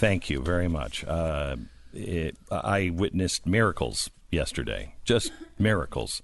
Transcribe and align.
thank 0.00 0.30
you 0.30 0.40
very 0.40 0.66
much. 0.66 1.04
Uh, 1.04 1.56
it, 1.92 2.34
I 2.50 2.88
witnessed 2.88 3.44
miracles 3.44 4.10
yesterday, 4.30 4.94
just 5.04 5.30
miracles. 5.58 6.22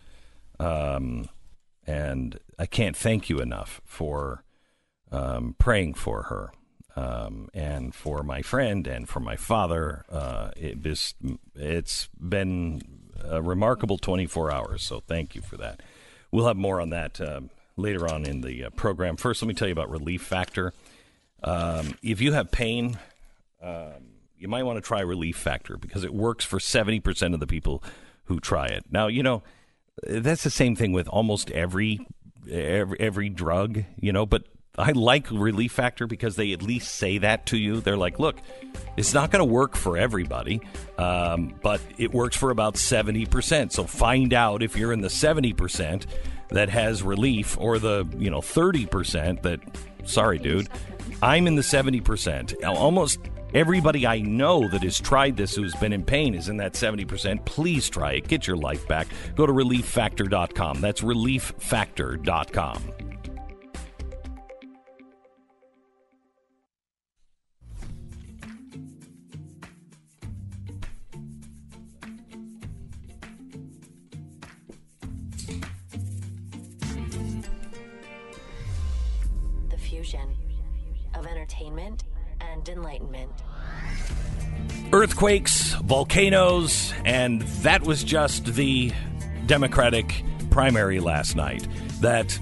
Um, 0.58 1.28
and 1.86 2.38
I 2.58 2.64
can't 2.64 2.96
thank 2.96 3.28
you 3.28 3.38
enough 3.38 3.82
for 3.84 4.44
um, 5.12 5.56
praying 5.58 5.92
for 5.92 6.22
her 6.22 6.52
um, 6.96 7.50
and 7.52 7.94
for 7.94 8.22
my 8.22 8.40
friend 8.40 8.86
and 8.86 9.06
for 9.06 9.20
my 9.20 9.36
father. 9.36 10.06
Uh, 10.10 10.52
it 10.56 10.82
just, 10.82 11.16
it's 11.54 12.08
been 12.18 12.80
a 13.22 13.42
remarkable 13.42 13.98
24 13.98 14.50
hours, 14.50 14.82
so 14.82 15.00
thank 15.00 15.34
you 15.34 15.42
for 15.42 15.58
that. 15.58 15.82
We'll 16.30 16.46
have 16.46 16.56
more 16.56 16.80
on 16.80 16.88
that 16.90 17.20
uh, 17.20 17.40
later 17.76 18.08
on 18.08 18.24
in 18.24 18.40
the 18.40 18.64
uh, 18.64 18.70
program. 18.70 19.18
First, 19.18 19.42
let 19.42 19.48
me 19.48 19.54
tell 19.54 19.68
you 19.68 19.72
about 19.72 19.90
Relief 19.90 20.22
Factor. 20.22 20.72
Um, 21.44 21.98
if 22.02 22.22
you 22.22 22.32
have 22.32 22.50
pain, 22.50 22.98
um, 23.62 24.16
you 24.38 24.48
might 24.48 24.64
want 24.64 24.76
to 24.76 24.82
try 24.82 25.00
Relief 25.00 25.36
Factor 25.36 25.76
because 25.76 26.04
it 26.04 26.14
works 26.14 26.44
for 26.44 26.58
70% 26.58 27.34
of 27.34 27.40
the 27.40 27.46
people 27.46 27.82
who 28.24 28.40
try 28.40 28.66
it. 28.66 28.84
Now, 28.90 29.06
you 29.06 29.22
know, 29.22 29.42
that's 30.02 30.42
the 30.42 30.50
same 30.50 30.76
thing 30.76 30.92
with 30.92 31.08
almost 31.08 31.50
every 31.50 32.06
every, 32.50 33.00
every 33.00 33.28
drug, 33.28 33.84
you 33.98 34.12
know, 34.12 34.26
but 34.26 34.44
I 34.78 34.92
like 34.92 35.30
Relief 35.30 35.72
Factor 35.72 36.06
because 36.06 36.36
they 36.36 36.52
at 36.52 36.62
least 36.62 36.94
say 36.94 37.18
that 37.18 37.46
to 37.46 37.56
you. 37.56 37.80
They're 37.80 37.96
like, 37.96 38.18
look, 38.18 38.36
it's 38.96 39.14
not 39.14 39.30
going 39.30 39.40
to 39.46 39.52
work 39.52 39.74
for 39.74 39.96
everybody, 39.96 40.60
um, 40.98 41.54
but 41.62 41.80
it 41.96 42.12
works 42.12 42.36
for 42.36 42.50
about 42.50 42.74
70%. 42.74 43.72
So 43.72 43.84
find 43.84 44.34
out 44.34 44.62
if 44.62 44.76
you're 44.76 44.92
in 44.92 45.00
the 45.00 45.08
70% 45.08 46.04
that 46.50 46.68
has 46.68 47.02
relief 47.02 47.56
or 47.58 47.78
the, 47.78 48.06
you 48.18 48.30
know, 48.30 48.40
30% 48.40 49.42
that, 49.42 49.60
sorry, 50.04 50.38
dude, 50.38 50.68
I'm 51.22 51.46
in 51.46 51.54
the 51.54 51.62
70%. 51.62 52.62
Almost 52.64 53.18
Everybody 53.56 54.06
I 54.06 54.20
know 54.20 54.68
that 54.68 54.82
has 54.82 55.00
tried 55.00 55.34
this 55.34 55.56
who's 55.56 55.74
been 55.76 55.94
in 55.94 56.04
pain 56.04 56.34
is 56.34 56.50
in 56.50 56.58
that 56.58 56.74
70%. 56.74 57.42
Please 57.46 57.88
try 57.88 58.12
it. 58.12 58.28
Get 58.28 58.46
your 58.46 58.58
life 58.58 58.86
back. 58.86 59.06
Go 59.34 59.46
to 59.46 59.52
relieffactor.com. 59.54 60.82
That's 60.82 61.00
relieffactor.com. 61.00 62.82
The 79.70 79.78
fusion 79.78 80.36
of 81.14 81.26
entertainment 81.26 82.04
and 82.40 82.68
enlightenment. 82.68 83.45
Earthquakes, 84.92 85.74
volcanoes, 85.74 86.92
and 87.04 87.42
that 87.62 87.82
was 87.82 88.04
just 88.04 88.44
the 88.54 88.92
Democratic 89.46 90.24
primary 90.50 91.00
last 91.00 91.36
night. 91.36 91.66
That 92.00 92.32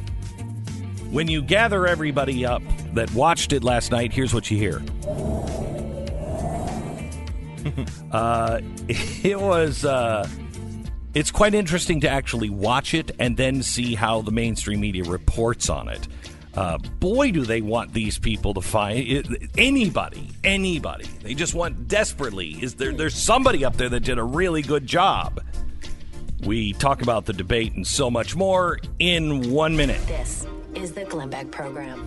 when 1.11 1.28
you 1.28 1.42
gather 1.42 1.86
everybody 1.86 2.45
up 2.45 2.62
that 2.95 3.12
watched 3.12 3.53
it 3.53 3.64
last 3.64 3.91
night, 3.91 4.12
here's 4.12 4.34
what 4.34 4.51
you 4.51 4.59
hear. 4.59 4.83
uh, 8.12 8.61
it 8.89 9.41
was. 9.41 9.84
Uh, 9.84 10.29
it's 11.14 11.31
quite 11.31 11.55
interesting 11.55 12.01
to 12.01 12.08
actually 12.08 12.51
watch 12.51 12.92
it 12.92 13.12
and 13.20 13.36
then 13.36 13.62
see 13.62 13.95
how 13.95 14.20
the 14.20 14.33
mainstream 14.33 14.81
media 14.81 15.05
reports 15.05 15.70
on 15.70 15.89
it. 15.89 16.08
Uh, 16.57 16.79
boy, 16.79 17.33
do 17.33 17.45
they 17.45 17.61
want 17.61 17.93
these 17.93 18.19
people 18.19 18.55
to 18.55 18.61
find 18.61 18.99
it, 18.99 19.27
anybody, 19.59 20.31
anybody. 20.45 21.07
They 21.23 21.35
just 21.35 21.55
want 21.55 21.89
desperately. 21.89 22.51
Is 22.63 22.77
there? 22.77 22.93
There's 22.93 23.15
somebody 23.15 23.65
up 23.65 23.77
there 23.77 23.89
that 23.89 24.01
did 24.01 24.19
a 24.19 24.23
really 24.23 24.63
good 24.63 24.87
job. 24.87 25.43
We 26.45 26.73
talk 26.75 27.03
about 27.03 27.25
the 27.25 27.33
debate 27.33 27.73
and 27.75 27.87
so 27.87 28.11
much 28.11 28.37
more 28.37 28.79
in 28.98 29.51
one 29.51 29.77
minute. 29.77 30.01
This 30.07 30.47
is 30.75 30.93
the 30.93 31.05
Glenn 31.05 31.31
Beck 31.31 31.51
Program. 31.51 32.07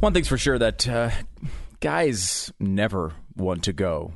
One 0.00 0.14
thing's 0.14 0.28
for 0.28 0.38
sure 0.38 0.58
that 0.58 0.88
uh, 0.88 1.10
guys 1.80 2.52
never 2.58 3.12
want 3.36 3.64
to 3.64 3.72
go 3.72 4.14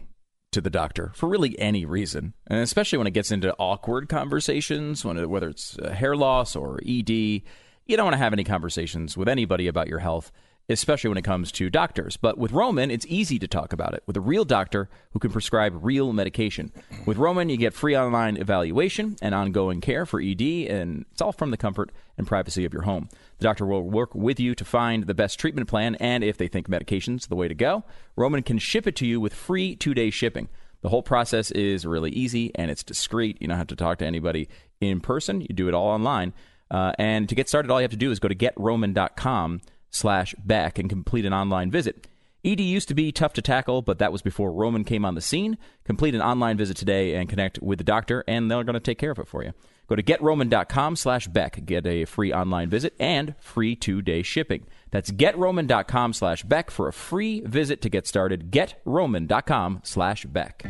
to 0.54 0.60
the 0.60 0.70
doctor 0.70 1.12
for 1.14 1.28
really 1.28 1.58
any 1.58 1.84
reason, 1.84 2.32
and 2.46 2.60
especially 2.60 2.96
when 2.96 3.06
it 3.06 3.12
gets 3.12 3.30
into 3.30 3.54
awkward 3.58 4.08
conversations, 4.08 5.04
when 5.04 5.18
it, 5.18 5.28
whether 5.28 5.48
it's 5.48 5.78
uh, 5.78 5.90
hair 5.90 6.16
loss 6.16 6.56
or 6.56 6.80
ED, 6.86 7.10
you 7.10 7.42
don't 7.88 8.04
want 8.04 8.14
to 8.14 8.18
have 8.18 8.32
any 8.32 8.44
conversations 8.44 9.16
with 9.16 9.28
anybody 9.28 9.66
about 9.66 9.88
your 9.88 9.98
health, 9.98 10.32
especially 10.68 11.08
when 11.08 11.18
it 11.18 11.24
comes 11.24 11.52
to 11.52 11.68
doctors. 11.68 12.16
But 12.16 12.38
with 12.38 12.52
Roman, 12.52 12.90
it's 12.90 13.06
easy 13.06 13.38
to 13.38 13.48
talk 13.48 13.72
about 13.72 13.94
it 13.94 14.02
with 14.06 14.16
a 14.16 14.20
real 14.20 14.44
doctor 14.44 14.88
who 15.12 15.18
can 15.18 15.30
prescribe 15.30 15.84
real 15.84 16.12
medication. 16.12 16.72
With 17.06 17.18
Roman, 17.18 17.48
you 17.48 17.56
get 17.56 17.74
free 17.74 17.96
online 17.96 18.36
evaluation 18.36 19.16
and 19.20 19.34
ongoing 19.34 19.80
care 19.80 20.06
for 20.06 20.20
ED, 20.20 20.40
and 20.40 21.04
it's 21.12 21.20
all 21.20 21.32
from 21.32 21.50
the 21.50 21.56
comfort 21.56 21.92
and 22.16 22.26
privacy 22.26 22.64
of 22.64 22.72
your 22.72 22.82
home. 22.82 23.08
The 23.38 23.44
doctor 23.44 23.66
will 23.66 23.82
work 23.82 24.14
with 24.14 24.40
you 24.40 24.54
to 24.54 24.64
find 24.64 25.06
the 25.06 25.14
best 25.14 25.38
treatment 25.38 25.68
plan, 25.68 25.96
and 25.96 26.24
if 26.24 26.38
they 26.38 26.48
think 26.48 26.68
medication's 26.68 27.26
the 27.26 27.36
way 27.36 27.48
to 27.48 27.54
go, 27.54 27.84
Roman 28.16 28.42
can 28.42 28.58
ship 28.58 28.86
it 28.86 28.96
to 28.96 29.06
you 29.06 29.20
with 29.20 29.34
free 29.34 29.76
two 29.76 29.94
day 29.94 30.10
shipping. 30.10 30.48
The 30.80 30.90
whole 30.90 31.02
process 31.02 31.50
is 31.50 31.86
really 31.86 32.10
easy 32.10 32.54
and 32.54 32.70
it's 32.70 32.82
discreet. 32.82 33.38
You 33.40 33.48
don't 33.48 33.56
have 33.56 33.68
to 33.68 33.76
talk 33.76 33.98
to 33.98 34.06
anybody 34.06 34.50
in 34.82 35.00
person. 35.00 35.40
You 35.40 35.48
do 35.48 35.66
it 35.66 35.72
all 35.72 35.88
online. 35.88 36.34
Uh, 36.70 36.92
and 36.98 37.26
to 37.28 37.34
get 37.34 37.48
started, 37.48 37.70
all 37.70 37.80
you 37.80 37.84
have 37.84 37.90
to 37.92 37.96
do 37.96 38.10
is 38.10 38.18
go 38.18 38.28
to 38.28 38.34
getroman.com 38.34 39.62
slash 39.94 40.34
Beck 40.44 40.78
and 40.78 40.88
complete 40.88 41.24
an 41.24 41.32
online 41.32 41.70
visit. 41.70 42.06
ED 42.44 42.60
used 42.60 42.88
to 42.88 42.94
be 42.94 43.10
tough 43.10 43.32
to 43.32 43.42
tackle, 43.42 43.80
but 43.80 43.98
that 43.98 44.12
was 44.12 44.20
before 44.20 44.52
Roman 44.52 44.84
came 44.84 45.04
on 45.04 45.14
the 45.14 45.22
scene. 45.22 45.56
Complete 45.84 46.14
an 46.14 46.20
online 46.20 46.58
visit 46.58 46.76
today 46.76 47.14
and 47.14 47.28
connect 47.28 47.62
with 47.62 47.78
the 47.78 47.84
doctor, 47.84 48.22
and 48.28 48.50
they're 48.50 48.64
going 48.64 48.74
to 48.74 48.80
take 48.80 48.98
care 48.98 49.12
of 49.12 49.18
it 49.18 49.28
for 49.28 49.42
you. 49.42 49.52
Go 49.86 49.96
to 49.96 50.02
getroman.com 50.02 50.96
slash 50.96 51.26
Beck. 51.26 51.64
Get 51.64 51.86
a 51.86 52.04
free 52.04 52.32
online 52.32 52.68
visit 52.68 52.94
and 52.98 53.34
free 53.38 53.74
two-day 53.76 54.22
shipping. 54.22 54.66
That's 54.90 55.10
getroman.com 55.10 56.12
slash 56.12 56.42
Beck 56.42 56.70
for 56.70 56.88
a 56.88 56.92
free 56.92 57.40
visit 57.40 57.80
to 57.82 57.88
get 57.88 58.06
started. 58.06 58.50
Getroman.com 58.50 59.80
slash 59.82 60.24
Beck. 60.26 60.66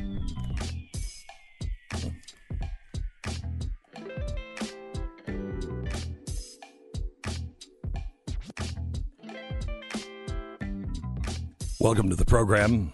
Welcome 11.84 12.09
to 12.09 12.17
the 12.17 12.25
program. 12.25 12.93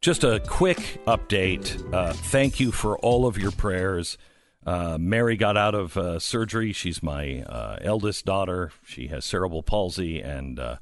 Just 0.00 0.22
a 0.22 0.38
quick 0.46 1.00
update. 1.04 1.92
Uh, 1.92 2.12
thank 2.12 2.60
you 2.60 2.70
for 2.70 2.96
all 2.98 3.26
of 3.26 3.36
your 3.36 3.50
prayers. 3.50 4.16
Uh, 4.64 4.98
Mary 5.00 5.36
got 5.36 5.56
out 5.56 5.74
of 5.74 5.96
uh, 5.96 6.20
surgery. 6.20 6.72
She's 6.72 7.02
my 7.02 7.42
uh, 7.42 7.78
eldest 7.80 8.24
daughter. 8.24 8.70
She 8.84 9.08
has 9.08 9.24
cerebral 9.24 9.64
palsy 9.64 10.20
and 10.20 10.60
uh, 10.60 10.76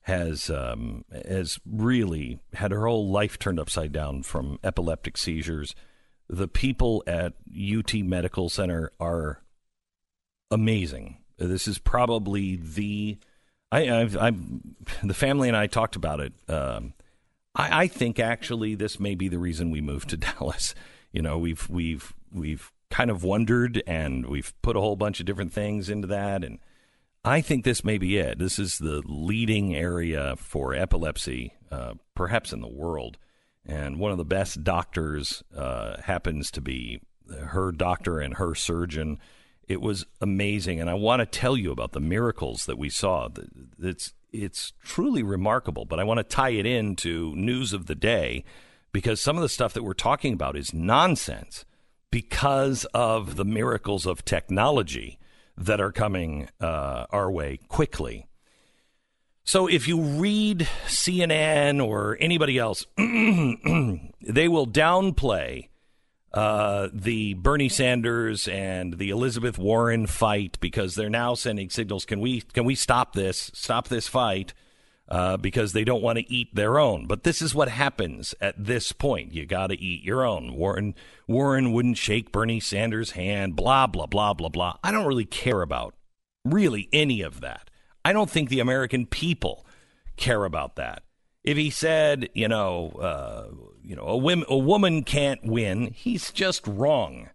has 0.00 0.48
um, 0.48 1.04
has 1.12 1.60
really 1.66 2.38
had 2.54 2.70
her 2.70 2.86
whole 2.86 3.10
life 3.10 3.38
turned 3.38 3.60
upside 3.60 3.92
down 3.92 4.22
from 4.22 4.58
epileptic 4.64 5.18
seizures. 5.18 5.74
The 6.26 6.48
people 6.48 7.04
at 7.06 7.34
UT 7.54 7.92
Medical 7.96 8.48
Center 8.48 8.92
are 8.98 9.42
amazing. 10.50 11.18
This 11.36 11.68
is 11.68 11.78
probably 11.78 12.56
the 12.56 13.18
I, 13.70 14.00
I've, 14.00 14.16
I'm 14.16 14.76
the 15.02 15.14
family 15.14 15.48
and 15.48 15.56
I 15.56 15.66
talked 15.66 15.96
about 15.96 16.20
it. 16.20 16.32
Um, 16.48 16.94
I, 17.54 17.82
I 17.82 17.86
think 17.88 18.18
actually 18.18 18.74
this 18.74 18.98
may 18.98 19.14
be 19.14 19.28
the 19.28 19.38
reason 19.38 19.70
we 19.70 19.80
moved 19.80 20.10
to 20.10 20.16
Dallas. 20.18 20.74
You 21.12 21.22
know, 21.22 21.38
we've 21.38 21.68
we've 21.68 22.14
we've 22.32 22.72
kind 22.90 23.10
of 23.10 23.22
wondered 23.22 23.82
and 23.86 24.26
we've 24.26 24.52
put 24.62 24.76
a 24.76 24.80
whole 24.80 24.96
bunch 24.96 25.20
of 25.20 25.26
different 25.26 25.52
things 25.52 25.90
into 25.90 26.06
that 26.08 26.42
and 26.42 26.58
I 27.24 27.40
think 27.40 27.64
this 27.64 27.84
may 27.84 27.98
be 27.98 28.16
it. 28.16 28.38
This 28.38 28.58
is 28.58 28.78
the 28.78 29.02
leading 29.04 29.74
area 29.74 30.36
for 30.36 30.72
epilepsy, 30.72 31.52
uh, 31.70 31.94
perhaps 32.14 32.52
in 32.52 32.60
the 32.60 32.68
world. 32.68 33.18
And 33.66 33.98
one 33.98 34.12
of 34.12 34.18
the 34.18 34.24
best 34.24 34.64
doctors 34.64 35.42
uh, 35.54 36.00
happens 36.00 36.50
to 36.52 36.60
be 36.62 37.00
her 37.28 37.72
doctor 37.72 38.20
and 38.20 38.34
her 38.34 38.54
surgeon. 38.54 39.18
It 39.68 39.82
was 39.82 40.06
amazing, 40.20 40.80
and 40.80 40.88
I 40.88 40.94
want 40.94 41.20
to 41.20 41.26
tell 41.26 41.56
you 41.56 41.70
about 41.70 41.92
the 41.92 42.00
miracles 42.00 42.64
that 42.66 42.78
we 42.78 42.88
saw. 42.88 43.28
It's 43.78 44.14
it's 44.32 44.72
truly 44.82 45.22
remarkable. 45.22 45.84
But 45.84 46.00
I 46.00 46.04
want 46.04 46.18
to 46.18 46.24
tie 46.24 46.50
it 46.50 46.66
into 46.66 47.34
news 47.36 47.72
of 47.72 47.86
the 47.86 47.94
day 47.94 48.44
because 48.92 49.20
some 49.20 49.36
of 49.36 49.42
the 49.42 49.48
stuff 49.48 49.74
that 49.74 49.82
we're 49.82 49.94
talking 49.94 50.32
about 50.32 50.56
is 50.56 50.72
nonsense 50.72 51.64
because 52.10 52.84
of 52.94 53.36
the 53.36 53.44
miracles 53.44 54.06
of 54.06 54.24
technology 54.24 55.18
that 55.56 55.80
are 55.80 55.92
coming 55.92 56.48
uh, 56.60 57.06
our 57.10 57.30
way 57.30 57.58
quickly. 57.68 58.26
So 59.44 59.66
if 59.66 59.88
you 59.88 60.00
read 60.00 60.68
CNN 60.86 61.84
or 61.84 62.16
anybody 62.20 62.58
else, 62.58 62.86
they 62.96 64.48
will 64.48 64.66
downplay 64.66 65.68
uh, 66.32 66.88
the 66.92 67.34
Bernie 67.34 67.68
Sanders 67.68 68.48
and 68.48 68.98
the 68.98 69.10
Elizabeth 69.10 69.58
Warren 69.58 70.06
fight 70.06 70.58
because 70.60 70.94
they're 70.94 71.10
now 71.10 71.34
sending 71.34 71.70
signals. 71.70 72.04
Can 72.04 72.20
we 72.20 72.40
can 72.40 72.64
we 72.64 72.74
stop 72.74 73.14
this? 73.14 73.50
Stop 73.54 73.88
this 73.88 74.08
fight? 74.08 74.52
uh, 75.08 75.36
because 75.38 75.72
they 75.72 75.84
don't 75.84 76.02
want 76.02 76.18
to 76.18 76.32
eat 76.32 76.54
their 76.54 76.78
own. 76.78 77.06
But 77.06 77.22
this 77.22 77.40
is 77.40 77.54
what 77.54 77.68
happens 77.68 78.34
at 78.40 78.62
this 78.62 78.92
point. 78.92 79.32
You 79.32 79.46
got 79.46 79.68
to 79.68 79.80
eat 79.80 80.02
your 80.04 80.24
own. 80.24 80.54
Warren 80.54 80.94
Warren 81.26 81.72
wouldn't 81.72 81.96
shake 81.96 82.32
Bernie 82.32 82.60
Sanders' 82.60 83.12
hand. 83.12 83.56
Blah 83.56 83.86
blah 83.86 84.06
blah 84.06 84.34
blah 84.34 84.48
blah. 84.48 84.76
I 84.84 84.90
don't 84.90 85.06
really 85.06 85.24
care 85.24 85.62
about 85.62 85.94
really 86.44 86.88
any 86.92 87.22
of 87.22 87.40
that. 87.40 87.70
I 88.04 88.12
don't 88.12 88.30
think 88.30 88.48
the 88.48 88.60
American 88.60 89.06
people 89.06 89.66
care 90.16 90.44
about 90.44 90.76
that. 90.76 91.02
If 91.44 91.56
he 91.56 91.70
said, 91.70 92.28
you 92.34 92.48
know, 92.48 92.90
uh, 93.00 93.48
you 93.88 93.96
know, 93.96 94.02
a, 94.02 94.16
whim, 94.18 94.44
a 94.48 94.56
woman 94.56 95.02
can't 95.02 95.42
win, 95.42 95.94
he's 95.96 96.30
just 96.30 96.66
wrong. 96.66 97.30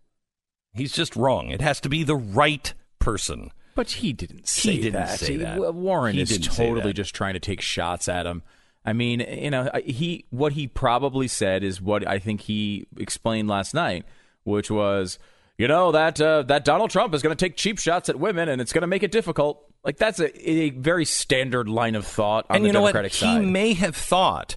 He's 0.72 0.94
just 0.94 1.16
wrong. 1.16 1.50
It 1.50 1.62
has 1.62 1.82
to 1.82 1.90
be 1.90 2.04
the 2.04 2.16
right 2.16 2.72
person. 3.00 3.50
But 3.74 3.90
he 3.90 4.14
didn't 4.14 4.48
say 4.48 4.74
He 4.74 4.78
didn't 4.82 4.94
that. 4.94 5.20
say 5.20 5.32
He- 5.34 5.38
that. 5.40 5.74
Warren 5.74 6.14
He 6.14 6.22
is 6.22 6.38
totally 6.38 6.94
just 6.94 7.16
trying 7.16 7.34
to 7.34 7.40
take 7.40 7.60
shots 7.60 8.08
at 8.08 8.28
him. 8.28 8.44
I 8.86 8.94
mean, 8.94 9.22
you 9.22 9.50
know, 9.50 9.72
he 9.84 10.26
what 10.30 10.54
he 10.54 10.68
probably 10.68 11.28
said 11.28 11.64
is 11.64 11.82
what 11.82 12.08
I 12.08 12.20
think 12.20 12.42
he 12.42 12.86
explained 13.00 13.48
last 13.48 13.74
night, 13.74 14.06
which 14.44 14.70
was, 14.70 15.18
you 15.58 15.68
know, 15.68 15.92
that 15.92 16.22
uh, 16.22 16.44
that 16.44 16.66
Donald 16.66 16.92
Trump 16.92 17.16
is 17.16 17.24
going 17.24 17.36
to 17.36 17.46
take 17.46 17.56
cheap 17.56 17.80
shots 17.80 18.10
at 18.10 18.20
women 18.20 18.48
and 18.48 18.62
it's 18.62 18.74
going 18.74 18.82
to 18.82 18.88
make 18.88 19.02
it 19.02 19.12
difficult. 19.12 19.66
Like 19.84 19.98
that's 19.98 20.20
a, 20.20 20.50
a 20.50 20.70
very 20.72 21.06
standard 21.06 21.68
line 21.68 21.96
of 21.96 22.06
thought 22.06 22.46
on 22.50 22.58
and 22.58 22.66
the 22.66 22.70
you 22.70 22.74
know 22.74 22.82
Democratic 22.82 23.14
what? 23.14 23.18
side. 23.18 23.42
He 23.42 23.50
may 23.50 23.74
have 23.74 23.96
thought 23.96 24.56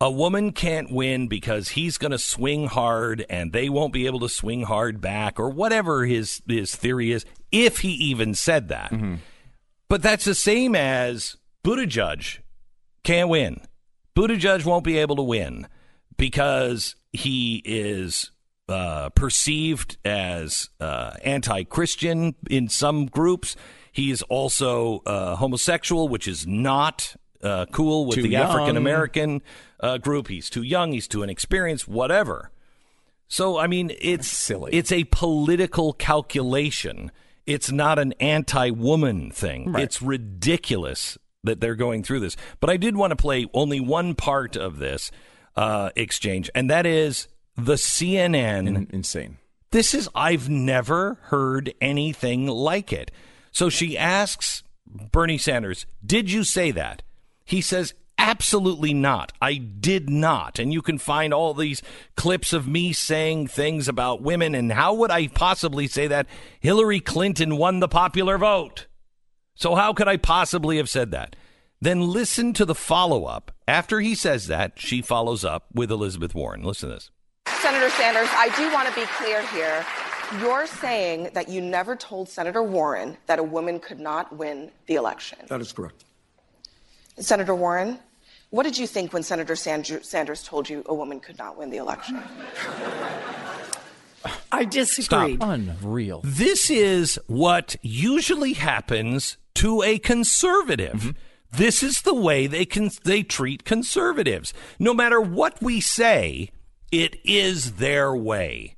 a 0.00 0.10
woman 0.10 0.52
can't 0.52 0.90
win 0.90 1.28
because 1.28 1.70
he's 1.70 1.98
going 1.98 2.10
to 2.12 2.18
swing 2.18 2.66
hard 2.66 3.24
and 3.28 3.52
they 3.52 3.68
won't 3.68 3.92
be 3.92 4.06
able 4.06 4.20
to 4.20 4.28
swing 4.28 4.62
hard 4.62 5.00
back 5.00 5.38
or 5.38 5.50
whatever 5.50 6.06
his 6.06 6.40
his 6.48 6.74
theory 6.74 7.12
is 7.12 7.24
if 7.52 7.78
he 7.78 7.90
even 7.90 8.34
said 8.34 8.68
that. 8.68 8.90
Mm-hmm. 8.90 9.16
But 9.88 10.02
that's 10.02 10.24
the 10.24 10.34
same 10.34 10.74
as 10.74 11.36
Buttigieg 11.64 12.38
can't 13.02 13.28
win. 13.28 13.60
Buttigieg 14.16 14.64
won't 14.64 14.84
be 14.84 14.98
able 14.98 15.16
to 15.16 15.22
win 15.22 15.66
because 16.16 16.94
he 17.12 17.60
is 17.64 18.30
uh, 18.68 19.10
perceived 19.10 19.98
as 20.04 20.70
uh, 20.80 21.14
anti-Christian 21.24 22.36
in 22.48 22.68
some 22.68 23.06
groups. 23.06 23.56
He 23.92 24.10
is 24.10 24.22
also 24.22 25.00
uh, 25.06 25.36
homosexual, 25.36 26.08
which 26.08 26.28
is 26.28 26.46
not 26.46 27.16
uh, 27.42 27.66
cool 27.72 28.06
with 28.06 28.16
Too 28.16 28.22
the. 28.22 28.36
African 28.36 28.76
American 28.76 29.42
uh, 29.80 29.98
group. 29.98 30.28
He's 30.28 30.50
too 30.50 30.62
young. 30.62 30.92
He's 30.92 31.08
too 31.08 31.22
inexperienced. 31.22 31.88
Whatever. 31.88 32.50
So 33.28 33.58
I 33.58 33.66
mean, 33.66 33.92
it's 34.00 34.28
silly. 34.28 34.72
It's 34.72 34.92
a 34.92 35.04
political 35.04 35.92
calculation. 35.92 37.10
It's 37.46 37.70
not 37.72 37.98
an 37.98 38.12
anti-woman 38.20 39.30
thing. 39.30 39.72
Right. 39.72 39.82
It's 39.84 40.00
ridiculous 40.02 41.16
that 41.42 41.60
they're 41.60 41.74
going 41.74 42.02
through 42.02 42.20
this. 42.20 42.36
But 42.60 42.70
I 42.70 42.76
did 42.76 42.96
want 42.96 43.12
to 43.12 43.16
play 43.16 43.46
only 43.54 43.80
one 43.80 44.14
part 44.14 44.56
of 44.56 44.78
this 44.78 45.10
uh, 45.56 45.90
exchange, 45.96 46.50
and 46.54 46.68
that 46.70 46.86
is 46.86 47.28
the 47.56 47.74
CNN 47.74 48.66
In- 48.68 48.86
insane. 48.92 49.38
this 49.70 49.94
is 49.94 50.08
I've 50.14 50.48
never 50.48 51.18
heard 51.22 51.72
anything 51.80 52.46
like 52.46 52.92
it. 52.92 53.10
So 53.52 53.68
she 53.68 53.96
asks 53.98 54.62
Bernie 54.86 55.38
Sanders, 55.38 55.86
"Did 56.04 56.30
you 56.30 56.44
say 56.44 56.70
that?" 56.72 57.02
He 57.50 57.60
says, 57.60 57.94
"Absolutely 58.16 58.94
not. 58.94 59.32
I 59.42 59.54
did 59.54 60.08
not." 60.08 60.60
And 60.60 60.72
you 60.72 60.82
can 60.82 60.98
find 60.98 61.34
all 61.34 61.52
these 61.52 61.82
clips 62.16 62.52
of 62.52 62.68
me 62.68 62.92
saying 62.92 63.48
things 63.48 63.88
about 63.88 64.22
women 64.22 64.54
and 64.54 64.70
how 64.72 64.94
would 64.94 65.10
I 65.10 65.26
possibly 65.26 65.88
say 65.88 66.06
that? 66.06 66.28
Hillary 66.60 67.00
Clinton 67.00 67.56
won 67.56 67.80
the 67.80 67.88
popular 67.88 68.38
vote. 68.38 68.86
So 69.56 69.74
how 69.74 69.92
could 69.92 70.06
I 70.06 70.16
possibly 70.16 70.76
have 70.76 70.88
said 70.88 71.10
that? 71.10 71.34
Then 71.80 72.12
listen 72.12 72.52
to 72.52 72.64
the 72.64 72.74
follow-up. 72.74 73.50
After 73.66 74.00
he 74.00 74.14
says 74.14 74.46
that, 74.46 74.78
she 74.78 75.02
follows 75.02 75.44
up 75.44 75.66
with 75.74 75.90
Elizabeth 75.90 76.34
Warren. 76.34 76.62
Listen 76.62 76.90
to 76.90 76.94
this. 76.94 77.10
Senator 77.60 77.90
Sanders, 77.90 78.28
I 78.32 78.54
do 78.56 78.72
want 78.72 78.88
to 78.88 78.94
be 78.94 79.06
clear 79.16 79.44
here. 79.48 79.84
You're 80.40 80.66
saying 80.66 81.30
that 81.34 81.48
you 81.48 81.60
never 81.60 81.96
told 81.96 82.28
Senator 82.28 82.62
Warren 82.62 83.16
that 83.26 83.38
a 83.38 83.42
woman 83.42 83.80
could 83.80 83.98
not 83.98 84.36
win 84.36 84.70
the 84.86 84.94
election. 84.94 85.38
That 85.48 85.60
is 85.60 85.72
correct. 85.72 86.04
Senator 87.20 87.54
Warren, 87.54 87.98
what 88.50 88.64
did 88.64 88.76
you 88.76 88.86
think 88.86 89.12
when 89.12 89.22
Senator 89.22 89.54
Sanders 89.54 90.42
told 90.42 90.68
you 90.68 90.82
a 90.86 90.94
woman 90.94 91.20
could 91.20 91.38
not 91.38 91.56
win 91.56 91.70
the 91.70 91.76
election? 91.76 92.20
I 94.52 94.64
disagreed. 94.64 95.38
Unreal. 95.40 96.20
This 96.24 96.68
is 96.68 97.18
what 97.26 97.76
usually 97.80 98.54
happens 98.54 99.38
to 99.54 99.82
a 99.82 99.98
conservative. 99.98 100.94
Mm-hmm. 100.94 101.10
This 101.52 101.82
is 101.82 102.02
the 102.02 102.14
way 102.14 102.46
they 102.46 102.64
can 102.64 102.90
they 103.04 103.22
treat 103.22 103.64
conservatives. 103.64 104.52
No 104.78 104.94
matter 104.94 105.20
what 105.20 105.60
we 105.62 105.80
say, 105.80 106.50
it 106.92 107.16
is 107.24 107.72
their 107.72 108.14
way. 108.14 108.76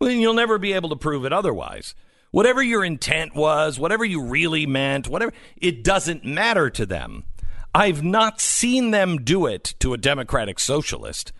Well, 0.00 0.10
you'll 0.10 0.34
never 0.34 0.58
be 0.58 0.72
able 0.72 0.88
to 0.90 0.96
prove 0.96 1.24
it 1.24 1.32
otherwise. 1.32 1.94
Whatever 2.30 2.62
your 2.62 2.84
intent 2.84 3.34
was, 3.34 3.78
whatever 3.78 4.04
you 4.04 4.22
really 4.22 4.66
meant, 4.66 5.08
whatever, 5.08 5.32
it 5.56 5.82
doesn't 5.82 6.24
matter 6.24 6.70
to 6.70 6.86
them. 6.86 7.24
I've 7.78 8.02
not 8.02 8.40
seen 8.40 8.90
them 8.90 9.18
do 9.18 9.46
it 9.46 9.74
to 9.78 9.94
a 9.94 9.96
democratic 9.96 10.58
socialist. 10.58 11.32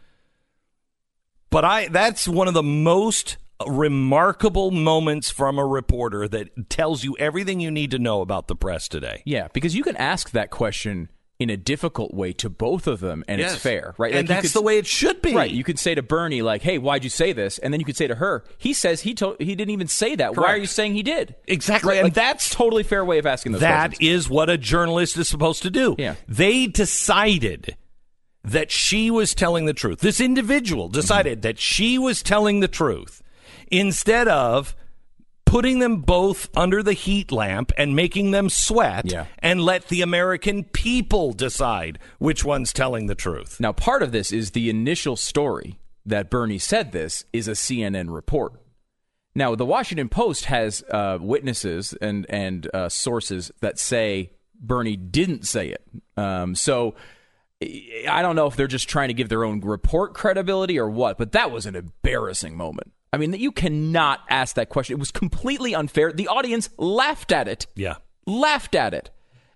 But 1.50 1.64
I 1.64 1.88
that's 1.88 2.29
one 2.29 2.46
of 2.46 2.55
the 2.55 2.62
most 2.62 3.38
remarkable 3.67 4.70
moments 4.70 5.31
from 5.31 5.58
a 5.58 5.67
reporter 5.67 6.29
that 6.29 6.70
tells 6.70 7.02
you 7.02 7.17
everything 7.19 7.58
you 7.58 7.73
need 7.73 7.90
to 7.90 7.99
know 7.99 8.20
about 8.20 8.46
the 8.46 8.55
press 8.55 8.87
today. 8.87 9.23
Yeah, 9.26 9.49
because 9.52 9.75
you 9.75 9.82
can 9.82 9.96
ask 9.96 10.31
that 10.31 10.50
question 10.50 11.08
in 11.38 11.50
a 11.50 11.56
difficult 11.56 12.12
way 12.12 12.32
to 12.32 12.50
both 12.50 12.88
of 12.88 12.99
them, 12.99 13.23
and 13.29 13.40
Yes. 13.40 13.55
it's 13.55 13.62
fair, 13.62 13.94
right? 13.96 14.12
And 14.12 14.29
you 14.29 14.35
that's 14.35 14.49
could- 14.49 14.55
the 14.55 14.62
way 14.62 14.76
it 14.79 14.87
should 14.87 15.23
be. 15.23 15.35
Right. 15.37 15.50
You 15.50 15.62
could 15.62 15.79
say 15.79 15.94
to 15.94 16.02
Bernie, 16.02 16.43
like, 16.43 16.62
"Hey, 16.62 16.79
why'd 16.79 17.05
you 17.05 17.11
say 17.11 17.32
this?" 17.32 17.58
And 17.58 17.73
then 17.73 17.79
you 17.79 17.87
could 17.87 17.96
say 17.96 18.08
to 18.08 18.17
her, 18.17 18.43
"He 18.58 18.73
says 18.73 19.02
he 19.02 19.14
told 19.14 19.37
he 19.38 19.55
didn't 19.55 19.70
even 19.70 19.87
say 19.87 20.17
that. 20.17 20.37
Why 20.37 20.49
are 20.49 20.56
you 20.56 20.67
saying 20.67 20.94
he 20.94 21.02
did?" 21.05 21.37
Exactly, 21.46 21.90
Right, 21.90 21.99
and 21.99 22.06
like, 22.06 22.14
that's- 22.14 22.50
totally 22.50 22.82
fair 22.82 23.05
way 23.05 23.19
of 23.19 23.26
asking 23.26 23.52
those 23.52 23.61
That 23.61 23.90
questions. 23.90 24.08
is 24.25 24.29
what 24.29 24.50
a 24.50 24.58
journalist 24.58 25.17
is 25.17 25.29
supposed 25.29 25.62
to 25.62 25.70
do. 25.70 25.94
Yeah. 25.96 26.14
They 26.26 26.67
decided 26.67 27.76
that 28.43 28.73
she 28.73 29.08
was 29.11 29.32
telling 29.32 29.67
the 29.67 29.75
truth. 29.75 30.00
This 30.00 30.20
individual 30.20 30.88
decided 30.88 31.34
mm-hmm. 31.38 31.43
that 31.43 31.61
she 31.61 31.99
was 31.99 32.20
telling 32.23 32.61
the 32.61 32.69
truth 32.69 33.23
instead 33.70 34.26
of 34.26 34.75
putting 35.48 35.78
them 35.78 35.96
both 36.02 36.48
under 36.56 36.82
the 36.82 36.92
heat 36.92 37.32
lamp 37.32 37.72
and 37.78 37.96
making 37.96 38.30
them 38.32 38.48
sweat 38.50 39.10
Yeah. 39.10 39.26
and 39.38 39.60
let 39.62 39.88
the 39.88 40.02
American 40.02 40.64
people 40.64 41.32
decide 41.32 41.98
which 42.19 42.44
one's 42.44 42.72
telling 42.72 43.06
the 43.06 43.14
truth. 43.14 43.58
Now, 43.58 43.72
part 43.72 44.02
of 44.02 44.12
this 44.12 44.31
is 44.31 44.50
the 44.50 44.69
initial 44.69 45.17
story 45.17 45.78
that 46.05 46.31
Bernie 46.31 46.58
said 46.58 46.93
this 46.93 47.24
is 47.32 47.48
a 47.48 47.52
CNN 47.52 48.12
report. 48.14 48.52
Now, 49.34 49.55
the 49.55 49.64
Washington 49.67 50.08
Post 50.08 50.46
has 50.46 50.82
uh, 50.90 51.19
witnesses 51.20 51.94
and 52.00 52.26
and 52.28 52.69
uh, 52.74 52.88
sources 52.88 53.50
that 53.60 53.78
say 53.78 54.32
Bernie 54.58 54.96
didn't 54.96 55.46
say 55.46 55.69
it. 55.69 55.82
Um, 56.17 56.55
so 56.55 56.94
I 58.08 58.20
don't 58.22 58.36
know 58.36 58.46
if 58.46 58.56
they're 58.56 58.67
just 58.67 58.88
trying 58.88 59.08
to 59.08 59.14
give 59.14 59.28
their 59.28 59.44
own 59.44 59.60
report 59.60 60.14
credibility 60.14 60.78
or 60.78 60.88
what, 60.90 61.19
but 61.19 61.32
that 61.32 61.50
was 61.50 61.67
an 61.67 61.74
embarrassing 61.76 62.56
moment. 62.56 62.93
I 63.12 63.17
mean, 63.17 63.31
that 63.31 63.41
you 63.41 63.53
cannot 63.53 64.20
ask 64.29 64.56
that 64.56 64.69
question. 64.69 64.94
It 64.96 65.00
was 65.00 65.10
completely 65.10 65.74
unfair. 65.74 66.12
The 66.12 66.29
audience 66.29 66.69
laughed 66.77 67.32
at 67.32 67.48
it 67.48 67.67
Yeah. 67.74 67.96
laughed 68.27 68.74
at 68.74 68.93
it. 68.94 69.10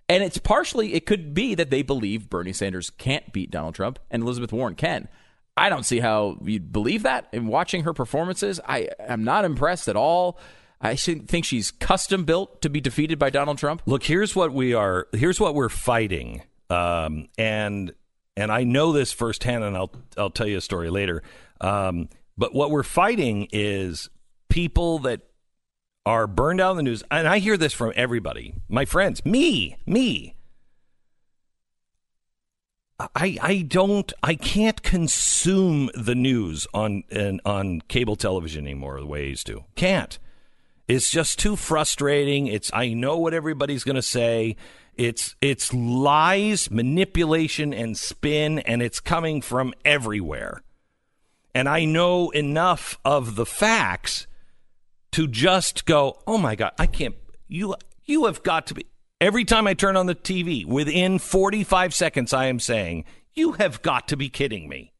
And 0.09 0.23
it's 0.23 0.37
partially, 0.37 0.93
it 0.95 1.05
could 1.05 1.33
be 1.33 1.55
that 1.55 1.69
they 1.69 1.81
believe 1.81 2.29
Bernie 2.29 2.51
Sanders 2.53 2.89
can't 2.89 3.31
beat 3.31 3.51
Donald 3.51 3.75
Trump 3.75 3.99
and 4.11 4.23
Elizabeth 4.23 4.51
Warren 4.51 4.75
can. 4.75 5.07
I 5.55 5.69
don't 5.69 5.83
see 5.85 5.99
how 5.99 6.37
you'd 6.43 6.71
believe 6.73 7.03
that. 7.03 7.27
In 7.31 7.47
watching 7.47 7.83
her 7.83 7.93
performances, 7.93 8.59
I 8.67 8.89
am 8.99 9.23
not 9.23 9.45
impressed 9.45 9.87
at 9.87 9.95
all. 9.95 10.39
I 10.81 10.95
think 10.95 11.45
she's 11.45 11.71
custom 11.71 12.25
built 12.25 12.61
to 12.63 12.69
be 12.69 12.81
defeated 12.81 13.17
by 13.17 13.29
Donald 13.29 13.57
Trump. 13.59 13.83
Look, 13.85 14.03
here's 14.03 14.35
what 14.35 14.51
we 14.51 14.73
are. 14.73 15.07
Here's 15.13 15.39
what 15.39 15.55
we're 15.55 15.69
fighting, 15.69 16.41
um, 16.69 17.29
and 17.37 17.93
and 18.35 18.51
I 18.51 18.63
know 18.65 18.91
this 18.91 19.13
firsthand, 19.13 19.63
and 19.63 19.77
I'll 19.77 19.91
I'll 20.17 20.29
tell 20.31 20.47
you 20.47 20.57
a 20.57 20.61
story 20.61 20.89
later. 20.89 21.23
Um, 21.61 22.09
but 22.37 22.53
what 22.53 22.71
we're 22.71 22.83
fighting 22.83 23.47
is 23.51 24.09
people 24.49 24.99
that 24.99 25.21
are 26.05 26.27
burned 26.27 26.59
out 26.59 26.71
in 26.71 26.77
the 26.77 26.83
news, 26.83 27.03
and 27.09 27.27
I 27.27 27.39
hear 27.39 27.57
this 27.57 27.73
from 27.73 27.93
everybody, 27.95 28.55
my 28.67 28.85
friends, 28.85 29.25
me, 29.25 29.77
me. 29.85 30.35
I 32.99 33.37
I 33.41 33.65
don't 33.67 34.11
I 34.21 34.35
can't 34.35 34.81
consume 34.83 35.89
the 35.95 36.15
news 36.15 36.67
on 36.73 37.03
on 37.43 37.81
cable 37.81 38.15
television 38.15 38.65
anymore 38.65 38.99
the 38.99 39.07
way 39.07 39.23
I 39.25 39.29
used 39.29 39.47
to. 39.47 39.65
Can't. 39.75 40.17
It's 40.87 41.09
just 41.09 41.39
too 41.39 41.55
frustrating. 41.55 42.47
It's 42.47 42.69
I 42.73 42.93
know 42.93 43.17
what 43.17 43.33
everybody's 43.33 43.83
going 43.83 43.95
to 43.95 44.01
say. 44.01 44.57
It's 44.95 45.35
it's 45.41 45.73
lies, 45.73 46.69
manipulation 46.69 47.73
and 47.73 47.97
spin 47.97 48.59
and 48.59 48.81
it's 48.81 48.99
coming 48.99 49.41
from 49.41 49.73
everywhere. 49.83 50.61
And 51.55 51.69
I 51.69 51.85
know 51.85 52.29
enough 52.31 52.97
of 53.05 53.35
the 53.35 53.45
facts 53.45 54.27
to 55.11 55.27
just 55.27 55.85
go, 55.85 56.19
"Oh 56.25 56.37
my 56.37 56.55
god, 56.55 56.73
I 56.79 56.87
can't 56.87 57.15
you 57.47 57.75
you 58.05 58.25
have 58.25 58.43
got 58.43 58.67
to 58.67 58.73
be 58.73 58.85
Every 59.23 59.45
time 59.45 59.67
I 59.67 59.73
turn 59.73 59.95
on 59.95 60.05
the 60.05 60.15
TV, 60.15 60.65
within 60.65 61.17
45 61.17 61.93
seconds, 61.93 62.33
I 62.33 62.47
am 62.47 62.59
saying, 62.59 63.05
You 63.33 63.53
have 63.53 63.81
got 63.81 64.09
to 64.09 64.17
be 64.17 64.27
kidding 64.27 64.67
me. 64.67 64.91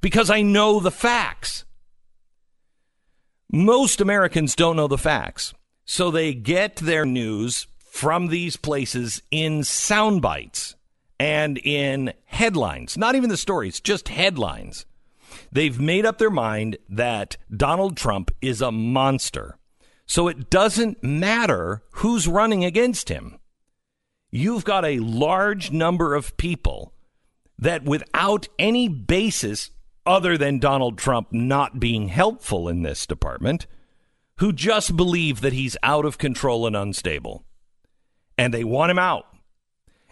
Because 0.00 0.30
I 0.30 0.40
know 0.40 0.80
the 0.80 0.90
facts. 0.90 1.66
Most 3.52 4.00
Americans 4.00 4.56
don't 4.56 4.76
know 4.76 4.88
the 4.88 4.96
facts. 4.96 5.52
So 5.84 6.10
they 6.10 6.32
get 6.32 6.76
their 6.76 7.04
news 7.04 7.66
from 7.76 8.28
these 8.28 8.56
places 8.56 9.20
in 9.30 9.62
sound 9.62 10.22
bites 10.22 10.74
and 11.18 11.58
in 11.58 12.14
headlines. 12.24 12.96
Not 12.96 13.14
even 13.14 13.28
the 13.28 13.36
stories, 13.36 13.78
just 13.78 14.08
headlines. 14.08 14.86
They've 15.52 15.80
made 15.80 16.06
up 16.06 16.18
their 16.18 16.30
mind 16.30 16.78
that 16.88 17.36
Donald 17.54 17.96
Trump 17.96 18.30
is 18.40 18.60
a 18.60 18.70
monster. 18.70 19.56
So 20.06 20.28
it 20.28 20.50
doesn't 20.50 21.02
matter 21.02 21.82
who's 21.92 22.26
running 22.26 22.64
against 22.64 23.08
him. 23.08 23.38
You've 24.30 24.64
got 24.64 24.84
a 24.84 25.00
large 25.00 25.70
number 25.70 26.14
of 26.14 26.36
people 26.36 26.92
that, 27.58 27.84
without 27.84 28.48
any 28.58 28.88
basis 28.88 29.70
other 30.06 30.38
than 30.38 30.58
Donald 30.58 30.98
Trump 30.98 31.28
not 31.32 31.78
being 31.78 32.08
helpful 32.08 32.68
in 32.68 32.82
this 32.82 33.06
department, 33.06 33.66
who 34.38 34.52
just 34.52 34.96
believe 34.96 35.42
that 35.42 35.52
he's 35.52 35.76
out 35.82 36.04
of 36.04 36.18
control 36.18 36.66
and 36.66 36.74
unstable. 36.74 37.44
And 38.38 38.54
they 38.54 38.64
want 38.64 38.90
him 38.90 38.98
out. 38.98 39.26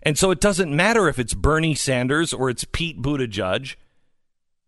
And 0.02 0.18
so 0.18 0.30
it 0.30 0.40
doesn't 0.40 0.74
matter 0.74 1.08
if 1.08 1.18
it's 1.18 1.34
Bernie 1.34 1.74
Sanders 1.74 2.32
or 2.32 2.50
it's 2.50 2.64
Pete 2.64 3.00
Buttigieg. 3.00 3.76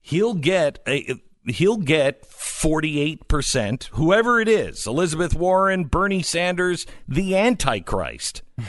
He'll 0.00 0.34
get 0.34 0.78
a 0.86 1.20
he'll 1.46 1.78
get 1.78 2.22
48%, 2.22 3.84
whoever 3.92 4.40
it 4.40 4.48
is, 4.48 4.86
Elizabeth 4.86 5.34
Warren, 5.34 5.84
Bernie 5.84 6.22
Sanders, 6.22 6.86
the 7.08 7.36
antichrist. 7.36 8.42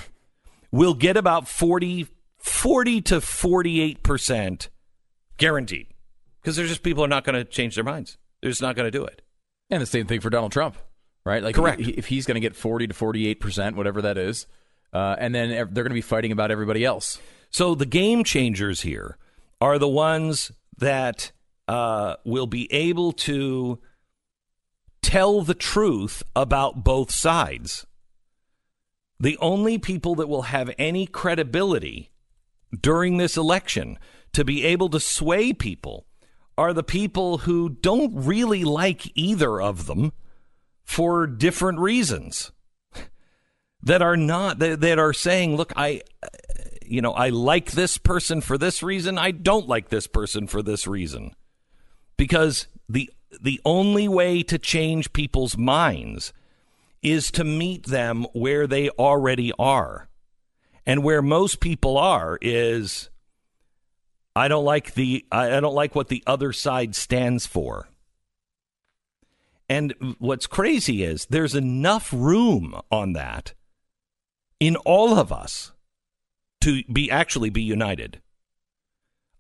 will 0.72 0.94
get 0.94 1.18
about 1.18 1.48
40 1.48 2.08
40 2.38 3.02
to 3.02 3.16
48% 3.18 4.70
guaranteed 5.38 5.88
because 6.42 6.56
there's 6.56 6.70
just 6.70 6.82
people 6.82 7.04
are 7.04 7.08
not 7.08 7.24
going 7.24 7.36
to 7.36 7.44
change 7.44 7.76
their 7.76 7.84
minds. 7.84 8.18
They're 8.42 8.50
just 8.50 8.64
not 8.64 8.76
going 8.76 8.88
to 8.88 8.92
do 8.92 9.06
it. 9.06 9.22
And 9.70 9.80
the 9.82 9.86
same 9.86 10.08
thing 10.08 10.22
for 10.22 10.32
Donald 10.32 10.52
Trump, 10.52 10.76
right? 11.24 11.44
Like, 11.44 11.56
correct. 11.56 11.82
If 11.82 12.08
he's 12.08 12.26
going 12.26 12.36
to 12.36 12.42
get 12.42 12.56
forty 12.56 12.88
to 12.88 12.94
forty-eight 12.94 13.40
percent, 13.40 13.76
whatever 13.76 14.02
that 14.02 14.18
is, 14.18 14.48
uh, 14.92 15.16
and 15.20 15.36
then 15.36 15.50
they're 15.50 15.84
going 15.84 15.90
to 15.90 15.94
be 15.94 16.02
fighting 16.02 16.32
about 16.32 16.50
everybody 16.52 16.84
else. 16.84 17.20
So 17.52 17.76
the 17.76 17.86
game 17.86 18.24
changers 18.24 18.82
here 18.82 19.18
are 19.62 19.78
the 19.78 19.88
ones 19.88 20.52
that 20.82 21.32
uh, 21.68 22.16
will 22.26 22.48
be 22.48 22.72
able 22.74 23.14
to 23.14 23.80
tell 25.02 25.42
the 25.42 25.56
truth 25.56 26.22
about 26.36 26.84
both 26.84 27.12
sides. 27.12 27.86
The 29.20 29.38
only 29.38 29.78
people 29.78 30.16
that 30.16 30.28
will 30.28 30.44
have 30.44 30.74
any 30.78 31.06
credibility 31.06 32.12
during 32.80 33.18
this 33.18 33.38
election 33.38 33.98
to 34.34 34.44
be 34.44 34.64
able 34.64 34.90
to 34.90 35.00
sway 35.00 35.54
people 35.54 36.06
are 36.58 36.74
the 36.74 36.84
people 36.84 37.40
who 37.40 37.70
don't 37.70 38.14
really 38.14 38.64
like 38.64 39.12
either 39.16 39.62
of 39.62 39.86
them 39.86 40.14
for 40.84 41.28
different 41.28 41.80
reasons 41.80 42.52
that 43.82 44.02
are 44.02 44.18
not 44.18 44.60
that, 44.60 44.82
that 44.82 45.00
are 45.00 45.14
saying 45.14 45.56
look 45.56 45.72
i 45.76 46.02
you 46.92 47.02
know 47.02 47.14
i 47.14 47.30
like 47.30 47.72
this 47.72 47.98
person 47.98 48.42
for 48.42 48.58
this 48.58 48.84
reason. 48.84 49.18
I 49.18 49.32
don't 49.32 49.68
like 49.68 49.90
this 49.90 50.08
person 50.08 50.48
for 50.48 50.62
this 50.62 50.88
reason. 50.88 51.36
Because 52.18 52.68
the 52.88 53.10
the 53.42 53.62
only 53.66 54.08
way 54.08 54.44
to 54.44 54.60
change 54.60 55.14
people's 55.14 55.58
minds 55.58 56.34
is 57.02 57.32
to 57.32 57.44
meet 57.44 57.88
them 57.88 58.26
where 58.34 58.68
they 58.68 58.90
already 58.92 59.52
are. 59.58 60.10
And 60.86 61.04
where 61.04 61.22
most 61.22 61.60
people 61.60 61.98
are 61.98 62.38
is 62.42 63.10
I 64.36 64.48
don't 64.48 64.66
like 64.66 64.94
the 64.94 65.26
I 65.32 65.60
don't 65.60 65.76
like 65.76 65.96
what 65.96 66.10
the 66.10 66.24
other 66.28 66.54
side 66.54 66.96
stands 66.96 67.46
for. 67.46 67.88
And 69.70 69.94
what's 70.20 70.48
crazy 70.48 71.04
is 71.04 71.26
there's 71.28 71.56
enough 71.56 72.12
room 72.12 72.80
on 72.92 73.14
that 73.14 73.54
in 74.60 74.76
all 74.76 75.18
of 75.18 75.32
us 75.32 75.71
to 76.62 76.84
be 76.92 77.12
actually 77.12 77.50
be 77.50 77.62
united. 77.62 78.22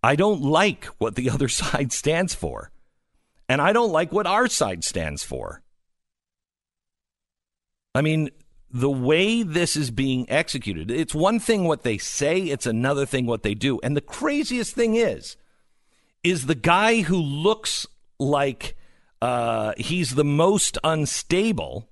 I 0.04 0.16
don't 0.16 0.42
like 0.42 0.86
what 0.98 1.16
the 1.16 1.30
other 1.34 1.48
side 1.48 1.92
stands 1.92 2.34
for. 2.34 2.72
And 3.48 3.62
I 3.62 3.74
don't 3.74 3.92
like 3.92 4.12
what 4.12 4.28
our 4.28 4.48
side 4.48 4.84
stands 4.84 5.24
for. 5.24 5.62
I 7.94 8.02
mean, 8.02 8.30
the 8.70 8.90
way 8.90 9.44
this 9.44 9.76
is 9.76 9.92
being 9.92 10.30
executed, 10.30 10.90
it's 10.90 11.14
one 11.14 11.40
thing 11.40 11.66
what 11.66 11.84
they 11.84 11.98
say, 11.98 12.40
it's 12.44 12.66
another 12.66 13.06
thing 13.06 13.26
what 13.26 13.44
they 13.44 13.54
do. 13.54 13.80
And 13.84 13.98
the 13.98 14.02
craziest 14.02 14.74
thing 14.74 14.96
is, 14.96 15.36
is 16.24 16.46
the 16.46 16.56
guy 16.56 17.02
who 17.02 17.18
looks 17.18 17.86
like 18.20 18.78
uh, 19.22 19.74
he's 19.78 20.16
the 20.16 20.24
most 20.24 20.78
unstable 20.84 21.90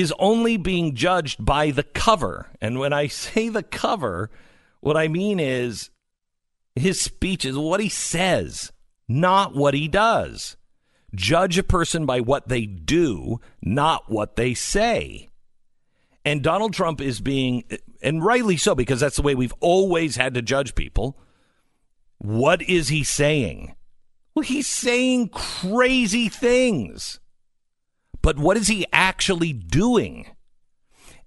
is 0.00 0.12
only 0.18 0.56
being 0.56 0.94
judged 0.94 1.44
by 1.44 1.70
the 1.70 1.82
cover. 1.82 2.50
And 2.60 2.78
when 2.78 2.92
I 2.92 3.06
say 3.08 3.48
the 3.48 3.62
cover, 3.62 4.30
what 4.80 4.96
I 4.96 5.08
mean 5.08 5.40
is 5.40 5.90
his 6.74 7.00
speech 7.00 7.44
is 7.44 7.56
what 7.56 7.80
he 7.80 7.88
says, 7.88 8.72
not 9.08 9.54
what 9.54 9.74
he 9.74 9.88
does 9.88 10.56
judge 11.14 11.56
a 11.58 11.62
person 11.62 12.06
by 12.06 12.20
what 12.20 12.48
they 12.48 12.66
do, 12.66 13.40
not 13.62 14.10
what 14.10 14.34
they 14.34 14.52
say. 14.52 15.28
And 16.24 16.42
Donald 16.42 16.72
Trump 16.72 17.00
is 17.00 17.20
being, 17.20 17.62
and 18.02 18.24
rightly 18.24 18.56
so, 18.56 18.74
because 18.74 18.98
that's 18.98 19.16
the 19.16 19.22
way 19.22 19.36
we've 19.36 19.54
always 19.60 20.16
had 20.16 20.34
to 20.34 20.42
judge 20.42 20.74
people. 20.74 21.16
What 22.18 22.62
is 22.62 22.88
he 22.88 23.04
saying? 23.04 23.74
Well, 24.34 24.42
he's 24.42 24.66
saying 24.66 25.28
crazy 25.28 26.28
things. 26.28 27.20
But 28.24 28.38
what 28.38 28.56
is 28.56 28.68
he 28.68 28.86
actually 28.90 29.52
doing? 29.52 30.28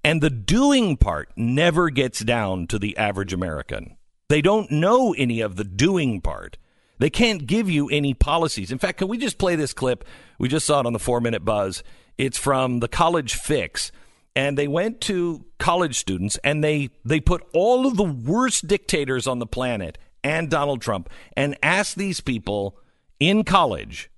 And 0.04 0.20
the 0.20 0.32
doing 0.32 0.98
part 0.98 1.30
never 1.36 1.92
gets 1.92 2.22
down 2.22 2.66
to 2.68 2.80
the 2.80 2.98
average 2.98 3.34
American. 3.34 3.98
They 4.30 4.42
don't 4.42 4.72
know 4.72 5.14
any 5.14 5.40
of 5.40 5.58
the 5.58 5.64
doing 5.64 6.22
part. 6.22 6.58
They 6.98 7.12
can't 7.12 7.46
give 7.46 7.70
you 7.70 7.88
any 7.90 8.16
policies. 8.16 8.72
In 8.72 8.80
fact, 8.80 8.98
can 8.98 9.10
we 9.10 9.20
just 9.20 9.38
play 9.38 9.56
this 9.56 9.74
clip? 9.74 10.06
We 10.40 10.48
just 10.48 10.66
saw 10.66 10.80
it 10.80 10.88
on 10.88 10.94
the 10.94 10.98
four 10.98 11.22
minute 11.22 11.46
buzz. 11.46 11.84
It's 12.18 12.40
from 12.40 12.80
the 12.80 12.88
College 12.88 13.36
Fix. 13.36 13.92
And 14.36 14.58
they 14.58 14.68
went 14.68 15.00
to 15.02 15.46
college 15.60 16.00
students 16.00 16.40
and 16.44 16.64
they, 16.64 16.90
they 17.06 17.20
put 17.20 17.48
all 17.54 17.86
of 17.86 17.96
the 17.96 18.06
worst 18.06 18.66
dictators 18.66 19.28
on 19.28 19.38
the 19.38 19.46
planet 19.46 20.00
and 20.24 20.50
Donald 20.50 20.82
Trump 20.82 21.12
and 21.36 21.60
asked 21.62 21.96
these 21.96 22.22
people 22.22 22.80
in 23.20 23.44
college 23.44 24.10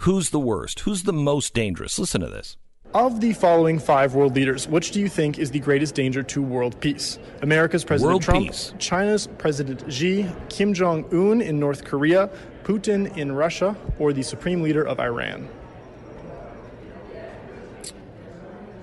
who's 0.00 0.30
the 0.30 0.40
worst? 0.40 0.80
Who's 0.80 1.04
the 1.04 1.12
most 1.12 1.54
dangerous? 1.54 1.98
Listen 1.98 2.20
to 2.20 2.28
this. 2.28 2.56
Of 2.92 3.20
the 3.20 3.32
following 3.34 3.78
five 3.78 4.14
world 4.14 4.34
leaders, 4.34 4.66
which 4.66 4.90
do 4.90 4.98
you 4.98 5.08
think 5.08 5.38
is 5.38 5.52
the 5.52 5.60
greatest 5.60 5.94
danger 5.94 6.22
to 6.24 6.42
world 6.42 6.78
peace? 6.80 7.18
America's 7.40 7.84
President 7.84 8.10
world 8.10 8.22
Trump, 8.22 8.46
peace. 8.46 8.74
China's 8.78 9.28
President 9.38 9.84
Xi, 9.92 10.26
Kim 10.48 10.74
Jong 10.74 11.04
un 11.12 11.40
in 11.40 11.60
North 11.60 11.84
Korea, 11.84 12.28
Putin 12.64 13.16
in 13.16 13.30
Russia, 13.32 13.76
or 13.98 14.12
the 14.12 14.22
Supreme 14.22 14.62
Leader 14.62 14.82
of 14.82 14.98
Iran? 14.98 15.48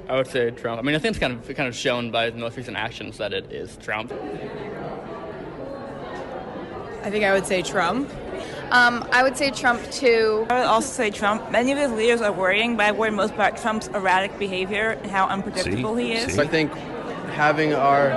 I 0.08 0.16
would 0.16 0.28
say 0.28 0.52
Trump. 0.52 0.80
I 0.80 0.84
mean, 0.84 0.96
I 0.96 1.00
think 1.00 1.10
it's 1.10 1.20
kind 1.20 1.34
of 1.34 1.56
kind 1.56 1.68
of 1.68 1.76
shown 1.76 2.12
by 2.12 2.30
the 2.30 2.38
most 2.38 2.56
recent 2.56 2.78
actions 2.78 3.18
that 3.18 3.34
it 3.34 3.52
is 3.52 3.76
Trump. 3.78 4.14
I 7.04 7.10
think 7.10 7.26
I 7.26 7.34
would 7.34 7.46
say 7.46 7.62
Trump. 7.62 8.10
Um, 8.72 9.08
I 9.12 9.24
would 9.24 9.38
say 9.38 9.52
Trump 9.52 9.82
too. 9.92 10.46
I 10.50 10.60
would 10.60 10.66
also 10.66 10.92
say 10.92 11.10
Trump. 11.10 11.52
Many 11.52 11.72
of 11.72 11.78
his 11.78 11.92
leaders 11.92 12.22
are 12.22 12.32
worrying, 12.32 12.76
but 12.76 12.86
I 12.88 12.92
worry 12.92 13.12
most 13.12 13.34
about 13.34 13.58
Trump's 13.58 13.88
erratic 13.88 14.38
behavior 14.38 14.92
and 15.02 15.10
how 15.10 15.28
unpredictable 15.28 15.96
See? 15.96 16.04
he 16.04 16.14
is. 16.14 16.34
See? 16.34 16.42
I 16.42 16.48
think 16.48 16.74
having 17.32 17.74
our 17.74 18.10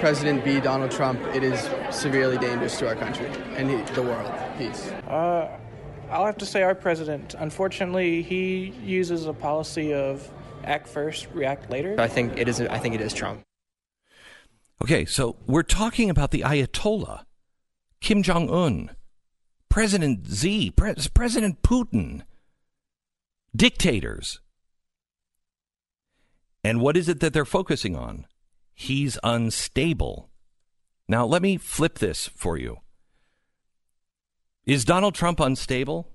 president 0.00 0.44
be 0.44 0.60
Donald 0.60 0.90
Trump, 0.90 1.20
it 1.34 1.42
is 1.42 1.68
severely 1.90 2.38
dangerous 2.38 2.78
to 2.78 2.88
our 2.88 2.94
country 2.94 3.26
and 3.56 3.70
he, 3.70 3.94
the 3.94 4.02
world. 4.02 4.32
Peace. 4.56 4.88
Uh, 5.08 5.48
I'll 6.10 6.26
have 6.26 6.38
to 6.38 6.46
say 6.46 6.62
our 6.62 6.74
president. 6.74 7.34
Unfortunately, 7.38 8.22
he 8.22 8.72
uses 8.84 9.26
a 9.26 9.32
policy 9.32 9.92
of 9.92 10.30
act 10.64 10.88
first, 10.88 11.28
react 11.34 11.70
later. 11.70 11.96
I 11.98 12.08
think 12.08 12.38
it 12.38 12.48
is. 12.48 12.60
I 12.60 12.78
think 12.78 12.94
it 12.94 13.00
is 13.00 13.12
Trump. 13.12 13.42
Okay, 14.82 15.04
so 15.04 15.36
we're 15.46 15.62
talking 15.62 16.10
about 16.10 16.30
the 16.30 16.40
Ayatollah, 16.40 17.24
Kim 18.00 18.22
Jong 18.22 18.50
Un, 18.50 18.90
President 19.68 20.26
Z, 20.26 20.70
Pre- 20.70 20.94
President 21.14 21.62
Putin, 21.62 22.22
dictators. 23.54 24.40
And 26.64 26.80
what 26.80 26.96
is 26.96 27.08
it 27.08 27.20
that 27.20 27.32
they're 27.32 27.44
focusing 27.44 27.94
on? 27.94 28.26
He's 28.74 29.18
unstable. 29.22 30.30
Now, 31.08 31.24
let 31.24 31.42
me 31.42 31.56
flip 31.56 31.98
this 31.98 32.26
for 32.26 32.56
you. 32.56 32.78
Is 34.64 34.84
Donald 34.84 35.14
Trump 35.14 35.38
unstable? 35.38 36.08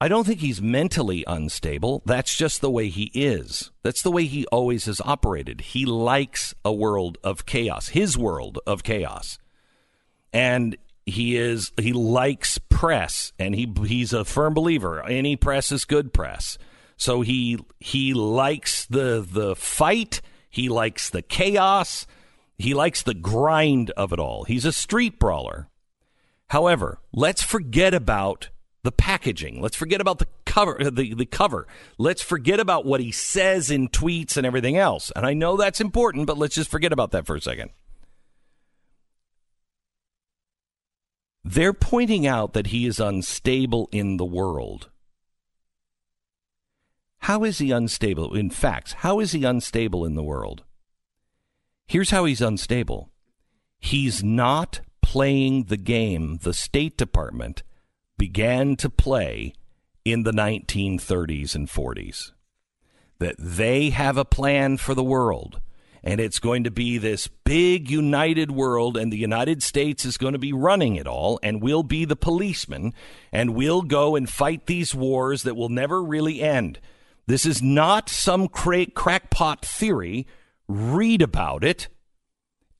I 0.00 0.08
don't 0.08 0.26
think 0.26 0.40
he's 0.40 0.62
mentally 0.62 1.24
unstable. 1.26 2.02
That's 2.04 2.36
just 2.36 2.60
the 2.60 2.70
way 2.70 2.88
he 2.88 3.10
is. 3.14 3.70
That's 3.82 4.02
the 4.02 4.12
way 4.12 4.26
he 4.26 4.46
always 4.46 4.86
has 4.86 5.00
operated. 5.00 5.60
He 5.60 5.84
likes 5.84 6.54
a 6.64 6.72
world 6.72 7.18
of 7.24 7.46
chaos, 7.46 7.88
his 7.88 8.16
world 8.16 8.58
of 8.66 8.84
chaos. 8.84 9.38
And 10.32 10.76
he 11.10 11.36
is 11.36 11.72
he 11.78 11.92
likes 11.92 12.58
press 12.68 13.32
and 13.38 13.54
he 13.54 13.72
he's 13.86 14.12
a 14.12 14.24
firm 14.24 14.54
believer 14.54 15.02
any 15.06 15.36
press 15.36 15.72
is 15.72 15.84
good 15.84 16.12
press. 16.12 16.58
So 16.96 17.20
he 17.20 17.58
he 17.78 18.12
likes 18.14 18.86
the 18.86 19.26
the 19.28 19.54
fight, 19.54 20.20
he 20.50 20.68
likes 20.68 21.10
the 21.10 21.22
chaos, 21.22 22.06
he 22.58 22.74
likes 22.74 23.02
the 23.02 23.14
grind 23.14 23.90
of 23.90 24.12
it 24.12 24.18
all. 24.18 24.44
He's 24.44 24.64
a 24.64 24.72
street 24.72 25.18
brawler. 25.18 25.68
However, 26.48 26.98
let's 27.12 27.42
forget 27.42 27.94
about 27.94 28.48
the 28.82 28.92
packaging. 28.92 29.60
Let's 29.60 29.76
forget 29.76 30.00
about 30.00 30.18
the 30.18 30.28
cover 30.44 30.80
uh, 30.80 30.90
the, 30.90 31.14
the 31.14 31.26
cover. 31.26 31.66
Let's 31.98 32.22
forget 32.22 32.58
about 32.58 32.84
what 32.84 33.00
he 33.00 33.12
says 33.12 33.70
in 33.70 33.88
tweets 33.88 34.36
and 34.36 34.46
everything 34.46 34.76
else. 34.76 35.12
And 35.14 35.24
I 35.26 35.34
know 35.34 35.56
that's 35.56 35.80
important, 35.80 36.26
but 36.26 36.38
let's 36.38 36.54
just 36.54 36.70
forget 36.70 36.92
about 36.92 37.12
that 37.12 37.26
for 37.26 37.36
a 37.36 37.40
second. 37.40 37.70
They're 41.44 41.72
pointing 41.72 42.26
out 42.26 42.52
that 42.52 42.68
he 42.68 42.86
is 42.86 43.00
unstable 43.00 43.88
in 43.92 44.16
the 44.16 44.24
world. 44.24 44.90
How 47.20 47.44
is 47.44 47.58
he 47.58 47.70
unstable? 47.70 48.34
In 48.34 48.50
fact, 48.50 48.94
how 48.98 49.20
is 49.20 49.32
he 49.32 49.44
unstable 49.44 50.04
in 50.04 50.14
the 50.14 50.22
world? 50.22 50.64
Here's 51.86 52.10
how 52.10 52.24
he's 52.24 52.40
unstable 52.40 53.10
he's 53.80 54.22
not 54.22 54.80
playing 55.02 55.64
the 55.64 55.76
game 55.76 56.38
the 56.42 56.52
State 56.52 56.96
Department 56.96 57.62
began 58.18 58.76
to 58.76 58.90
play 58.90 59.54
in 60.04 60.22
the 60.24 60.32
1930s 60.32 61.54
and 61.54 61.68
40s. 61.68 62.32
That 63.18 63.36
they 63.38 63.90
have 63.90 64.16
a 64.16 64.24
plan 64.24 64.76
for 64.76 64.94
the 64.94 65.04
world, 65.04 65.60
and 66.08 66.22
it's 66.22 66.38
going 66.38 66.64
to 66.64 66.70
be 66.70 66.96
this 66.96 67.28
big 67.44 67.90
united 67.90 68.50
world, 68.50 68.96
and 68.96 69.12
the 69.12 69.18
United 69.18 69.62
States 69.62 70.06
is 70.06 70.16
going 70.16 70.32
to 70.32 70.38
be 70.38 70.54
running 70.54 70.96
it 70.96 71.06
all, 71.06 71.38
and 71.42 71.60
we'll 71.62 71.82
be 71.82 72.06
the 72.06 72.16
policemen, 72.16 72.94
and 73.30 73.54
we'll 73.54 73.82
go 73.82 74.16
and 74.16 74.26
fight 74.26 74.64
these 74.64 74.94
wars 74.94 75.42
that 75.42 75.54
will 75.54 75.68
never 75.68 76.02
really 76.02 76.40
end. 76.40 76.80
This 77.26 77.44
is 77.44 77.62
not 77.62 78.08
some 78.08 78.48
cra- 78.48 78.90
crackpot 78.90 79.62
theory. 79.62 80.26
Read 80.66 81.20
about 81.20 81.62
it 81.62 81.88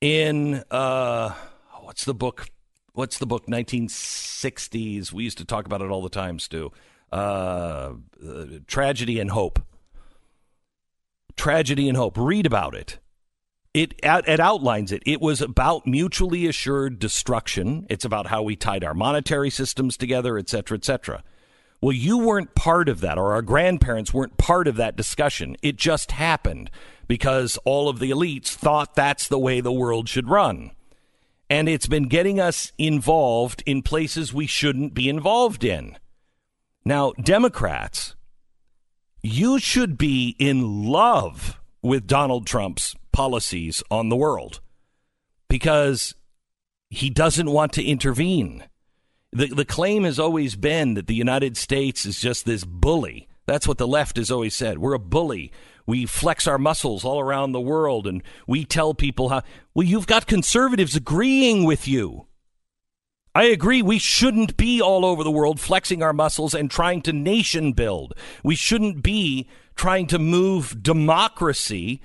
in 0.01 0.63
uh, 0.71 1.35
what's 1.81 2.05
the 2.05 2.15
book? 2.15 2.47
What's 2.93 3.19
the 3.19 3.27
book? 3.27 3.45
1960s. 3.45 5.13
We 5.13 5.23
used 5.23 5.37
to 5.37 5.45
talk 5.45 5.67
about 5.67 5.83
it 5.83 5.91
all 5.91 6.01
the 6.01 6.09
time, 6.09 6.39
Stu. 6.39 6.71
Uh, 7.11 7.93
uh, 8.27 8.45
Tragedy 8.65 9.19
and 9.19 9.29
Hope. 9.29 9.61
Tragedy 11.35 11.87
and 11.87 11.95
Hope. 11.95 12.17
Read 12.17 12.47
about 12.47 12.73
it. 12.73 12.97
It, 13.73 13.93
it 14.03 14.39
outlines 14.39 14.91
it. 14.91 15.03
It 15.05 15.21
was 15.21 15.41
about 15.41 15.85
mutually 15.85 16.47
assured 16.47 16.97
destruction. 16.97 17.85
It's 17.89 18.05
about 18.05 18.27
how 18.27 18.41
we 18.41 18.55
tied 18.55 18.83
our 18.83 18.95
monetary 18.95 19.51
systems 19.51 19.95
together, 19.95 20.37
et 20.37 20.49
cetera, 20.49 20.77
et 20.77 20.85
cetera. 20.85 21.23
Well, 21.81 21.93
you 21.93 22.17
weren't 22.17 22.55
part 22.55 22.89
of 22.89 22.99
that, 23.01 23.17
or 23.17 23.31
our 23.31 23.41
grandparents 23.41 24.13
weren't 24.13 24.37
part 24.37 24.67
of 24.67 24.75
that 24.77 24.95
discussion. 24.95 25.55
It 25.61 25.75
just 25.77 26.11
happened 26.11 26.71
because 27.07 27.57
all 27.63 27.87
of 27.87 27.99
the 27.99 28.09
elites 28.09 28.49
thought 28.49 28.95
that's 28.95 29.27
the 29.27 29.39
way 29.39 29.61
the 29.61 29.71
world 29.71 30.09
should 30.09 30.29
run. 30.29 30.71
And 31.49 31.69
it's 31.69 31.87
been 31.87 32.07
getting 32.07 32.39
us 32.39 32.73
involved 32.77 33.63
in 33.65 33.81
places 33.81 34.33
we 34.33 34.45
shouldn't 34.45 34.93
be 34.93 35.07
involved 35.09 35.63
in. 35.63 35.97
Now, 36.83 37.13
Democrats, 37.21 38.15
you 39.21 39.59
should 39.59 39.97
be 39.97 40.35
in 40.39 40.85
love 40.85 41.59
with 41.81 42.07
Donald 42.07 42.45
Trump's 42.45 42.95
policies 43.19 43.83
on 43.91 44.07
the 44.07 44.15
world 44.15 44.61
because 45.49 46.15
he 46.89 47.09
doesn't 47.09 47.51
want 47.51 47.73
to 47.73 47.83
intervene. 47.83 48.63
The, 49.33 49.47
the 49.47 49.65
claim 49.65 50.05
has 50.05 50.17
always 50.17 50.55
been 50.55 50.93
that 50.93 51.07
the 51.07 51.15
United 51.15 51.57
States 51.57 52.05
is 52.05 52.21
just 52.21 52.45
this 52.45 52.63
bully. 52.63 53.27
That's 53.45 53.67
what 53.67 53.77
the 53.77 53.89
left 53.89 54.15
has 54.15 54.31
always 54.31 54.55
said. 54.55 54.77
We're 54.77 54.93
a 54.93 54.99
bully. 54.99 55.51
We 55.85 56.05
flex 56.05 56.47
our 56.47 56.57
muscles 56.57 57.03
all 57.03 57.19
around 57.19 57.51
the 57.51 57.59
world 57.59 58.07
and 58.07 58.23
we 58.47 58.63
tell 58.63 58.93
people 58.93 59.27
how. 59.27 59.41
Well, 59.73 59.85
you've 59.85 60.07
got 60.07 60.25
conservatives 60.25 60.95
agreeing 60.95 61.65
with 61.65 61.89
you. 61.89 62.27
I 63.35 63.43
agree. 63.47 63.81
We 63.81 63.99
shouldn't 63.99 64.55
be 64.55 64.81
all 64.81 65.03
over 65.03 65.25
the 65.25 65.29
world 65.29 65.59
flexing 65.59 66.01
our 66.01 66.13
muscles 66.13 66.55
and 66.55 66.71
trying 66.71 67.01
to 67.01 67.11
nation 67.11 67.73
build. 67.73 68.13
We 68.45 68.55
shouldn't 68.55 69.03
be 69.03 69.49
trying 69.75 70.07
to 70.07 70.19
move 70.19 70.81
democracy 70.81 72.01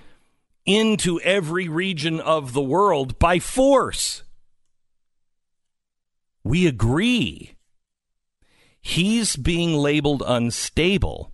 into 0.66 1.20
every 1.20 1.68
region 1.68 2.20
of 2.20 2.52
the 2.52 2.62
world 2.62 3.18
by 3.18 3.38
force. 3.38 4.22
We 6.42 6.66
agree. 6.66 7.54
He's 8.80 9.36
being 9.36 9.74
labeled 9.74 10.22
unstable 10.26 11.32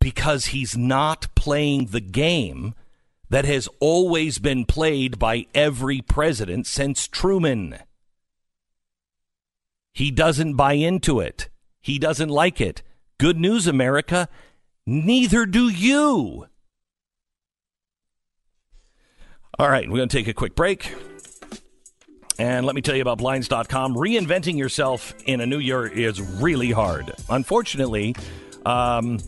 because 0.00 0.46
he's 0.46 0.76
not 0.76 1.32
playing 1.34 1.86
the 1.86 2.00
game 2.00 2.74
that 3.28 3.44
has 3.44 3.68
always 3.78 4.38
been 4.38 4.64
played 4.64 5.18
by 5.18 5.46
every 5.54 6.00
president 6.00 6.66
since 6.66 7.06
Truman. 7.06 7.78
He 9.92 10.10
doesn't 10.10 10.54
buy 10.54 10.72
into 10.72 11.20
it. 11.20 11.48
He 11.80 11.98
doesn't 11.98 12.28
like 12.28 12.60
it. 12.60 12.82
Good 13.18 13.38
news, 13.38 13.66
America. 13.66 14.28
Neither 14.86 15.46
do 15.46 15.68
you. 15.68 16.46
All 19.60 19.68
right, 19.68 19.86
we're 19.86 19.98
going 19.98 20.08
to 20.08 20.16
take 20.16 20.26
a 20.26 20.32
quick 20.32 20.54
break. 20.54 20.94
And 22.38 22.64
let 22.64 22.74
me 22.74 22.80
tell 22.80 22.96
you 22.96 23.02
about 23.02 23.18
Blinds.com. 23.18 23.94
Reinventing 23.94 24.56
yourself 24.56 25.12
in 25.26 25.42
a 25.42 25.46
new 25.46 25.58
year 25.58 25.86
is 25.86 26.18
really 26.18 26.70
hard. 26.70 27.12
Unfortunately, 27.28 28.16
um, 28.64 29.18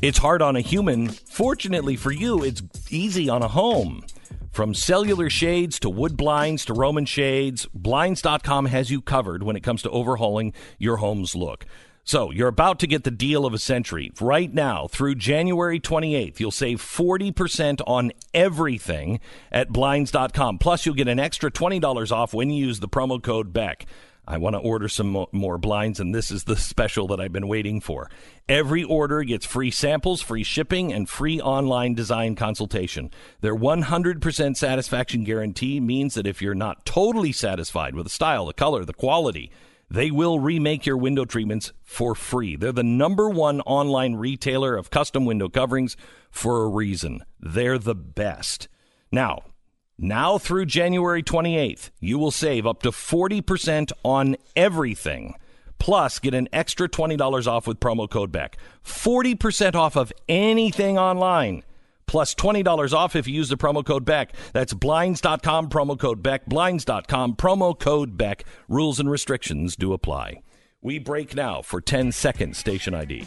it's 0.00 0.16
hard 0.16 0.40
on 0.40 0.56
a 0.56 0.62
human. 0.62 1.08
Fortunately 1.08 1.96
for 1.96 2.10
you, 2.10 2.42
it's 2.42 2.62
easy 2.88 3.28
on 3.28 3.42
a 3.42 3.48
home. 3.48 4.06
From 4.52 4.72
cellular 4.72 5.28
shades 5.28 5.78
to 5.80 5.90
wood 5.90 6.16
blinds 6.16 6.64
to 6.64 6.72
Roman 6.72 7.04
shades, 7.04 7.68
Blinds.com 7.74 8.64
has 8.64 8.90
you 8.90 9.02
covered 9.02 9.42
when 9.42 9.54
it 9.54 9.62
comes 9.62 9.82
to 9.82 9.90
overhauling 9.90 10.54
your 10.78 10.96
home's 10.96 11.34
look. 11.34 11.66
So 12.04 12.30
you're 12.30 12.48
about 12.48 12.78
to 12.80 12.86
get 12.86 13.04
the 13.04 13.10
deal 13.10 13.46
of 13.46 13.54
a 13.54 13.58
century. 13.58 14.12
Right 14.20 14.52
now, 14.52 14.88
through 14.88 15.14
January 15.14 15.80
28th, 15.80 16.38
you'll 16.38 16.50
save 16.50 16.82
40% 16.82 17.80
on 17.86 18.12
everything 18.34 19.20
at 19.50 19.70
Blinds.com. 19.70 20.58
Plus, 20.58 20.84
you'll 20.84 20.94
get 20.94 21.08
an 21.08 21.18
extra 21.18 21.50
$20 21.50 22.12
off 22.12 22.34
when 22.34 22.50
you 22.50 22.66
use 22.66 22.80
the 22.80 22.88
promo 22.88 23.22
code 23.22 23.54
BECK. 23.54 23.86
I 24.26 24.38
want 24.38 24.54
to 24.54 24.60
order 24.60 24.88
some 24.88 25.26
more 25.32 25.58
blinds, 25.58 26.00
and 26.00 26.14
this 26.14 26.30
is 26.30 26.44
the 26.44 26.56
special 26.72 27.06
that 27.08 27.20
I've 27.20 27.32
been 27.32 27.48
waiting 27.48 27.80
for. 27.80 28.10
Every 28.48 28.84
order 28.84 29.22
gets 29.22 29.46
free 29.46 29.70
samples, 29.70 30.20
free 30.20 30.44
shipping, 30.44 30.92
and 30.92 31.08
free 31.08 31.40
online 31.40 31.94
design 31.94 32.34
consultation. 32.34 33.10
Their 33.40 33.56
100% 33.56 34.56
satisfaction 34.56 35.24
guarantee 35.24 35.80
means 35.80 36.14
that 36.14 36.26
if 36.26 36.42
you're 36.42 36.54
not 36.54 36.84
totally 36.84 37.32
satisfied 37.32 37.94
with 37.94 38.04
the 38.04 38.10
style, 38.10 38.46
the 38.46 38.52
color, 38.52 38.84
the 38.84 38.92
quality, 38.92 39.50
they 39.90 40.10
will 40.10 40.38
remake 40.38 40.86
your 40.86 40.96
window 40.96 41.24
treatments 41.24 41.72
for 41.82 42.14
free. 42.14 42.56
They're 42.56 42.72
the 42.72 42.82
number 42.82 43.28
one 43.28 43.60
online 43.62 44.14
retailer 44.14 44.76
of 44.76 44.90
custom 44.90 45.24
window 45.24 45.48
coverings 45.48 45.96
for 46.30 46.62
a 46.62 46.68
reason. 46.68 47.24
They're 47.40 47.78
the 47.78 47.94
best. 47.94 48.68
Now, 49.12 49.42
now 49.98 50.38
through 50.38 50.66
January 50.66 51.22
28th, 51.22 51.90
you 52.00 52.18
will 52.18 52.30
save 52.30 52.66
up 52.66 52.82
to 52.82 52.90
40% 52.90 53.92
on 54.02 54.36
everything. 54.56 55.34
Plus, 55.78 56.18
get 56.18 56.34
an 56.34 56.48
extra 56.52 56.88
$20 56.88 57.46
off 57.46 57.66
with 57.66 57.78
promo 57.78 58.08
code 58.08 58.32
BECK. 58.32 58.56
40% 58.84 59.74
off 59.74 59.96
of 59.96 60.12
anything 60.28 60.98
online. 60.98 61.62
Plus 62.06 62.34
$20 62.34 62.92
off 62.92 63.16
if 63.16 63.26
you 63.26 63.34
use 63.34 63.48
the 63.48 63.56
promo 63.56 63.84
code 63.84 64.04
BECK. 64.04 64.32
That's 64.52 64.74
blinds.com, 64.74 65.68
promo 65.68 65.98
code 65.98 66.22
BECK. 66.22 66.46
Blinds.com, 66.46 67.36
promo 67.36 67.78
code 67.78 68.16
BECK. 68.16 68.44
Rules 68.68 69.00
and 69.00 69.10
restrictions 69.10 69.76
do 69.76 69.92
apply. 69.92 70.40
We 70.82 70.98
break 70.98 71.34
now 71.34 71.62
for 71.62 71.80
10 71.80 72.12
seconds 72.12 72.58
station 72.58 72.94
ID. 72.94 73.26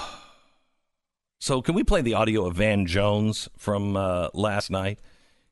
so, 1.51 1.61
can 1.61 1.75
we 1.75 1.83
play 1.83 2.01
the 2.01 2.15
audio 2.15 2.47
of 2.47 2.55
Van 2.55 2.87
Jones 2.87 3.49
from 3.57 3.97
uh, 3.97 4.29
last 4.35 4.71
night? 4.71 5.01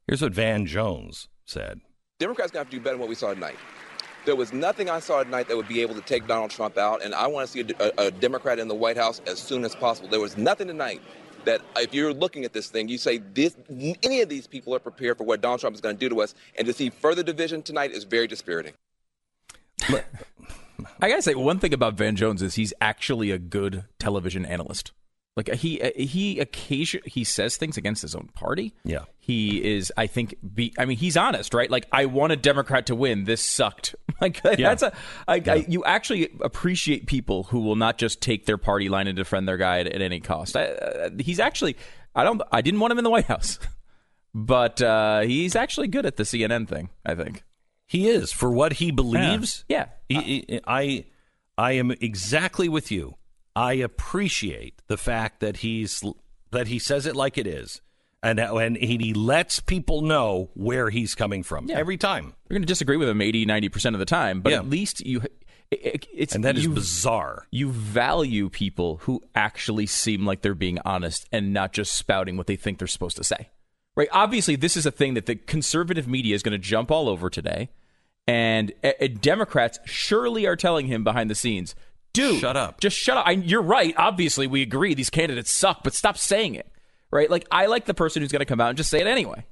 Here's 0.07 0.23
what 0.23 0.33
Van 0.33 0.65
Jones 0.65 1.27
said. 1.45 1.81
Democrats 2.21 2.53
going 2.53 2.65
to 2.65 2.67
have 2.67 2.71
to 2.71 2.77
do 2.77 2.81
better 2.81 2.95
than 2.95 3.01
what 3.01 3.09
we 3.09 3.17
saw 3.17 3.35
tonight. 3.35 3.57
There 4.25 4.37
was 4.37 4.53
nothing 4.53 4.89
I 4.89 5.01
saw 5.01 5.25
tonight 5.25 5.49
that 5.49 5.57
would 5.57 5.67
be 5.67 5.83
able 5.83 5.97
to 5.97 6.01
take 6.01 6.29
Donald 6.29 6.53
Trump 6.53 6.79
out, 6.79 7.03
and 7.03 7.17
I 7.17 7.27
want 7.27 7.49
to 7.49 7.53
see 7.53 7.75
a, 7.81 7.91
a, 7.99 8.07
a 8.07 8.11
Democrat 8.13 8.61
in 8.61 8.69
the 8.69 8.77
White 8.77 8.97
House 8.97 9.21
as 9.27 9.41
soon 9.41 9.65
as 9.65 9.75
possible. 9.75 10.09
There 10.09 10.21
was 10.21 10.37
nothing 10.37 10.69
tonight 10.69 11.03
that 11.45 11.63
if 11.77 11.93
you're 11.93 12.15
looking 12.15 12.45
at 12.45 12.53
this 12.53 12.69
thing, 12.69 12.87
you 12.87 12.97
say 12.97 13.19
this, 13.19 13.57
any 13.69 14.21
of 14.21 14.29
these 14.29 14.47
people 14.47 14.73
are 14.77 14.79
prepared 14.79 15.19
for 15.19 15.25
what 15.25 15.41
Donald 15.41 15.59
Trump 15.59 15.75
is 15.75 15.81
going 15.81 15.97
to 15.97 15.99
do 15.99 16.09
to 16.15 16.23
us, 16.23 16.37
and 16.57 16.65
to 16.69 16.73
see 16.73 16.91
further 16.91 17.25
division 17.25 17.61
tonight 17.61 17.91
is 17.91 18.05
very 18.05 18.29
dispiriting. 18.29 18.75
I 21.01 21.09
gotta 21.09 21.23
say, 21.23 21.35
one 21.35 21.59
thing 21.59 21.75
about 21.75 21.95
Van 21.95 22.15
Jones 22.15 22.41
is 22.41 22.55
he's 22.55 22.73
actually 22.81 23.33
a 23.33 23.39
good 23.39 23.87
television 23.99 24.47
analyst. 24.47 24.93
Like 25.39 25.55
he 25.55 25.81
he 25.95 26.41
occasion 26.41 27.01
he 27.05 27.23
says 27.23 27.57
things 27.57 27.77
against 27.77 28.03
his 28.03 28.17
own 28.17 28.29
party. 28.35 28.75
Yeah, 28.83 29.05
he 29.21 29.65
is. 29.65 29.93
I 29.97 30.09
think. 30.09 30.35
Be, 30.53 30.75
I 30.77 30.85
mean, 30.85 30.97
he's 30.99 31.17
honest, 31.17 31.55
right? 31.55 31.71
Like 31.71 31.87
I 31.93 32.07
want 32.07 32.33
a 32.33 32.37
Democrat 32.37 32.87
to 32.87 32.97
win. 32.97 33.23
This 33.25 33.41
sucked. 33.41 33.95
Like 34.21 34.41
yeah. 34.43 34.57
that's 34.57 34.83
a. 34.83 34.93
I, 35.29 35.37
yeah. 35.37 35.53
I, 35.53 35.57
you 35.69 35.85
actually 35.85 36.29
appreciate 36.41 37.07
people 37.07 37.45
who 37.45 37.61
will 37.61 37.77
not 37.77 37.99
just 37.99 38.21
take 38.21 38.47
their 38.47 38.59
party 38.59 38.89
line 38.89 39.07
and 39.07 39.17
defend 39.17 39.47
their 39.47 39.57
guy 39.57 39.79
at, 39.79 39.87
at 39.87 40.03
any 40.03 40.19
cost. 40.19 40.57
I, 40.57 40.65
uh, 40.65 41.11
he's 41.21 41.39
actually. 41.39 41.77
I 42.17 42.25
don't. 42.25 42.43
I 42.51 42.61
didn't 42.61 42.81
want 42.81 42.91
him 42.91 42.99
in 42.99 43.05
the 43.05 43.11
White 43.11 43.27
House, 43.27 43.61
but 44.35 44.83
uh, 44.83 45.21
he's 45.21 45.55
actually 45.55 45.87
good 45.87 46.05
at 46.05 46.17
the 46.17 46.25
CNN 46.25 46.67
thing. 46.67 46.89
I 47.07 47.15
think 47.15 47.45
he 47.87 48.09
is 48.09 48.33
for 48.33 48.51
what 48.51 48.73
he 48.73 48.91
believes. 48.91 49.65
Yeah, 49.69 49.87
yeah. 50.09 50.21
He, 50.21 50.45
he, 50.49 50.61
I 50.67 51.05
I 51.57 51.73
am 51.73 51.93
exactly 51.93 52.69
with 52.69 52.91
you. 52.91 53.18
I 53.59 53.73
appreciate 53.73 54.81
the 54.87 54.97
fact 54.97 55.41
that 55.41 55.59
he's 55.59 56.05
that 56.53 56.69
he 56.69 56.79
says 56.79 57.07
it 57.07 57.17
like 57.17 57.37
it 57.37 57.47
is, 57.49 57.81
and 58.23 58.39
and 58.39 58.77
he 58.77 59.13
lets 59.15 59.59
people 59.59 60.03
know 60.03 60.51
where 60.55 60.91
he's 60.91 61.17
coming 61.17 61.43
from 61.43 61.67
yeah. 61.67 61.77
every 61.77 61.97
time. 61.97 62.35
You're 62.49 62.55
going 62.55 62.63
to 62.63 62.69
disagree 62.69 62.97
with 62.97 63.09
him 63.09 63.21
80, 63.21 63.47
90 63.47 63.69
percent 63.69 63.97
of 63.97 63.99
the 64.01 64.07
time, 64.07 64.43
but 64.43 64.53
yeah. 64.53 64.59
at 64.59 64.71
least 64.71 65.05
you. 65.05 65.23
It, 65.73 66.07
it's 66.15 66.37
and 66.37 66.45
that 66.45 66.57
is 66.57 66.65
you, 66.65 66.71
bizarre. 66.71 67.49
You 67.51 67.71
value 67.71 68.49
people 68.49 68.99
who 68.99 69.25
actually 69.35 69.87
seem 69.87 70.25
like 70.25 70.41
they're 70.41 70.55
being 70.55 70.79
honest 70.85 71.29
and 71.33 71.53
not 71.53 71.73
just 71.73 71.95
spouting 71.95 72.37
what 72.37 72.47
they 72.47 72.57
think 72.57 72.79
they're 72.79 72.87
supposed 72.87 73.17
to 73.17 73.25
say. 73.25 73.51
Right? 73.97 74.09
Obviously, 74.13 74.55
this 74.55 74.77
is 74.77 74.87
a 74.87 74.93
thing 74.93 75.15
that 75.15 75.27
the 75.27 75.35
conservative 75.35 76.07
media 76.07 76.37
is 76.37 76.45
going 76.45 76.53
to 76.53 76.59
jump 76.59 76.93
all 76.93 77.09
over 77.09 77.29
today, 77.29 77.71
and 78.29 78.73
uh, 78.85 78.93
Democrats 79.21 79.81
surely 79.85 80.47
are 80.47 80.57
telling 80.57 80.87
him 80.87 81.03
behind 81.03 81.29
the 81.29 81.35
scenes 81.35 81.75
dude, 82.13 82.41
shut 82.41 82.57
up. 82.57 82.81
Just 82.81 82.97
shut 82.97 83.17
up. 83.17 83.27
I, 83.27 83.33
you're 83.33 83.63
right. 83.63 83.95
Obviously, 83.97 84.47
we 84.47 84.63
agree 84.63 84.95
these 84.95 85.11
candidates 85.11 85.51
suck, 85.51 85.83
but 85.83 85.95
stop 85.95 86.19
saying 86.19 86.55
it. 86.55 86.71
Right? 87.11 87.31
Like, 87.31 87.47
I 87.51 87.67
like 87.67 87.87
the 87.87 87.95
person 87.95 88.21
who's 88.21 88.31
going 88.31 88.41
to 88.41 88.47
come 88.47 88.61
out 88.61 88.69
and 88.69 88.77
just 88.77 88.91
say 88.91 89.01
it 89.01 89.07
anyway. 89.07 89.47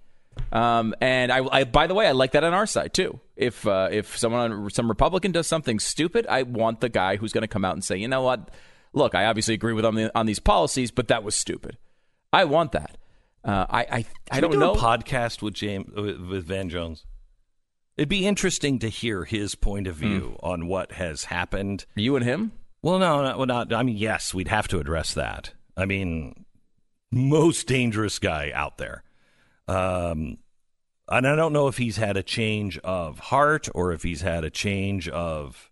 Um, 0.53 0.95
and 1.01 1.33
I, 1.33 1.41
I, 1.51 1.65
by 1.65 1.87
the 1.87 1.95
way, 1.95 2.07
I 2.07 2.13
like 2.13 2.33
that 2.33 2.45
on 2.45 2.53
our 2.53 2.67
side 2.67 2.93
too. 2.93 3.19
If 3.37 3.67
uh, 3.67 3.89
if 3.91 4.19
someone, 4.19 4.69
some 4.71 4.89
Republican 4.89 5.33
does 5.33 5.47
something 5.47 5.79
stupid, 5.79 6.27
I 6.29 6.43
want 6.43 6.81
the 6.81 6.91
guy 6.91 7.17
who's 7.17 7.33
going 7.33 7.43
to 7.43 7.49
come 7.49 7.65
out 7.65 7.73
and 7.73 7.83
say, 7.83 7.97
you 7.97 8.09
know 8.09 8.21
what? 8.21 8.51
Look, 8.93 9.15
I 9.15 9.25
obviously 9.25 9.55
agree 9.55 9.73
with 9.73 9.85
on, 9.85 9.95
the, 9.95 10.19
on 10.19 10.27
these 10.27 10.39
policies, 10.39 10.91
but 10.91 11.09
that 11.09 11.25
was 11.25 11.35
stupid. 11.35 11.79
I 12.33 12.45
want 12.45 12.73
that. 12.73 12.99
Uh, 13.43 13.65
I 13.71 13.81
I, 13.81 14.05
I 14.31 14.41
don't 14.41 14.51
do 14.51 14.59
know. 14.59 14.73
A 14.73 14.77
podcast 14.77 15.41
with 15.41 15.55
James 15.55 15.91
with 15.95 16.45
Van 16.45 16.69
Jones. 16.69 17.07
It'd 17.97 18.09
be 18.09 18.27
interesting 18.27 18.79
to 18.81 18.89
hear 18.89 19.25
his 19.25 19.55
point 19.55 19.87
of 19.87 19.97
view 19.97 20.37
mm. 20.39 20.47
on 20.47 20.67
what 20.67 20.93
has 20.93 21.25
happened. 21.25 21.87
You 21.95 22.17
and 22.17 22.25
him? 22.25 22.53
Well, 22.83 22.99
no, 22.99 23.23
not, 23.23 23.39
well, 23.39 23.47
not. 23.47 23.73
I 23.73 23.83
mean, 23.83 23.97
yes, 23.97 24.35
we'd 24.35 24.49
have 24.49 24.69
to 24.69 24.79
address 24.79 25.15
that. 25.15 25.53
I 25.77 25.87
mean, 25.87 26.45
most 27.11 27.67
dangerous 27.67 28.19
guy 28.19 28.53
out 28.55 28.79
there. 28.79 29.03
Um, 29.67 30.39
and 31.09 31.27
I 31.27 31.37
don't 31.37 31.53
know 31.53 31.69
if 31.69 31.79
he's 31.79 31.97
had 31.97 32.17
a 32.17 32.23
change 32.23 32.79
of 32.79 33.19
heart 33.19 33.69
or 33.75 33.93
if 33.93 34.03
he's 34.03 34.21
had 34.21 34.45
a 34.45 34.51
change 34.51 35.09
of 35.09 35.71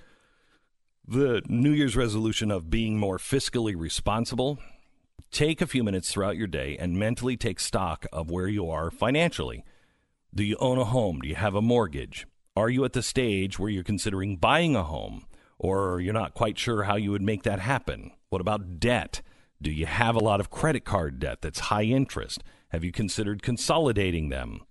the 1.07 1.41
New 1.47 1.71
Year's 1.71 1.95
resolution 1.95 2.51
of 2.51 2.69
being 2.69 2.97
more 2.97 3.17
fiscally 3.17 3.75
responsible. 3.77 4.59
Take 5.31 5.61
a 5.61 5.67
few 5.67 5.83
minutes 5.83 6.11
throughout 6.11 6.37
your 6.37 6.47
day 6.47 6.77
and 6.77 6.97
mentally 6.97 7.37
take 7.37 7.59
stock 7.59 8.05
of 8.13 8.29
where 8.29 8.47
you 8.47 8.69
are 8.69 8.89
financially. 8.89 9.63
Do 10.33 10.43
you 10.43 10.55
own 10.59 10.77
a 10.77 10.85
home? 10.85 11.19
Do 11.19 11.27
you 11.27 11.35
have 11.35 11.55
a 11.55 11.61
mortgage? 11.61 12.27
Are 12.55 12.69
you 12.69 12.85
at 12.85 12.93
the 12.93 13.03
stage 13.03 13.59
where 13.59 13.69
you're 13.69 13.83
considering 13.83 14.37
buying 14.37 14.75
a 14.75 14.83
home? 14.83 15.25
Or 15.59 15.99
you're 15.99 16.13
not 16.13 16.33
quite 16.33 16.57
sure 16.57 16.83
how 16.83 16.95
you 16.95 17.11
would 17.11 17.21
make 17.21 17.43
that 17.43 17.59
happen? 17.59 18.11
What 18.29 18.41
about 18.41 18.79
debt? 18.79 19.21
Do 19.61 19.71
you 19.71 19.85
have 19.85 20.15
a 20.15 20.23
lot 20.23 20.39
of 20.39 20.49
credit 20.49 20.85
card 20.85 21.19
debt 21.19 21.41
that's 21.41 21.59
high 21.59 21.83
interest? 21.83 22.43
Have 22.69 22.83
you 22.83 22.91
considered 22.91 23.41
consolidating 23.41 24.29
them? 24.29 24.61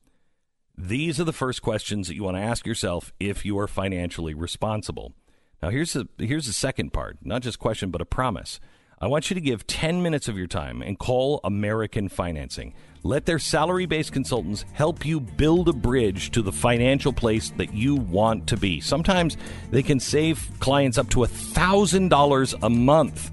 These 0.77 1.18
are 1.18 1.25
the 1.25 1.33
first 1.33 1.62
questions 1.62 2.07
that 2.07 2.14
you 2.14 2.22
want 2.22 2.37
to 2.37 2.42
ask 2.42 2.66
yourself 2.66 3.12
if 3.18 3.44
you 3.44 3.59
are 3.59 3.66
financially 3.66 4.35
responsible. 4.35 5.14
Now, 5.62 5.70
here's 5.70 5.94
the, 5.94 6.07
here's 6.18 6.46
the 6.46 6.53
second 6.53 6.92
part 6.92 7.18
not 7.22 7.42
just 7.42 7.59
question, 7.59 7.90
but 7.90 8.03
a 8.03 8.07
promise. 8.07 8.61
I 8.99 9.09
want 9.09 9.29
you 9.29 9.35
to 9.35 9.43
give 9.43 9.67
10 9.67 10.03
minutes 10.03 10.27
of 10.27 10.39
your 10.39 10.47
time 10.47 10.81
and 10.81 10.99
call 10.99 11.41
American 11.45 12.09
Financing. 12.09 12.73
Let 13.03 13.27
their 13.27 13.39
salary 13.39 13.85
based 13.85 14.11
consultants 14.11 14.65
help 14.73 15.05
you 15.05 15.21
build 15.21 15.69
a 15.69 15.75
bridge 15.75 16.31
to 16.31 16.41
the 16.41 16.51
financial 16.51 17.13
place 17.13 17.51
that 17.59 17.75
you 17.75 17.95
want 17.95 18.47
to 18.47 18.57
be. 18.57 18.81
Sometimes 18.81 19.37
they 19.71 19.83
can 19.83 20.01
save 20.01 20.49
clients 20.61 20.97
up 20.97 21.11
to 21.11 21.19
$1,000 21.19 22.55
a 22.63 22.71
month. 22.71 23.33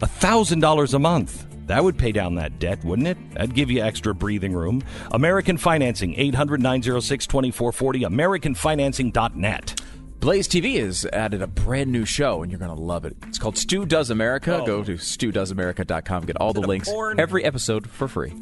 $1,000 0.00 0.94
a 0.94 0.98
month. 0.98 1.46
That 1.66 1.82
would 1.82 1.96
pay 1.96 2.12
down 2.12 2.34
that 2.34 2.58
debt, 2.58 2.84
wouldn't 2.84 3.08
it? 3.08 3.16
That'd 3.32 3.54
give 3.54 3.70
you 3.70 3.80
extra 3.80 4.14
breathing 4.14 4.52
room. 4.52 4.82
American 5.12 5.56
Financing, 5.56 6.14
800 6.14 6.60
906 6.60 7.26
2440, 7.26 8.00
AmericanFinancing.net. 8.00 9.80
Blaze 10.20 10.46
TV 10.46 10.78
has 10.84 11.06
added 11.14 11.40
a 11.40 11.46
brand 11.46 11.90
new 11.90 12.04
show, 12.04 12.42
and 12.42 12.52
you're 12.52 12.58
going 12.58 12.74
to 12.74 12.80
love 12.80 13.06
it. 13.06 13.16
It's 13.26 13.38
called 13.38 13.56
Stu 13.56 13.86
Does 13.86 14.10
America. 14.10 14.60
Oh. 14.60 14.66
Go 14.66 14.84
to 14.84 14.96
StuDoesAmerica.com. 14.96 16.26
Get 16.26 16.36
all 16.36 16.52
the 16.52 16.60
links. 16.60 16.90
Every 17.16 17.42
episode 17.42 17.88
for 17.88 18.06
free. 18.06 18.34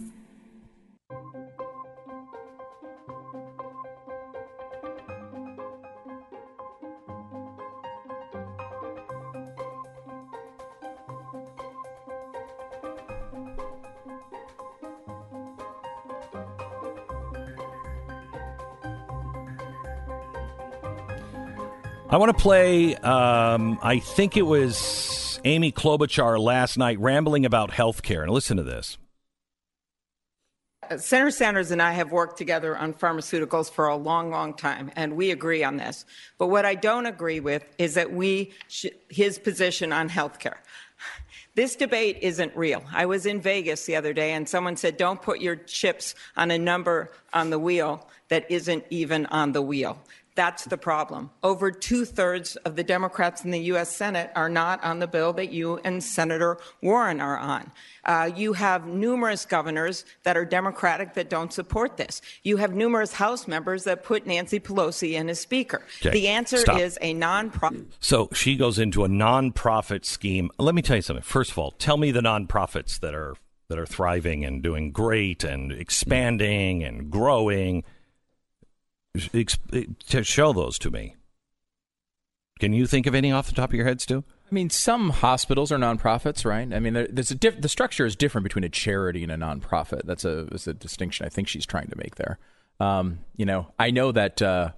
I 22.11 22.17
want 22.17 22.35
to 22.35 22.43
play, 22.43 22.95
um, 22.97 23.79
I 23.83 23.99
think 23.99 24.39
it 24.39 24.43
was 24.43 25.39
Amy 25.45 25.73
Klobuchar 25.73 26.41
last 26.41 26.79
night 26.79 26.99
rambling 26.99 27.45
about 27.45 27.71
health 27.71 28.01
care. 28.01 28.23
And 28.23 28.33
listen 28.33 28.57
to 28.57 28.63
this. 28.63 28.97
Senator 30.97 31.31
Sanders 31.31 31.71
and 31.71 31.83
I 31.83 31.93
have 31.93 32.11
worked 32.11 32.39
together 32.39 32.75
on 32.75 32.95
pharmaceuticals 32.95 33.71
for 33.71 33.89
a 33.89 33.97
long, 33.97 34.31
long 34.31 34.55
time, 34.55 34.91
and 34.97 35.17
we 35.17 35.31
agree 35.31 35.63
on 35.63 35.77
this. 35.77 36.07
But 36.39 36.47
what 36.47 36.65
I 36.65 36.77
don't 36.77 37.05
agree 37.05 37.41
with 37.41 37.63
is 37.77 37.93
that 37.93 38.11
we, 38.11 38.53
sh- 38.69 38.87
his 39.11 39.39
position 39.39 39.93
on 39.93 40.09
health 40.09 40.39
care. 40.39 40.63
This 41.57 41.77
debate 41.77 42.21
isn't 42.23 42.57
real. 42.57 42.85
I 42.91 43.05
was 43.05 43.27
in 43.27 43.43
Vegas 43.43 43.85
the 43.85 43.97
other 43.97 44.15
day, 44.15 44.33
and 44.33 44.49
someone 44.49 44.77
said, 44.77 44.97
Don't 44.97 45.21
put 45.21 45.41
your 45.41 45.57
chips 45.57 46.15
on 46.39 46.51
a 46.51 46.57
number 46.57 47.13
on 47.35 47.51
the 47.51 47.59
wheel 47.59 48.09
that 48.29 48.51
isn't 48.51 48.85
even 48.91 49.27
on 49.27 49.53
the 49.53 49.61
wheel. 49.61 49.99
That's 50.39 50.67
the 50.67 50.79
problem. 50.79 51.31
Over 51.43 51.73
two 51.73 52.05
thirds 52.05 52.55
of 52.59 52.77
the 52.77 52.85
Democrats 52.85 53.45
in 53.45 53.51
the 53.51 53.59
U.S. 53.73 53.89
Senate 53.91 54.31
are 54.37 54.49
not 54.49 54.81
on 54.85 55.01
the 55.01 55.09
bill 55.09 55.33
that 55.33 55.51
you 55.51 55.79
and 55.83 56.01
Senator 56.01 56.59
Warren 56.81 57.21
are 57.21 57.37
on. 57.37 57.73
Uh, 58.05 58.31
you 58.37 58.53
have 58.53 58.87
numerous 58.87 59.45
governors 59.45 60.05
that 60.23 60.37
are 60.37 60.45
Democratic 60.45 61.15
that 61.15 61.29
don't 61.29 61.53
support 61.53 61.97
this. 61.97 62.23
You 62.45 62.59
have 62.59 62.73
numerous 62.73 63.15
House 63.15 63.49
members 63.49 63.83
that 63.83 64.05
put 64.05 64.29
Nancy 64.29 64.61
Pelosi 64.61 65.15
in 65.15 65.29
as 65.29 65.41
Speaker. 65.41 65.83
Okay, 66.01 66.11
The 66.11 66.29
answer 66.29 66.59
stop. 66.59 66.79
is 66.79 66.97
a 67.01 67.15
nonprofit. 67.15 67.87
So 67.99 68.29
she 68.33 68.55
goes 68.55 68.79
into 68.79 69.03
a 69.03 69.09
nonprofit 69.09 70.05
scheme. 70.05 70.53
Let 70.57 70.77
me 70.77 70.83
tell 70.83 70.95
you 70.95 71.03
something. 71.03 71.25
First 71.25 71.51
of 71.51 71.59
all, 71.59 71.73
tell 71.73 71.97
me 71.97 72.13
the 72.13 72.21
nonprofits 72.21 73.01
that 73.01 73.13
are 73.13 73.35
that 73.69 73.79
are 73.79 73.87
thriving 73.87 74.45
and 74.45 74.63
doing 74.63 74.93
great 74.93 75.43
and 75.43 75.73
expanding 75.73 76.85
and 76.85 77.11
growing. 77.11 77.83
Ex- 79.35 79.59
to 80.09 80.23
show 80.23 80.53
those 80.53 80.79
to 80.81 80.91
me. 80.91 81.17
Can 82.61 82.73
you 82.73 82.87
think 82.87 83.07
of 83.07 83.15
any 83.15 83.31
off 83.31 83.49
the 83.49 83.55
top 83.55 83.71
of 83.71 83.75
your 83.75 83.87
head, 83.87 84.01
Stu? 84.01 84.25
I 84.51 84.55
mean, 84.55 84.71
some 84.71 85.11
hospitals 85.11 85.71
are 85.71 85.79
nonprofits, 85.79 86.45
right? 86.45 86.73
I 86.73 86.81
mean, 86.81 86.95
there, 86.95 87.07
there's 87.09 87.31
a 87.31 87.35
diff- 87.35 87.61
the 87.61 87.69
structure 87.69 88.07
is 88.07 88.17
different 88.17 88.45
between 88.45 88.65
a 88.65 88.69
charity 88.69 89.23
and 89.23 89.31
a 89.31 89.37
nonprofit. 89.37 90.03
That's 90.05 90.25
a 90.25 90.45
that's 90.51 90.67
a 90.67 90.75
distinction 90.75 91.27
I 91.27 91.29
think 91.29 91.49
she's 91.49 91.67
trying 91.67 91.89
to 91.89 91.97
make 91.97 92.17
there. 92.17 92.39
Um, 92.81 93.21
you 93.37 93.45
know, 93.45 93.73
I 93.79 93.91
know 93.91 94.11
that 94.13 94.41
uh, 94.41 94.71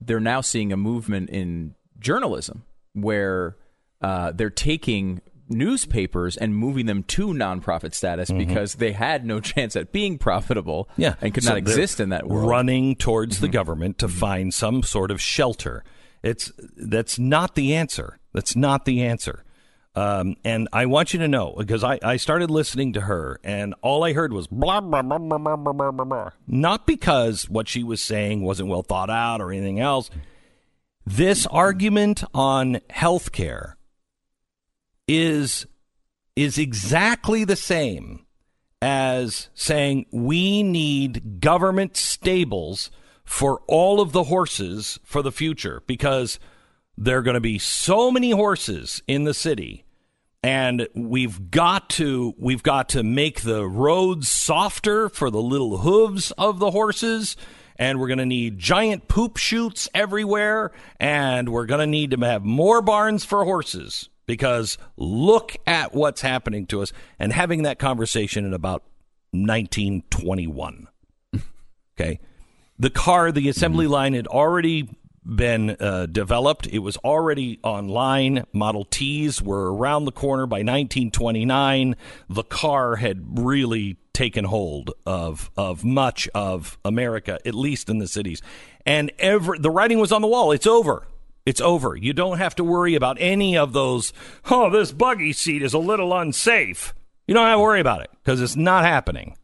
they're 0.00 0.20
now 0.20 0.40
seeing 0.40 0.72
a 0.72 0.76
movement 0.76 1.30
in 1.30 1.74
journalism 1.98 2.64
where 2.92 3.56
uh, 4.00 4.32
they're 4.32 4.50
taking 4.50 5.20
newspapers 5.48 6.36
and 6.36 6.54
moving 6.54 6.86
them 6.86 7.02
to 7.04 7.28
nonprofit 7.28 7.94
status 7.94 8.30
Mhm. 8.30 8.38
because 8.38 8.74
they 8.76 8.92
had 8.92 9.24
no 9.24 9.40
chance 9.52 9.76
at 9.76 9.92
being 9.92 10.18
profitable 10.18 10.88
Yeah, 10.96 11.14
and 11.20 11.32
could 11.34 11.44
So 11.44 11.50
not 11.50 11.58
exist 11.58 12.00
in 12.00 12.08
that 12.10 12.26
world. 12.28 12.42
Mm-hmm. 12.42 12.50
Running 12.50 12.96
towards 12.96 13.40
the 13.40 13.48
government 13.48 13.98
to 13.98 14.08
find 14.08 14.52
some 14.52 14.82
sort 14.82 15.10
of 15.10 15.20
shelter. 15.20 15.84
It's 16.22 16.52
that's 16.76 17.18
not 17.18 17.54
the 17.54 17.74
answer. 17.74 18.18
That's 18.32 18.54
not 18.56 18.84
the 18.84 19.02
answer. 19.02 19.44
Um, 19.94 20.36
and 20.44 20.68
I 20.72 20.86
want 20.86 21.12
you 21.12 21.18
to 21.20 21.28
know 21.28 21.54
because 21.58 21.82
I, 21.82 21.98
I 22.04 22.18
started 22.18 22.50
listening 22.50 22.92
to 22.92 23.00
her, 23.02 23.40
and 23.42 23.74
all 23.82 24.04
I 24.04 24.12
heard 24.12 24.32
was 24.32 24.46
blah 24.46 24.80
blah 24.80 25.02
blah 25.02 25.18
blah 25.18 25.38
blah 25.38 25.56
blah 25.56 25.72
blah 25.72 25.90
blah. 25.90 26.04
blah. 26.04 26.30
Not 26.46 26.86
because 26.86 27.48
what 27.48 27.66
she 27.68 27.82
was 27.82 28.00
saying 28.00 28.42
wasn't 28.44 28.68
well 28.68 28.82
thought 28.82 29.10
out 29.10 29.40
or 29.40 29.50
anything 29.50 29.80
else. 29.80 30.08
This 31.06 31.46
argument 31.46 32.22
on 32.34 32.80
health 32.90 33.32
care 33.32 33.76
is 35.08 35.66
is 36.36 36.58
exactly 36.58 37.42
the 37.42 37.56
same 37.56 38.24
as 38.80 39.48
saying 39.54 40.06
we 40.12 40.62
need 40.62 41.40
government 41.40 41.96
stables 41.96 42.92
for 43.24 43.60
all 43.66 44.00
of 44.00 44.12
the 44.12 44.24
horses 44.24 45.00
for 45.02 45.20
the 45.20 45.32
future 45.32 45.82
because 45.86 46.38
there 46.96 47.18
are 47.18 47.22
going 47.22 47.34
to 47.34 47.40
be 47.40 47.58
so 47.58 48.10
many 48.10 48.30
horses 48.30 49.02
in 49.08 49.24
the 49.24 49.34
city 49.34 49.84
and 50.42 50.86
we've 50.94 51.50
got 51.50 51.90
to 51.90 52.34
we've 52.38 52.62
got 52.62 52.88
to 52.90 53.02
make 53.02 53.40
the 53.40 53.66
roads 53.66 54.28
softer 54.28 55.08
for 55.08 55.30
the 55.30 55.42
little 55.42 55.78
hooves 55.78 56.30
of 56.32 56.58
the 56.58 56.70
horses 56.70 57.36
and 57.76 57.98
we're 57.98 58.08
going 58.08 58.18
to 58.18 58.26
need 58.26 58.58
giant 58.58 59.08
poop 59.08 59.36
chutes 59.36 59.88
everywhere 59.94 60.70
and 61.00 61.48
we're 61.48 61.66
going 61.66 61.80
to 61.80 61.86
need 61.86 62.12
to 62.12 62.20
have 62.20 62.44
more 62.44 62.80
barns 62.80 63.24
for 63.24 63.44
horses 63.44 64.08
because 64.28 64.76
look 64.96 65.56
at 65.66 65.94
what's 65.94 66.20
happening 66.20 66.66
to 66.66 66.82
us 66.82 66.92
and 67.18 67.32
having 67.32 67.62
that 67.64 67.80
conversation 67.80 68.44
in 68.44 68.52
about 68.54 68.82
1921 69.32 70.86
okay? 71.98 72.20
The 72.78 72.90
car 72.90 73.32
the 73.32 73.48
assembly 73.48 73.88
line 73.88 74.12
had 74.12 74.28
already 74.28 74.90
been 75.24 75.76
uh, 75.80 76.06
developed. 76.06 76.66
It 76.68 76.78
was 76.78 76.96
already 76.98 77.58
online. 77.62 78.44
Model 78.52 78.84
t's 78.84 79.42
were 79.42 79.74
around 79.74 80.04
the 80.04 80.12
corner 80.12 80.46
by 80.46 80.58
1929 80.58 81.96
the 82.28 82.44
car 82.44 82.96
had 82.96 83.38
really 83.38 83.96
taken 84.12 84.44
hold 84.44 84.90
of 85.06 85.50
of 85.56 85.84
much 85.84 86.28
of 86.34 86.76
america 86.84 87.38
at 87.46 87.54
least 87.54 87.88
in 87.88 87.98
the 87.98 88.08
cities. 88.08 88.42
And 88.84 89.10
every 89.18 89.58
the 89.58 89.70
writing 89.70 89.98
was 89.98 90.12
on 90.12 90.20
the 90.20 90.28
wall. 90.28 90.52
It's 90.52 90.66
over 90.66 91.06
it's 91.48 91.60
over 91.60 91.96
you 91.96 92.12
don't 92.12 92.38
have 92.38 92.54
to 92.54 92.64
worry 92.64 92.94
about 92.94 93.16
any 93.20 93.56
of 93.56 93.72
those 93.72 94.12
oh 94.50 94.70
this 94.70 94.92
buggy 94.92 95.32
seat 95.32 95.62
is 95.62 95.74
a 95.74 95.78
little 95.78 96.16
unsafe 96.16 96.94
you 97.26 97.34
don't 97.34 97.46
have 97.46 97.56
to 97.56 97.62
worry 97.62 97.80
about 97.80 98.02
it 98.02 98.10
because 98.22 98.40
it's 98.40 98.56
not 98.56 98.84
happening 98.84 99.36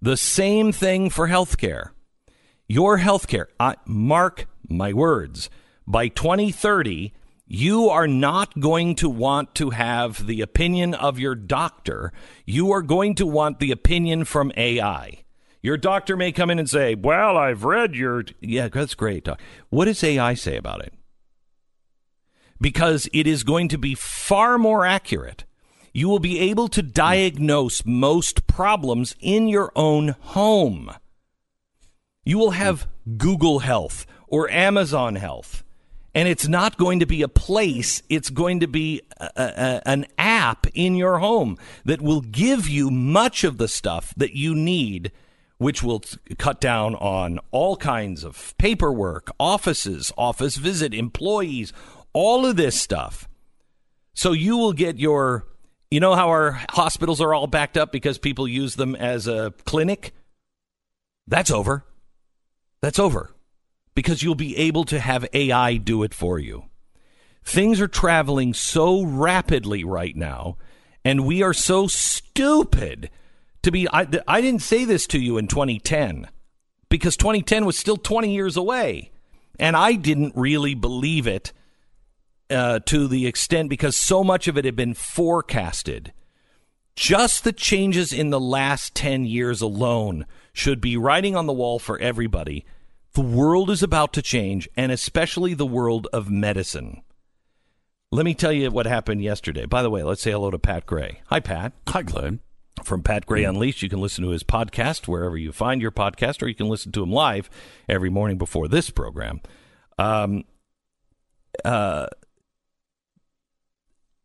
the 0.00 0.16
same 0.16 0.72
thing 0.72 1.08
for 1.08 1.28
healthcare 1.28 1.90
your 2.72 3.00
healthcare, 3.00 3.48
I, 3.60 3.76
mark 3.84 4.46
my 4.66 4.94
words, 4.94 5.50
by 5.86 6.08
2030, 6.08 7.12
you 7.46 7.90
are 7.90 8.08
not 8.08 8.58
going 8.58 8.94
to 8.94 9.10
want 9.10 9.54
to 9.56 9.68
have 9.70 10.26
the 10.26 10.40
opinion 10.40 10.94
of 10.94 11.18
your 11.18 11.34
doctor. 11.34 12.14
You 12.46 12.72
are 12.72 12.80
going 12.80 13.14
to 13.16 13.26
want 13.26 13.58
the 13.58 13.72
opinion 13.72 14.24
from 14.24 14.52
AI. 14.56 15.24
Your 15.60 15.76
doctor 15.76 16.16
may 16.16 16.32
come 16.32 16.48
in 16.48 16.58
and 16.58 16.70
say, 16.70 16.94
Well, 16.94 17.36
I've 17.36 17.64
read 17.64 17.94
your. 17.94 18.24
Yeah, 18.40 18.68
that's 18.68 18.94
great. 18.94 19.28
What 19.68 19.84
does 19.84 20.02
AI 20.02 20.32
say 20.32 20.56
about 20.56 20.82
it? 20.82 20.94
Because 22.62 23.08
it 23.12 23.26
is 23.26 23.44
going 23.44 23.68
to 23.68 23.78
be 23.78 23.94
far 23.94 24.56
more 24.56 24.86
accurate. 24.86 25.44
You 25.92 26.08
will 26.08 26.20
be 26.20 26.38
able 26.38 26.68
to 26.68 26.82
diagnose 26.82 27.84
most 27.84 28.46
problems 28.46 29.14
in 29.20 29.48
your 29.48 29.72
own 29.76 30.14
home. 30.20 30.90
You 32.24 32.38
will 32.38 32.52
have 32.52 32.86
Google 33.18 33.58
Health 33.58 34.06
or 34.28 34.48
Amazon 34.50 35.16
Health. 35.16 35.64
And 36.14 36.28
it's 36.28 36.46
not 36.46 36.76
going 36.76 37.00
to 37.00 37.06
be 37.06 37.22
a 37.22 37.28
place, 37.28 38.02
it's 38.08 38.30
going 38.30 38.60
to 38.60 38.66
be 38.66 39.00
a, 39.18 39.30
a, 39.36 39.88
an 39.88 40.06
app 40.18 40.66
in 40.74 40.94
your 40.94 41.18
home 41.18 41.56
that 41.84 42.02
will 42.02 42.20
give 42.20 42.68
you 42.68 42.90
much 42.90 43.44
of 43.44 43.56
the 43.56 43.68
stuff 43.68 44.12
that 44.16 44.36
you 44.36 44.54
need, 44.54 45.10
which 45.56 45.82
will 45.82 46.00
t- 46.00 46.18
cut 46.38 46.60
down 46.60 46.94
on 46.96 47.40
all 47.50 47.76
kinds 47.76 48.24
of 48.24 48.54
paperwork, 48.58 49.30
offices, 49.40 50.12
office 50.18 50.56
visit, 50.56 50.92
employees, 50.92 51.72
all 52.12 52.46
of 52.46 52.56
this 52.56 52.80
stuff. 52.80 53.28
So 54.14 54.32
you 54.32 54.56
will 54.56 54.72
get 54.72 54.98
your, 54.98 55.46
you 55.90 56.00
know 56.00 56.14
how 56.14 56.28
our 56.28 56.52
hospitals 56.70 57.20
are 57.20 57.34
all 57.34 57.46
backed 57.46 57.76
up 57.76 57.92
because 57.92 58.18
people 58.18 58.46
use 58.46 58.76
them 58.76 58.94
as 58.94 59.26
a 59.26 59.52
clinic? 59.64 60.14
That's 61.26 61.50
over. 61.50 61.84
That's 62.80 62.98
over 62.98 63.30
because 63.94 64.22
you'll 64.22 64.34
be 64.34 64.56
able 64.56 64.84
to 64.84 64.98
have 64.98 65.26
AI 65.32 65.76
do 65.76 66.02
it 66.02 66.14
for 66.14 66.38
you. 66.38 66.64
Things 67.44 67.80
are 67.80 67.88
traveling 67.88 68.54
so 68.54 69.02
rapidly 69.02 69.84
right 69.84 70.14
now, 70.14 70.56
and 71.04 71.26
we 71.26 71.42
are 71.42 71.54
so 71.54 71.86
stupid 71.86 73.10
to 73.62 73.72
be. 73.72 73.88
I, 73.88 74.06
I 74.28 74.40
didn't 74.40 74.62
say 74.62 74.84
this 74.84 75.06
to 75.08 75.18
you 75.18 75.38
in 75.38 75.48
2010 75.48 76.28
because 76.88 77.16
2010 77.16 77.64
was 77.64 77.76
still 77.76 77.96
20 77.96 78.32
years 78.32 78.56
away, 78.56 79.10
and 79.58 79.76
I 79.76 79.94
didn't 79.94 80.34
really 80.36 80.74
believe 80.74 81.26
it 81.26 81.52
uh, 82.52 82.80
to 82.80 83.08
the 83.08 83.26
extent 83.26 83.68
because 83.68 83.96
so 83.96 84.22
much 84.22 84.48
of 84.48 84.56
it 84.56 84.64
had 84.64 84.76
been 84.76 84.94
forecasted. 84.94 86.12
Just 86.94 87.44
the 87.44 87.52
changes 87.52 88.12
in 88.12 88.30
the 88.30 88.40
last 88.40 88.94
10 88.94 89.24
years 89.24 89.60
alone 89.60 90.26
should 90.52 90.80
be 90.80 90.96
writing 90.96 91.34
on 91.34 91.46
the 91.46 91.52
wall 91.52 91.78
for 91.78 91.98
everybody. 91.98 92.66
The 93.14 93.22
world 93.22 93.70
is 93.70 93.82
about 93.82 94.12
to 94.14 94.22
change, 94.22 94.68
and 94.76 94.92
especially 94.92 95.54
the 95.54 95.66
world 95.66 96.06
of 96.12 96.30
medicine. 96.30 97.02
Let 98.10 98.24
me 98.24 98.34
tell 98.34 98.52
you 98.52 98.70
what 98.70 98.86
happened 98.86 99.22
yesterday. 99.22 99.64
By 99.64 99.82
the 99.82 99.90
way, 99.90 100.02
let's 100.02 100.22
say 100.22 100.32
hello 100.32 100.50
to 100.50 100.58
Pat 100.58 100.84
Gray. 100.84 101.22
Hi, 101.26 101.40
Pat. 101.40 101.72
Hi, 101.88 102.02
Glenn. 102.02 102.40
From 102.84 103.02
Pat 103.02 103.26
Gray 103.26 103.44
Unleashed, 103.44 103.82
you 103.82 103.88
can 103.88 104.00
listen 104.00 104.24
to 104.24 104.30
his 104.30 104.42
podcast 104.42 105.06
wherever 105.06 105.36
you 105.36 105.52
find 105.52 105.80
your 105.80 105.92
podcast, 105.92 106.42
or 106.42 106.48
you 106.48 106.54
can 106.54 106.68
listen 106.68 106.90
to 106.92 107.02
him 107.02 107.10
live 107.10 107.48
every 107.88 108.10
morning 108.10 108.38
before 108.38 108.66
this 108.66 108.90
program. 108.90 109.40
Um, 109.98 110.44
uh, 111.64 112.06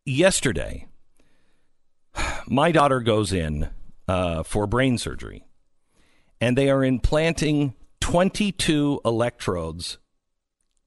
yesterday, 0.08 0.88
my 2.48 2.72
daughter 2.72 3.02
goes 3.02 3.34
in 3.34 3.70
uh, 4.08 4.44
for 4.44 4.66
brain 4.66 4.98
surgery, 4.98 5.46
and 6.40 6.58
they 6.58 6.70
are 6.70 6.84
implanting 6.84 7.74
22 8.00 9.02
electrodes 9.04 9.98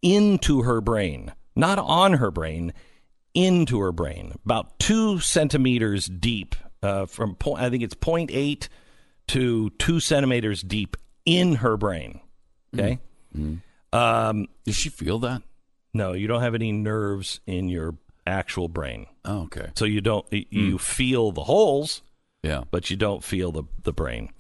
into 0.03 0.63
her 0.63 0.81
brain, 0.81 1.33
not 1.55 1.79
on 1.79 2.15
her 2.15 2.31
brain, 2.31 2.73
into 3.35 3.79
her 3.81 3.93
brain, 3.93 4.35
about 4.45 4.79
two 4.79 5.21
centimeters 5.21 6.07
deep, 6.07 6.57
uh, 6.83 7.07
from 7.07 7.35
point, 7.35 7.63
I 7.63 7.71
think 7.71 7.83
it's 7.83 7.95
0.8 7.95 8.69
to 9.29 9.71
two 9.71 10.01
centimeters 10.01 10.63
deep 10.63 10.97
in 11.27 11.57
her 11.57 11.77
brain. 11.77 12.21
Okay. 12.75 12.99
Um, 13.93 14.49
Does 14.65 14.77
she 14.77 14.89
feel 14.89 15.19
that? 15.21 15.43
no, 15.93 16.13
you 16.13 16.27
don't 16.27 16.43
have 16.43 16.55
any 16.55 16.73
nerves 16.73 17.41
in 17.47 17.69
your 17.69 17.97
actual 18.27 18.69
brain. 18.69 19.07
Oh, 19.25 19.43
okay. 19.43 19.71
So 19.77 19.85
you 19.85 20.01
don't 20.01 20.27
you 20.31 20.79
feel 20.79 21.33
the 21.33 21.45
holes, 21.45 22.03
Yeah. 22.43 22.65
but 22.71 22.91
you 22.91 22.97
don't 22.97 23.23
feel 23.25 23.53
the 23.53 23.65
the 23.83 23.93
brain. 23.93 24.31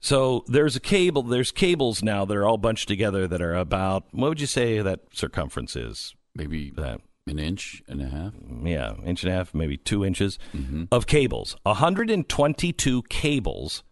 So 0.00 0.44
there's 0.46 0.76
a 0.76 0.80
cable. 0.80 1.22
There's 1.22 1.50
cables 1.52 2.02
now 2.02 2.24
that 2.24 2.36
are 2.36 2.46
all 2.46 2.56
bunched 2.58 2.88
together 2.88 3.26
that 3.28 3.42
are 3.42 3.54
about 3.54 4.04
what 4.12 4.28
would 4.28 4.40
you 4.40 4.46
say 4.46 4.80
that 4.80 5.00
circumference 5.12 5.76
is? 5.76 6.14
Maybe 6.34 6.70
that 6.76 7.00
an 7.26 7.38
inch 7.38 7.82
and 7.86 8.00
a 8.00 8.06
half. 8.08 8.32
Yeah, 8.64 8.94
inch 9.04 9.24
and 9.24 9.32
a 9.32 9.36
half, 9.36 9.52
maybe 9.54 9.76
two 9.76 10.04
inches 10.04 10.38
Mm-hmm. 10.54 10.84
of 10.90 11.06
cables. 11.06 11.54
122 11.64 13.02
cables, 13.10 13.82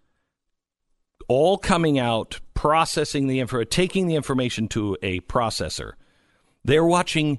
all 1.28 1.58
coming 1.58 1.98
out, 1.98 2.40
processing 2.54 3.26
the 3.26 3.40
info, 3.40 3.64
taking 3.64 4.06
the 4.06 4.14
information 4.14 4.66
to 4.68 4.96
a 5.02 5.20
processor. 5.20 5.92
They're 6.64 6.84
watching 6.86 7.38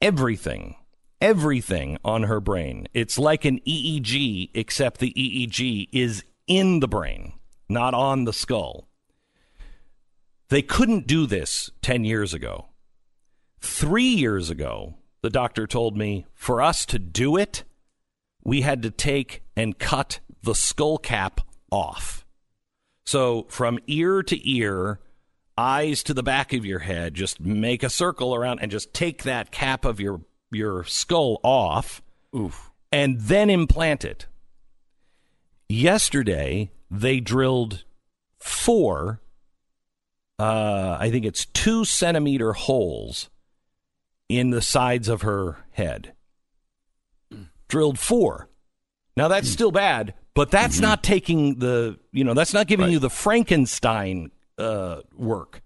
everything, 0.00 0.76
everything 1.20 1.98
on 2.04 2.24
her 2.24 2.40
brain. 2.40 2.88
It's 2.94 3.18
like 3.18 3.44
an 3.44 3.60
EEG, 3.66 4.50
except 4.54 5.00
the 5.00 5.12
EEG 5.12 5.88
is 5.92 6.24
in 6.46 6.80
the 6.80 6.88
brain, 6.88 7.34
not 7.68 7.94
on 7.94 8.24
the 8.24 8.32
skull. 8.32 8.88
They 10.48 10.62
couldn't 10.62 11.06
do 11.06 11.26
this 11.26 11.70
10 11.82 12.04
years 12.04 12.34
ago. 12.34 12.66
Three 13.60 14.08
years 14.08 14.50
ago, 14.50 14.94
the 15.22 15.30
doctor 15.30 15.66
told 15.66 15.96
me 15.96 16.26
for 16.34 16.62
us 16.62 16.86
to 16.86 16.98
do 16.98 17.36
it, 17.36 17.64
we 18.42 18.62
had 18.62 18.82
to 18.82 18.90
take 18.90 19.42
and 19.54 19.78
cut 19.78 20.20
the 20.42 20.54
skull 20.54 20.98
cap 20.98 21.42
off. 21.70 22.24
So 23.04 23.46
from 23.48 23.78
ear 23.86 24.22
to 24.22 24.50
ear, 24.50 25.00
eyes 25.58 26.02
to 26.04 26.14
the 26.14 26.22
back 26.22 26.52
of 26.52 26.64
your 26.64 26.78
head, 26.80 27.14
just 27.14 27.40
make 27.40 27.82
a 27.82 27.90
circle 27.90 28.34
around 28.34 28.60
and 28.60 28.70
just 28.70 28.94
take 28.94 29.24
that 29.24 29.50
cap 29.50 29.84
of 29.84 30.00
your 30.00 30.22
your 30.50 30.84
skull 30.84 31.40
off. 31.42 32.02
Oof. 32.36 32.70
And 32.92 33.20
then 33.20 33.50
implant 33.50 34.04
it. 34.04 34.26
Yesterday, 35.68 36.72
they 36.90 37.20
drilled 37.20 37.84
four 38.38 39.20
uh, 40.40 40.96
I 40.98 41.10
think 41.10 41.26
it's 41.26 41.44
two 41.44 41.84
centimeter 41.84 42.54
holes 42.54 43.28
in 44.30 44.48
the 44.48 44.62
sides 44.62 45.06
of 45.06 45.20
her 45.20 45.58
head. 45.72 46.14
Drilled 47.68 47.98
four. 47.98 48.48
Now 49.18 49.28
that's 49.28 49.50
still 49.50 49.70
bad, 49.70 50.14
but 50.32 50.50
that's 50.50 50.80
not 50.80 51.02
taking 51.02 51.58
the 51.58 51.98
you 52.10 52.24
know 52.24 52.32
that's 52.32 52.54
not 52.54 52.68
giving 52.68 52.90
you 52.90 52.98
the 52.98 53.10
Frankenstein 53.10 54.30
uh, 54.56 55.02
work. 55.14 55.60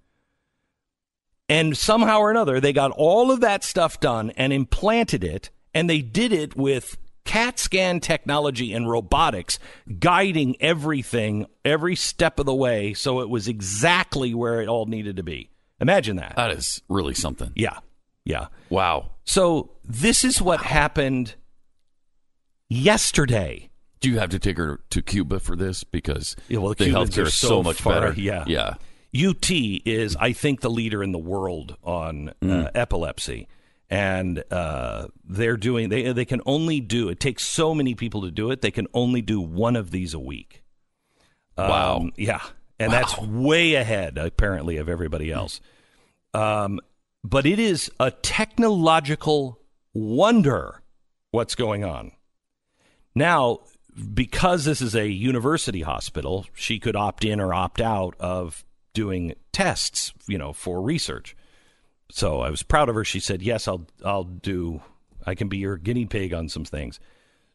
And 1.48 1.76
somehow 1.76 2.20
or 2.20 2.30
another, 2.30 2.60
they 2.60 2.72
got 2.72 2.90
all 2.92 3.30
of 3.30 3.40
that 3.40 3.62
stuff 3.64 4.00
done 4.00 4.30
and 4.30 4.52
implanted 4.52 5.22
it, 5.22 5.50
and 5.74 5.90
they 5.90 6.00
did 6.00 6.32
it 6.32 6.56
with 6.56 6.96
CAT 7.24 7.58
scan 7.58 8.00
technology 8.00 8.72
and 8.72 8.88
robotics 8.88 9.58
guiding 9.98 10.56
everything 10.60 11.46
every 11.64 11.96
step 11.96 12.38
of 12.38 12.44
the 12.46 12.54
way 12.54 12.92
so 12.92 13.20
it 13.20 13.28
was 13.30 13.48
exactly 13.48 14.34
where 14.34 14.60
it 14.60 14.68
all 14.68 14.86
needed 14.86 15.16
to 15.16 15.22
be. 15.22 15.50
Imagine 15.80 16.16
that. 16.16 16.34
That 16.36 16.50
is 16.50 16.82
really 16.88 17.14
something. 17.14 17.50
Yeah. 17.54 17.78
Yeah. 18.24 18.48
Wow. 18.70 19.10
So 19.24 19.70
this 19.84 20.22
is 20.24 20.40
what 20.40 20.60
happened 20.62 21.34
yesterday. 22.68 23.70
Do 24.00 24.10
you 24.10 24.18
have 24.18 24.30
to 24.30 24.38
take 24.38 24.58
her 24.58 24.80
to 24.90 25.02
Cuba 25.02 25.40
for 25.40 25.56
this 25.56 25.82
because 25.84 26.36
Yeah, 26.48 26.58
well, 26.58 26.70
the 26.70 26.84
the 26.84 26.84
Cubans 26.90 27.10
healthcare 27.10 27.24
are 27.24 27.28
is 27.28 27.34
so 27.34 27.48
so 27.48 27.62
much 27.62 27.80
far- 27.80 28.00
better? 28.00 28.20
yeah. 28.20 28.44
Yeah. 28.46 28.74
UT 29.16 29.48
is, 29.50 30.16
I 30.16 30.32
think, 30.32 30.60
the 30.60 30.70
leader 30.70 31.02
in 31.02 31.12
the 31.12 31.18
world 31.18 31.76
on 31.84 32.30
uh, 32.30 32.32
Mm. 32.42 32.70
epilepsy, 32.74 33.46
and 33.88 34.42
uh, 34.50 35.06
they're 35.24 35.56
doing. 35.56 35.88
They 35.88 36.12
they 36.12 36.24
can 36.24 36.40
only 36.46 36.80
do. 36.80 37.08
It 37.08 37.20
takes 37.20 37.44
so 37.44 37.74
many 37.74 37.94
people 37.94 38.22
to 38.22 38.30
do 38.30 38.50
it. 38.50 38.60
They 38.60 38.70
can 38.72 38.86
only 38.92 39.22
do 39.22 39.40
one 39.40 39.76
of 39.76 39.90
these 39.92 40.14
a 40.14 40.18
week. 40.18 40.62
Wow. 41.56 41.98
Um, 41.98 42.12
yeah, 42.16 42.40
and 42.80 42.92
that's 42.92 43.16
way 43.20 43.74
ahead 43.74 44.18
apparently 44.18 44.78
of 44.78 44.88
everybody 44.88 45.30
else. 45.30 45.60
Um, 46.32 46.80
but 47.22 47.46
it 47.46 47.58
is 47.60 47.90
a 48.00 48.10
technological 48.10 49.60
wonder 49.92 50.82
what's 51.30 51.54
going 51.54 51.84
on. 51.84 52.10
Now, 53.14 53.60
because 54.12 54.64
this 54.64 54.82
is 54.82 54.96
a 54.96 55.08
university 55.08 55.82
hospital, 55.82 56.46
she 56.52 56.80
could 56.80 56.96
opt 56.96 57.24
in 57.24 57.40
or 57.40 57.54
opt 57.54 57.80
out 57.80 58.16
of 58.18 58.64
doing 58.94 59.34
tests, 59.52 60.12
you 60.26 60.38
know, 60.38 60.52
for 60.52 60.80
research. 60.80 61.36
So 62.10 62.40
I 62.40 62.50
was 62.50 62.62
proud 62.62 62.88
of 62.88 62.94
her. 62.94 63.04
She 63.04 63.20
said, 63.20 63.42
"Yes, 63.42 63.68
I'll 63.68 63.86
I'll 64.04 64.24
do 64.24 64.80
I 65.26 65.34
can 65.34 65.48
be 65.48 65.58
your 65.58 65.76
guinea 65.76 66.06
pig 66.06 66.32
on 66.32 66.48
some 66.48 66.64
things." 66.64 66.98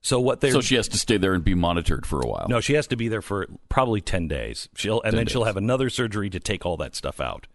So 0.02 0.19
what 0.19 0.39
they 0.39 0.52
So 0.52 0.62
she 0.62 0.75
has 0.75 0.88
to 0.89 0.97
stay 0.97 1.17
there 1.17 1.34
and 1.34 1.43
be 1.43 1.56
monitored 1.56 2.06
for 2.06 2.21
a 2.21 2.28
while. 2.28 2.47
no, 2.49 2.62
she 2.62 2.73
has 2.73 2.88
to 2.88 2.95
be 2.95 3.10
there 3.10 3.21
for 3.21 3.47
probably 3.67 3.99
10 3.99 4.30
days. 4.30 4.69
She'll 4.73 5.02
and 5.02 5.12
10 5.12 5.15
then 5.17 5.28
she'll 5.28 5.43
have 5.43 5.58
another 5.58 5.89
surgery 5.89 6.30
to 6.30 6.39
take 6.39 6.65
all 6.65 6.78
that 6.78 6.95
stuff 6.95 7.19
out. 7.19 7.47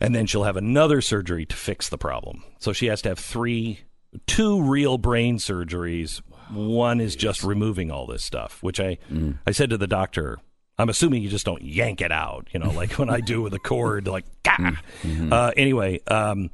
And 0.00 0.14
then 0.14 0.26
she'll 0.26 0.44
have 0.44 0.56
another 0.56 1.00
surgery 1.00 1.44
to 1.46 1.56
fix 1.56 1.88
the 1.88 1.98
problem. 1.98 2.44
So 2.58 2.72
she 2.72 2.86
has 2.86 3.00
to 3.02 3.08
have 3.10 3.18
3 3.18 3.80
two 4.26 4.62
real 4.62 4.98
brain 4.98 5.38
surgeries. 5.38 6.20
One 6.50 7.00
is 7.00 7.16
just 7.16 7.42
removing 7.42 7.90
all 7.90 8.06
this 8.06 8.24
stuff, 8.24 8.62
which 8.62 8.78
I 8.80 8.98
Mm. 9.10 9.38
I 9.46 9.50
said 9.50 9.70
to 9.70 9.78
the 9.78 9.86
doctor, 9.86 10.38
I'm 10.78 10.88
assuming 10.88 11.22
you 11.22 11.28
just 11.28 11.44
don't 11.44 11.62
yank 11.62 12.00
it 12.00 12.12
out, 12.12 12.48
you 12.52 12.60
know, 12.60 12.70
like 12.70 12.92
when 12.92 13.10
I 13.10 13.20
do 13.20 13.42
with 13.42 13.54
a 13.54 13.58
cord 13.58 14.06
like. 14.06 14.24
Mm-hmm. 14.44 15.32
Uh, 15.32 15.52
anyway, 15.56 16.00
um, 16.08 16.50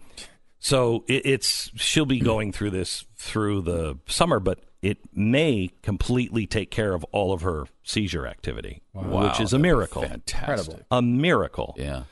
so 0.59 1.05
it, 1.09 1.25
it's 1.25 1.71
she'll 1.77 2.05
be 2.07 2.21
going 2.21 2.53
through 2.53 2.71
this 2.71 3.05
through 3.17 3.63
the 3.63 3.99
summer, 4.07 4.41
but 4.41 4.61
it 4.83 4.99
may 5.15 5.71
completely 5.83 6.47
take 6.47 6.71
care 6.71 6.93
of 6.93 7.05
all 7.13 7.33
of 7.33 7.41
her 7.43 7.65
seizure 7.83 8.27
activity, 8.27 8.83
Wow, 8.93 9.29
which 9.29 9.41
is 9.41 9.53
a 9.55 9.59
miracle. 9.59 10.03
fantastic. 10.03 10.81
A 10.91 11.01
miracle. 11.01 11.75
Yeah. 11.79 12.03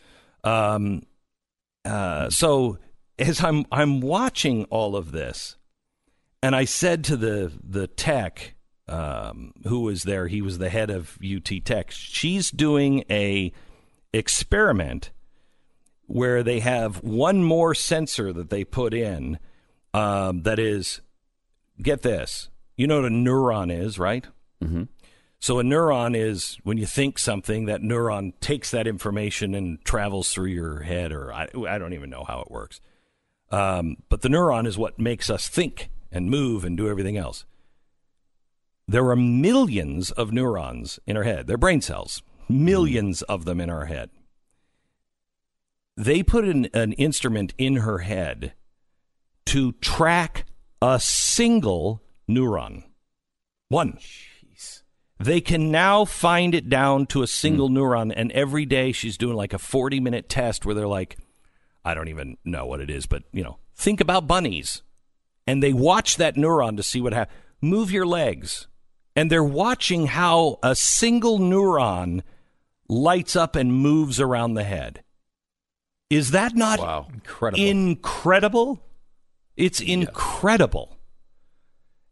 Um. 0.44 1.02
Uh. 1.84 2.30
So 2.30 2.78
as 3.18 3.42
I'm 3.44 3.66
I'm 3.70 4.00
watching 4.00 4.64
all 4.66 4.96
of 4.96 5.12
this, 5.12 5.56
and 6.42 6.56
I 6.56 6.64
said 6.64 7.04
to 7.04 7.16
the 7.16 7.52
the 7.62 7.86
tech 7.86 8.54
um, 8.92 9.54
who 9.66 9.80
was 9.80 10.02
there, 10.02 10.28
he 10.28 10.42
was 10.42 10.58
the 10.58 10.68
head 10.68 10.90
of 10.90 11.18
UT 11.24 11.50
Tech. 11.64 11.90
She's 11.90 12.50
doing 12.50 13.04
a 13.08 13.52
experiment 14.12 15.10
where 16.06 16.42
they 16.42 16.60
have 16.60 17.02
one 17.02 17.42
more 17.42 17.74
sensor 17.74 18.32
that 18.34 18.50
they 18.50 18.64
put 18.64 18.92
in 18.92 19.38
um, 19.94 20.42
that 20.42 20.58
is, 20.58 21.00
get 21.80 22.02
this, 22.02 22.50
you 22.76 22.86
know 22.86 23.00
what 23.00 23.06
a 23.06 23.14
neuron 23.14 23.72
is, 23.72 23.98
right? 23.98 24.26
Mm-hmm. 24.62 24.84
So 25.38 25.58
a 25.58 25.62
neuron 25.62 26.14
is 26.14 26.58
when 26.62 26.76
you 26.76 26.86
think 26.86 27.18
something, 27.18 27.64
that 27.64 27.80
neuron 27.80 28.34
takes 28.40 28.70
that 28.72 28.86
information 28.86 29.54
and 29.54 29.82
travels 29.84 30.32
through 30.32 30.50
your 30.50 30.82
head, 30.82 31.12
or 31.12 31.32
I, 31.32 31.48
I 31.66 31.78
don't 31.78 31.94
even 31.94 32.10
know 32.10 32.24
how 32.24 32.40
it 32.40 32.50
works. 32.50 32.80
Um, 33.50 33.96
but 34.08 34.20
the 34.20 34.28
neuron 34.28 34.66
is 34.66 34.76
what 34.76 34.98
makes 34.98 35.30
us 35.30 35.48
think 35.48 35.88
and 36.10 36.30
move 36.30 36.64
and 36.64 36.76
do 36.76 36.88
everything 36.88 37.16
else. 37.16 37.46
There 38.88 39.08
are 39.08 39.16
millions 39.16 40.10
of 40.10 40.32
neurons 40.32 40.98
in 41.06 41.16
our 41.16 41.22
head. 41.22 41.46
They're 41.46 41.56
brain 41.56 41.80
cells, 41.80 42.22
1000000s 42.50 43.22
of 43.24 43.44
them 43.44 43.60
in 43.60 43.70
our 43.70 43.86
head. 43.86 44.10
They 45.96 46.22
put 46.22 46.44
an, 46.44 46.68
an 46.72 46.92
instrument 46.94 47.54
in 47.58 47.76
her 47.76 47.98
head 47.98 48.54
to 49.46 49.72
track 49.72 50.46
a 50.80 50.98
single 50.98 52.02
neuron. 52.28 52.84
One. 53.68 53.94
Jeez. 53.94 54.82
They 55.18 55.40
can 55.40 55.70
now 55.70 56.04
find 56.04 56.54
it 56.54 56.68
down 56.68 57.06
to 57.06 57.22
a 57.22 57.26
single 57.26 57.68
hmm. 57.68 57.76
neuron, 57.76 58.12
and 58.14 58.32
every 58.32 58.66
day 58.66 58.92
she's 58.92 59.16
doing 59.16 59.36
like 59.36 59.52
a 59.52 59.58
40 59.58 60.00
minute 60.00 60.28
test 60.28 60.66
where 60.66 60.74
they're 60.74 60.88
like, 60.88 61.16
I 61.84 61.94
don't 61.94 62.08
even 62.08 62.36
know 62.44 62.66
what 62.66 62.80
it 62.80 62.90
is, 62.90 63.06
but 63.06 63.22
you 63.32 63.44
know, 63.44 63.58
think 63.74 64.00
about 64.00 64.26
bunnies. 64.26 64.82
And 65.46 65.62
they 65.62 65.72
watch 65.72 66.16
that 66.16 66.36
neuron 66.36 66.76
to 66.76 66.82
see 66.82 67.00
what 67.00 67.12
happens. 67.12 67.36
Move 67.60 67.90
your 67.90 68.06
legs. 68.06 68.68
And 69.14 69.30
they're 69.30 69.44
watching 69.44 70.06
how 70.06 70.58
a 70.62 70.74
single 70.74 71.38
neuron 71.38 72.22
lights 72.88 73.36
up 73.36 73.56
and 73.56 73.72
moves 73.72 74.20
around 74.20 74.54
the 74.54 74.64
head. 74.64 75.02
Is 76.10 76.30
that 76.32 76.54
not 76.54 76.78
incredible? 77.12 77.64
incredible? 77.64 78.82
It's 79.56 79.80
incredible. 79.80 80.98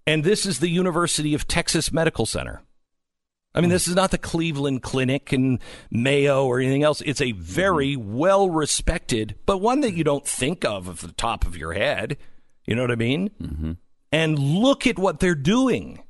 And 0.06 0.24
this 0.24 0.46
is 0.46 0.60
the 0.60 0.68
University 0.68 1.34
of 1.34 1.46
Texas 1.46 1.92
Medical 1.92 2.26
Center. 2.26 2.62
I 3.54 3.60
mean, 3.60 3.70
this 3.70 3.88
is 3.88 3.96
not 3.96 4.12
the 4.12 4.18
Cleveland 4.18 4.82
Clinic 4.82 5.32
and 5.32 5.58
Mayo 5.90 6.46
or 6.46 6.60
anything 6.60 6.84
else. 6.84 7.00
It's 7.04 7.20
a 7.20 7.32
very 7.32 7.96
well 7.96 8.48
respected, 8.48 9.34
but 9.44 9.58
one 9.58 9.80
that 9.80 9.94
you 9.94 10.04
don't 10.04 10.26
think 10.26 10.64
of 10.64 10.88
at 10.88 10.96
the 10.98 11.12
top 11.12 11.44
of 11.44 11.56
your 11.56 11.72
head. 11.72 12.16
You 12.64 12.76
know 12.76 12.82
what 12.82 12.92
I 12.92 12.96
mean? 12.96 13.30
Mm-hmm. 13.42 13.72
And 14.12 14.38
look 14.38 14.86
at 14.86 14.98
what 14.98 15.18
they're 15.18 15.34
doing. 15.34 16.02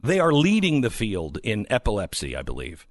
They 0.00 0.20
are 0.20 0.32
leading 0.32 0.80
the 0.80 0.90
field 0.90 1.38
in 1.42 1.66
epilepsy, 1.70 2.36
I 2.36 2.42
believe. 2.42 2.86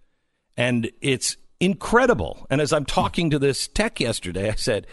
And 0.55 0.91
it's 1.01 1.37
incredible. 1.59 2.45
And 2.49 2.59
as 2.59 2.73
I'm 2.73 2.85
talking 2.85 3.29
to 3.29 3.39
this 3.39 3.67
tech 3.67 3.99
yesterday, 3.99 4.49
I 4.49 4.55
said, 4.55 4.87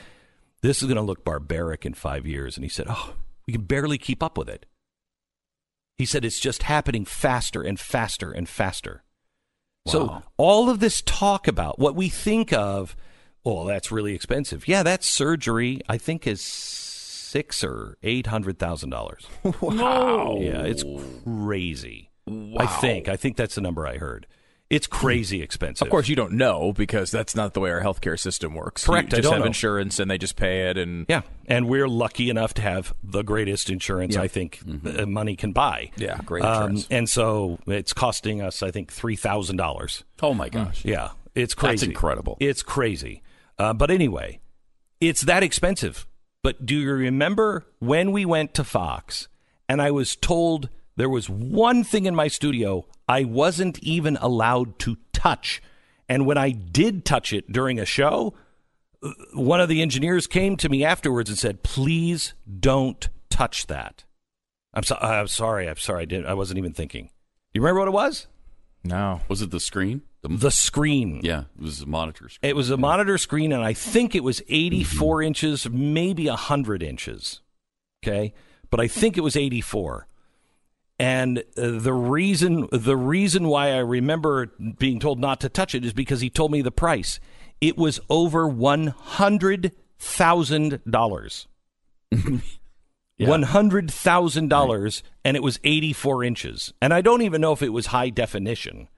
This 0.62 0.82
is 0.82 0.88
going 0.88 0.96
to 0.96 1.02
look 1.02 1.24
barbaric 1.24 1.84
in 1.84 1.94
five 1.94 2.26
years. 2.26 2.56
And 2.56 2.64
he 2.64 2.70
said, 2.70 2.86
Oh, 2.88 3.14
we 3.46 3.52
can 3.52 3.62
barely 3.62 3.98
keep 3.98 4.22
up 4.22 4.38
with 4.38 4.48
it. 4.48 4.66
He 5.96 6.06
said, 6.06 6.24
It's 6.24 6.40
just 6.40 6.64
happening 6.64 7.04
faster 7.04 7.62
and 7.62 7.78
faster 7.78 8.30
and 8.30 8.48
faster. 8.48 9.02
So 9.86 10.22
all 10.38 10.70
of 10.70 10.80
this 10.80 11.02
talk 11.02 11.46
about 11.46 11.78
what 11.78 11.94
we 11.94 12.08
think 12.08 12.54
of, 12.54 12.96
oh, 13.44 13.66
that's 13.66 13.92
really 13.92 14.14
expensive. 14.14 14.66
Yeah, 14.66 14.82
that 14.82 15.04
surgery 15.04 15.82
I 15.88 15.98
think 15.98 16.26
is 16.26 16.40
six 17.34 17.64
or 17.64 17.96
eight 18.04 18.28
hundred 18.28 18.58
thousand 18.60 18.90
dollars. 18.90 19.26
Wow. 19.60 20.38
Yeah, 20.40 20.62
it's 20.62 20.84
crazy. 21.24 22.10
Wow. 22.26 22.62
I 22.62 22.66
think. 22.66 23.08
I 23.08 23.16
think 23.16 23.36
that's 23.36 23.56
the 23.56 23.60
number 23.60 23.86
I 23.86 23.98
heard. 23.98 24.26
It's 24.70 24.86
crazy 24.86 25.42
expensive. 25.42 25.86
Of 25.86 25.90
course, 25.90 26.08
you 26.08 26.16
don't 26.16 26.32
know 26.32 26.72
because 26.72 27.10
that's 27.10 27.34
not 27.36 27.52
the 27.52 27.60
way 27.60 27.70
our 27.70 27.82
healthcare 27.82 28.18
system 28.18 28.54
works. 28.54 28.86
Correct, 28.86 29.12
You 29.12 29.18
I 29.18 29.20
don't 29.20 29.32
have 29.32 29.40
know. 29.40 29.46
insurance 29.46 29.98
and 30.00 30.10
they 30.10 30.16
just 30.16 30.36
pay 30.36 30.70
it. 30.70 30.78
And 30.78 31.06
Yeah, 31.08 31.20
and 31.46 31.68
we're 31.68 31.86
lucky 31.88 32.30
enough 32.30 32.54
to 32.54 32.62
have 32.62 32.94
the 33.02 33.22
greatest 33.22 33.68
insurance 33.68 34.14
Yeah. 34.14 34.22
I 34.22 34.28
think 34.28 34.60
uh, 34.86 35.04
money 35.06 35.36
can 35.36 35.52
buy. 35.52 35.90
Yeah, 35.96 36.18
great 36.24 36.44
Um, 36.44 36.82
and 36.90 37.08
so 37.08 37.58
it's 37.66 37.92
costing 37.92 38.40
us, 38.40 38.62
I 38.62 38.70
think, 38.70 38.90
three 38.92 39.16
thousand 39.16 39.56
dollars. 39.58 40.04
Oh 40.22 40.34
my 40.34 40.48
gosh. 40.48 40.84
Yeah, 40.84 41.10
it's 41.34 41.54
That's 41.54 41.54
crazy. 41.54 41.86
incredible. 41.88 42.36
It's 42.40 42.62
crazy. 42.62 43.22
Uh, 43.58 43.74
but 43.74 43.90
anyway, 43.90 44.40
it's 45.00 45.22
that 45.22 45.42
expensive. 45.42 46.06
But 46.44 46.66
do 46.66 46.76
you 46.76 46.92
remember 46.92 47.64
when 47.78 48.12
we 48.12 48.26
went 48.26 48.52
to 48.54 48.64
Fox 48.64 49.28
and 49.66 49.80
I 49.80 49.90
was 49.90 50.14
told 50.14 50.68
there 50.94 51.08
was 51.08 51.30
one 51.30 51.82
thing 51.82 52.04
in 52.04 52.14
my 52.14 52.28
studio 52.28 52.84
I 53.08 53.24
wasn't 53.24 53.78
even 53.78 54.18
allowed 54.18 54.78
to 54.80 54.98
touch? 55.14 55.62
And 56.06 56.26
when 56.26 56.36
I 56.36 56.50
did 56.50 57.06
touch 57.06 57.32
it 57.32 57.50
during 57.50 57.78
a 57.78 57.86
show, 57.86 58.34
uh, 59.02 59.10
one 59.32 59.58
of 59.58 59.70
the 59.70 59.80
engineers 59.80 60.26
came 60.26 60.58
to 60.58 60.68
me 60.68 60.84
afterwards 60.84 61.30
and 61.30 61.38
said, 61.38 61.62
"Please 61.62 62.34
don't 62.60 63.08
touch 63.30 63.66
that." 63.68 64.04
I'm, 64.74 64.82
so- 64.82 64.98
I'm 65.00 65.28
sorry. 65.28 65.66
I'm 65.66 65.78
sorry. 65.78 66.02
I 66.02 66.04
didn't. 66.04 66.26
I 66.26 66.34
wasn't 66.34 66.58
even 66.58 66.74
thinking. 66.74 67.08
You 67.54 67.62
remember 67.62 67.78
what 67.80 67.88
it 67.88 67.92
was? 67.92 68.26
no. 68.84 69.22
Was 69.28 69.40
it 69.40 69.50
the 69.50 69.60
screen? 69.60 70.02
The 70.26 70.50
screen. 70.50 71.20
Yeah, 71.22 71.44
it 71.58 71.62
was 71.62 71.82
a 71.82 71.86
monitor 71.86 72.28
screen. 72.28 72.50
It 72.50 72.56
was 72.56 72.70
a 72.70 72.76
monitor 72.76 73.18
screen, 73.18 73.52
and 73.52 73.62
I 73.62 73.74
think 73.74 74.14
it 74.14 74.24
was 74.24 74.42
84 74.48 75.22
inches, 75.22 75.68
maybe 75.68 76.28
100 76.28 76.82
inches. 76.82 77.40
Okay, 78.02 78.32
but 78.70 78.80
I 78.80 78.88
think 78.88 79.18
it 79.18 79.20
was 79.20 79.36
84. 79.36 80.06
And 80.98 81.38
uh, 81.38 81.42
the 81.78 81.92
reason 81.92 82.68
the 82.70 82.96
reason 82.96 83.48
why 83.48 83.72
I 83.72 83.78
remember 83.78 84.46
being 84.78 85.00
told 85.00 85.18
not 85.18 85.40
to 85.40 85.48
touch 85.48 85.74
it 85.74 85.84
is 85.84 85.92
because 85.92 86.20
he 86.20 86.30
told 86.30 86.52
me 86.52 86.62
the 86.62 86.70
price. 86.70 87.18
It 87.60 87.76
was 87.76 88.00
over 88.08 88.46
one 88.46 88.88
hundred 88.88 89.72
thousand 89.98 90.80
dollars. 90.88 91.48
One 93.16 93.44
hundred 93.44 93.92
thousand 93.92 94.48
dollars, 94.48 95.04
and 95.24 95.36
it 95.36 95.42
was 95.42 95.60
eighty-four 95.62 96.24
inches. 96.24 96.74
And 96.82 96.92
I 96.92 97.00
don't 97.00 97.22
even 97.22 97.40
know 97.40 97.52
if 97.52 97.62
it 97.62 97.72
was 97.72 97.86
high 97.86 98.10
definition. 98.10 98.88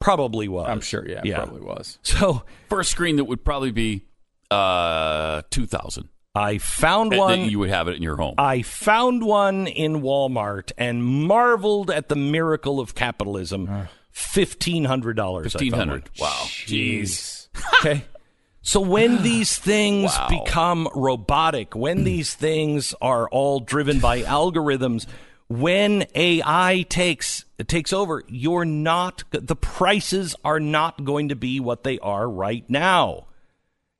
Probably 0.00 0.48
was. 0.48 0.68
I'm 0.68 0.80
sure, 0.80 1.06
yeah, 1.08 1.20
it 1.24 1.34
probably 1.34 1.60
was. 1.60 1.98
So 2.02 2.42
For 2.68 2.80
a 2.80 2.84
screen 2.84 3.16
that 3.16 3.24
would 3.24 3.44
probably 3.44 3.70
be 3.70 4.06
uh, 4.50 5.42
2000 5.50 6.08
I 6.34 6.58
found 6.58 7.16
one. 7.16 7.40
you 7.50 7.58
would 7.58 7.70
have 7.70 7.88
it 7.88 7.96
in 7.96 8.02
your 8.02 8.16
home. 8.16 8.34
I 8.38 8.62
found 8.62 9.24
one 9.24 9.66
in 9.66 10.00
Walmart 10.00 10.70
and 10.78 11.04
marveled 11.04 11.90
at 11.90 12.08
the 12.08 12.14
miracle 12.16 12.78
of 12.78 12.94
capitalism. 12.94 13.88
Fifteen 14.12 14.84
hundred 14.84 15.16
dollars. 15.16 15.52
Fifteen 15.52 15.72
hundred. 15.72 16.08
Wow. 16.18 16.28
Jeez. 16.46 17.48
Okay. 17.80 18.04
So 18.62 18.80
when 18.80 19.22
these 19.24 19.58
things 19.58 20.12
Wow. 20.16 20.28
become 20.44 20.88
robotic, 20.94 21.74
when 21.74 22.04
these 22.04 22.32
things 22.34 22.94
are 23.02 23.28
all 23.30 23.58
driven 23.58 23.98
by 23.98 24.22
algorithms, 24.22 25.06
when 25.50 26.06
AI 26.14 26.86
takes 26.88 27.44
takes 27.66 27.92
over, 27.92 28.22
you're 28.28 28.64
not 28.64 29.24
the 29.32 29.56
prices 29.56 30.36
are 30.44 30.60
not 30.60 31.04
going 31.04 31.28
to 31.30 31.34
be 31.34 31.58
what 31.58 31.82
they 31.82 31.98
are 31.98 32.30
right 32.30 32.64
now. 32.68 33.26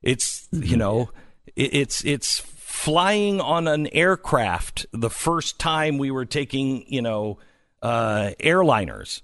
It's 0.00 0.48
you 0.52 0.76
know, 0.76 1.10
it, 1.56 1.74
it's 1.74 2.04
it's 2.04 2.38
flying 2.38 3.40
on 3.40 3.66
an 3.66 3.88
aircraft 3.88 4.86
the 4.92 5.10
first 5.10 5.58
time 5.58 5.98
we 5.98 6.12
were 6.12 6.24
taking 6.24 6.84
you 6.86 7.02
know 7.02 7.38
uh, 7.82 8.30
airliners. 8.38 9.22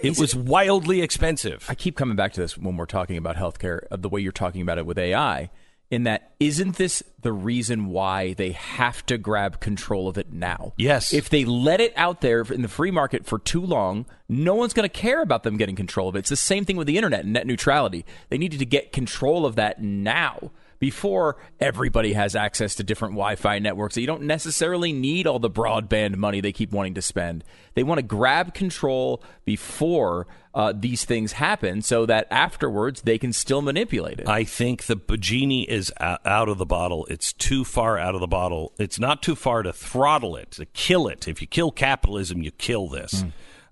It 0.00 0.18
was 0.18 0.36
wildly 0.36 1.02
expensive. 1.02 1.66
I 1.68 1.74
keep 1.74 1.96
coming 1.96 2.16
back 2.16 2.32
to 2.34 2.40
this 2.40 2.56
when 2.56 2.76
we're 2.76 2.86
talking 2.86 3.16
about 3.16 3.34
healthcare, 3.34 3.80
of 3.90 4.02
the 4.02 4.08
way 4.08 4.20
you're 4.20 4.30
talking 4.30 4.60
about 4.60 4.78
it 4.78 4.86
with 4.86 4.98
AI. 4.98 5.50
In 5.88 6.02
that, 6.02 6.32
isn't 6.40 6.76
this 6.76 7.02
the 7.22 7.32
reason 7.32 7.86
why 7.86 8.32
they 8.34 8.52
have 8.52 9.06
to 9.06 9.18
grab 9.18 9.60
control 9.60 10.08
of 10.08 10.18
it 10.18 10.32
now? 10.32 10.72
Yes. 10.76 11.12
If 11.12 11.28
they 11.28 11.44
let 11.44 11.80
it 11.80 11.92
out 11.96 12.22
there 12.22 12.42
in 12.42 12.62
the 12.62 12.68
free 12.68 12.90
market 12.90 13.24
for 13.24 13.38
too 13.38 13.60
long, 13.60 14.04
no 14.28 14.54
one's 14.56 14.72
going 14.72 14.88
to 14.88 14.92
care 14.92 15.22
about 15.22 15.44
them 15.44 15.56
getting 15.56 15.76
control 15.76 16.08
of 16.08 16.16
it. 16.16 16.20
It's 16.20 16.28
the 16.28 16.36
same 16.36 16.64
thing 16.64 16.76
with 16.76 16.88
the 16.88 16.96
internet 16.96 17.20
and 17.20 17.32
net 17.32 17.46
neutrality. 17.46 18.04
They 18.30 18.38
needed 18.38 18.58
to 18.58 18.66
get 18.66 18.92
control 18.92 19.46
of 19.46 19.54
that 19.56 19.80
now 19.80 20.50
before 20.78 21.36
everybody 21.60 22.12
has 22.12 22.36
access 22.36 22.74
to 22.76 22.84
different 22.84 23.14
Wi-Fi 23.14 23.58
networks. 23.58 23.94
So 23.94 24.00
you 24.00 24.06
don't 24.06 24.22
necessarily 24.22 24.92
need 24.92 25.26
all 25.26 25.38
the 25.38 25.50
broadband 25.50 26.16
money 26.16 26.40
they 26.40 26.52
keep 26.52 26.72
wanting 26.72 26.94
to 26.94 27.02
spend. 27.02 27.44
They 27.74 27.82
want 27.82 27.98
to 27.98 28.02
grab 28.02 28.54
control 28.54 29.22
before 29.44 30.26
uh, 30.54 30.72
these 30.74 31.04
things 31.04 31.32
happen, 31.32 31.82
so 31.82 32.06
that 32.06 32.26
afterwards 32.30 33.02
they 33.02 33.18
can 33.18 33.32
still 33.32 33.60
manipulate 33.60 34.18
it. 34.20 34.28
I 34.28 34.44
think 34.44 34.84
the 34.84 34.96
genie 35.18 35.68
is 35.68 35.92
out 36.00 36.48
of 36.48 36.56
the 36.56 36.64
bottle. 36.64 37.06
It's 37.10 37.32
too 37.34 37.62
far 37.62 37.98
out 37.98 38.14
of 38.14 38.22
the 38.22 38.26
bottle. 38.26 38.72
It's 38.78 38.98
not 38.98 39.22
too 39.22 39.34
far 39.34 39.62
to 39.62 39.72
throttle 39.72 40.34
it, 40.36 40.52
to 40.52 40.64
kill 40.64 41.08
it. 41.08 41.28
If 41.28 41.42
you 41.42 41.46
kill 41.46 41.70
capitalism, 41.70 42.42
you 42.42 42.50
kill 42.52 42.88
this. 42.88 43.24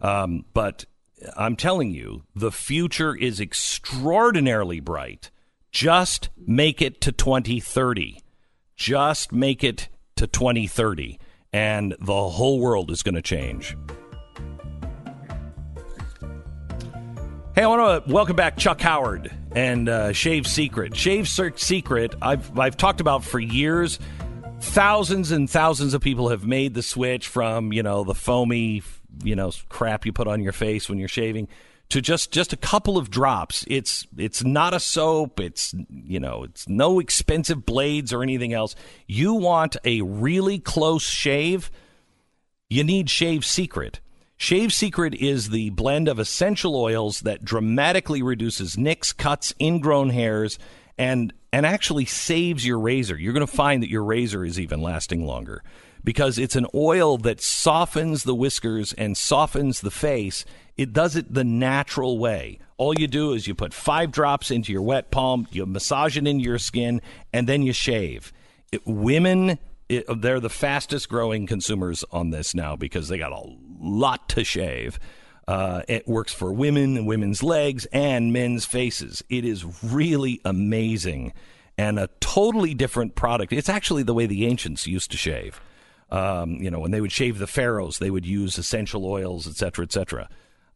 Um, 0.03 0.45
but 0.53 0.85
I'm 1.37 1.57
telling 1.57 1.93
you, 1.93 2.25
the 2.37 2.53
future 2.53 3.15
is 3.15 3.41
extraordinarily 3.41 4.81
bright. 4.81 5.31
Just 5.75 6.29
make 6.47 6.81
it 6.81 7.01
to 7.01 7.11
2030. 7.11 8.21
Just 8.77 9.33
make 9.33 9.65
it 9.65 9.89
to 10.15 10.29
2030, 10.29 11.19
and 11.53 11.97
the 12.01 12.29
whole 12.29 12.61
world 12.61 12.93
is 12.93 13.03
going 13.03 13.17
to 13.17 13.23
change. 13.23 13.77
Hey, 17.57 17.65
I 17.65 17.67
want 17.67 18.07
to 18.07 18.13
welcome 18.13 18.37
back 18.37 18.57
Chuck 18.57 18.81
Howard 18.83 19.33
and 19.51 19.89
uh, 19.89 20.13
Shave 20.13 20.47
Secret. 20.47 20.97
Shave 20.97 21.29
Secret, 21.29 22.15
I've 22.23 22.57
I've 22.57 22.77
talked 22.77 23.01
about 23.01 23.25
for 23.25 23.41
years. 23.41 23.99
Thousands 24.61 25.33
and 25.33 25.51
thousands 25.51 25.93
of 25.93 26.01
people 26.01 26.29
have 26.29 26.47
made 26.47 26.75
the 26.75 26.83
switch 26.83 27.27
from 27.27 27.73
you 27.73 27.83
know 27.83 28.05
the 28.05 28.15
foamy 28.15 28.85
you 29.25 29.35
know 29.35 29.51
crap 29.71 30.07
you 30.07 30.13
put 30.13 30.29
on 30.29 30.41
your 30.41 30.53
face 30.53 30.89
when 30.89 30.99
you're 30.99 31.09
shaving 31.09 31.49
to 31.91 32.01
just 32.01 32.33
just 32.33 32.53
a 32.53 32.57
couple 32.57 32.99
of 32.99 33.11
drops. 33.11 33.65
It's 33.69 34.07
it's 34.17 34.43
not 34.43 34.75
a 34.75 34.81
soap. 34.81 35.41
It's 35.41 35.75
you 35.89 36.21
know 36.21 36.45
it's 36.45 36.69
no 36.69 36.99
expensive 36.99 37.65
blades 37.67 38.13
or 38.13 38.23
anything 38.23 38.53
else. 38.53 38.75
You 39.07 39.35
want 39.35 39.77
a 39.85 40.03
really 40.03 40.59
close 40.59 41.05
shave 41.05 41.71
you 42.75 42.83
need 42.83 43.11
Shave 43.11 43.45
Secret. 43.45 44.01
Shave 44.37 44.73
Secret 44.73 45.15
is 45.15 45.51
the 45.51 45.71
blend 45.71 46.09
of 46.09 46.19
essential 46.19 46.75
oils 46.75 47.21
that 47.21 47.45
dramatically 47.45 48.23
reduces 48.23 48.77
nicks, 48.77 49.13
cuts, 49.13 49.55
ingrown 49.61 50.11
hairs, 50.11 50.59
and 50.99 51.33
and 51.53 51.65
actually 51.65 52.05
saves 52.05 52.67
your 52.67 52.81
razor. 52.81 53.17
You're 53.17 53.33
going 53.33 53.47
to 53.47 53.53
find 53.53 53.81
that 53.83 53.91
your 53.91 54.03
razor 54.03 54.45
is 54.45 54.59
even 54.59 54.83
lasting 54.83 55.25
longer 55.25 55.63
because 56.03 56.37
it's 56.37 56.57
an 56.57 56.67
oil 56.75 57.17
that 57.19 57.41
softens 57.41 58.25
the 58.25 58.35
whiskers 58.35 58.93
and 58.95 59.17
softens 59.17 59.81
the 59.81 59.93
face. 59.93 60.45
It 60.77 60.93
does 60.93 61.17
it 61.17 61.33
the 61.33 61.45
natural 61.45 62.19
way. 62.19 62.59
All 62.77 62.99
you 62.99 63.07
do 63.07 63.33
is 63.33 63.47
you 63.47 63.55
put 63.55 63.73
five 63.73 64.11
drops 64.11 64.51
into 64.51 64.73
your 64.73 64.83
wet 64.83 65.11
palm, 65.11 65.47
you 65.53 65.65
massage 65.67 66.17
it 66.17 66.27
into 66.27 66.45
your 66.45 66.59
skin, 66.59 67.01
and 67.33 67.49
then 67.49 67.63
you 67.63 67.73
shave. 67.73 68.33
It, 68.73 68.85
women 68.85 69.59
it, 69.89 70.07
they're 70.21 70.41
the 70.41 70.51
fastest 70.51 71.09
growing 71.09 71.47
consumers 71.47 72.05
on 72.11 72.31
this 72.31 72.55
now 72.55 72.77
because 72.77 73.09
they 73.09 73.19
got 73.19 73.33
a 73.33 73.43
lot 73.81 74.29
to 74.31 74.45
shave. 74.45 74.99
Uh, 75.47 75.83
it 75.89 76.09
works 76.09 76.33
for 76.33 76.53
women 76.53 77.05
women's 77.05 77.43
legs 77.43 77.87
and 77.93 78.33
men's 78.33 78.65
faces. 78.65 79.23
It 79.29 79.45
is 79.45 79.65
really 79.83 80.41
amazing 80.45 81.35
and 81.77 81.99
a 81.99 82.09
totally 82.21 82.73
different 82.73 83.15
product. 83.15 83.53
It's 83.53 83.69
actually 83.69 84.05
the 84.05 84.15
way 84.15 84.27
the 84.27 84.47
ancients 84.47 84.87
used 84.87 85.11
to 85.11 85.17
shave. 85.17 85.61
Um, 86.11 86.55
you 86.63 86.71
know, 86.71 86.81
when 86.81 86.93
they 86.93 87.01
would 87.01 87.13
shave 87.13 87.39
the 87.39 87.47
pharaohs, 87.47 87.99
they 87.99 88.11
would 88.11 88.25
use 88.25 88.57
essential 88.57 89.05
oils, 89.05 89.47
et 89.49 89.57
cetera, 89.57 89.85
et 89.85 89.93
cetera. 89.93 90.29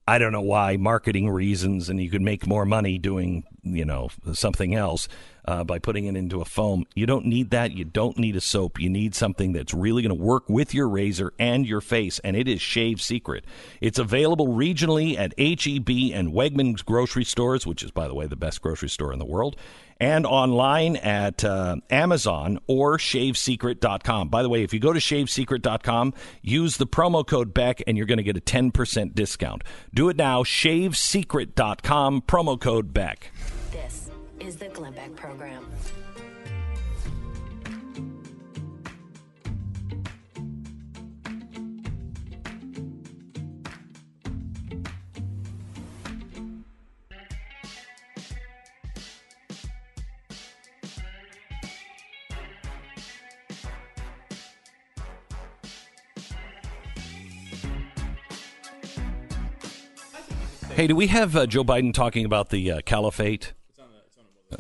I 0.09 0.17
don't 0.17 0.33
know 0.33 0.41
why, 0.41 0.79
marketing 0.79 1.29
reasons, 1.29 1.91
and 1.91 2.01
you 2.01 2.09
could 2.09 2.23
make 2.23 2.47
more 2.47 2.65
money 2.65 2.97
doing, 2.97 3.45
you 3.63 3.85
know, 3.85 4.09
something 4.33 4.75
else. 4.75 5.07
uh, 5.49 5.65
by 5.65 5.79
putting 5.79 6.05
it 6.05 6.15
into 6.15 6.43
a 6.43 6.45
foam. 6.45 6.85
You 6.95 7.07
don't 7.07 7.25
need 7.25 7.51
that. 7.51 7.73
You 7.73 7.87
don't 7.87 8.19
need 8.19 8.37
a 8.37 8.41
soap. 8.41 8.79
You 8.79 8.91
need 8.91 9.15
something 9.15 9.53
that's 9.55 9.73
really 9.73 10.03
going 10.03 10.15
to 10.15 10.23
work 10.23 10.47
with 10.47 10.75
your 10.75 10.87
razor 10.87 11.33
and 11.39 11.67
your 11.67 11.81
face, 11.81 12.19
and 12.19 12.37
it 12.37 12.47
is 12.47 12.61
Shave 12.61 13.01
Secret. 13.01 13.47
It's 13.81 13.99
available 13.99 14.49
regionally 14.49 15.17
at 15.17 15.33
HEB 15.39 16.13
and 16.15 16.35
Wegmans 16.35 16.85
grocery 16.85 17.25
stores, 17.25 17.67
which 17.67 17.83
is, 17.83 17.91
by 17.91 18.09
the 18.09 18.15
way, 18.15 18.27
the 18.27 18.37
best 18.37 18.61
grocery 18.61 18.91
store 18.91 19.11
in 19.11 19.19
the 19.19 19.25
world, 19.25 19.57
and 20.01 20.27
online 20.27 20.97
at 20.97 21.45
uh, 21.45 21.77
Amazon 21.91 22.59
or 22.67 22.99
shavesecret.com. 22.99 24.29
By 24.29 24.43
the 24.43 24.49
way, 24.49 24.63
if 24.63 24.73
you 24.73 24.81
go 24.81 24.93
to 24.93 25.01
shavesecret.com, 25.01 26.15
use 26.43 26.77
the 26.77 26.87
promo 26.87 27.27
code 27.27 27.53
Beck 27.55 27.83
and 27.87 27.97
you're 27.97 28.07
going 28.07 28.19
to 28.19 28.25
get 28.25 28.37
a 28.37 28.41
10% 28.41 29.15
discount. 29.15 29.65
Do 29.95 30.09
it 30.09 30.17
now, 30.17 30.43
shavesecret.com, 30.43 32.23
promo 32.23 32.61
code 32.61 32.93
Beck. 32.93 33.31
This 33.73 34.11
is 34.41 34.57
the 34.57 34.69
Glenn 34.69 34.93
Beck 34.93 35.15
Program. 35.17 35.67
Hey, 60.79 60.87
do 60.87 60.95
we 60.95 61.09
have 61.09 61.35
uh, 61.35 61.45
Joe 61.45 61.65
Biden 61.65 61.93
talking 61.93 62.25
about 62.25 62.51
the 62.51 62.71
uh, 62.71 62.81
caliphate? 62.83 63.53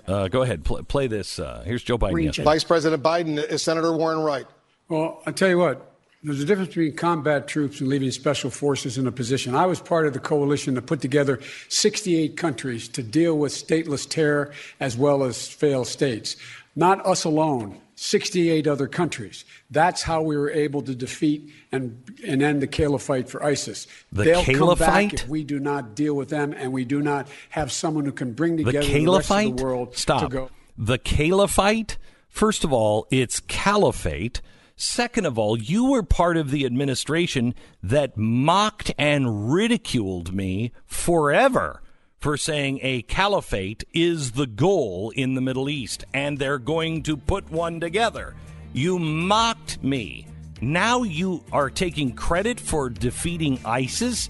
Uh, 0.05 0.27
go 0.27 0.43
ahead, 0.43 0.65
pl- 0.65 0.83
play 0.83 1.07
this. 1.07 1.39
Uh, 1.39 1.63
here's 1.65 1.85
Joe 1.85 1.97
Biden. 1.97 2.25
yesterday. 2.25 2.45
Vice 2.45 2.65
President 2.65 3.05
Biden, 3.05 3.39
is 3.39 3.63
Senator 3.63 3.93
Warren 3.93 4.25
right? 4.25 4.45
Well, 4.89 5.23
I 5.27 5.31
tell 5.31 5.49
you 5.49 5.59
what, 5.59 5.95
there's 6.25 6.41
a 6.41 6.45
difference 6.45 6.71
between 6.71 6.97
combat 6.97 7.47
troops 7.47 7.81
and 7.81 7.89
leaving 7.89 8.11
special 8.11 8.51
forces 8.51 8.99
in 8.99 9.07
a 9.07 9.13
position. 9.13 9.55
I 9.55 9.67
was 9.67 9.79
part 9.79 10.09
of 10.09 10.13
the 10.13 10.19
coalition 10.19 10.75
that 10.75 10.87
put 10.87 11.01
together 11.01 11.39
68 11.69 12.37
countries 12.37 12.89
to 12.89 13.03
deal 13.05 13.39
with 13.39 13.53
stateless 13.53 14.09
terror 14.11 14.53
as 14.81 14.97
well 14.97 15.23
as 15.23 15.47
failed 15.47 15.87
states. 15.87 16.35
Not 16.79 17.05
us 17.05 17.25
alone, 17.25 17.77
68 17.97 18.69
other 18.69 18.87
countries. 18.87 19.45
That's 19.69 20.03
how 20.03 20.23
we 20.23 20.37
were 20.37 20.49
able 20.49 20.81
to 20.83 20.95
defeat 20.95 21.51
and, 21.73 22.01
and 22.25 22.41
end 22.41 22.63
the 22.63 22.69
caliphate 22.69 23.29
for 23.29 23.43
ISIS. 23.43 23.89
The 24.13 24.23
They'll 24.23 24.45
come 24.45 24.79
back 24.79 24.79
caliphate? 24.79 25.15
if 25.25 25.29
we 25.29 25.43
do 25.43 25.59
not 25.59 25.97
deal 25.97 26.15
with 26.15 26.29
them 26.29 26.53
and 26.57 26.73
we 26.73 26.85
do 26.85 27.03
not 27.03 27.27
have 27.51 27.73
someone 27.73 28.05
who 28.05 28.13
can 28.13 28.33
bring 28.33 28.55
The 28.55 28.63
together 28.63 28.87
the, 28.87 28.93
rest 28.93 28.97
of 28.97 29.27
caliphate? 29.27 29.57
the 29.57 29.65
world 29.65 29.97
Stop. 29.97 30.21
to 30.23 30.29
go. 30.29 30.51
The 30.79 30.99
caliphate? 30.99 31.99
First 32.29 32.63
of 32.63 32.73
all, 32.73 33.09
it's 33.11 33.41
caliphate. 33.41 34.41
Second 34.77 35.27
of 35.27 35.37
all, 35.37 35.59
you 35.59 35.91
were 35.91 36.05
part 36.05 36.37
of 36.37 36.53
the 36.53 36.65
administration 36.65 37.57
that 37.83 38.17
mocked 38.17 38.93
and 38.97 39.53
ridiculed 39.53 40.33
me 40.33 40.71
forever 40.87 41.83
for 42.19 42.37
saying 42.37 42.81
a 42.83 43.03
caliphate 43.03 43.85
is 43.93 44.33
the 44.33 44.47
goal 44.47 45.11
in 45.15 45.35
the 45.35 45.41
Middle 45.41 45.69
East 45.69 46.05
and 46.13 46.39
they're 46.39 46.59
going 46.59 47.03
to 47.05 47.17
put 47.17 47.51
one 47.51 47.81
together. 47.81 48.35
You 48.73 48.99
mocked 48.99 49.83
me. 49.83 50.27
Now 50.61 51.05
you 51.05 51.45
are 51.53 51.71
taking 51.71 52.15
credit 52.15 52.59
for 52.59 52.91
defeating 52.91 53.61
ISIS 53.65 54.29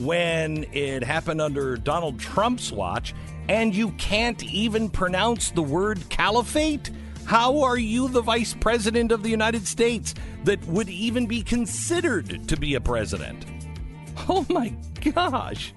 when 0.00 0.66
it 0.72 1.02
happened 1.02 1.40
under 1.40 1.76
Donald 1.76 2.18
Trump's 2.18 2.72
watch, 2.72 3.14
and 3.48 3.74
you 3.74 3.90
can't 3.92 4.42
even 4.44 4.90
pronounce 4.90 5.50
the 5.50 5.62
word 5.62 6.00
caliphate? 6.08 6.90
How 7.24 7.60
are 7.62 7.76
you 7.76 8.08
the 8.08 8.22
vice 8.22 8.54
president 8.54 9.12
of 9.12 9.22
the 9.22 9.28
United 9.28 9.66
States 9.66 10.14
that 10.44 10.64
would 10.66 10.88
even 10.88 11.26
be 11.26 11.42
considered 11.42 12.48
to 12.48 12.56
be 12.56 12.74
a 12.74 12.80
president? 12.80 13.44
Oh 14.28 14.46
my 14.48 14.74
gosh. 15.12 15.72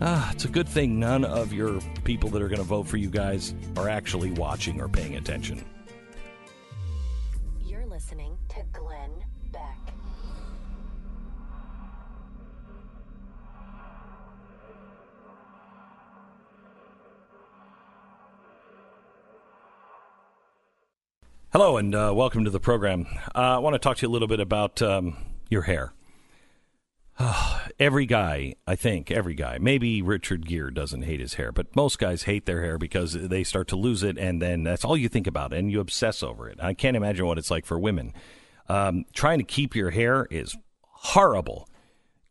Ah, 0.00 0.30
it's 0.30 0.44
a 0.44 0.48
good 0.48 0.68
thing 0.68 1.00
none 1.00 1.24
of 1.24 1.52
your 1.52 1.80
people 2.04 2.30
that 2.30 2.40
are 2.40 2.46
going 2.46 2.60
to 2.60 2.64
vote 2.64 2.86
for 2.86 2.96
you 2.96 3.10
guys 3.10 3.52
are 3.76 3.88
actually 3.88 4.30
watching 4.30 4.80
or 4.80 4.88
paying 4.88 5.16
attention. 5.16 5.64
You're 7.64 7.84
listening 7.84 8.38
to 8.50 8.62
Glenn 8.72 9.10
Beck. 9.50 9.92
Hello 21.50 21.76
and 21.76 21.92
uh, 21.92 22.12
welcome 22.14 22.44
to 22.44 22.50
the 22.50 22.60
program. 22.60 23.06
Uh, 23.34 23.56
I 23.56 23.58
want 23.58 23.74
to 23.74 23.80
talk 23.80 23.96
to 23.96 24.02
you 24.02 24.08
a 24.08 24.12
little 24.12 24.28
bit 24.28 24.38
about 24.38 24.80
um, 24.80 25.16
your 25.50 25.62
hair. 25.62 25.92
every 27.78 28.06
guy, 28.06 28.54
I 28.66 28.76
think, 28.76 29.10
every 29.10 29.34
guy, 29.34 29.58
maybe 29.58 30.02
Richard 30.02 30.46
Gere 30.46 30.70
doesn't 30.70 31.02
hate 31.02 31.20
his 31.20 31.34
hair, 31.34 31.52
but 31.52 31.74
most 31.74 31.98
guys 31.98 32.24
hate 32.24 32.46
their 32.46 32.62
hair 32.62 32.78
because 32.78 33.12
they 33.12 33.44
start 33.44 33.68
to 33.68 33.76
lose 33.76 34.02
it 34.02 34.18
and 34.18 34.40
then 34.40 34.62
that's 34.62 34.84
all 34.84 34.96
you 34.96 35.08
think 35.08 35.26
about 35.26 35.52
and 35.52 35.70
you 35.70 35.80
obsess 35.80 36.22
over 36.22 36.48
it. 36.48 36.58
I 36.62 36.74
can't 36.74 36.96
imagine 36.96 37.26
what 37.26 37.38
it's 37.38 37.50
like 37.50 37.66
for 37.66 37.78
women. 37.78 38.14
Um, 38.68 39.04
trying 39.12 39.38
to 39.38 39.44
keep 39.44 39.74
your 39.74 39.90
hair 39.90 40.26
is 40.30 40.56
horrible. 40.82 41.68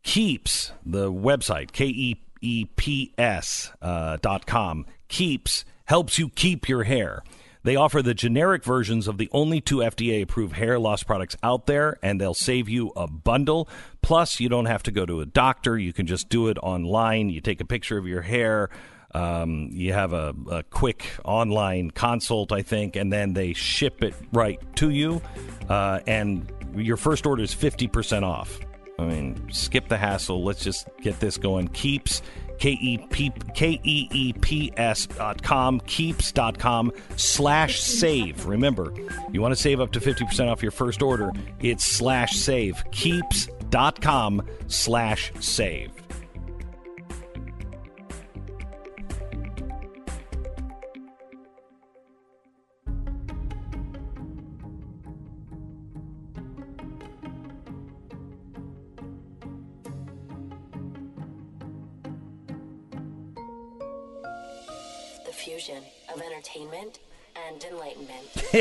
Keeps, 0.02 0.72
the 0.86 1.12
website, 1.12 1.72
K 1.72 1.86
E 1.86 2.16
E 2.40 2.64
P 2.76 3.12
S 3.18 3.72
uh, 3.82 4.16
dot 4.22 4.46
com, 4.46 4.86
Keeps 5.08 5.64
helps 5.86 6.18
you 6.18 6.28
keep 6.28 6.68
your 6.68 6.84
hair. 6.84 7.22
They 7.68 7.76
offer 7.76 8.00
the 8.00 8.14
generic 8.14 8.64
versions 8.64 9.06
of 9.08 9.18
the 9.18 9.28
only 9.30 9.60
two 9.60 9.80
FDA 9.80 10.22
approved 10.22 10.56
hair 10.56 10.78
loss 10.78 11.02
products 11.02 11.36
out 11.42 11.66
there, 11.66 11.98
and 12.02 12.18
they'll 12.18 12.32
save 12.32 12.66
you 12.66 12.92
a 12.96 13.06
bundle. 13.06 13.68
Plus, 14.00 14.40
you 14.40 14.48
don't 14.48 14.64
have 14.64 14.82
to 14.84 14.90
go 14.90 15.04
to 15.04 15.20
a 15.20 15.26
doctor. 15.26 15.76
You 15.76 15.92
can 15.92 16.06
just 16.06 16.30
do 16.30 16.48
it 16.48 16.56
online. 16.62 17.28
You 17.28 17.42
take 17.42 17.60
a 17.60 17.66
picture 17.66 17.98
of 17.98 18.06
your 18.06 18.22
hair. 18.22 18.70
Um, 19.14 19.68
you 19.70 19.92
have 19.92 20.14
a, 20.14 20.34
a 20.50 20.62
quick 20.62 21.12
online 21.26 21.90
consult, 21.90 22.52
I 22.52 22.62
think, 22.62 22.96
and 22.96 23.12
then 23.12 23.34
they 23.34 23.52
ship 23.52 24.02
it 24.02 24.14
right 24.32 24.58
to 24.76 24.88
you. 24.88 25.20
Uh, 25.68 26.00
and 26.06 26.50
your 26.74 26.96
first 26.96 27.26
order 27.26 27.42
is 27.42 27.54
50% 27.54 28.22
off. 28.22 28.58
I 28.98 29.04
mean, 29.04 29.52
skip 29.52 29.88
the 29.88 29.98
hassle. 29.98 30.42
Let's 30.42 30.64
just 30.64 30.88
get 31.02 31.20
this 31.20 31.36
going. 31.36 31.68
Keeps, 31.68 32.22
K 32.58 32.70
E 32.70 32.98
P 32.98 33.32
K 33.54 33.80
E 33.82 34.08
E 34.10 34.32
P 34.32 34.72
S 34.76 35.06
dot 35.06 35.42
com, 35.42 35.80
keeps 35.80 36.32
dot 36.32 36.58
com 36.58 36.92
slash 37.16 37.80
save. 37.80 38.46
Remember, 38.46 38.92
you 39.32 39.40
want 39.40 39.52
to 39.52 39.60
save 39.60 39.80
up 39.80 39.92
to 39.92 40.00
50% 40.00 40.50
off 40.50 40.62
your 40.62 40.72
first 40.72 41.02
order. 41.02 41.32
It's 41.60 41.84
slash 41.84 42.36
save. 42.36 42.82
Keeps 42.90 43.46
dot 43.70 44.00
com 44.00 44.42
slash 44.66 45.32
save. 45.40 45.90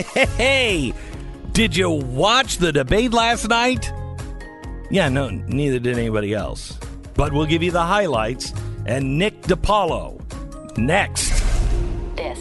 Hey, 0.03 0.93
did 1.53 1.75
you 1.75 1.89
watch 1.89 2.57
the 2.57 2.71
debate 2.71 3.13
last 3.13 3.47
night? 3.49 3.91
Yeah, 4.89 5.09
no, 5.09 5.29
neither 5.29 5.79
did 5.79 5.97
anybody 5.97 6.33
else. 6.33 6.77
But 7.15 7.33
we'll 7.33 7.45
give 7.45 7.63
you 7.63 7.71
the 7.71 7.83
highlights 7.83 8.53
and 8.85 9.17
Nick 9.17 9.41
DiPaolo 9.41 10.21
next. 10.77 11.31
This 12.15 12.39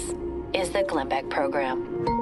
is 0.54 0.70
the 0.70 0.84
Glenn 0.86 1.08
Beck 1.08 1.28
Program. 1.30 2.15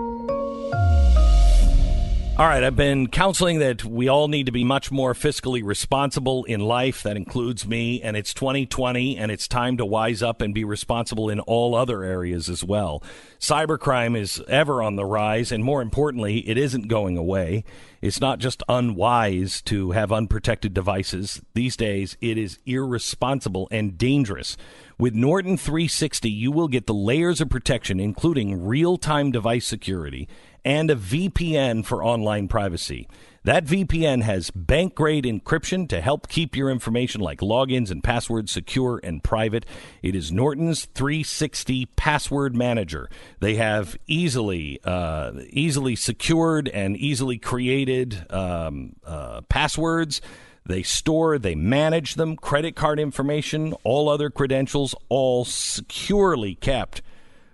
All 2.37 2.49
right, 2.49 2.65
I've 2.65 2.75
been 2.75 3.07
counseling 3.07 3.61
that 3.61 3.85
we 3.85 4.09
all 4.09 4.27
need 4.27 4.47
to 4.47 4.53
be 4.53 4.65
much 4.65 4.91
more 4.91 5.15
fiscally 5.15 5.63
responsible 5.63 6.43
in 6.43 6.59
life. 6.59 7.05
That 7.05 7.17
includes 7.17 7.65
me, 7.65 8.03
and 8.03 8.17
it's 8.17 8.35
2020, 8.35 9.17
and 9.17 9.31
it's 9.31 9.47
time 9.47 9.77
to 9.77 9.87
wise 9.87 10.21
up 10.21 10.43
and 10.43 10.53
be 10.53 10.65
responsible 10.65 11.31
in 11.31 11.39
all 11.39 11.77
other 11.77 12.03
areas 12.03 12.49
as 12.49 12.65
well. 12.65 13.05
Cybercrime 13.39 14.19
is 14.19 14.43
ever 14.49 14.83
on 14.83 14.97
the 14.97 15.05
rise, 15.05 15.53
and 15.53 15.63
more 15.63 15.81
importantly, 15.81 16.39
it 16.49 16.59
isn't 16.59 16.89
going 16.89 17.17
away. 17.17 17.63
It's 18.03 18.21
not 18.21 18.41
just 18.41 18.65
unwise 18.69 19.63
to 19.63 19.93
have 19.93 20.11
unprotected 20.11 20.75
devices. 20.75 21.41
These 21.55 21.77
days, 21.77 22.17
it 22.21 22.37
is 22.37 22.59
irresponsible 22.67 23.69
and 23.71 23.97
dangerous 23.97 24.57
With 24.99 25.15
Norton 25.15 25.57
360, 25.57 26.31
you 26.31 26.53
will 26.53 26.69
get 26.69 26.87
the 26.87 26.95
layers 26.95 27.41
of 27.41 27.49
protection, 27.49 27.99
including 27.99 28.65
real 28.65 28.97
time 28.97 29.33
device 29.33 29.67
security 29.67 30.29
and 30.65 30.91
a 30.91 30.97
VPN 30.97 31.85
for 31.85 32.05
online 32.05 32.49
privacy. 32.49 33.07
That 33.45 33.67
VPN 33.67 34.23
has 34.23 34.51
bank 34.51 34.95
grade 34.95 35.25
encryption 35.25 35.87
to 35.91 36.01
help 36.01 36.29
keep 36.29 36.57
your 36.57 36.71
information 36.71 37.21
like 37.21 37.41
logins 37.41 37.91
and 37.91 38.03
passwords 38.03 38.51
secure 38.51 39.01
and 39.05 39.23
private. 39.23 39.67
It 40.03 40.15
is 40.15 40.33
Norton's 40.33 40.87
360 40.87 41.85
Password 41.95 42.57
Manager. 42.57 43.11
They 43.41 43.57
have 43.57 43.99
easily, 44.07 44.81
uh, 44.83 45.33
easily 45.51 45.95
secured 45.95 46.69
and 46.69 46.97
easily 46.97 47.37
created 47.37 48.25
um, 48.33 48.97
uh, 49.05 49.43
passwords. 49.43 50.23
They 50.65 50.83
store, 50.83 51.39
they 51.39 51.55
manage 51.55 52.15
them, 52.15 52.37
credit 52.37 52.75
card 52.75 52.99
information, 52.99 53.75
all 53.85 54.09
other 54.09 54.31
credentials, 54.31 54.95
all 55.11 55.45
securely 55.45 56.55
kept 56.55 57.03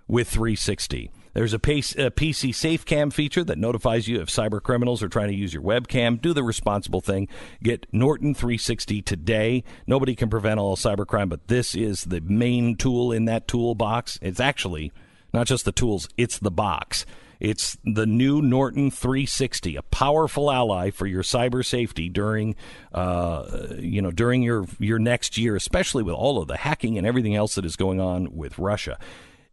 with 0.07 0.29
360. 0.29 1.11
There's 1.33 1.53
a, 1.53 1.59
PC 1.59 1.95
SafeCam 2.09 3.13
feature 3.13 3.43
that 3.43 3.57
notifies 3.57 4.07
you 4.07 4.21
if 4.21 4.29
cyber 4.29 4.61
criminals 4.61 5.01
are 5.01 5.09
trying 5.09 5.29
to 5.29 5.35
use 5.35 5.53
your 5.53 5.63
webcam. 5.63 6.21
Do 6.21 6.33
the 6.33 6.43
responsible 6.43 7.01
thing. 7.01 7.27
Get 7.63 7.87
Norton 7.91 8.33
360 8.33 9.01
today. 9.01 9.63
Nobody 9.87 10.15
can 10.15 10.29
prevent 10.29 10.59
all 10.59 10.75
cybercrime, 10.75 11.29
but 11.29 11.47
this 11.47 11.75
is 11.75 12.05
the 12.05 12.21
main 12.21 12.75
tool 12.75 13.11
in 13.11 13.25
that 13.25 13.47
toolbox. 13.47 14.19
It's 14.21 14.39
actually 14.39 14.91
not 15.33 15.47
just 15.47 15.65
the 15.65 15.71
tools, 15.71 16.09
it's 16.17 16.39
the 16.39 16.51
box. 16.51 17.05
It's 17.39 17.75
the 17.83 18.05
new 18.05 18.39
Norton 18.39 18.91
360, 18.91 19.75
a 19.75 19.81
powerful 19.81 20.51
ally 20.51 20.91
for 20.91 21.07
your 21.07 21.23
cyber 21.23 21.65
safety 21.65 22.07
during, 22.07 22.55
uh, 22.93 23.67
you 23.79 23.99
know, 23.99 24.11
during 24.11 24.43
your 24.43 24.67
your 24.77 24.99
next 24.99 25.39
year, 25.39 25.55
especially 25.55 26.03
with 26.03 26.13
all 26.13 26.39
of 26.39 26.47
the 26.47 26.57
hacking 26.57 26.99
and 26.99 27.07
everything 27.07 27.35
else 27.35 27.55
that 27.55 27.65
is 27.65 27.75
going 27.75 27.99
on 27.99 28.35
with 28.35 28.59
Russia. 28.59 28.99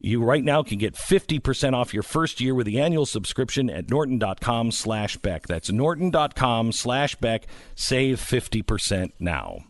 You 0.01 0.23
right 0.23 0.45
now 0.45 0.63
can 0.63 0.79
get 0.79 0.95
50% 0.95 1.75
off 1.75 1.93
your 1.93 2.05
first 2.05 2.41
year 2.41 2.55
with 2.55 2.67
the 2.67 2.81
annual 2.81 3.05
subscription 3.05 3.69
at 3.69 3.91
norton.com 3.91 4.71
slash 4.71 5.17
Beck. 5.17 5.47
That's 5.49 5.73
norton.com 5.73 6.73
slash 6.73 7.17
Beck. 7.17 7.47
Save 7.75 8.21
50% 8.21 9.13
now. 9.19 9.65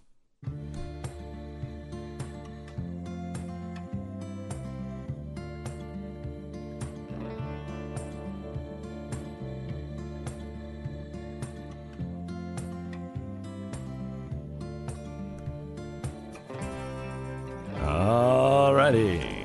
All 17.80 18.74
righty. 18.74 19.37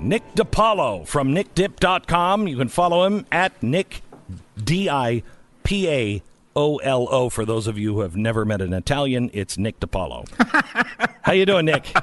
Nick 0.00 0.34
DiPaolo 0.34 1.06
from 1.06 1.34
nickdip.com. 1.34 2.48
You 2.48 2.56
can 2.56 2.68
follow 2.68 3.04
him 3.04 3.26
at 3.30 3.62
Nick 3.62 4.02
D 4.62 4.88
I 4.88 5.22
P 5.62 5.88
A 5.88 6.22
O 6.56 6.76
L 6.78 7.06
O. 7.10 7.28
For 7.28 7.44
those 7.44 7.66
of 7.66 7.78
you 7.78 7.94
who 7.94 8.00
have 8.00 8.16
never 8.16 8.44
met 8.44 8.62
an 8.62 8.72
Italian, 8.72 9.30
it's 9.32 9.58
Nick 9.58 9.78
DiPaolo. 9.80 10.26
How 11.22 11.32
you 11.32 11.44
doing, 11.44 11.66
Nick? 11.66 11.94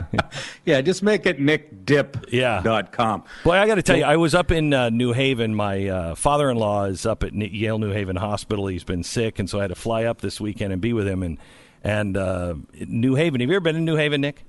yeah, 0.64 0.80
just 0.80 1.02
make 1.02 1.26
it 1.26 1.38
nickdip.com. 1.38 2.22
Yeah. 2.30 3.42
Boy, 3.44 3.52
I 3.52 3.66
got 3.66 3.74
to 3.74 3.82
tell 3.82 3.96
you, 3.96 4.04
I 4.04 4.16
was 4.16 4.34
up 4.34 4.50
in 4.50 4.72
uh, 4.72 4.88
New 4.88 5.12
Haven. 5.12 5.54
My 5.54 5.86
uh, 5.88 6.14
father 6.14 6.50
in 6.50 6.56
law 6.56 6.84
is 6.84 7.04
up 7.04 7.22
at 7.22 7.34
Yale 7.34 7.78
New 7.78 7.90
Haven 7.90 8.16
Hospital. 8.16 8.66
He's 8.68 8.84
been 8.84 9.02
sick, 9.02 9.38
and 9.38 9.50
so 9.50 9.58
I 9.58 9.62
had 9.62 9.68
to 9.68 9.74
fly 9.74 10.04
up 10.04 10.22
this 10.22 10.40
weekend 10.40 10.72
and 10.72 10.80
be 10.80 10.94
with 10.94 11.06
him. 11.06 11.22
And, 11.22 11.38
and 11.84 12.16
uh, 12.16 12.54
New 12.86 13.16
Haven, 13.16 13.42
have 13.42 13.50
you 13.50 13.56
ever 13.56 13.60
been 13.60 13.76
in 13.76 13.84
New 13.84 13.96
Haven, 13.96 14.22
Nick? 14.22 14.44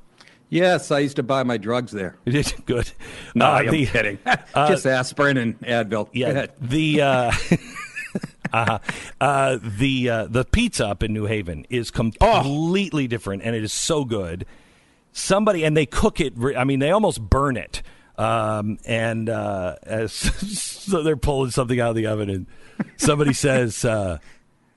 Yes, 0.53 0.91
I 0.91 0.99
used 0.99 1.15
to 1.15 1.23
buy 1.23 1.41
my 1.41 1.57
drugs 1.57 1.91
there. 1.91 2.15
Good. 2.65 2.91
No, 3.33 3.47
uh, 3.47 3.49
I'm 3.49 3.71
the, 3.71 3.87
kidding. 3.87 4.19
Uh, 4.53 4.67
Just 4.69 4.85
aspirin 4.85 5.37
and 5.37 5.59
Advil. 5.61 6.09
Yeah. 6.13 6.45
The 6.61 7.01
uh, 7.01 7.31
uh, 8.53 8.77
uh, 9.19 9.57
the 9.63 10.09
uh, 10.09 10.25
the 10.27 10.45
pizza 10.45 10.87
up 10.87 11.01
in 11.01 11.11
New 11.11 11.25
Haven 11.25 11.65
is 11.71 11.89
completely 11.89 13.05
oh. 13.05 13.07
different, 13.07 13.41
and 13.41 13.55
it 13.55 13.63
is 13.63 13.73
so 13.73 14.05
good. 14.05 14.45
Somebody 15.11 15.63
and 15.63 15.75
they 15.75 15.87
cook 15.87 16.19
it. 16.19 16.33
I 16.55 16.63
mean, 16.65 16.77
they 16.77 16.91
almost 16.91 17.19
burn 17.19 17.57
it. 17.57 17.81
Um, 18.15 18.77
and 18.85 19.29
uh, 19.29 19.77
as, 19.81 20.13
so 20.13 21.01
they're 21.01 21.17
pulling 21.17 21.49
something 21.49 21.79
out 21.79 21.89
of 21.89 21.95
the 21.95 22.05
oven, 22.05 22.29
and 22.29 22.45
somebody 22.97 23.33
says, 23.33 23.83
uh, 23.83 24.19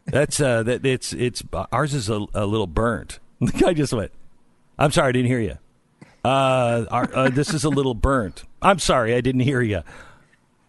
"That's 0.07 0.41
uh, 0.41 0.63
that 0.63 0.87
it's 0.87 1.13
it's 1.13 1.43
ours 1.71 1.93
is 1.93 2.09
a, 2.09 2.25
a 2.33 2.47
little 2.47 2.67
burnt." 2.67 3.19
The 3.41 3.53
guy 3.53 3.75
just 3.75 3.93
went, 3.93 4.13
"I'm 4.79 4.91
sorry, 4.91 5.11
I 5.11 5.13
didn't 5.13 5.29
hear 5.29 5.41
you." 5.41 5.59
Uh, 6.27 6.87
our, 6.91 7.15
uh, 7.15 7.31
this 7.31 7.55
is 7.55 7.63
a 7.63 7.69
little 7.69 7.95
burnt. 7.95 8.43
I'm 8.61 8.81
sorry, 8.81 9.15
I 9.15 9.21
didn't 9.21 9.43
hear 9.43 9.63
you. 9.63 9.83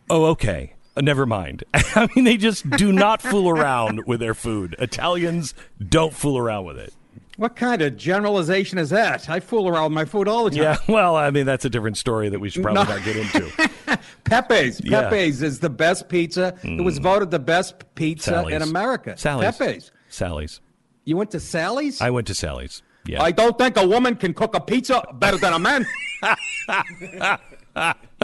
Oh, 0.07 0.25
okay. 0.25 0.73
Uh, 0.95 1.01
never 1.01 1.25
mind. 1.25 1.63
I 1.73 2.07
mean, 2.15 2.25
they 2.25 2.37
just 2.37 2.69
do 2.69 2.93
not 2.93 3.23
fool 3.23 3.49
around 3.49 4.05
with 4.05 4.19
their 4.19 4.35
food. 4.35 4.75
Italians 4.77 5.55
don't 5.83 6.13
fool 6.13 6.37
around 6.37 6.65
with 6.65 6.77
it. 6.77 6.93
What 7.37 7.55
kind 7.55 7.81
of 7.81 7.97
generalization 7.97 8.77
is 8.77 8.91
that? 8.91 9.31
I 9.31 9.39
fool 9.39 9.67
around 9.67 9.85
with 9.85 9.93
my 9.93 10.05
food 10.05 10.27
all 10.27 10.43
the 10.43 10.51
time. 10.51 10.59
Yeah, 10.61 10.77
well, 10.87 11.15
I 11.15 11.31
mean, 11.31 11.47
that's 11.47 11.65
a 11.65 11.71
different 11.71 11.97
story 11.97 12.29
that 12.29 12.39
we 12.39 12.51
should 12.51 12.61
probably 12.61 12.83
no. 12.83 12.89
not 12.89 13.03
get 13.03 13.15
into. 13.15 13.99
Pepe's. 14.25 14.79
Yeah. 14.83 15.09
Pepe's 15.09 15.41
is 15.41 15.59
the 15.59 15.71
best 15.71 16.07
pizza. 16.07 16.55
Mm. 16.61 16.79
It 16.79 16.81
was 16.83 16.99
mm. 16.99 17.03
voted 17.03 17.31
the 17.31 17.39
best 17.39 17.95
pizza 17.95 18.29
Sally's. 18.29 18.55
in 18.55 18.61
America. 18.61 19.17
Sally's. 19.17 19.57
Pepe's. 19.57 19.91
Sally's. 20.07 20.61
You 21.03 21.17
went 21.17 21.31
to 21.31 21.39
Sally's? 21.39 21.99
I 21.99 22.11
went 22.11 22.27
to 22.27 22.35
Sally's. 22.35 22.83
Yeah. 23.07 23.23
I 23.23 23.31
don't 23.31 23.57
think 23.57 23.77
a 23.77 23.87
woman 23.87 24.15
can 24.15 24.33
cook 24.33 24.55
a 24.55 24.59
pizza 24.59 25.03
better 25.13 25.37
than 25.37 25.53
a 25.53 25.59
man. 25.59 25.85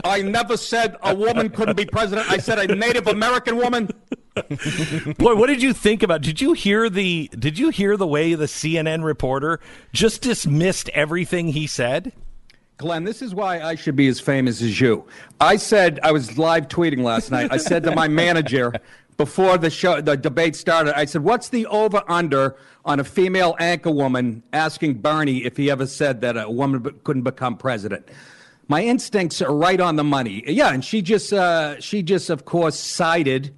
I 0.03 0.21
never 0.21 0.57
said 0.57 0.97
a 1.03 1.13
woman 1.15 1.49
couldn't 1.49 1.77
be 1.77 1.85
president. 1.85 2.29
I 2.29 2.37
said 2.37 2.57
a 2.69 2.75
Native 2.75 3.07
American 3.07 3.57
woman. 3.57 3.89
Boy, 5.17 5.35
what 5.35 5.47
did 5.47 5.61
you 5.61 5.73
think 5.73 6.01
about? 6.01 6.21
Did 6.21 6.41
you 6.41 6.53
hear 6.53 6.89
the? 6.89 7.29
Did 7.37 7.59
you 7.59 7.69
hear 7.69 7.95
the 7.97 8.07
way 8.07 8.33
the 8.33 8.45
CNN 8.45 9.03
reporter 9.03 9.59
just 9.93 10.21
dismissed 10.23 10.89
everything 10.89 11.49
he 11.49 11.67
said? 11.67 12.13
Glenn, 12.77 13.03
this 13.03 13.21
is 13.21 13.35
why 13.35 13.61
I 13.61 13.75
should 13.75 13.95
be 13.95 14.07
as 14.07 14.19
famous 14.19 14.61
as 14.61 14.81
you. 14.81 15.05
I 15.39 15.57
said 15.57 15.99
I 16.01 16.11
was 16.11 16.39
live 16.39 16.67
tweeting 16.67 17.03
last 17.03 17.29
night. 17.29 17.51
I 17.51 17.57
said 17.57 17.83
to 17.83 17.93
my 17.95 18.07
manager, 18.07 18.73
before 19.17 19.57
the 19.57 19.69
show, 19.69 20.01
the 20.01 20.17
debate 20.17 20.55
started, 20.55 20.97
I 20.97 21.05
said, 21.05 21.23
"What's 21.23 21.49
the 21.49 21.65
over/under 21.67 22.55
on 22.85 22.99
a 22.99 23.03
female 23.03 23.55
anchor 23.59 23.91
woman 23.91 24.43
asking 24.51 24.95
Bernie 24.95 25.45
if 25.45 25.57
he 25.57 25.69
ever 25.69 25.85
said 25.85 26.21
that 26.21 26.37
a 26.37 26.49
woman 26.49 26.99
couldn't 27.03 27.23
become 27.23 27.57
president?" 27.57 28.09
My 28.67 28.83
instincts 28.83 29.41
are 29.41 29.53
right 29.53 29.79
on 29.79 29.97
the 29.97 30.03
money. 30.03 30.43
Yeah, 30.47 30.73
and 30.73 30.83
she 30.83 31.01
just, 31.01 31.33
uh, 31.33 31.79
she 31.81 32.01
just, 32.01 32.29
of 32.29 32.45
course, 32.45 32.79
sided 32.79 33.53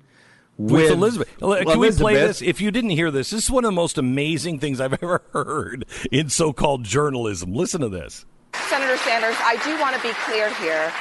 with, 0.57 0.83
with 0.83 0.91
Elizabeth. 0.91 1.37
Can 1.37 1.47
Elizabeth. 1.47 1.77
we 1.77 1.91
play 1.91 2.13
this? 2.15 2.41
If 2.41 2.59
you 2.59 2.71
didn't 2.71 2.91
hear 2.91 3.11
this, 3.11 3.29
this 3.29 3.43
is 3.43 3.51
one 3.51 3.65
of 3.65 3.69
the 3.69 3.75
most 3.75 3.97
amazing 3.97 4.59
things 4.59 4.79
I've 4.79 4.93
ever 5.03 5.21
heard 5.31 5.85
in 6.11 6.29
so-called 6.29 6.83
journalism. 6.83 7.53
Listen 7.53 7.81
to 7.81 7.89
this. 7.89 8.25
Senator 8.69 8.97
Sanders, 8.97 9.35
I 9.39 9.61
do 9.63 9.79
want 9.79 9.95
to 9.95 10.01
be 10.01 10.13
clear 10.25 10.53
here. 10.55 10.91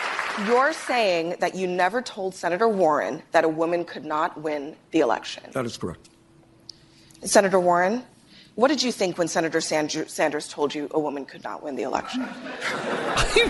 You're 0.46 0.72
saying 0.72 1.36
that 1.38 1.54
you 1.54 1.66
never 1.66 2.02
told 2.02 2.34
Senator 2.34 2.68
Warren 2.68 3.22
that 3.32 3.44
a 3.44 3.48
woman 3.48 3.84
could 3.84 4.04
not 4.04 4.40
win 4.40 4.76
the 4.90 5.00
election. 5.00 5.44
That 5.52 5.64
is 5.64 5.76
correct. 5.76 6.08
Senator 7.22 7.60
Warren, 7.60 8.02
what 8.56 8.68
did 8.68 8.82
you 8.82 8.90
think 8.90 9.16
when 9.16 9.28
Senator 9.28 9.60
Sanders 9.60 10.48
told 10.48 10.74
you 10.74 10.88
a 10.92 10.98
woman 10.98 11.24
could 11.24 11.44
not 11.44 11.62
win 11.62 11.76
the 11.76 11.82
election? 11.82 12.26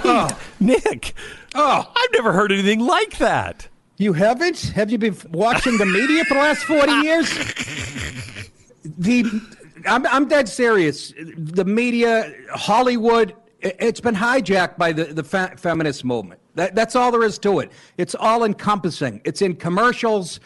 oh. 0.04 0.28
Nick, 0.60 1.14
oh. 1.54 1.90
I've 1.96 2.12
never 2.12 2.32
heard 2.32 2.52
anything 2.52 2.80
like 2.80 3.18
that. 3.18 3.68
You 3.96 4.12
haven't? 4.12 4.60
Have 4.74 4.90
you 4.90 4.98
been 4.98 5.16
watching 5.30 5.78
the 5.78 5.86
media 5.86 6.24
for 6.24 6.34
the 6.34 6.40
last 6.40 6.64
40 6.64 6.92
years? 6.92 7.28
The, 8.84 9.24
I'm, 9.86 10.06
I'm 10.06 10.28
dead 10.28 10.48
serious. 10.48 11.12
The 11.16 11.64
media, 11.64 12.32
Hollywood, 12.52 13.34
it's 13.60 14.00
been 14.00 14.14
hijacked 14.14 14.76
by 14.76 14.92
the, 14.92 15.04
the 15.04 15.24
fe- 15.24 15.54
feminist 15.56 16.04
movement. 16.04 16.40
That, 16.54 16.74
that's 16.74 16.94
all 16.94 17.10
there 17.10 17.24
is 17.24 17.38
to 17.40 17.60
it. 17.60 17.72
It's 17.98 18.14
all 18.14 18.44
encompassing. 18.44 19.20
It's 19.24 19.42
in 19.42 19.56
commercials. 19.56 20.40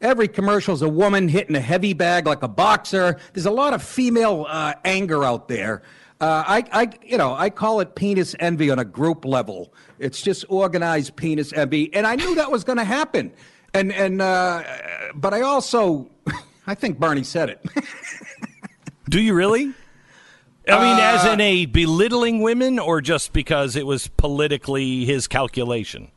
Every 0.00 0.28
commercial 0.28 0.74
is 0.74 0.82
a 0.82 0.88
woman 0.88 1.28
hitting 1.28 1.56
a 1.56 1.60
heavy 1.60 1.94
bag 1.94 2.26
like 2.26 2.42
a 2.42 2.48
boxer. 2.48 3.18
There's 3.32 3.46
a 3.46 3.50
lot 3.50 3.72
of 3.72 3.82
female 3.82 4.46
uh, 4.48 4.74
anger 4.84 5.24
out 5.24 5.48
there. 5.48 5.82
Uh, 6.20 6.44
I, 6.46 6.64
I, 6.72 6.90
you 7.02 7.18
know, 7.18 7.34
I 7.34 7.50
call 7.50 7.80
it 7.80 7.94
penis 7.94 8.36
envy 8.38 8.70
on 8.70 8.78
a 8.78 8.84
group 8.84 9.24
level. 9.24 9.72
It's 9.98 10.22
just 10.22 10.44
organized 10.48 11.16
penis 11.16 11.52
envy, 11.52 11.92
and 11.92 12.06
I 12.06 12.16
knew 12.16 12.34
that 12.36 12.50
was 12.50 12.64
going 12.64 12.78
to 12.78 12.84
happen. 12.84 13.32
And 13.72 13.92
and 13.92 14.22
uh, 14.22 14.62
but 15.14 15.34
I 15.34 15.40
also, 15.40 16.08
I 16.66 16.74
think 16.74 17.00
Bernie 17.00 17.24
said 17.24 17.50
it. 17.50 17.64
Do 19.10 19.20
you 19.20 19.34
really? 19.34 19.74
I 20.68 20.78
mean, 20.78 20.98
uh, 20.98 21.12
as 21.14 21.24
in 21.26 21.40
a 21.40 21.66
belittling 21.66 22.40
women, 22.40 22.78
or 22.78 23.00
just 23.00 23.32
because 23.32 23.76
it 23.76 23.86
was 23.86 24.08
politically 24.08 25.04
his 25.04 25.26
calculation? 25.28 26.10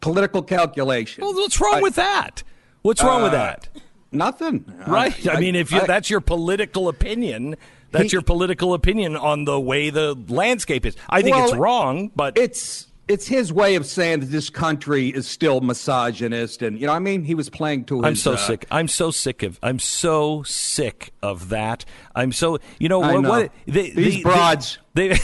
Political 0.00 0.42
calculation. 0.42 1.24
Well, 1.24 1.34
what's 1.34 1.60
wrong 1.60 1.76
I, 1.76 1.80
with 1.82 1.94
that? 1.94 2.42
What's 2.82 3.02
wrong 3.02 3.20
uh, 3.20 3.24
with 3.24 3.32
that? 3.32 3.68
Nothing. 4.12 4.64
Right. 4.86 5.26
I, 5.26 5.32
I 5.32 5.40
mean, 5.40 5.56
if 5.56 5.72
you, 5.72 5.84
that's 5.86 6.10
your 6.10 6.20
political 6.20 6.88
opinion, 6.88 7.56
That's 7.90 8.12
He- 8.12 8.16
your 8.16 8.22
political 8.22 8.74
opinion 8.74 9.16
on 9.16 9.44
the 9.44 9.58
way 9.58 9.90
the 9.90 10.16
landscape 10.28 10.84
is. 10.86 10.96
I 11.08 11.22
think 11.22 11.36
it's 11.36 11.54
wrong, 11.54 12.10
but 12.14 12.36
it's 12.36 12.88
it's 13.08 13.28
his 13.28 13.52
way 13.52 13.76
of 13.76 13.86
saying 13.86 14.20
that 14.20 14.26
this 14.26 14.50
country 14.50 15.08
is 15.08 15.26
still 15.28 15.60
misogynist, 15.60 16.62
and 16.62 16.80
you 16.80 16.86
know, 16.86 16.92
I 16.92 16.98
mean, 16.98 17.22
he 17.24 17.34
was 17.34 17.48
playing 17.48 17.84
to 17.86 17.96
his. 17.96 18.04
I'm 18.04 18.16
so 18.16 18.32
uh, 18.32 18.36
sick. 18.36 18.66
I'm 18.70 18.88
so 18.88 19.10
sick 19.10 19.42
of. 19.42 19.58
I'm 19.62 19.78
so 19.78 20.42
sick 20.42 21.12
of 21.22 21.50
that. 21.50 21.84
I'm 22.14 22.32
so. 22.32 22.58
You 22.78 22.88
know 22.88 23.00
what? 23.00 23.20
know. 23.20 23.28
what 23.28 23.52
they, 23.66 23.90
These 23.90 24.16
they- 24.16 24.22
broads. 24.22 24.78
They. 24.94 25.16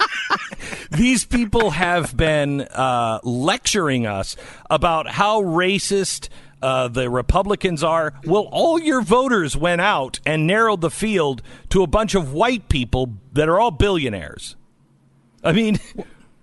these 0.90 1.24
people 1.24 1.70
have 1.70 2.16
been 2.16 2.62
uh, 2.62 3.20
lecturing 3.22 4.06
us 4.06 4.36
about 4.68 5.08
how 5.08 5.42
racist. 5.42 6.28
Uh, 6.60 6.86
the 6.86 7.10
Republicans 7.10 7.82
are. 7.82 8.14
Well, 8.24 8.48
all 8.52 8.78
your 8.80 9.02
voters 9.02 9.56
went 9.56 9.80
out 9.80 10.20
and 10.24 10.46
narrowed 10.46 10.80
the 10.80 10.92
field 10.92 11.42
to 11.70 11.82
a 11.82 11.88
bunch 11.88 12.14
of 12.14 12.32
white 12.32 12.68
people 12.68 13.14
that 13.32 13.48
are 13.48 13.58
all 13.58 13.72
billionaires. 13.72 14.54
I 15.42 15.50
mean, 15.50 15.80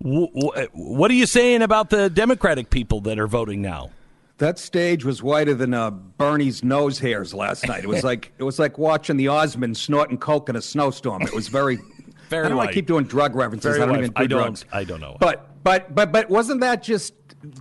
what 0.01 1.11
are 1.11 1.15
you 1.15 1.25
saying 1.25 1.61
about 1.61 1.89
the 1.89 2.09
Democratic 2.09 2.69
people 2.69 3.01
that 3.01 3.19
are 3.19 3.27
voting 3.27 3.61
now? 3.61 3.91
That 4.37 4.57
stage 4.57 5.03
was 5.03 5.21
whiter 5.21 5.53
than 5.53 5.73
uh, 5.73 5.91
Bernie's 5.91 6.63
nose 6.63 6.99
hairs 6.99 7.33
last 7.33 7.67
night. 7.67 7.83
It 7.83 7.89
was 7.89 8.03
like 8.05 8.31
it 8.37 8.43
was 8.43 8.57
like 8.57 8.77
watching 8.77 9.17
the 9.17 9.25
Osmonds 9.25 9.77
snorting 9.77 10.17
coke 10.17 10.47
in 10.47 10.55
a 10.55 10.61
snowstorm. 10.61 11.23
It 11.23 11.33
was 11.33 11.47
very. 11.47 11.79
Very 12.29 12.45
I 12.45 12.49
don't 12.49 12.57
want 12.57 12.67
white. 12.67 12.73
to 12.73 12.75
keep 12.75 12.85
doing 12.85 13.05
drug 13.05 13.33
references. 13.33 13.75
Very 13.75 13.81
I 13.81 13.85
don't 13.87 13.97
even 13.97 14.11
do 14.11 14.13
I 14.15 14.27
don't- 14.27 14.39
drugs. 14.43 14.65
I 14.71 14.83
don't 14.83 15.01
know. 15.01 15.17
But 15.19 15.63
but 15.63 15.95
but 15.95 16.11
but 16.11 16.29
wasn't 16.29 16.61
that 16.61 16.83
just 16.83 17.15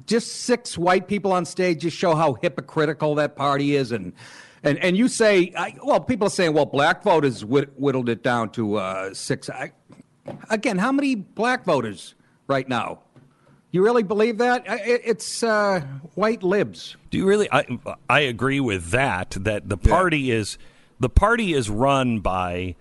just 0.05 0.43
six 0.43 0.76
white 0.76 1.09
people 1.09 1.32
on 1.32 1.47
stage 1.47 1.80
just 1.80 1.97
show 1.97 2.14
how 2.14 2.34
hypocritical 2.34 3.14
that 3.14 3.34
party 3.34 3.76
is 3.76 3.93
and. 3.93 4.12
And, 4.64 4.76
and 4.78 4.97
you 4.97 5.07
say, 5.09 5.53
I, 5.57 5.76
well, 5.84 6.01
people 6.01 6.26
are 6.26 6.30
saying, 6.30 6.53
well, 6.53 6.66
black 6.66 7.03
voters 7.05 7.45
whitt- 7.45 7.78
whittled 7.78 8.09
it 8.09 8.24
down 8.24 8.51
to 8.51 8.74
uh, 8.74 9.14
six. 9.14 9.49
I, 9.49 9.70
again, 10.51 10.76
how 10.78 10.91
many 10.91 11.14
black 11.14 11.64
voters 11.64 12.14
right 12.49 12.68
now? 12.68 12.99
You 13.70 13.84
really 13.84 14.03
believe 14.03 14.38
that? 14.38 14.64
It's 14.66 15.42
uh, 15.42 15.80
white 16.14 16.42
libs. 16.42 16.96
Do 17.11 17.18
you 17.18 17.26
really? 17.26 17.49
I 17.53 17.66
I 18.09 18.20
agree 18.20 18.61
with 18.61 18.90
that. 18.90 19.36
That 19.38 19.68
the 19.68 19.76
party 19.76 20.30
is 20.30 20.59
the 20.99 21.11
party 21.11 21.53
is 21.53 21.68
run 21.68 22.20
by 22.20 22.76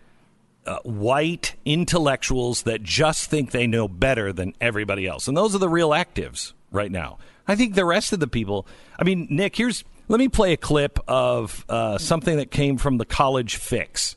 uh, 0.65 0.80
white 0.84 1.55
intellectuals 1.65 2.63
that 2.63 2.84
just 2.84 3.30
think 3.30 3.51
they 3.51 3.68
know 3.68 3.89
better 3.89 4.32
than 4.32 4.53
everybody 4.61 5.05
else, 5.05 5.28
and 5.28 5.36
those 5.36 5.53
are 5.53 5.59
the 5.59 5.70
real 5.70 5.89
actives 5.89 6.53
right 6.72 6.91
now. 6.91 7.18
I 7.49 7.55
think 7.55 7.76
the 7.76 7.86
rest 7.86 8.13
of 8.13 8.22
the 8.22 8.28
people. 8.28 8.65
I 8.97 9.03
mean, 9.03 9.28
Nick, 9.30 9.57
here's 9.57 9.84
let 10.07 10.20
me 10.20 10.30
play 10.30 10.53
a 10.53 10.57
clip 10.57 10.99
of 11.05 11.65
uh, 11.68 11.97
something 11.97 12.38
that 12.38 12.49
came 12.49 12.78
from 12.78 12.97
the 12.97 13.05
College 13.05 13.57
Fix, 13.57 14.15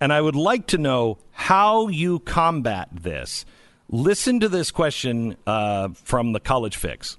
and 0.00 0.12
I 0.12 0.20
would 0.20 0.36
like 0.36 0.68
to 0.68 0.78
know 0.78 1.18
how 1.32 1.88
you 1.88 2.20
combat 2.20 2.88
this. 2.92 3.44
Listen 3.90 4.40
to 4.40 4.48
this 4.48 4.70
question 4.70 5.36
uh, 5.46 5.90
from 5.90 6.32
the 6.32 6.40
College 6.40 6.76
Fix. 6.76 7.18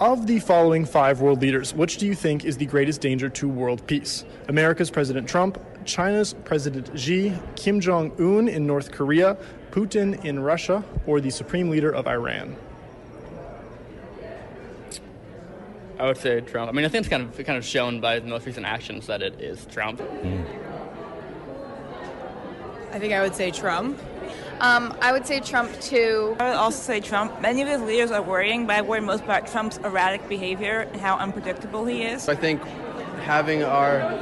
Of 0.00 0.26
the 0.26 0.40
following 0.40 0.84
five 0.84 1.20
world 1.20 1.40
leaders, 1.40 1.74
which 1.74 1.98
do 1.98 2.06
you 2.06 2.14
think 2.14 2.44
is 2.44 2.56
the 2.56 2.66
greatest 2.66 3.00
danger 3.00 3.28
to 3.30 3.48
world 3.48 3.86
peace? 3.86 4.24
America's 4.48 4.90
President 4.90 5.28
Trump, 5.28 5.58
China's 5.84 6.34
President 6.44 6.98
Xi, 6.98 7.32
Kim 7.54 7.80
Jong 7.80 8.12
un 8.18 8.48
in 8.48 8.66
North 8.66 8.92
Korea, 8.92 9.36
Putin 9.70 10.22
in 10.24 10.40
Russia, 10.40 10.84
or 11.06 11.20
the 11.20 11.30
Supreme 11.30 11.70
Leader 11.70 11.94
of 11.94 12.06
Iran? 12.06 12.56
I 15.98 16.06
would 16.06 16.18
say 16.18 16.40
Trump. 16.42 16.68
I 16.68 16.72
mean, 16.72 16.84
I 16.84 16.88
think 16.88 17.00
it's 17.00 17.08
kind 17.08 17.22
of 17.22 17.46
kind 17.46 17.56
of 17.56 17.64
shown 17.64 18.00
by 18.00 18.18
the 18.18 18.28
most 18.28 18.44
recent 18.44 18.66
actions 18.66 19.06
that 19.06 19.22
it 19.22 19.40
is 19.40 19.64
Trump. 19.66 20.02
I 22.92 22.98
think 22.98 23.14
I 23.14 23.22
would 23.22 23.34
say 23.34 23.50
Trump. 23.50 23.98
Um, 24.60 24.96
I 25.00 25.12
would 25.12 25.26
say 25.26 25.40
Trump 25.40 25.78
too. 25.80 26.36
I 26.40 26.48
would 26.48 26.56
also 26.56 26.80
say 26.80 27.00
Trump. 27.00 27.40
Many 27.40 27.62
of 27.62 27.68
his 27.68 27.82
leaders 27.82 28.10
are 28.10 28.22
worrying, 28.22 28.66
but 28.66 28.76
I 28.76 28.82
worry 28.82 29.00
most 29.00 29.24
about 29.24 29.46
Trump's 29.46 29.76
erratic 29.78 30.26
behavior 30.28 30.88
and 30.92 31.00
how 31.00 31.16
unpredictable 31.16 31.84
he 31.84 32.02
is. 32.02 32.28
I 32.28 32.34
think 32.34 32.62
having 33.24 33.62
our 33.62 34.18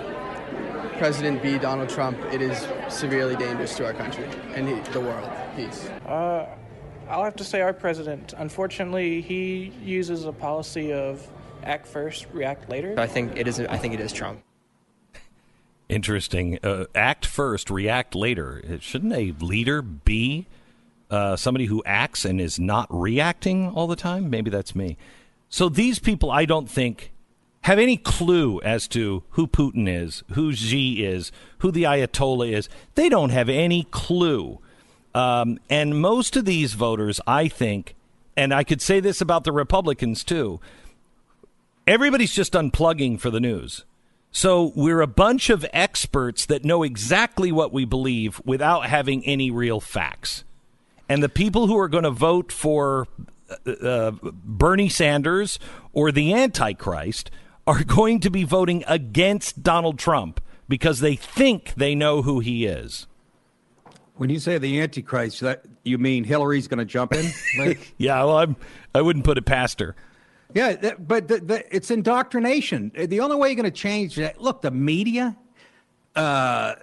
president 0.99 1.43
be 1.43 1.59
Donald 1.59 1.89
Trump, 1.89 2.19
it 2.33 2.43
is 2.43 2.67
severely 2.89 3.37
dangerous 3.37 3.77
to 3.77 3.87
our 3.87 3.93
country 3.93 4.27
and 4.55 4.69
he, 4.69 4.75
the 4.93 5.01
world. 5.01 5.31
Peace. 5.57 5.89
Uh, 6.07 6.47
I'll 7.09 7.25
have 7.25 7.37
to 7.37 7.45
say 7.45 7.61
our 7.61 7.73
president. 7.73 8.35
Unfortunately, 8.37 9.21
he 9.21 9.73
uses 9.85 10.25
a 10.25 10.33
policy 10.33 10.93
of 10.93 11.29
act 11.63 11.87
first, 11.87 12.27
react 12.33 12.69
later. 12.69 12.95
I 12.99 13.07
think 13.07 13.37
it 13.37 13.47
is. 13.47 13.61
I 13.61 13.77
think 13.77 13.95
it 13.95 14.01
is 14.01 14.13
Trump. 14.13 14.43
Interesting. 15.95 16.59
Uh, 16.61 16.87
act 16.93 17.25
first, 17.25 17.71
react 17.71 18.17
later. 18.17 18.61
Uh, 18.69 18.79
Shouldn't 18.81 19.13
a 19.13 19.33
leader 19.39 19.81
be 19.81 20.49
uh, 21.09 21.37
somebody 21.37 21.67
who 21.67 21.85
acts 21.87 22.25
and 22.25 22.41
is 22.41 22.59
not 22.59 22.89
reacting 22.91 23.69
all 23.69 23.87
the 23.87 23.95
time? 23.95 24.29
Maybe 24.29 24.51
that's 24.51 24.75
me. 24.75 24.97
So 25.49 25.69
these 25.69 26.01
people, 26.01 26.33
I 26.33 26.47
don't 26.47 26.69
think, 26.69 27.13
have 27.61 27.79
any 27.79 27.97
clue 27.97 28.61
as 28.63 28.89
to 28.89 29.23
who 29.31 29.47
Putin 29.47 29.89
is, 29.89 30.25
who 30.33 30.53
Xi 30.53 31.05
is, 31.05 31.31
who 31.59 31.71
the 31.71 31.85
Ayatollah 31.85 32.51
is. 32.51 32.69
They 32.97 33.09
don't 33.09 33.31
have 33.31 33.49
any 33.49 33.85
clue. 33.93 34.59
Um, 35.15 35.61
and 35.71 36.01
most 36.01 36.35
of 36.35 36.45
these 36.45 36.75
voters, 36.75 37.21
I 37.25 37.47
think, 37.47 37.95
and 38.37 38.53
I 38.53 38.65
could 38.65 38.83
say 38.83 38.99
this 38.99 39.21
about 39.21 39.45
the 39.45 39.53
Republicans 39.53 40.25
too, 40.25 40.59
everybody's 41.87 42.35
just 42.35 42.55
unplugging 42.55 43.21
for 43.21 43.31
the 43.31 43.39
news. 43.39 43.85
So 44.37 44.73
we're 44.75 45.01
a 45.01 45.07
bunch 45.07 45.49
of 45.49 45.65
experts 45.73 46.45
that 46.47 46.65
know 46.65 46.83
exactly 46.83 47.53
what 47.53 47.73
we 47.73 47.85
believe 47.85 48.43
without 48.45 48.87
having 48.87 49.25
any 49.25 49.49
real 49.49 49.79
facts. 49.79 50.43
And 51.09 51.23
the 51.23 51.29
people 51.29 51.69
who 51.69 51.79
are 51.79 51.87
going 51.89 52.03
to 52.03 52.11
vote 52.11 52.51
for 52.51 53.07
uh, 53.65 53.71
uh, 53.71 54.11
Bernie 54.23 54.89
Sanders 54.89 55.61
or 55.93 56.11
the 56.11 56.35
Antichrist 56.35 57.31
are 57.65 57.85
going 57.87 58.19
to 58.21 58.29
be 58.31 58.43
voting 58.43 58.83
against 58.89 59.63
Donald 59.63 60.01
Trump 60.01 60.41
because 60.69 60.99
they 60.99 61.15
think 61.15 61.73
they 61.77 61.95
know 61.95 62.23
who 62.23 62.41
he 62.41 62.67
is. 62.67 63.07
When 64.17 64.31
you 64.31 64.41
say 64.41 64.59
the 64.59 64.81
Antichrist, 64.81 65.43
that 65.43 65.65
you 65.85 65.97
mean 65.97 66.25
Hillary's 66.25 66.67
going 66.67 66.79
to 66.79 66.85
jump 66.85 67.13
in? 67.13 67.31
Like- 67.57 67.95
Yeah, 67.99 68.17
well, 68.25 68.39
I'm, 68.39 68.57
I 68.97 69.01
wouldn't 69.01 69.25
put 69.25 69.39
it 69.39 69.47
past 69.47 69.79
her. 69.79 69.95
Yeah, 70.53 70.75
that, 70.75 71.09
but 71.09 71.29
the, 71.29 71.39
the, 71.39 71.75
it's 71.75 71.91
indoctrination. 71.91 72.93
The 72.95 73.21
only 73.21 73.37
way 73.37 73.49
you're 73.49 73.57
going 73.57 73.65
to 73.65 73.71
change 73.71 74.17
that, 74.17 74.41
look, 74.41 74.63
the 74.63 74.71
media, 74.71 75.37
uh, 76.15 76.75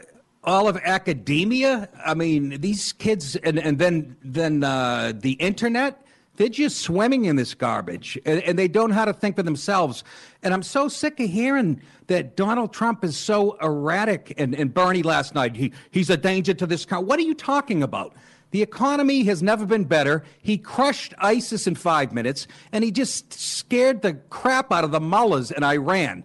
all 0.43 0.67
of 0.67 0.77
academia. 0.77 1.87
I 2.05 2.13
mean, 2.15 2.61
these 2.61 2.93
kids, 2.93 3.35
and, 3.35 3.59
and 3.59 3.77
then 3.77 4.15
then 4.23 4.63
uh, 4.63 5.13
the 5.15 5.33
internet. 5.33 5.97
They're 6.37 6.47
just 6.47 6.79
swimming 6.79 7.25
in 7.25 7.35
this 7.35 7.53
garbage, 7.53 8.17
and, 8.25 8.41
and 8.43 8.57
they 8.57 8.67
don't 8.67 8.89
know 8.89 8.95
how 8.95 9.05
to 9.05 9.13
think 9.13 9.35
for 9.35 9.43
themselves. 9.43 10.03
And 10.41 10.53
I'm 10.53 10.63
so 10.63 10.87
sick 10.87 11.19
of 11.19 11.29
hearing 11.29 11.81
that 12.07 12.35
Donald 12.35 12.73
Trump 12.73 13.03
is 13.03 13.15
so 13.17 13.57
erratic. 13.61 14.33
And, 14.37 14.55
and 14.55 14.73
Bernie 14.73 15.03
last 15.03 15.35
night, 15.35 15.55
he, 15.55 15.71
he's 15.91 16.09
a 16.09 16.17
danger 16.17 16.53
to 16.55 16.65
this 16.65 16.85
country. 16.85 17.05
What 17.05 17.19
are 17.19 17.23
you 17.23 17.35
talking 17.35 17.83
about? 17.83 18.15
The 18.51 18.61
economy 18.61 19.23
has 19.23 19.41
never 19.41 19.65
been 19.65 19.85
better. 19.85 20.23
He 20.41 20.57
crushed 20.57 21.13
ISIS 21.17 21.67
in 21.67 21.75
five 21.75 22.13
minutes, 22.13 22.47
and 22.71 22.83
he 22.83 22.91
just 22.91 23.33
scared 23.33 24.01
the 24.01 24.13
crap 24.29 24.71
out 24.71 24.83
of 24.83 24.91
the 24.91 24.99
mullahs 24.99 25.51
in 25.51 25.63
Iran. 25.63 26.23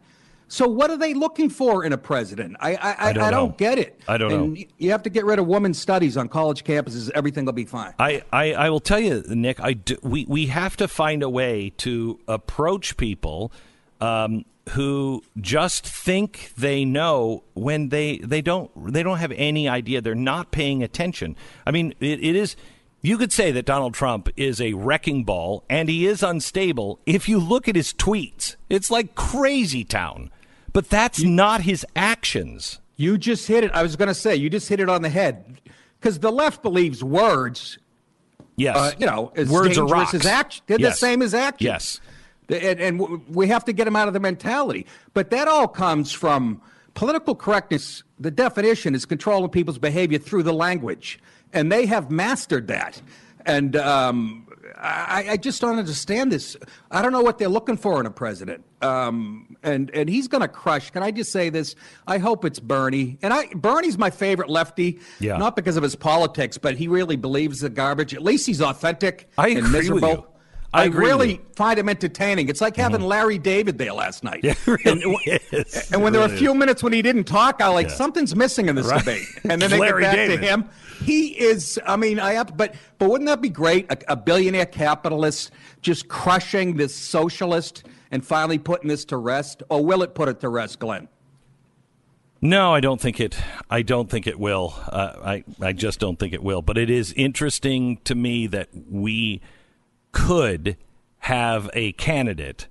So, 0.49 0.69
what 0.69 0.91
are 0.91 0.97
they 0.97 1.13
looking 1.13 1.51
for 1.51 1.85
in 1.85 1.93
a 1.93 1.99
president? 1.99 2.57
I 2.61 2.75
I, 2.75 3.09
I, 3.09 3.13
don't 3.13 3.25
I 3.25 3.31
don't 3.31 3.59
get 3.59 3.79
it. 3.79 4.01
I 4.07 4.17
don't 4.17 4.33
and 4.33 4.55
know. 4.55 4.65
You 4.79 4.91
have 4.93 5.03
to 5.03 5.11
get 5.11 5.25
rid 5.25 5.39
of 5.39 5.47
women's 5.47 5.79
studies 5.79 6.17
on 6.17 6.29
college 6.29 6.63
campuses. 6.63 7.11
Everything 7.15 7.45
will 7.47 7.53
be 7.53 7.65
fine. 7.65 7.95
I, 7.99 8.23
I, 8.33 8.53
I 8.53 8.71
will 8.71 8.81
tell 8.81 9.01
you, 9.01 9.25
Nick. 9.29 9.59
I 9.61 9.73
do, 9.73 9.97
we 10.03 10.25
we 10.29 10.47
have 10.47 10.77
to 10.77 10.87
find 10.87 11.25
a 11.25 11.29
way 11.29 11.73
to 11.79 12.21
approach 12.29 12.97
people 12.97 13.51
um, 14.01 14.45
who 14.71 15.23
just 15.41 15.87
think 15.87 16.53
they 16.57 16.85
know 16.85 17.45
when 17.55 17.91
they 17.91 18.19
they 18.19 18.43
don't 18.43 18.71
they 18.93 19.03
don't 19.03 19.19
have 19.19 19.33
any 19.33 19.69
idea. 19.69 20.01
They're 20.01 20.15
not 20.15 20.51
paying 20.51 20.83
attention. 20.83 21.37
I 21.67 21.71
mean, 21.71 21.95
it, 22.01 22.21
it 22.23 22.37
is. 22.37 22.57
You 23.03 23.19
could 23.19 23.33
say 23.33 23.53
that 23.53 23.67
Donald 23.67 23.95
Trump 23.95 24.29
is 24.37 24.61
a 24.61 24.73
wrecking 24.73 25.23
ball, 25.23 25.63
and 25.71 25.89
he 25.89 26.07
is 26.07 26.23
unstable. 26.25 26.99
If 27.07 27.29
you 27.29 27.39
look 27.39 27.69
at 27.69 27.77
his 27.77 27.93
tweets, 27.93 28.57
it's 28.69 28.91
like 28.91 29.15
crazy 29.15 29.85
town. 29.85 30.31
But 30.73 30.91
that's 30.91 31.23
not 31.23 31.61
his 31.63 31.87
actions. 31.95 32.81
You 32.97 33.17
just 33.17 33.47
hit 33.47 33.63
it. 33.63 33.71
I 33.73 33.83
was 33.83 33.95
going 33.97 34.09
to 34.09 34.15
say 34.15 34.35
you 34.35 34.51
just 34.51 34.69
hit 34.69 34.81
it 34.81 34.89
on 34.89 35.03
the 35.03 35.09
head 35.09 35.61
because 36.01 36.19
the 36.19 36.33
left 36.33 36.63
believes 36.63 37.05
words. 37.05 37.79
Yes, 38.57 38.77
uh, 38.77 38.93
you 38.99 39.07
know, 39.07 39.33
as 39.37 39.51
Words 39.51 39.77
are 39.79 39.83
dangerous 39.83 39.93
rocks. 39.93 40.15
as 40.15 40.27
action. 40.27 40.65
They're 40.67 40.81
Yes. 40.81 40.95
the 40.95 41.07
same 41.07 41.23
as 41.23 41.35
action. 41.35 41.67
Yes. 41.67 42.01
And, 42.49 42.81
and 42.81 43.27
we 43.29 43.49
have 43.49 43.65
to 43.65 43.73
get 43.73 43.85
them 43.85 43.97
out 43.97 44.09
of 44.09 44.15
the 44.15 44.21
mentality. 44.21 44.87
But 45.15 45.31
that 45.31 45.49
all 45.49 45.69
comes 45.69 46.13
from 46.13 46.61
political 46.95 47.35
correctness. 47.35 48.03
The 48.19 48.31
definition 48.31 48.95
is 48.95 49.05
controlling 49.05 49.51
people's 49.51 49.79
behavior 49.79 50.19
through 50.19 50.45
the 50.45 50.55
language, 50.55 51.19
and 51.53 51.71
they 51.71 51.87
have 51.87 52.11
mastered 52.11 52.69
that. 52.69 53.01
And 53.45 53.77
um, 53.77 54.49
I, 54.77 55.27
I 55.31 55.37
just 55.37 55.61
don't 55.61 55.79
understand 55.79 56.33
this. 56.33 56.57
I 56.91 57.01
don't 57.01 57.13
know 57.13 57.23
what 57.23 57.39
they're 57.39 57.49
looking 57.49 57.77
for 57.77 58.01
in 58.01 58.07
a 58.07 58.11
president. 58.11 58.65
Um, 58.83 59.57
and 59.63 59.91
and 59.95 60.09
he's 60.09 60.29
going 60.29 60.43
to 60.43 60.49
crush. 60.49 60.91
Can 60.91 61.03
I 61.03 61.11
just 61.11 61.33
say 61.33 61.49
this? 61.49 61.77
I 62.07 62.19
hope 62.19 62.45
it's 62.45 62.59
Bernie. 62.59 63.19
And 63.23 63.33
I 63.33 63.47
Bernie's 63.55 63.97
my 63.97 64.11
favorite 64.11 64.51
lefty. 64.51 64.99
Yeah. 65.21 65.37
Not 65.37 65.57
because 65.57 65.77
of 65.77 65.83
his 65.83 65.95
politics, 65.95 66.59
but 66.59 66.77
he 66.77 66.89
really 66.89 67.17
believes 67.17 67.61
the 67.61 67.71
garbage. 67.71 68.15
At 68.15 68.23
least 68.23 68.47
he's 68.47 68.61
authentic 68.61 69.31
I 69.39 69.51
and 69.51 69.71
miserable. 69.71 70.27
I 70.75 70.89
with 70.89 70.97
really. 70.97 71.35
Mm-hmm. 71.39 71.53
find 71.53 71.79
him 71.79 71.89
entertaining. 71.89 72.49
It's 72.49 72.61
like 72.61 72.77
having 72.77 73.01
Larry 73.01 73.39
David 73.39 73.79
there 73.79 73.93
last 73.93 74.23
night. 74.25 74.41
Yeah, 74.43 74.55
it 74.67 74.85
and, 74.87 75.17
is. 75.53 75.91
and 75.93 76.03
when 76.03 76.13
there 76.13 76.21
were 76.27 76.33
a 76.35 76.37
few 76.37 76.53
is. 76.53 76.57
minutes 76.59 76.83
when 76.83 76.93
he 76.93 77.01
didn't 77.03 77.25
talk, 77.25 77.63
I 77.63 77.69
like 77.69 77.89
Yeah. 77.89 77.95
something's 77.95 78.35
missing 78.37 78.69
in 78.69 78.75
this 78.77 78.87
Right. 78.87 78.99
debate. 79.01 79.27
And 79.49 79.61
then 79.63 79.71
they 79.71 79.79
Larry 79.79 80.03
get 80.03 80.09
back 80.11 80.17
David. 80.17 80.41
to 80.41 80.47
him. 80.47 80.65
He 81.05 81.29
is. 81.29 81.79
I 81.87 81.97
mean, 81.97 82.19
I 82.21 82.33
have, 82.33 82.57
but 82.57 82.75
but 82.99 83.11
wouldn't 83.11 83.29
that 83.29 83.41
be 83.41 83.49
great? 83.51 83.91
A, 83.91 83.99
a 84.13 84.17
billionaire 84.17 84.67
capitalist 84.67 85.51
just 85.83 86.09
crushing 86.09 86.77
this 86.77 86.95
socialist 86.95 87.85
and 88.11 88.25
finally 88.25 88.59
putting 88.59 88.89
this 88.89 89.05
to 89.07 89.17
rest, 89.17 89.63
or 89.69 89.85
will 89.85 90.03
it 90.03 90.15
put 90.15 90.29
it 90.29 90.41
to 90.41 90.49
rest, 90.49 90.79
Glenn? 90.79 91.09
No, 92.43 92.73
I 92.75 92.81
don't 92.81 93.01
think 93.01 93.19
it. 93.19 93.37
I 93.71 93.83
don't 93.83 94.11
think 94.11 94.27
it 94.27 94.39
will. 94.39 94.75
Uh, 94.89 95.13
I 95.25 95.45
I 95.61 95.73
just 95.73 95.99
don't 96.01 96.19
think 96.19 96.33
it 96.35 96.43
will. 96.43 96.63
But 96.63 96.77
it 96.79 96.91
is 96.91 97.13
interesting 97.15 97.99
to 98.05 98.15
me 98.15 98.47
that 98.49 98.69
we 98.91 99.41
could 100.13 100.77
have 101.21 101.71
a 101.75 101.93
candidate 101.93 102.69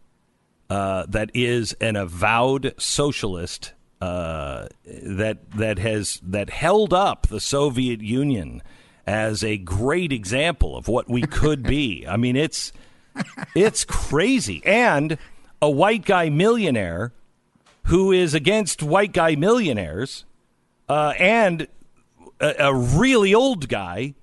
uh, 0.69 1.05
that 1.07 1.29
is 1.33 1.73
an 1.73 1.95
avowed 1.95 2.73
socialist 2.77 3.73
uh, 4.01 4.67
that 4.86 5.51
that 5.51 5.79
has 5.79 6.19
that 6.23 6.49
held 6.49 6.93
up 6.93 7.27
the 7.27 7.39
Soviet 7.39 8.01
Union 8.01 8.61
as 9.07 9.43
a 9.43 9.57
great 9.57 10.11
example 10.11 10.75
of 10.75 10.88
what 10.88 11.09
we 11.09 11.21
could 11.21 11.63
be. 11.63 12.05
I 12.09 12.17
mean, 12.17 12.36
it's 12.36 12.71
it's 13.55 13.86
crazy, 13.86 14.61
and 14.65 15.17
a 15.61 15.69
white 15.69 16.05
guy 16.05 16.29
millionaire 16.29 17.13
who 17.86 18.11
is 18.11 18.33
against 18.33 18.81
white 18.81 19.13
guy 19.13 19.36
millionaires, 19.36 20.25
uh, 20.89 21.13
and 21.19 21.67
a, 22.39 22.55
a 22.59 22.75
really 22.75 23.33
old 23.33 23.69
guy 23.69 24.15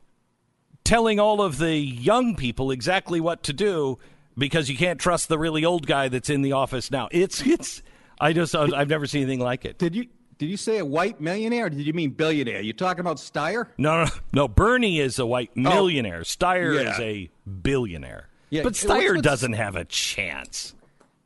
telling 0.85 1.21
all 1.21 1.41
of 1.43 1.59
the 1.59 1.77
young 1.77 2.35
people 2.37 2.71
exactly 2.71 3.21
what 3.21 3.43
to 3.45 3.53
do 3.53 3.99
because 4.37 4.69
you 4.69 4.77
can't 4.77 4.99
trust 4.99 5.29
the 5.29 5.39
really 5.39 5.65
old 5.65 5.87
guy 5.87 6.09
that's 6.09 6.31
in 6.31 6.43
the 6.43 6.53
office 6.53 6.91
now. 6.91 7.09
It's 7.11 7.41
it's. 7.47 7.83
I 8.21 8.33
just 8.33 8.55
I've 8.55 8.89
never 8.89 9.07
seen 9.07 9.23
anything 9.23 9.41
like 9.41 9.65
it. 9.65 9.79
Did 9.79 9.95
you 9.97 10.07
did 10.39 10.47
you 10.47 10.57
say 10.57 10.79
a 10.79 10.85
white 10.85 11.21
millionaire? 11.21 11.67
or 11.67 11.71
Did 11.71 11.87
you 11.87 11.93
mean 11.93 12.11
billionaire? 12.11 12.61
You 12.61 12.73
talking 12.73 13.01
about 13.01 13.19
Steyer? 13.19 13.69
No, 13.79 14.05
no, 14.05 14.11
no. 14.33 14.49
Bernie 14.49 14.99
is 15.01 15.19
a 15.19 15.27
white 15.27 15.57
millionaire. 15.57 16.21
Steyer 16.23 16.79
Oh. 16.79 16.83
Yeah. 16.83 16.93
is 16.95 17.01
a 17.01 17.31
billionaire. 17.63 18.29
Yeah, 18.51 18.63
but 18.63 18.71
what's- 18.71 18.85
Steyer 18.85 19.11
what's- 19.11 19.23
doesn't 19.23 19.53
have 19.55 19.77
a 19.77 19.85
chance. 19.85 20.75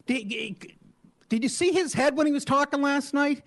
Did, 0.06 0.66
did 1.28 1.42
you 1.42 1.48
see 1.48 1.72
his 1.72 1.92
head 1.94 2.16
when 2.16 2.26
he 2.26 2.32
was 2.32 2.44
talking 2.44 2.80
last 2.82 3.12
night? 3.14 3.42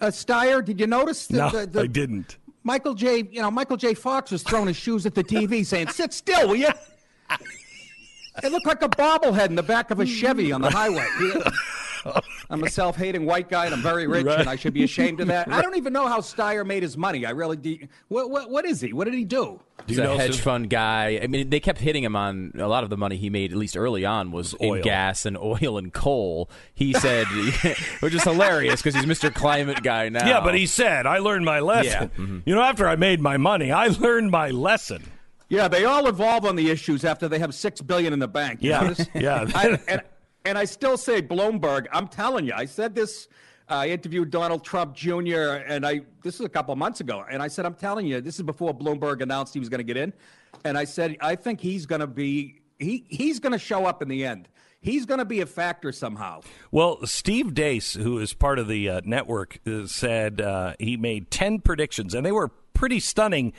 Uh, 0.00 0.06
Steyer, 0.06 0.64
did 0.64 0.78
you 0.80 0.86
notice? 0.86 1.26
The, 1.26 1.36
No, 1.38 1.50
the, 1.50 1.66
the- 1.66 1.80
I 1.80 1.86
didn't. 1.86 2.38
Michael 2.68 2.92
J. 2.92 3.26
You 3.30 3.40
know, 3.40 3.50
Michael 3.50 3.78
J. 3.78 3.94
Fox 3.94 4.30
was 4.30 4.42
throwing 4.42 4.66
his 4.66 4.76
shoes 4.76 5.06
at 5.06 5.14
the 5.14 5.24
TV, 5.24 5.64
saying, 5.64 5.88
"Sit 5.88 6.12
still, 6.12 6.48
will 6.48 6.56
you?" 6.56 6.68
It 8.40 8.52
looked 8.52 8.66
like 8.66 8.82
a 8.82 8.88
bobblehead 8.88 9.46
in 9.46 9.56
the 9.56 9.64
back 9.64 9.90
of 9.90 9.98
a 9.98 10.06
Chevy 10.06 10.52
on 10.52 10.60
the 10.60 10.70
highway. 10.70 11.04
I'm 12.50 12.62
a 12.64 12.70
self-hating 12.70 13.24
white 13.26 13.48
guy, 13.48 13.66
and 13.66 13.74
I'm 13.74 13.82
very 13.82 14.06
rich, 14.06 14.26
Right. 14.26 14.40
and 14.40 14.48
I 14.48 14.56
should 14.56 14.72
be 14.74 14.84
ashamed 14.84 15.20
of 15.20 15.28
that. 15.28 15.50
I 15.52 15.62
don't 15.62 15.76
even 15.76 15.92
know 15.92 16.06
how 16.06 16.20
Steyer 16.20 16.66
made 16.66 16.82
his 16.82 16.96
money. 16.96 17.26
I 17.26 17.30
really 17.30 17.56
do. 17.56 17.76
What, 18.08 18.30
what, 18.30 18.50
what 18.50 18.64
is 18.64 18.80
he? 18.80 18.92
What 18.92 19.04
did 19.04 19.14
he 19.14 19.24
do? 19.24 19.60
He's 19.86 19.98
a 19.98 20.16
hedge 20.16 20.40
fund 20.40 20.68
guy. 20.68 21.20
I 21.22 21.26
mean, 21.28 21.50
they 21.50 21.60
kept 21.60 21.78
hitting 21.78 22.02
him 22.04 22.16
on 22.16 22.52
a 22.58 22.66
lot 22.66 22.84
of 22.84 22.90
the 22.90 22.96
money 22.96 23.16
he 23.16 23.30
made, 23.30 23.52
at 23.52 23.58
least 23.58 23.76
early 23.76 24.04
on, 24.04 24.32
was 24.32 24.54
Oil. 24.60 24.74
in 24.74 24.82
gas 24.82 25.24
and 25.24 25.36
oil 25.38 25.78
and 25.78 25.92
coal. 25.92 26.50
He 26.74 26.92
said, 27.00 27.26
which 28.00 28.12
is 28.14 28.22
hilarious 28.24 28.82
because 28.82 28.94
he's 28.94 29.06
Mr. 29.06 29.32
Climate 29.32 29.82
guy 29.82 30.08
now. 30.08 30.26
Yeah, 30.26 30.40
but 30.40 30.54
he 30.54 30.66
said, 30.66 31.06
"I 31.06 31.18
learned 31.18 31.44
my 31.44 31.60
lesson." 31.60 32.10
Yeah. 32.16 32.24
Mhm. 32.24 32.42
You 32.44 32.54
know, 32.54 32.62
after 32.62 32.88
I 32.88 32.96
made 32.96 33.20
my 33.20 33.36
money, 33.36 33.70
I 33.72 33.86
learned 33.86 34.30
my 34.30 34.50
lesson. 34.50 35.02
Yeah, 35.48 35.68
they 35.68 35.84
all 35.86 36.06
evolve 36.08 36.44
on 36.44 36.56
the 36.56 36.70
issues 36.70 37.04
after 37.06 37.26
they 37.28 37.38
have 37.38 37.54
six 37.54 37.80
billion 37.80 38.12
in 38.12 38.18
the 38.18 38.28
bank. 38.28 38.62
You 38.62 38.70
Yeah, 38.70 38.94
yeah. 39.14 39.46
I, 39.54 39.78
and, 39.88 40.02
and 40.44 40.56
I 40.58 40.64
still 40.64 40.96
say 40.96 41.20
Bloomberg. 41.22 41.86
I'm 41.92 42.08
telling 42.08 42.46
you, 42.46 42.52
I 42.54 42.64
said 42.66 42.94
this. 42.94 43.28
uh, 43.70 43.74
I 43.74 43.88
interviewed 43.88 44.30
Donald 44.30 44.64
Trump 44.64 44.94
Jr. 44.94 45.62
and 45.66 45.86
I 45.86 46.02
this 46.22 46.36
is 46.36 46.40
a 46.40 46.48
couple 46.48 46.74
months 46.76 47.00
ago, 47.00 47.24
and 47.30 47.42
I 47.42 47.48
said, 47.48 47.66
I'm 47.66 47.74
telling 47.74 48.06
you, 48.06 48.20
this 48.20 48.36
is 48.36 48.42
before 48.42 48.72
Bloomberg 48.74 49.20
announced 49.22 49.52
he 49.54 49.60
was 49.60 49.68
going 49.68 49.78
to 49.78 49.84
get 49.84 49.96
in, 49.96 50.12
and 50.64 50.78
I 50.78 50.84
said, 50.84 51.16
I 51.20 51.34
think 51.36 51.60
he's 51.60 51.86
going 51.86 52.00
to 52.00 52.06
be 52.06 52.60
he 52.78 53.04
he's 53.08 53.40
going 53.40 53.52
to 53.52 53.58
show 53.58 53.84
up 53.86 54.02
in 54.02 54.08
the 54.08 54.24
end. 54.24 54.48
He's 54.80 55.06
going 55.06 55.18
to 55.18 55.24
be 55.24 55.40
a 55.40 55.46
factor 55.46 55.90
somehow. 55.90 56.42
Well, 56.70 57.04
Steve 57.04 57.46
Deace, 57.52 58.00
who 58.00 58.20
is 58.20 58.32
part 58.32 58.60
of 58.60 58.68
the 58.68 58.88
uh, 58.88 59.00
network, 59.04 59.58
uh, 59.66 59.86
said 59.88 60.40
uh, 60.40 60.74
he 60.78 60.96
made 60.96 61.32
10 61.32 61.62
predictions, 61.62 62.14
and 62.14 62.24
they 62.24 62.30
were 62.30 62.46
pretty 62.74 63.00
stunning, 63.00 63.52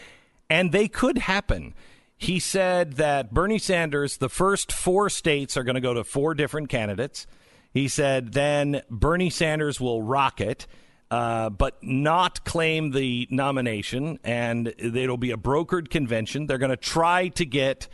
and 0.50 0.72
they 0.72 0.88
could 0.88 1.18
happen. 1.18 1.74
He 2.22 2.40
said 2.40 2.98
that 2.98 3.34
Bernie 3.34 3.58
Sanders, 3.58 4.18
the 4.18 4.28
first 4.28 4.74
four 4.74 5.10
states 5.10 5.56
are 5.56 5.64
going 5.64 5.76
to 5.76 5.82
go 5.82 5.94
to 5.94 6.04
four 6.04 6.36
different 6.36 6.68
candidates. 6.68 7.26
He 7.74 7.88
said 7.88 8.34
then 8.34 8.82
Bernie 8.90 9.30
Sanders 9.30 9.80
will 9.80 10.02
rock 10.02 10.42
it, 10.42 10.68
uh, 11.10 11.50
but 11.50 11.82
not 11.82 12.44
claim 12.44 12.92
the 12.92 13.26
nomination, 13.32 14.20
and 14.26 14.74
it'll 14.78 15.16
be 15.16 15.32
a 15.32 15.38
brokered 15.38 15.90
convention. 15.90 16.46
They're 16.46 16.58
going 16.58 16.72
to 16.72 16.78
try 16.78 17.30
to 17.30 17.46
get 17.46 17.88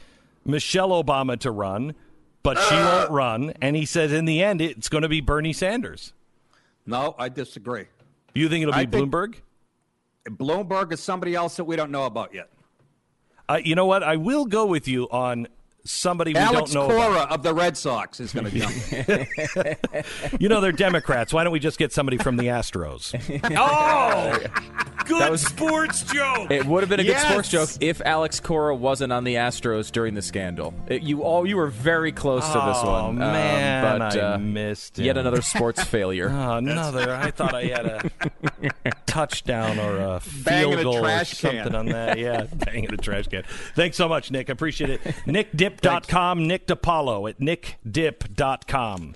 Michelle 0.44 0.90
Obama 0.90 1.40
to 1.42 1.52
run, 1.52 1.94
but 2.42 2.58
she 2.58 2.74
won't 2.74 3.12
run. 3.12 3.54
And 3.62 3.76
he 3.76 3.86
says 3.86 4.12
in 4.12 4.26
the 4.26 4.42
end, 4.42 4.60
it's 4.60 4.90
going 4.90 5.04
to 5.04 5.10
be 5.10 5.22
Bernie 5.22 5.54
Sanders. 5.54 6.14
No, 6.88 7.14
I 7.20 7.30
disagree. 7.30 7.86
You 8.34 8.50
think 8.50 8.64
it'll 8.64 8.74
be 8.74 8.80
I 8.80 8.86
Bloomberg? 8.88 9.36
Bloomberg 10.28 10.92
is 10.92 11.00
somebody 11.00 11.36
else 11.36 11.58
that 11.58 11.66
we 11.66 11.76
don't 11.76 11.92
know 11.92 12.06
about 12.06 12.34
yet. 12.34 12.50
Uh, 13.48 13.60
you 13.64 13.76
know 13.76 13.86
what? 13.86 14.02
I 14.02 14.16
will 14.16 14.46
go 14.46 14.66
with 14.66 14.88
you 14.88 15.08
on 15.10 15.48
somebody 15.86 16.34
we 16.34 16.40
Alex 16.40 16.72
don't 16.72 16.88
know. 16.90 16.96
Cora 16.96 17.12
about. 17.12 17.32
of 17.32 17.44
the 17.44 17.54
Red 17.54 17.78
Sox 17.78 18.20
is 18.20 18.34
going 18.34 18.46
to 18.52 18.60
jump. 18.60 20.42
You 20.42 20.50
know 20.50 20.60
they're 20.62 20.72
Democrats. 20.72 21.32
Why 21.34 21.44
don't 21.44 21.54
we 21.54 21.60
just 21.60 21.78
get 21.80 21.94
somebody 21.94 22.18
from 22.18 22.38
the 22.38 22.48
Astros? 22.48 23.14
oh, 23.58 24.40
good 25.06 25.30
was- 25.32 25.42
sports 25.46 26.04
joke. 26.04 26.50
It 26.52 26.66
would 26.66 26.82
have 26.84 26.90
been 26.90 27.00
a 27.00 27.04
good 27.04 27.18
sports 27.20 27.50
joke 27.50 27.70
if 27.80 28.02
Alex 28.02 28.40
Cora 28.40 28.76
wasn't 28.76 29.14
on 29.14 29.24
the 29.24 29.36
Astros 29.36 29.92
during 29.92 30.14
the 30.16 30.22
scandal. 30.22 30.74
It- 30.88 31.04
you 31.04 31.22
all 31.24 31.46
you 31.48 31.58
were 31.58 31.68
very 31.68 32.12
close 32.12 32.46
to 32.48 32.54
this 32.54 32.78
Oh, 32.82 32.92
one. 32.92 33.06
Um, 33.06 33.16
man, 33.18 34.00
but, 34.00 34.18
I 34.18 34.34
uh, 34.34 34.38
missed 34.38 34.98
Yet 34.98 35.18
another 35.18 35.42
sports 35.44 35.84
failure. 35.84 36.30
Oh, 36.30 36.54
another. 36.58 37.14
I 37.14 37.32
thought 37.32 37.54
I 37.54 37.64
had 37.66 37.86
a 37.86 38.92
touchdown 39.06 39.80
or 39.80 39.98
a 39.98 40.22
Banging 40.44 40.70
field 40.78 40.80
a 40.80 40.84
goal 40.84 40.96
or 40.98 41.02
trash 41.02 41.40
can. 41.40 41.52
something 41.64 41.76
on 41.76 41.86
that. 41.88 42.18
Yeah, 42.18 42.44
banging 42.44 42.94
a 42.94 42.98
trash 42.98 43.28
can. 43.28 43.44
Thanks 43.76 43.98
so 43.98 44.08
much, 44.10 44.32
Nick. 44.32 44.50
I 44.50 44.54
appreciate 44.54 44.90
it. 44.90 45.02
NickDip.com, 45.82 46.48
Nick 46.48 46.68
DiPaolo 46.68 47.30
at 47.30 47.40
NickDip.com. 47.40 49.14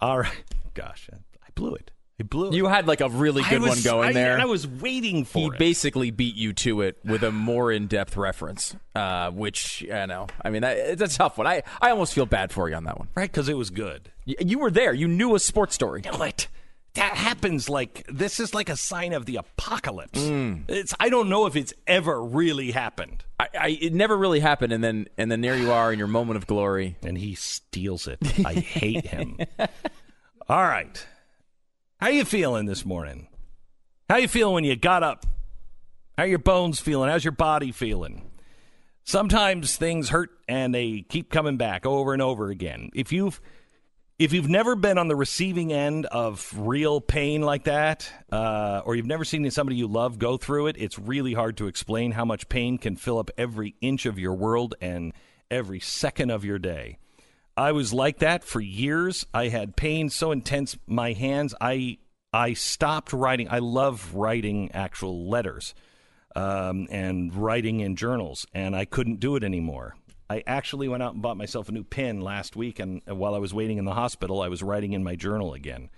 All 0.00 0.18
right. 0.20 0.44
Gosh, 0.74 1.08
I 1.12 1.48
blew 1.54 1.74
it. 1.74 1.90
I 2.20 2.24
blew 2.24 2.48
it. 2.48 2.54
You 2.54 2.66
had 2.66 2.88
like 2.88 3.00
a 3.00 3.08
really 3.08 3.42
good 3.48 3.60
was- 3.62 3.70
one 3.70 3.82
going 3.82 4.08
I- 4.08 4.12
there. 4.12 4.40
I 4.40 4.44
was 4.44 4.66
waiting 4.66 5.24
for 5.24 5.38
he 5.38 5.46
it. 5.46 5.58
basically 5.58 6.10
beat 6.10 6.34
you 6.34 6.52
to 6.54 6.80
it 6.82 6.98
with 7.04 7.22
a 7.22 7.30
more 7.30 7.70
in-depth 7.70 8.16
reference, 8.16 8.74
uh, 8.96 9.30
which 9.30 9.86
I 9.92 10.06
know. 10.06 10.26
I 10.42 10.50
mean, 10.50 10.62
that, 10.62 10.76
it's 10.78 11.02
a 11.02 11.08
tough 11.08 11.38
one. 11.38 11.46
I, 11.46 11.62
I 11.80 11.90
almost 11.90 12.14
feel 12.14 12.26
bad 12.26 12.50
for 12.52 12.68
you 12.68 12.74
on 12.74 12.84
that 12.84 12.98
one. 12.98 13.08
Right, 13.14 13.30
because 13.30 13.48
it 13.48 13.56
was 13.56 13.70
good. 13.70 14.10
Y- 14.26 14.34
You 14.40 14.58
were 14.58 14.70
there. 14.70 14.92
You 14.92 15.06
knew 15.06 15.34
a 15.36 15.38
sports 15.38 15.74
story. 15.76 16.02
What? 16.16 16.48
That 16.98 17.16
happens 17.16 17.68
like 17.68 18.04
this 18.08 18.40
is 18.40 18.54
like 18.54 18.68
a 18.68 18.76
sign 18.76 19.12
of 19.12 19.24
the 19.24 19.36
apocalypse. 19.36 20.20
Mm. 20.20 20.64
It's 20.68 20.94
I 20.98 21.08
don't 21.08 21.28
know 21.28 21.46
if 21.46 21.54
it's 21.54 21.72
ever 21.86 22.22
really 22.22 22.72
happened. 22.72 23.24
I, 23.38 23.48
I, 23.58 23.68
it 23.80 23.94
never 23.94 24.16
really 24.16 24.40
happened, 24.40 24.72
and 24.72 24.82
then 24.82 25.08
and 25.16 25.30
then 25.30 25.40
there 25.40 25.56
you 25.56 25.70
are 25.70 25.92
in 25.92 25.98
your 25.98 26.08
moment 26.08 26.38
of 26.38 26.46
glory, 26.46 26.96
and 27.02 27.16
he 27.16 27.34
steals 27.34 28.08
it. 28.08 28.18
I 28.44 28.54
hate 28.54 29.06
him. 29.06 29.38
All 30.48 30.62
right, 30.62 31.06
how 32.00 32.08
you 32.08 32.24
feeling 32.24 32.66
this 32.66 32.84
morning? 32.84 33.28
How 34.08 34.16
you 34.16 34.28
feeling 34.28 34.54
when 34.54 34.64
you 34.64 34.74
got 34.74 35.02
up? 35.02 35.26
How 36.16 36.24
your 36.24 36.38
bones 36.40 36.80
feeling? 36.80 37.10
How's 37.10 37.24
your 37.24 37.32
body 37.32 37.70
feeling? 37.70 38.28
Sometimes 39.04 39.76
things 39.76 40.08
hurt 40.08 40.30
and 40.48 40.74
they 40.74 41.04
keep 41.08 41.30
coming 41.30 41.56
back 41.56 41.86
over 41.86 42.12
and 42.12 42.20
over 42.20 42.50
again. 42.50 42.90
If 42.92 43.12
you've 43.12 43.40
if 44.18 44.32
you've 44.32 44.48
never 44.48 44.74
been 44.74 44.98
on 44.98 45.06
the 45.06 45.14
receiving 45.14 45.72
end 45.72 46.06
of 46.06 46.52
real 46.56 47.00
pain 47.00 47.40
like 47.42 47.64
that, 47.64 48.12
uh, 48.32 48.82
or 48.84 48.96
you've 48.96 49.06
never 49.06 49.24
seen 49.24 49.48
somebody 49.50 49.76
you 49.76 49.86
love 49.86 50.18
go 50.18 50.36
through 50.36 50.66
it, 50.66 50.76
it's 50.76 50.98
really 50.98 51.34
hard 51.34 51.56
to 51.58 51.68
explain 51.68 52.10
how 52.12 52.24
much 52.24 52.48
pain 52.48 52.78
can 52.78 52.96
fill 52.96 53.18
up 53.18 53.30
every 53.38 53.76
inch 53.80 54.06
of 54.06 54.18
your 54.18 54.34
world 54.34 54.74
and 54.80 55.12
every 55.52 55.78
second 55.78 56.30
of 56.30 56.44
your 56.44 56.58
day. 56.58 56.98
I 57.56 57.70
was 57.72 57.92
like 57.92 58.18
that 58.18 58.42
for 58.42 58.60
years. 58.60 59.24
I 59.32 59.48
had 59.48 59.76
pain 59.76 60.10
so 60.10 60.32
intense 60.32 60.76
my 60.86 61.12
hands 61.12 61.54
I 61.60 61.98
I 62.32 62.54
stopped 62.54 63.12
writing. 63.12 63.48
I 63.50 63.60
love 63.60 64.14
writing 64.14 64.70
actual 64.72 65.28
letters 65.28 65.74
um, 66.36 66.88
and 66.90 67.34
writing 67.34 67.80
in 67.80 67.96
journals, 67.96 68.46
and 68.52 68.76
I 68.76 68.84
couldn't 68.84 69.18
do 69.20 69.34
it 69.36 69.44
anymore. 69.44 69.96
I 70.30 70.42
actually 70.46 70.88
went 70.88 71.02
out 71.02 71.14
and 71.14 71.22
bought 71.22 71.36
myself 71.36 71.68
a 71.68 71.72
new 71.72 71.84
pen 71.84 72.20
last 72.20 72.56
week, 72.56 72.78
and 72.78 73.02
while 73.06 73.34
I 73.34 73.38
was 73.38 73.54
waiting 73.54 73.78
in 73.78 73.84
the 73.84 73.94
hospital, 73.94 74.42
I 74.42 74.48
was 74.48 74.62
writing 74.62 74.92
in 74.92 75.02
my 75.02 75.16
journal 75.16 75.54
again. 75.54 75.90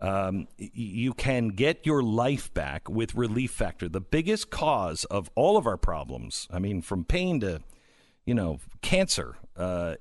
Um, 0.00 0.48
you 0.58 1.14
can 1.14 1.48
get 1.48 1.86
your 1.86 2.02
life 2.02 2.52
back 2.52 2.88
with 2.88 3.14
Relief 3.14 3.50
Factor, 3.50 3.88
the 3.88 4.00
biggest 4.00 4.50
cause 4.50 5.04
of 5.04 5.30
all 5.34 5.56
of 5.56 5.66
our 5.66 5.78
problems. 5.78 6.48
I 6.50 6.58
mean, 6.58 6.82
from 6.82 7.04
pain 7.04 7.40
to 7.40 7.62
you 8.26 8.34
know, 8.34 8.58
cancer. 8.82 9.36
Uh, 9.56 9.94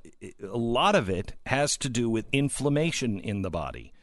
a 0.44 0.58
lot 0.58 0.96
of 0.96 1.10
it 1.10 1.36
has 1.46 1.78
to 1.78 1.88
do 1.88 2.10
with 2.10 2.26
inflammation 2.34 3.20
in 3.20 3.44
the 3.44 3.52
body. 3.52 3.94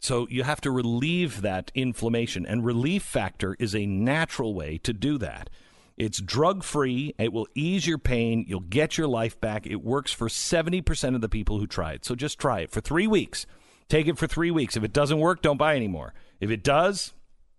So 0.00 0.26
you 0.30 0.42
have 0.42 0.60
to 0.62 0.70
relieve 0.70 1.42
that 1.42 1.70
inflammation, 1.74 2.44
and 2.44 2.64
Relief 2.64 3.02
Factor 3.02 3.54
is 3.58 3.74
a 3.74 3.86
natural 3.86 4.54
way 4.54 4.78
to 4.78 4.92
do 4.92 5.18
that. 5.18 5.48
It's 5.96 6.20
drug 6.20 6.62
free. 6.62 7.14
It 7.18 7.32
will 7.32 7.48
ease 7.54 7.86
your 7.86 7.98
pain. 7.98 8.44
You'll 8.46 8.60
get 8.60 8.98
your 8.98 9.06
life 9.06 9.40
back. 9.40 9.66
It 9.66 9.82
works 9.82 10.12
for 10.12 10.28
70% 10.28 11.14
of 11.14 11.20
the 11.20 11.28
people 11.28 11.58
who 11.58 11.66
try 11.66 11.92
it. 11.92 12.04
So 12.04 12.14
just 12.14 12.38
try 12.38 12.60
it 12.60 12.70
for 12.70 12.80
three 12.80 13.06
weeks. 13.06 13.46
Take 13.88 14.06
it 14.06 14.18
for 14.18 14.26
three 14.26 14.50
weeks. 14.50 14.76
If 14.76 14.84
it 14.84 14.92
doesn't 14.92 15.18
work, 15.18 15.42
don't 15.42 15.56
buy 15.56 15.76
anymore. 15.76 16.12
If 16.40 16.50
it 16.50 16.62
does, 16.62 17.12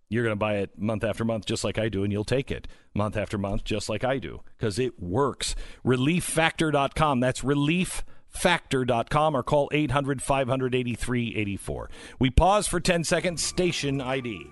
you're 0.09 0.23
going 0.23 0.33
to 0.33 0.39
buy 0.39 0.57
it 0.57 0.77
month 0.77 1.03
after 1.03 1.25
month 1.25 1.45
just 1.45 1.63
like 1.63 1.77
I 1.77 1.89
do, 1.89 2.03
and 2.03 2.11
you'll 2.11 2.23
take 2.23 2.51
it 2.51 2.67
month 2.93 3.17
after 3.17 3.37
month 3.37 3.63
just 3.63 3.89
like 3.89 4.03
I 4.03 4.19
do 4.19 4.41
because 4.57 4.77
it 4.79 5.01
works. 5.01 5.55
ReliefFactor.com. 5.85 7.19
That's 7.19 7.41
ReliefFactor.com 7.41 9.35
or 9.35 9.43
call 9.43 9.69
800 9.71 10.21
583 10.21 11.35
84. 11.35 11.89
We 12.19 12.29
pause 12.29 12.67
for 12.67 12.79
10 12.79 13.03
seconds. 13.03 13.43
Station 13.43 13.99
ID. 14.01 14.47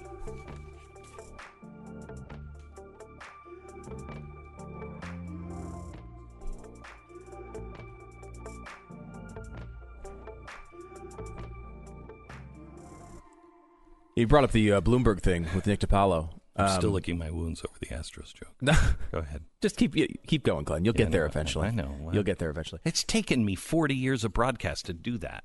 You 14.16 14.28
brought 14.28 14.45
up 14.45 14.51
the 14.51 14.72
uh, 14.72 14.82
Bloomberg 14.82 15.20
thing 15.22 15.47
with 15.53 15.68
Nick 15.68 15.82
DiPaolo. 15.82 16.30
I'm 16.55 16.70
still 16.78 16.89
Um, 16.91 16.93
licking 16.93 17.18
my 17.18 17.30
wounds 17.32 17.61
over 17.68 17.78
the 17.82 17.88
Astros 17.88 18.34
joke. 18.34 18.55
Go 19.11 19.20
ahead. 19.20 19.43
Just 19.61 19.76
keep 19.76 19.93
keep 20.26 20.43
going, 20.43 20.63
Glenn. 20.63 20.86
You'll 20.86 20.93
Yeah, 20.95 21.03
get 21.03 21.11
there 21.11 21.22
no, 21.24 21.28
eventually. 21.28 21.68
I 21.68 21.72
know. 21.72 21.93
Well, 21.99 22.13
You'll 22.16 22.24
get 22.24 22.39
there 22.39 22.49
eventually. 22.49 22.80
It's 22.86 23.03
taken 23.03 23.43
me 23.43 23.55
40 23.55 23.93
years 23.93 24.24
of 24.24 24.32
broadcast 24.32 24.86
to 24.86 24.93
do 24.93 25.18
that, 25.18 25.43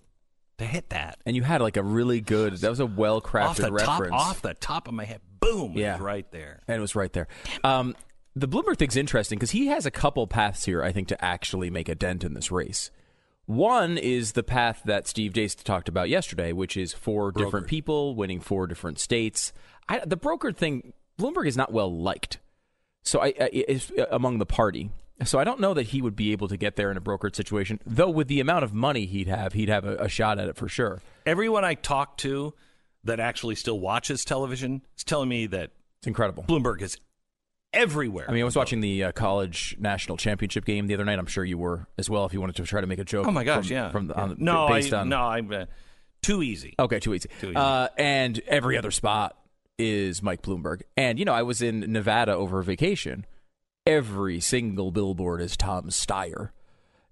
to 0.59 0.65
hit 0.67 0.91
that. 0.91 1.19
And 1.27 1.35
you 1.35 1.43
had 1.43 1.61
like 1.61 1.77
a 1.77 1.83
really 1.83 2.21
good. 2.21 2.59
That 2.59 2.71
was 2.71 2.79
a 2.79 2.87
well 2.87 3.21
crafted 3.21 3.73
reference. 3.73 4.13
top, 4.13 4.21
off 4.21 4.43
the 4.43 4.55
top 4.55 4.87
of 4.87 4.95
my 4.95 5.05
head. 5.05 5.21
Boom. 5.41 5.73
Yeah. 5.75 5.99
Right 6.01 6.31
there. 6.31 6.63
And 6.69 6.77
it 6.77 6.81
was 6.81 6.95
right 6.95 7.13
there. 7.13 7.27
Um, 7.65 7.97
the 8.37 8.47
Bloomberg 8.47 8.77
thing's 8.77 8.97
interesting 8.97 9.37
because 9.41 9.51
he 9.51 9.67
has 9.67 9.87
a 9.87 9.91
couple 9.91 10.25
paths 10.29 10.65
here, 10.67 10.81
I 10.81 10.93
think, 10.93 11.09
to 11.09 11.25
actually 11.25 11.71
make 11.71 11.89
a 11.89 11.97
dent 11.97 12.23
in 12.23 12.35
this 12.35 12.53
race. 12.53 12.93
One 13.47 13.99
is 13.99 14.33
the 14.33 14.43
path 14.43 14.83
that 14.85 15.09
Steve 15.09 15.33
Deace 15.33 15.57
talked 15.57 15.89
about 15.89 16.09
yesterday, 16.09 16.53
which 16.53 16.77
is 16.77 16.93
four 16.93 17.33
different 17.33 17.67
people 17.67 18.15
winning 18.15 18.41
four 18.41 18.67
different 18.67 18.99
states. 18.99 19.53
I, 19.89 20.01
the 20.05 20.17
brokered 20.17 20.57
thing, 20.57 20.93
Bloomberg 21.19 21.47
is 21.47 21.57
not 21.57 21.73
well 21.73 21.93
liked, 21.93 22.39
so 23.03 23.21
I, 23.21 23.35
I 23.41 23.51
is 23.53 23.91
uh, 23.99 24.07
among 24.11 24.39
the 24.39 24.47
party. 24.47 24.91
So 25.25 25.39
I 25.39 25.45
don't 25.45 25.61
know 25.61 25.75
that 25.75 25.89
he 25.89 26.01
would 26.01 26.17
be 26.17 26.33
able 26.33 26.49
to 26.49 26.57
get 26.57 26.77
there 26.77 26.91
in 26.91 26.97
a 26.97 27.01
brokered 27.01 27.37
situation. 27.37 27.79
Though 27.85 28.09
with 28.09 28.29
the 28.29 28.41
amount 28.41 28.65
of 28.65 28.73
money 28.73 29.05
he'd 29.05 29.29
have, 29.29 29.53
he'd 29.53 29.69
have 29.69 29.85
a, 29.85 29.97
a 29.97 30.09
shot 30.09 30.39
at 30.39 30.49
it 30.49 30.57
for 30.57 30.69
sure. 30.69 31.03
Everyone 31.27 31.65
I 31.65 31.75
talk 31.75 32.17
to 32.19 32.55
that 33.05 33.21
actually 33.21 33.55
still 33.57 33.79
watches 33.79 34.25
television 34.25 34.83
is 34.97 35.05
telling 35.05 35.29
me 35.29 35.47
that 35.49 35.73
It's 35.99 36.07
incredible. 36.07 36.45
Bloomberg 36.45 36.81
is 36.81 36.97
everywhere. 37.73 38.27
I 38.29 38.33
mean, 38.33 38.43
I 38.43 38.45
was 38.45 38.57
watching 38.57 38.81
the 38.81 39.05
uh, 39.05 39.13
college 39.13 39.77
national 39.79 40.17
championship 40.17 40.65
game 40.65 40.87
the 40.87 40.95
other 40.95 41.05
night. 41.05 41.19
I'm 41.19 41.27
sure 41.27 41.45
you 41.45 41.59
were 41.59 41.87
as 41.99 42.11
well. 42.11 42.25
If 42.27 42.33
you 42.33 42.41
wanted 42.41 42.57
to 42.57 42.65
try 42.65 42.81
to 42.81 42.87
make 42.87 42.99
a 42.99 43.05
joke. 43.05 43.27
oh 43.27 43.31
my 43.31 43.45
gosh, 43.45 43.67
from, 43.67 43.73
yeah. 43.73 43.91
From 43.91 44.07
the, 44.09 44.17
on, 44.17 44.37
no, 44.39 44.69
based 44.69 44.93
I, 44.93 45.01
on 45.01 45.09
no, 45.09 45.21
I'm 45.21 45.53
uh, 45.53 45.65
too 46.23 46.43
easy. 46.43 46.75
Okay, 46.79 47.01
too 47.01 47.15
easy. 47.15 47.29
Too 47.41 47.51
easy. 47.51 47.57
Uh, 47.57 47.89
and 47.97 48.41
every 48.47 48.77
other 48.77 48.91
spot 48.91 49.37
is 49.79 50.23
Mike 50.23 50.43
Bloomberg. 50.43 50.83
And 50.97 51.19
you 51.19 51.25
know, 51.25 51.35
I 51.35 51.43
was 51.43 51.63
in 51.63 51.81
Nevada 51.93 52.35
over 52.35 52.63
vacation. 52.63 53.27
Every 53.87 54.41
single 54.41 54.93
billboard 54.93 55.41
is 55.41 55.57
Tom 55.57 55.87
Steyer. 55.87 56.51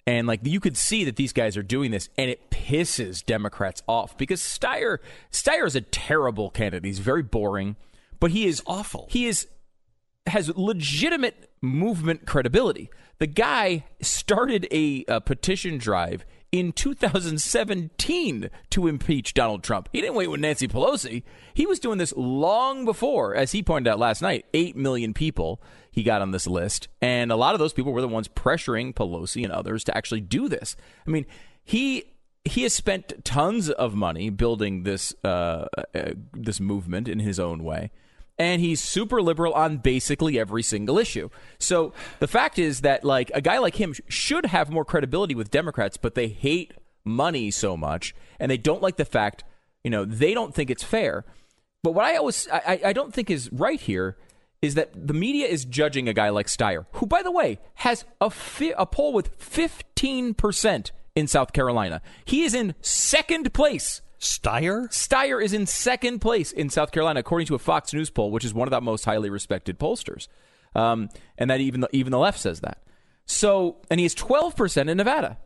And 0.06 0.26
like 0.26 0.40
you 0.42 0.61
could 0.61 0.76
see 0.76 1.04
that 1.04 1.16
these 1.16 1.32
guys 1.34 1.56
are 1.56 1.62
doing 1.62 1.90
this, 1.90 2.09
and 2.16 2.30
it 2.30 2.50
pisses 2.50 3.24
Democrats 3.24 3.82
off 3.86 4.16
because 4.16 4.40
Steyer 4.40 4.98
Steyer 5.30 5.66
is 5.66 5.76
a 5.76 5.82
terrible 5.82 6.50
candidate. 6.50 6.86
He's 6.86 6.98
very 6.98 7.22
boring, 7.22 7.76
but 8.18 8.30
he 8.30 8.46
is 8.46 8.62
awful. 8.66 9.06
He 9.11 9.26
is 9.26 9.46
has 10.29 10.57
legitimate 10.57 11.51
movement 11.61 12.26
credibility. 12.26 12.91
The 13.18 13.26
guy 13.26 13.85
started 14.01 14.68
a, 14.70 15.05
a 15.09 15.20
petition 15.20 15.79
drive 15.79 16.24
in 16.51 16.72
2017 16.72 18.51
to 18.70 18.87
impeach 18.87 19.35
Donald 19.35 19.62
Trump. 19.62 19.89
He 19.93 20.01
didn't 20.01 20.16
wait 20.16 20.31
with 20.31 20.41
Nancy 20.41 20.68
Pelosi. 20.68 21.22
He 21.53 21.66
was 21.66 21.79
doing 21.79 21.99
this 21.99 22.14
long 22.16 22.85
before, 22.85 23.35
as 23.35 23.53
he 23.53 23.62
pointed 23.62 23.91
out 23.91 23.99
last 23.99 24.22
night, 24.22 24.47
8 24.55 24.76
million 24.76 25.12
people 25.12 25.61
he 25.91 26.03
got 26.03 26.22
on 26.22 26.31
this 26.31 26.47
list. 26.47 26.89
And 27.03 27.31
a 27.31 27.37
lot 27.37 27.55
of 27.55 27.59
those 27.59 27.72
people 27.72 27.93
were 27.93 28.01
the 28.01 28.09
ones 28.09 28.29
pressuring 28.29 28.95
Pelosi 28.95 29.43
and 29.45 29.53
others 29.53 29.85
to 29.85 29.97
actually 29.97 30.20
do 30.20 30.49
this. 30.49 30.76
I 31.07 31.11
mean, 31.11 31.26
he 31.64 32.05
he 32.45 32.62
has 32.62 32.72
spent 32.72 33.24
tons 33.24 33.68
of 33.68 33.95
money 33.95 34.31
building 34.31 34.85
this 34.85 35.14
uh, 35.24 35.66
uh, 35.76 36.12
this 36.33 36.61
movement 36.61 37.09
in 37.09 37.18
his 37.18 37.39
own 37.39 37.62
way 37.62 37.91
and 38.39 38.61
he's 38.61 38.80
super 38.80 39.20
liberal 39.20 39.53
on 39.53 39.78
basically 39.78 40.39
every 40.39 40.62
single 40.62 40.99
issue. 40.99 41.28
So 41.59 41.93
the 42.20 42.28
fact 42.28 42.59
is 42.59 42.82
that 42.82 43.05
like 43.05 43.30
a 43.34 43.41
guy 43.41 43.59
like 43.59 43.76
him 43.76 43.95
should 44.09 44.47
have 44.47 44.70
more 44.70 44.84
credibility 44.84 45.34
with 45.34 45.51
Democrats, 45.51 45.97
but 45.97 46.14
they 46.14 46.28
hate 46.28 46.72
money 47.05 47.51
so 47.51 47.76
much, 47.76 48.14
and 48.39 48.51
they 48.51 48.57
don't 48.57 48.82
like 48.82 48.97
the 48.97 49.05
fact, 49.05 49.45
you 49.82 49.91
know, 49.91 50.05
they 50.05 50.34
don't 50.34 50.55
think 50.55 50.70
it's 50.70 50.84
fair. 50.84 51.24
But 51.82 51.93
what 51.93 52.05
I 52.05 52.16
always 52.16 52.49
I, 52.53 52.80
I 52.86 52.93
don't 52.93 53.14
think 53.14 53.30
is 53.30 53.51
right 53.53 53.80
here 53.80 54.16
is 54.61 54.74
that 54.74 55.07
the 55.07 55.14
media 55.14 55.47
is 55.47 55.64
judging 55.64 56.09
a 56.09 56.12
guy 56.12 56.30
like 56.30 56.49
Steyer, 56.49 56.86
who, 56.95 57.07
by 57.07 57.22
the 57.22 57.30
way, 57.30 57.61
has 57.74 58.05
a 58.20 58.28
fi- 58.28 58.74
a 58.76 58.86
poll 58.86 59.12
with 59.12 59.30
fifteen 59.36 60.34
percent 60.34 60.91
in 61.14 61.28
South 61.28 61.53
Carolina. 61.53 62.03
He 62.24 62.43
is 62.43 62.55
in 62.55 62.74
second 62.80 63.55
place. 63.55 64.03
Steyer? 64.20 64.88
Steyer 64.88 65.42
is 65.42 65.52
in 65.52 65.66
second 65.66 66.20
place 66.20 66.52
in 66.52 66.70
South 66.70 66.90
Carolina, 66.90 67.20
according 67.20 67.46
to 67.46 67.54
a 67.54 67.58
Fox 67.58 67.92
News 67.92 68.10
poll, 68.10 68.30
which 68.30 68.44
is 68.44 68.52
one 68.52 68.66
of 68.68 68.70
the 68.70 68.80
most 68.80 69.04
highly 69.04 69.30
respected 69.30 69.78
pollsters. 69.78 70.28
Um, 70.74 71.08
and 71.36 71.50
that 71.50 71.60
even 71.60 71.80
the, 71.80 71.88
even 71.92 72.10
the 72.10 72.18
left 72.18 72.38
says 72.38 72.60
that. 72.60 72.82
So, 73.26 73.76
and 73.90 74.00
he 74.00 74.04
has 74.04 74.14
12% 74.14 74.88
in 74.88 74.96
Nevada. 74.96 75.38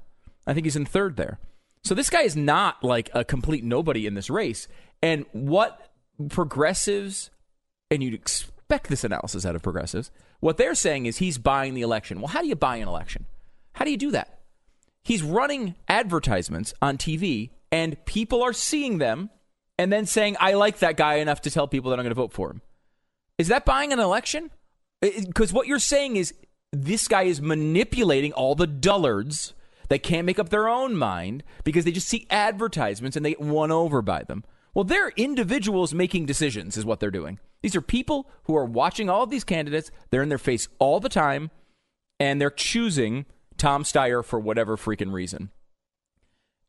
I 0.47 0.55
think 0.55 0.67
he's 0.67 0.77
in 0.77 0.87
third 0.87 1.17
there. 1.17 1.39
So 1.85 1.95
this 1.95 2.11
guy 2.11 2.23
is 2.23 2.37
not 2.37 2.83
like 2.83 3.11
a 3.13 3.25
complete 3.25 3.65
nobody 3.65 4.07
in 4.07 4.15
this 4.15 4.31
race. 4.31 4.69
And 5.03 5.27
what 5.33 5.93
progressives, 6.29 7.31
and 7.91 8.03
you'd 8.03 8.15
expect 8.15 8.89
this 8.89 9.05
analysis 9.05 9.45
out 9.45 9.57
of 9.57 9.63
progressives, 9.63 10.11
what 10.41 10.57
they're 10.57 10.75
saying 10.75 11.07
is 11.07 11.19
he's 11.19 11.39
buying 11.39 11.75
the 11.75 11.83
election. 11.83 12.21
Well, 12.21 12.29
how 12.29 12.41
do 12.41 12.49
you 12.49 12.57
buy 12.57 12.77
an 12.77 12.89
election? 12.89 13.27
How 13.75 13.85
do 13.85 13.91
you 13.91 13.97
do 13.97 14.13
that? 14.13 14.41
He's 15.03 15.23
running 15.23 15.75
advertisements 15.89 16.73
on 16.81 16.99
TV, 16.99 17.51
and 17.73 18.03
people 18.05 18.43
are 18.43 18.53
seeing 18.53 18.99
them 18.99 19.31
and 19.79 19.93
then 19.93 20.07
saying, 20.07 20.37
I 20.39 20.53
like 20.53 20.79
that 20.79 20.97
guy 20.97 21.15
enough 21.15 21.41
to 21.43 21.51
tell 21.51 21.67
people 21.67 21.91
that 21.91 21.99
I'm 21.99 22.05
going 22.05 22.15
to 22.15 22.21
vote 22.21 22.33
for 22.33 22.51
him. 22.51 22.61
Is 23.39 23.49
that 23.49 23.65
buying 23.65 23.93
an 23.93 23.99
election? 23.99 24.51
Because 25.01 25.53
what 25.53 25.67
you're 25.67 25.79
saying 25.81 26.17
is 26.17 26.35
this 26.71 27.09
guy 27.09 27.23
is 27.23 27.41
manipulating 27.41 28.33
all 28.33 28.55
the 28.55 28.67
dullards 28.67 29.55
that 29.89 30.03
can't 30.03 30.27
make 30.27 30.39
up 30.39 30.51
their 30.51 30.69
own 30.69 30.97
mind 30.97 31.43
because 31.65 31.85
they 31.85 31.93
just 31.93 32.09
see 32.09 32.27
advertisements 32.31 33.17
and 33.17 33.27
they 33.27 33.31
get 33.31 33.41
won 33.41 33.73
over 33.73 34.01
by 34.01 34.23
them. 34.23 34.45
Well, 34.75 34.85
they're 34.85 35.11
individuals 35.17 35.93
making 35.93 36.27
decisions, 36.27 36.77
is 36.77 36.85
what 36.85 37.01
they're 37.01 37.11
doing. 37.11 37.39
These 37.63 37.77
are 37.77 37.83
people 37.83 38.31
who 38.45 38.57
are 38.57 38.65
watching 38.65 39.11
all 39.11 39.23
of 39.23 39.31
these 39.31 39.45
candidates. 39.45 39.91
They're 40.11 40.23
in 40.23 40.29
their 40.29 40.39
face 40.39 40.69
all 40.79 41.01
the 41.01 41.09
time, 41.09 41.51
and 42.19 42.41
they're 42.41 42.51
choosing 42.51 43.27
Tom 43.59 43.85
Steyer 43.85 44.25
for 44.25 44.41
whatever 44.41 44.77
freaking 44.77 45.13
reason. 45.13 45.51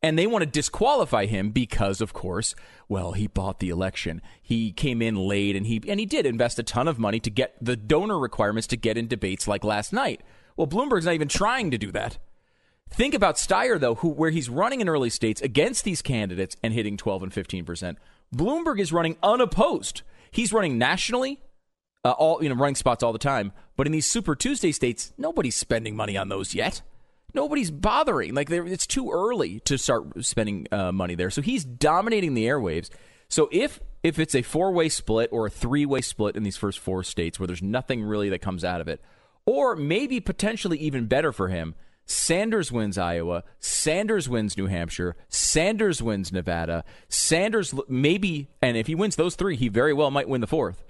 And 0.04 0.18
they 0.18 0.26
want 0.26 0.42
to 0.42 0.46
disqualify 0.46 1.24
him 1.24 1.48
because, 1.48 2.02
of 2.02 2.12
course, 2.12 2.54
well, 2.90 3.12
he 3.12 3.26
bought 3.26 3.58
the 3.58 3.70
election. 3.70 4.20
He 4.42 4.70
came 4.70 5.00
in 5.00 5.16
late, 5.16 5.56
and 5.56 5.66
he 5.66 5.82
and 5.88 5.98
he 5.98 6.04
did 6.04 6.26
invest 6.26 6.58
a 6.58 6.62
ton 6.62 6.88
of 6.88 6.98
money 6.98 7.18
to 7.20 7.30
get 7.30 7.56
the 7.58 7.74
donor 7.74 8.18
requirements 8.18 8.66
to 8.66 8.76
get 8.76 8.98
in 8.98 9.08
debates 9.08 9.48
like 9.48 9.64
last 9.64 9.94
night. 9.94 10.20
Well, 10.58 10.66
Bloomberg's 10.66 11.06
not 11.06 11.14
even 11.14 11.28
trying 11.28 11.70
to 11.70 11.78
do 11.78 11.90
that. 11.92 12.18
Think 12.90 13.14
about 13.14 13.36
Steyer 13.36 13.80
though, 13.80 13.94
who 13.94 14.10
where 14.10 14.28
he's 14.28 14.50
running 14.50 14.82
in 14.82 14.90
early 14.90 15.08
states 15.08 15.40
against 15.40 15.84
these 15.84 16.02
candidates 16.02 16.54
and 16.62 16.74
hitting 16.74 16.98
12 16.98 17.22
and 17.22 17.32
15 17.32 17.64
percent. 17.64 17.98
Bloomberg 18.30 18.80
is 18.80 18.92
running 18.92 19.16
unopposed. 19.22 20.02
He's 20.30 20.52
running 20.52 20.76
nationally, 20.76 21.40
uh, 22.04 22.10
all 22.10 22.42
you 22.42 22.50
know, 22.50 22.56
running 22.56 22.74
spots 22.74 23.02
all 23.02 23.14
the 23.14 23.18
time. 23.18 23.52
But 23.74 23.86
in 23.86 23.92
these 23.92 24.04
Super 24.04 24.36
Tuesday 24.36 24.72
states, 24.72 25.14
nobody's 25.16 25.56
spending 25.56 25.96
money 25.96 26.14
on 26.14 26.28
those 26.28 26.54
yet. 26.54 26.82
Nobody's 27.34 27.70
bothering. 27.70 28.34
Like 28.34 28.50
it's 28.50 28.86
too 28.86 29.10
early 29.10 29.60
to 29.60 29.76
start 29.76 30.24
spending 30.24 30.66
uh, 30.70 30.92
money 30.92 31.14
there. 31.16 31.30
So 31.30 31.42
he's 31.42 31.64
dominating 31.64 32.34
the 32.34 32.44
airwaves. 32.46 32.90
So 33.28 33.48
if 33.50 33.80
if 34.02 34.18
it's 34.18 34.34
a 34.34 34.42
four 34.42 34.70
way 34.70 34.88
split 34.88 35.30
or 35.32 35.46
a 35.46 35.50
three 35.50 35.84
way 35.84 36.00
split 36.00 36.36
in 36.36 36.42
these 36.42 36.56
first 36.56 36.78
four 36.78 37.02
states 37.02 37.40
where 37.40 37.46
there's 37.46 37.62
nothing 37.62 38.02
really 38.02 38.28
that 38.28 38.40
comes 38.40 38.64
out 38.64 38.80
of 38.80 38.88
it, 38.88 39.02
or 39.46 39.74
maybe 39.74 40.20
potentially 40.20 40.78
even 40.78 41.06
better 41.06 41.32
for 41.32 41.48
him, 41.48 41.74
Sanders 42.06 42.70
wins 42.70 42.98
Iowa. 42.98 43.44
Sanders 43.58 44.28
wins 44.28 44.56
New 44.56 44.66
Hampshire. 44.66 45.16
Sanders 45.28 46.02
wins 46.02 46.32
Nevada. 46.32 46.84
Sanders 47.08 47.74
maybe, 47.88 48.48
and 48.60 48.76
if 48.76 48.86
he 48.86 48.94
wins 48.94 49.16
those 49.16 49.36
three, 49.36 49.56
he 49.56 49.68
very 49.68 49.94
well 49.94 50.10
might 50.10 50.28
win 50.28 50.40
the 50.40 50.46
fourth. 50.46 50.84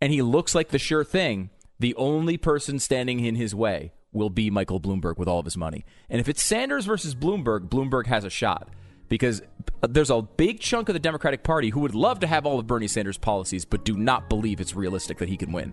And 0.00 0.12
he 0.12 0.22
looks 0.22 0.54
like 0.54 0.68
the 0.68 0.78
sure 0.78 1.04
thing. 1.04 1.50
The 1.78 1.94
only 1.94 2.36
person 2.36 2.78
standing 2.78 3.24
in 3.24 3.36
his 3.36 3.54
way 3.54 3.92
will 4.16 4.30
be 4.30 4.50
Michael 4.50 4.80
Bloomberg 4.80 5.18
with 5.18 5.28
all 5.28 5.38
of 5.38 5.44
his 5.44 5.56
money. 5.56 5.84
And 6.10 6.20
if 6.20 6.28
it's 6.28 6.42
Sanders 6.42 6.86
versus 6.86 7.14
Bloomberg, 7.14 7.68
Bloomberg 7.68 8.06
has 8.06 8.24
a 8.24 8.30
shot 8.30 8.68
because 9.08 9.42
there's 9.88 10.10
a 10.10 10.22
big 10.22 10.60
chunk 10.60 10.88
of 10.88 10.94
the 10.94 10.98
Democratic 10.98 11.42
Party 11.42 11.70
who 11.70 11.80
would 11.80 11.94
love 11.94 12.20
to 12.20 12.26
have 12.26 12.44
all 12.44 12.58
of 12.58 12.66
Bernie 12.66 12.88
Sanders' 12.88 13.18
policies, 13.18 13.64
but 13.64 13.84
do 13.84 13.96
not 13.96 14.28
believe 14.28 14.60
it's 14.60 14.74
realistic 14.74 15.18
that 15.18 15.28
he 15.28 15.36
can 15.36 15.52
win. 15.52 15.72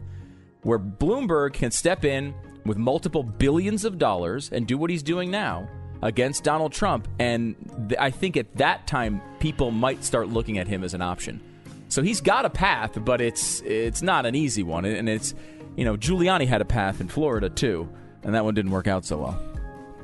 Where 0.62 0.80
Bloomberg 0.80 1.54
can 1.54 1.72
step 1.72 2.06
in 2.06 2.34
with 2.66 2.78
multiple 2.78 3.24
billions 3.24 3.86
of 3.86 3.98
dollars 3.98 4.50
and 4.52 4.68
do 4.68 4.78
what 4.78 4.90
he's 4.90 5.04
doing 5.04 5.32
now 5.32 5.68
against 6.02 6.44
Donald 6.44 6.72
Trump. 6.72 7.08
And 7.20 7.56
th- 7.90 8.00
I 8.00 8.12
think 8.12 8.38
at 8.38 8.56
that 8.58 8.88
time, 8.88 9.22
people 9.40 9.72
might 9.72 10.04
start 10.04 10.30
looking 10.30 10.58
at 10.58 10.68
him 10.68 10.84
as 10.84 10.94
an 10.94 11.02
option. 11.02 11.42
So 11.90 12.02
he's 12.02 12.22
got 12.22 12.46
a 12.46 12.50
path, 12.50 12.98
but 13.04 13.22
it's 13.22 13.62
it's 13.62 14.02
not 14.02 14.26
an 14.26 14.36
easy 14.36 14.64
one. 14.64 14.86
And 14.86 15.08
it's, 15.08 15.36
you 15.76 15.86
know, 15.86 15.96
Giuliani 15.96 16.48
had 16.48 16.62
a 16.62 16.66
path 16.66 17.02
in 17.02 17.08
Florida 17.08 17.50
too, 17.50 17.90
and 18.24 18.36
that 18.36 18.46
one 18.46 18.54
didn't 18.54 18.72
work 18.72 18.88
out 18.88 19.06
so 19.06 19.18
well. 19.18 19.42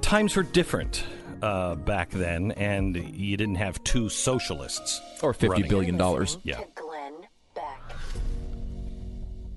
Times 0.01 0.36
were 0.36 0.43
different 0.43 1.03
uh, 1.41 1.76
back 1.76 2.09
then, 2.11 2.51
and 2.53 2.95
you 2.95 3.38
didn't 3.38 3.55
have 3.55 3.84
two 3.84 4.09
socialists 4.09 5.01
Or 5.22 5.34
fifty 5.34 5.49
running 5.49 5.70
billion 5.70 5.97
dollars. 5.97 6.38
Yeah. 6.43 6.61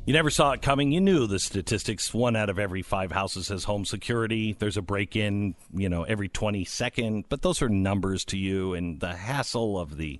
You 0.04 0.12
never 0.12 0.30
saw 0.30 0.50
it 0.50 0.62
coming. 0.62 0.90
You 0.90 1.00
knew 1.00 1.28
the 1.28 1.38
statistics. 1.38 2.12
One 2.12 2.34
out 2.34 2.50
of 2.50 2.58
every 2.58 2.82
five 2.82 3.12
houses 3.12 3.48
has 3.48 3.62
home 3.62 3.84
security. 3.84 4.56
There's 4.58 4.76
a 4.76 4.82
break 4.82 5.14
in, 5.14 5.54
you 5.72 5.88
know, 5.88 6.02
every 6.02 6.28
22nd. 6.28 7.26
But 7.28 7.42
those 7.42 7.62
are 7.62 7.68
numbers 7.68 8.24
to 8.26 8.36
you, 8.36 8.74
and 8.74 8.98
the 8.98 9.14
hassle 9.14 9.78
of 9.78 9.96
the 9.98 10.18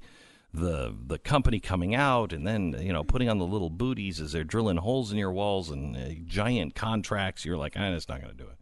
the 0.55 0.95
the 1.07 1.19
company 1.19 1.59
coming 1.61 1.95
out 1.95 2.33
and 2.33 2.47
then 2.47 2.77
you 2.79 2.93
know 2.93 3.03
putting 3.03 3.29
on 3.29 3.39
the 3.39 3.47
little 3.47 3.71
booties 3.71 4.21
as 4.21 4.33
they're 4.33 4.45
drilling 4.45 4.77
holes 4.77 5.11
in 5.11 5.17
your 5.17 5.33
walls 5.33 5.71
and 5.71 5.97
uh, 5.97 6.11
giant 6.27 6.75
contracts. 6.75 7.45
You're 7.45 7.57
like, 7.57 7.75
ah, 7.77 7.93
it's 7.93 8.09
not 8.09 8.21
going 8.21 8.37
to 8.37 8.45
do 8.45 8.49
it. 8.49 8.57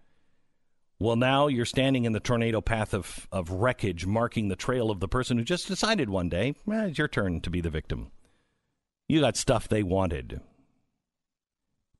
Well, 1.00 1.16
now 1.16 1.46
you're 1.46 1.64
standing 1.64 2.04
in 2.04 2.12
the 2.12 2.20
tornado 2.20 2.60
path 2.60 2.92
of, 2.92 3.26
of 3.32 3.50
wreckage, 3.50 4.04
marking 4.04 4.48
the 4.48 4.56
trail 4.56 4.90
of 4.90 5.00
the 5.00 5.08
person 5.08 5.38
who 5.38 5.44
just 5.44 5.66
decided 5.66 6.10
one 6.10 6.28
day, 6.28 6.54
eh, 6.70 6.84
it's 6.84 6.98
your 6.98 7.08
turn 7.08 7.40
to 7.40 7.48
be 7.48 7.62
the 7.62 7.70
victim. 7.70 8.10
You 9.08 9.20
got 9.20 9.38
stuff 9.38 9.66
they 9.66 9.82
wanted. 9.82 10.42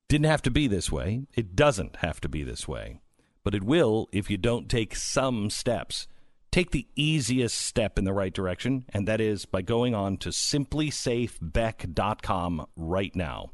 Didn't 0.07 0.27
have 0.27 0.43
to 0.43 0.51
be 0.51 0.67
this 0.67 0.91
way. 0.91 1.23
It 1.33 1.55
doesn't 1.55 1.97
have 1.97 2.21
to 2.21 2.29
be 2.29 2.43
this 2.43 2.67
way. 2.67 3.01
But 3.43 3.55
it 3.55 3.63
will 3.63 4.07
if 4.11 4.29
you 4.29 4.37
don't 4.37 4.69
take 4.69 4.95
some 4.95 5.49
steps. 5.49 6.07
Take 6.51 6.71
the 6.71 6.87
easiest 6.97 7.57
step 7.57 7.97
in 7.97 8.03
the 8.03 8.11
right 8.11 8.33
direction, 8.33 8.83
and 8.93 9.07
that 9.07 9.21
is 9.21 9.45
by 9.45 9.61
going 9.61 9.95
on 9.95 10.17
to 10.17 10.27
simplisafebeck.com 10.29 12.67
right 12.75 13.15
now. 13.15 13.51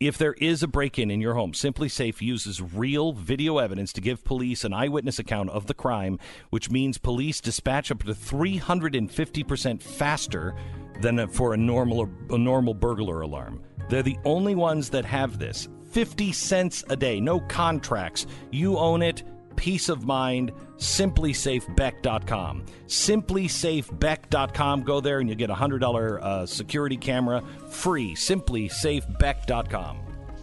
If 0.00 0.16
there 0.16 0.32
is 0.32 0.62
a 0.62 0.68
break 0.68 0.98
in 0.98 1.10
in 1.10 1.20
your 1.20 1.34
home, 1.34 1.52
SimpliSafe 1.52 2.22
uses 2.22 2.62
real 2.62 3.12
video 3.12 3.58
evidence 3.58 3.92
to 3.92 4.00
give 4.00 4.24
police 4.24 4.64
an 4.64 4.72
eyewitness 4.72 5.18
account 5.18 5.50
of 5.50 5.66
the 5.66 5.74
crime, 5.74 6.18
which 6.48 6.70
means 6.70 6.96
police 6.96 7.42
dispatch 7.42 7.90
up 7.90 8.02
to 8.04 8.14
350% 8.14 9.82
faster 9.82 10.54
than 11.02 11.28
for 11.28 11.52
a 11.52 11.58
normal, 11.58 12.08
a 12.30 12.38
normal 12.38 12.72
burglar 12.72 13.20
alarm. 13.20 13.62
They're 13.90 14.02
the 14.02 14.16
only 14.24 14.54
ones 14.54 14.88
that 14.90 15.04
have 15.04 15.38
this. 15.38 15.68
50 15.90 16.32
cents 16.32 16.82
a 16.88 16.96
day, 16.96 17.20
no 17.20 17.40
contracts. 17.40 18.26
You 18.50 18.78
own 18.78 19.02
it, 19.02 19.22
peace 19.56 19.90
of 19.90 20.06
mind. 20.06 20.52
SimpliSafeBeck.com. 20.78 22.64
SimpliSafeBeck.com. 22.86 24.82
Go 24.82 25.00
there 25.00 25.20
and 25.20 25.28
you 25.28 25.34
get 25.34 25.50
a 25.50 25.54
$100 25.54 26.22
uh, 26.22 26.46
security 26.46 26.96
camera 26.96 27.42
free. 27.70 28.14
SimpliSafeBeck.com. 28.14 29.98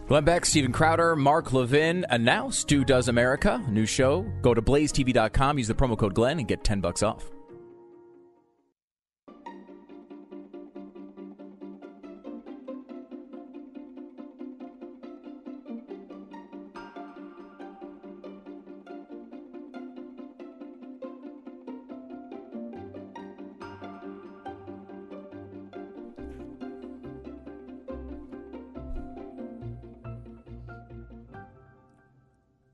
Glenn 0.06 0.24
Beck, 0.24 0.46
Stephen 0.46 0.70
Crowder, 0.72 1.16
Mark 1.16 1.52
Levin 1.52 2.06
and 2.10 2.24
now 2.24 2.48
Stu 2.48 2.84
Does 2.84 3.08
America, 3.08 3.60
new 3.68 3.86
show. 3.86 4.22
Go 4.40 4.54
to 4.54 4.62
blazetv.com, 4.62 5.58
use 5.58 5.66
the 5.66 5.74
promo 5.74 5.98
code 5.98 6.14
Glenn, 6.14 6.38
and 6.38 6.46
get 6.46 6.62
10 6.62 6.80
bucks 6.80 7.02
off. 7.02 7.35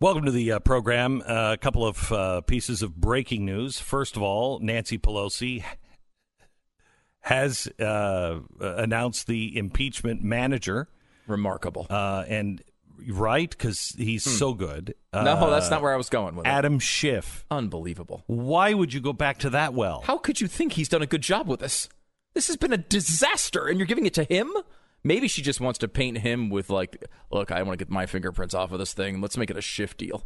Welcome 0.02 0.24
to 0.24 0.32
the 0.32 0.50
uh, 0.50 0.58
program. 0.58 1.22
Uh, 1.24 1.52
a 1.52 1.56
couple 1.56 1.86
of 1.86 2.10
uh, 2.10 2.40
pieces 2.40 2.82
of 2.82 2.96
breaking 2.96 3.44
news. 3.44 3.78
First 3.78 4.16
of 4.16 4.22
all, 4.22 4.58
Nancy 4.58 4.98
Pelosi 4.98 5.62
has 7.20 7.68
uh, 7.78 8.40
announced 8.58 9.28
the 9.28 9.56
impeachment 9.56 10.24
manager. 10.24 10.88
Remarkable. 11.28 11.86
Uh, 11.88 12.24
and 12.26 12.64
right, 13.10 13.48
because 13.48 13.94
he's 13.96 14.24
so 14.24 14.54
good. 14.54 14.96
Hmm. 15.14 15.22
No, 15.22 15.48
that's 15.48 15.70
not 15.70 15.82
where 15.82 15.94
I 15.94 15.96
was 15.96 16.08
going 16.08 16.34
with 16.34 16.48
it. 16.48 16.50
Adam 16.50 16.80
Schiff. 16.80 17.44
Unbelievable. 17.48 18.24
Why 18.26 18.74
would 18.74 18.92
you 18.92 19.00
go 19.00 19.12
back 19.12 19.38
to 19.38 19.50
that 19.50 19.72
well? 19.72 20.02
How 20.04 20.18
could 20.18 20.40
you 20.40 20.48
think 20.48 20.72
he's 20.72 20.88
done 20.88 21.02
a 21.02 21.06
good 21.06 21.22
job 21.22 21.46
with 21.46 21.60
this? 21.60 21.88
This 22.34 22.48
has 22.48 22.56
been 22.56 22.72
a 22.72 22.78
disaster, 22.78 23.68
and 23.68 23.78
you're 23.78 23.86
giving 23.86 24.06
it 24.06 24.14
to 24.14 24.24
him? 24.24 24.52
Maybe 25.04 25.28
she 25.28 25.42
just 25.42 25.60
wants 25.60 25.78
to 25.80 25.88
paint 25.88 26.18
him 26.18 26.48
with 26.48 26.70
like, 26.70 27.04
look, 27.30 27.50
I 27.50 27.62
want 27.62 27.78
to 27.78 27.84
get 27.84 27.90
my 27.90 28.06
fingerprints 28.06 28.54
off 28.54 28.72
of 28.72 28.78
this 28.78 28.92
thing. 28.92 29.20
Let's 29.20 29.36
make 29.36 29.50
it 29.50 29.56
a 29.56 29.62
shift 29.62 29.98
deal. 29.98 30.24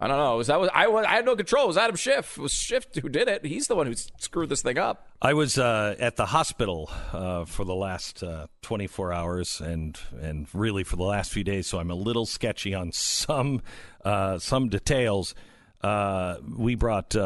I 0.00 0.06
don't 0.06 0.18
know. 0.18 0.36
Was 0.36 0.46
that 0.46 0.60
was 0.60 0.70
I? 0.72 0.86
Was, 0.86 1.04
I 1.04 1.16
had 1.16 1.24
no 1.24 1.34
control. 1.34 1.64
It 1.64 1.68
was 1.68 1.76
Adam 1.76 1.96
Schiff? 1.96 2.38
It 2.38 2.40
was 2.40 2.52
Schiff 2.52 2.86
who 3.02 3.08
did 3.08 3.26
it? 3.26 3.44
He's 3.44 3.66
the 3.66 3.74
one 3.74 3.88
who 3.88 3.94
screwed 4.18 4.48
this 4.48 4.62
thing 4.62 4.78
up. 4.78 5.08
I 5.20 5.34
was 5.34 5.58
uh, 5.58 5.96
at 5.98 6.14
the 6.14 6.26
hospital 6.26 6.88
uh, 7.12 7.46
for 7.46 7.64
the 7.64 7.74
last 7.74 8.22
uh, 8.22 8.46
24 8.62 9.12
hours, 9.12 9.60
and 9.60 9.98
and 10.20 10.46
really 10.52 10.84
for 10.84 10.94
the 10.94 11.02
last 11.02 11.32
few 11.32 11.42
days. 11.42 11.66
So 11.66 11.80
I'm 11.80 11.90
a 11.90 11.96
little 11.96 12.26
sketchy 12.26 12.74
on 12.74 12.92
some 12.92 13.60
uh, 14.04 14.38
some 14.38 14.68
details. 14.68 15.34
Uh, 15.82 16.36
we 16.56 16.76
brought 16.76 17.16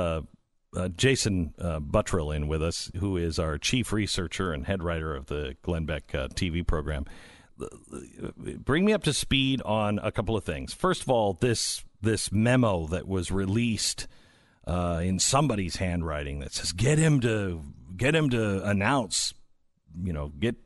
uh, 0.76 0.88
Jason 0.88 1.54
uh, 1.58 1.80
Buttrill 1.80 2.34
in 2.34 2.48
with 2.48 2.62
us, 2.62 2.90
who 2.96 3.16
is 3.16 3.38
our 3.38 3.58
chief 3.58 3.92
researcher 3.92 4.52
and 4.52 4.66
head 4.66 4.82
writer 4.82 5.14
of 5.14 5.26
the 5.26 5.56
Glenn 5.62 5.84
Beck 5.84 6.14
uh, 6.14 6.28
TV 6.28 6.66
program. 6.66 7.04
Bring 8.64 8.84
me 8.84 8.92
up 8.92 9.04
to 9.04 9.12
speed 9.12 9.62
on 9.62 10.00
a 10.02 10.10
couple 10.10 10.36
of 10.36 10.44
things. 10.44 10.72
First 10.72 11.02
of 11.02 11.10
all, 11.10 11.34
this 11.34 11.84
this 12.00 12.32
memo 12.32 12.86
that 12.88 13.06
was 13.06 13.30
released 13.30 14.08
uh, 14.66 15.00
in 15.04 15.18
somebody's 15.18 15.76
handwriting 15.76 16.40
that 16.40 16.52
says 16.52 16.72
get 16.72 16.98
him 16.98 17.20
to 17.20 17.62
get 17.96 18.14
him 18.14 18.30
to 18.30 18.64
announce, 18.64 19.34
you 20.02 20.12
know, 20.12 20.28
get 20.28 20.56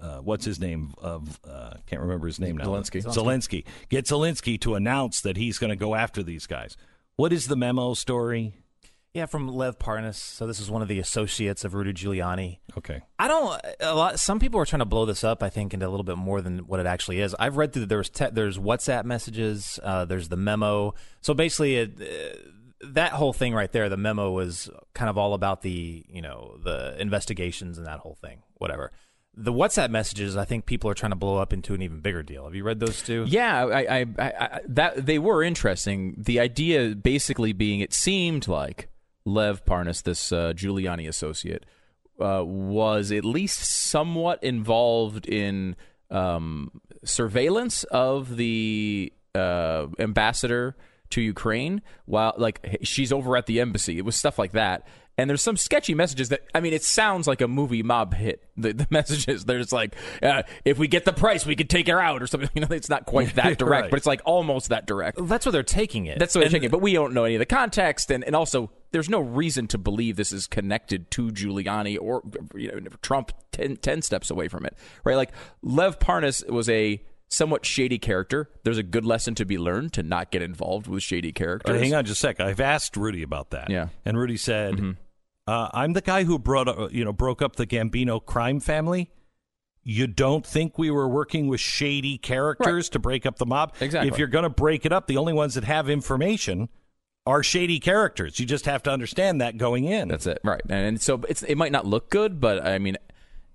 uh, 0.00 0.18
what's 0.18 0.44
his 0.44 0.60
name 0.60 0.94
of 0.98 1.40
uh, 1.46 1.74
can't 1.86 2.00
remember 2.00 2.26
his 2.26 2.38
name 2.38 2.56
now. 2.56 2.66
Zelensky. 2.66 3.02
Zelensky. 3.02 3.64
Get 3.88 4.06
Zelensky 4.06 4.60
to 4.60 4.76
announce 4.76 5.20
that 5.22 5.36
he's 5.36 5.58
going 5.58 5.70
to 5.70 5.76
go 5.76 5.94
after 5.94 6.22
these 6.22 6.46
guys. 6.46 6.76
What 7.16 7.32
is 7.32 7.48
the 7.48 7.56
memo 7.56 7.94
story? 7.94 8.54
Yeah, 9.16 9.24
from 9.24 9.48
Lev 9.48 9.78
Parnas. 9.78 10.16
So 10.16 10.46
this 10.46 10.60
is 10.60 10.70
one 10.70 10.82
of 10.82 10.88
the 10.88 10.98
associates 10.98 11.64
of 11.64 11.72
Rudy 11.72 11.94
Giuliani. 11.94 12.58
Okay. 12.76 13.00
I 13.18 13.28
don't. 13.28 13.58
A 13.80 13.94
lot. 13.94 14.20
Some 14.20 14.38
people 14.38 14.60
are 14.60 14.66
trying 14.66 14.80
to 14.80 14.84
blow 14.84 15.06
this 15.06 15.24
up. 15.24 15.42
I 15.42 15.48
think 15.48 15.72
into 15.72 15.86
a 15.86 15.88
little 15.88 16.04
bit 16.04 16.18
more 16.18 16.42
than 16.42 16.66
what 16.66 16.80
it 16.80 16.86
actually 16.86 17.22
is. 17.22 17.34
I've 17.38 17.56
read 17.56 17.72
through. 17.72 17.86
There's 17.86 18.10
te- 18.10 18.28
there's 18.30 18.58
WhatsApp 18.58 19.06
messages. 19.06 19.80
Uh, 19.82 20.04
there's 20.04 20.28
the 20.28 20.36
memo. 20.36 20.92
So 21.22 21.32
basically, 21.32 21.76
it, 21.76 21.98
uh, 21.98 22.86
that 22.88 23.12
whole 23.12 23.32
thing 23.32 23.54
right 23.54 23.72
there. 23.72 23.88
The 23.88 23.96
memo 23.96 24.32
was 24.32 24.68
kind 24.92 25.08
of 25.08 25.16
all 25.16 25.32
about 25.32 25.62
the 25.62 26.04
you 26.10 26.20
know 26.20 26.58
the 26.62 27.00
investigations 27.00 27.78
and 27.78 27.86
that 27.86 28.00
whole 28.00 28.18
thing. 28.20 28.42
Whatever. 28.56 28.92
The 29.34 29.52
WhatsApp 29.52 29.88
messages, 29.88 30.36
I 30.36 30.44
think 30.44 30.66
people 30.66 30.90
are 30.90 30.94
trying 30.94 31.12
to 31.12 31.16
blow 31.16 31.38
up 31.38 31.54
into 31.54 31.72
an 31.72 31.80
even 31.80 32.00
bigger 32.00 32.22
deal. 32.22 32.44
Have 32.44 32.54
you 32.54 32.64
read 32.64 32.80
those 32.80 33.00
two? 33.02 33.24
Yeah, 33.26 33.64
I, 33.64 33.80
I, 33.80 34.06
I, 34.18 34.26
I 34.28 34.60
that 34.68 35.06
they 35.06 35.18
were 35.18 35.42
interesting. 35.42 36.16
The 36.18 36.38
idea 36.38 36.94
basically 36.94 37.54
being, 37.54 37.80
it 37.80 37.94
seemed 37.94 38.46
like 38.46 38.90
Lev 39.26 39.64
Parnas, 39.66 40.02
this 40.02 40.32
uh, 40.32 40.52
Giuliani 40.54 41.06
associate, 41.06 41.66
uh, 42.18 42.42
was 42.44 43.12
at 43.12 43.24
least 43.24 43.58
somewhat 43.58 44.42
involved 44.42 45.26
in 45.26 45.76
um, 46.10 46.80
surveillance 47.04 47.84
of 47.84 48.36
the 48.36 49.12
uh, 49.34 49.88
ambassador 49.98 50.76
to 51.10 51.20
Ukraine 51.20 51.82
while 52.06 52.34
like 52.38 52.78
she's 52.82 53.12
over 53.12 53.36
at 53.36 53.46
the 53.46 53.60
embassy. 53.60 53.98
It 53.98 54.04
was 54.04 54.16
stuff 54.16 54.38
like 54.38 54.52
that. 54.52 54.86
And 55.18 55.30
there's 55.30 55.40
some 55.42 55.56
sketchy 55.56 55.94
messages 55.94 56.28
that 56.28 56.42
I 56.54 56.60
mean, 56.60 56.74
it 56.74 56.84
sounds 56.84 57.26
like 57.26 57.40
a 57.40 57.48
movie 57.48 57.82
mob 57.82 58.12
hit. 58.14 58.42
The, 58.56 58.72
the 58.74 58.86
messages 58.90 59.44
there's 59.46 59.72
like, 59.72 59.94
uh, 60.22 60.42
if 60.64 60.78
we 60.78 60.88
get 60.88 61.04
the 61.06 61.12
price, 61.12 61.46
we 61.46 61.56
could 61.56 61.70
take 61.70 61.88
her 61.88 62.00
out 62.00 62.22
or 62.22 62.26
something. 62.26 62.50
You 62.54 62.60
know, 62.62 62.68
it's 62.70 62.88
not 62.90 63.06
quite 63.06 63.34
that 63.36 63.58
direct, 63.58 63.82
Right. 63.84 63.90
but 63.90 63.96
it's 63.96 64.06
like 64.06 64.20
almost 64.24 64.68
that 64.68 64.86
direct. 64.86 65.18
That's 65.20 65.46
where 65.46 65.52
they're 65.52 65.62
taking 65.62 66.06
it. 66.06 66.18
That's 66.18 66.34
what 66.34 66.42
they're 66.42 66.50
taking. 66.50 66.66
it. 66.66 66.70
But 66.72 66.80
we 66.82 66.92
don't 66.92 67.14
know 67.14 67.24
any 67.24 67.34
of 67.36 67.38
the 67.40 67.46
context, 67.46 68.10
and, 68.10 68.22
and 68.24 68.36
also 68.36 68.70
there's 68.92 69.08
no 69.10 69.20
reason 69.20 69.66
to 69.68 69.78
believe 69.78 70.16
this 70.16 70.32
is 70.32 70.46
connected 70.46 71.10
to 71.12 71.30
Giuliani 71.30 71.98
or 72.00 72.22
you 72.54 72.68
know 72.80 72.90
Trump 73.02 73.32
10, 73.52 73.76
10 73.78 74.02
steps 74.02 74.30
away 74.30 74.48
from 74.48 74.64
it, 74.66 74.76
right? 75.04 75.16
Like 75.16 75.30
Lev 75.62 75.98
Parnas 75.98 76.48
was 76.50 76.68
a 76.68 77.02
somewhat 77.28 77.66
shady 77.66 77.98
character. 77.98 78.48
There's 78.62 78.78
a 78.78 78.82
good 78.84 79.04
lesson 79.04 79.34
to 79.36 79.44
be 79.44 79.58
learned 79.58 79.92
to 79.94 80.02
not 80.02 80.30
get 80.30 80.42
involved 80.42 80.86
with 80.86 81.02
shady 81.02 81.32
characters. 81.32 81.80
hang 81.80 81.92
on 81.94 82.04
just 82.04 82.18
a 82.18 82.20
sec. 82.20 82.38
I've 82.40 82.60
asked 82.60 82.96
Rudy 82.96 83.22
about 83.22 83.50
that. 83.50 83.68
Yeah. 83.70 83.88
And 84.04 84.16
Rudy 84.18 84.36
said, 84.36 84.74
Mm-hmm. 84.76 84.90
Uh, 85.46 85.68
"I'm 85.72 85.92
the 85.92 86.00
guy 86.00 86.24
who 86.24 86.38
brought, 86.38 86.68
uh, 86.68 86.88
you 86.90 87.04
know, 87.04 87.12
broke 87.12 87.42
up 87.42 87.56
the 87.56 87.66
Gambino 87.66 88.24
crime 88.24 88.60
family. 88.60 89.10
You 89.82 90.08
don't 90.08 90.44
think 90.44 90.78
we 90.78 90.90
were 90.90 91.08
working 91.08 91.46
with 91.46 91.60
shady 91.60 92.18
characters 92.18 92.88
to 92.90 92.98
break 92.98 93.24
up 93.24 93.36
the 93.36 93.46
mob? 93.46 93.74
Exactly. 93.80 94.08
If 94.08 94.18
you're 94.18 94.26
going 94.26 94.42
to 94.42 94.50
break 94.50 94.84
it 94.84 94.92
up, 94.92 95.06
the 95.06 95.16
only 95.16 95.32
ones 95.32 95.54
that 95.54 95.62
have 95.62 95.88
information 95.88 96.68
are 97.24 97.42
shady 97.42 97.78
characters. 97.78 98.40
You 98.40 98.46
just 98.46 98.64
have 98.66 98.82
to 98.84 98.90
understand 98.90 99.40
that 99.40 99.58
going 99.58 99.84
in. 99.84 100.08
That's 100.08 100.26
it, 100.26 100.40
right? 100.44 100.62
And 100.68 101.00
so 101.00 101.22
it's 101.28 101.42
it 101.42 101.56
might 101.56 101.72
not 101.72 101.86
look 101.86 102.10
good, 102.10 102.40
but 102.40 102.64
I 102.64 102.78
mean, 102.78 102.96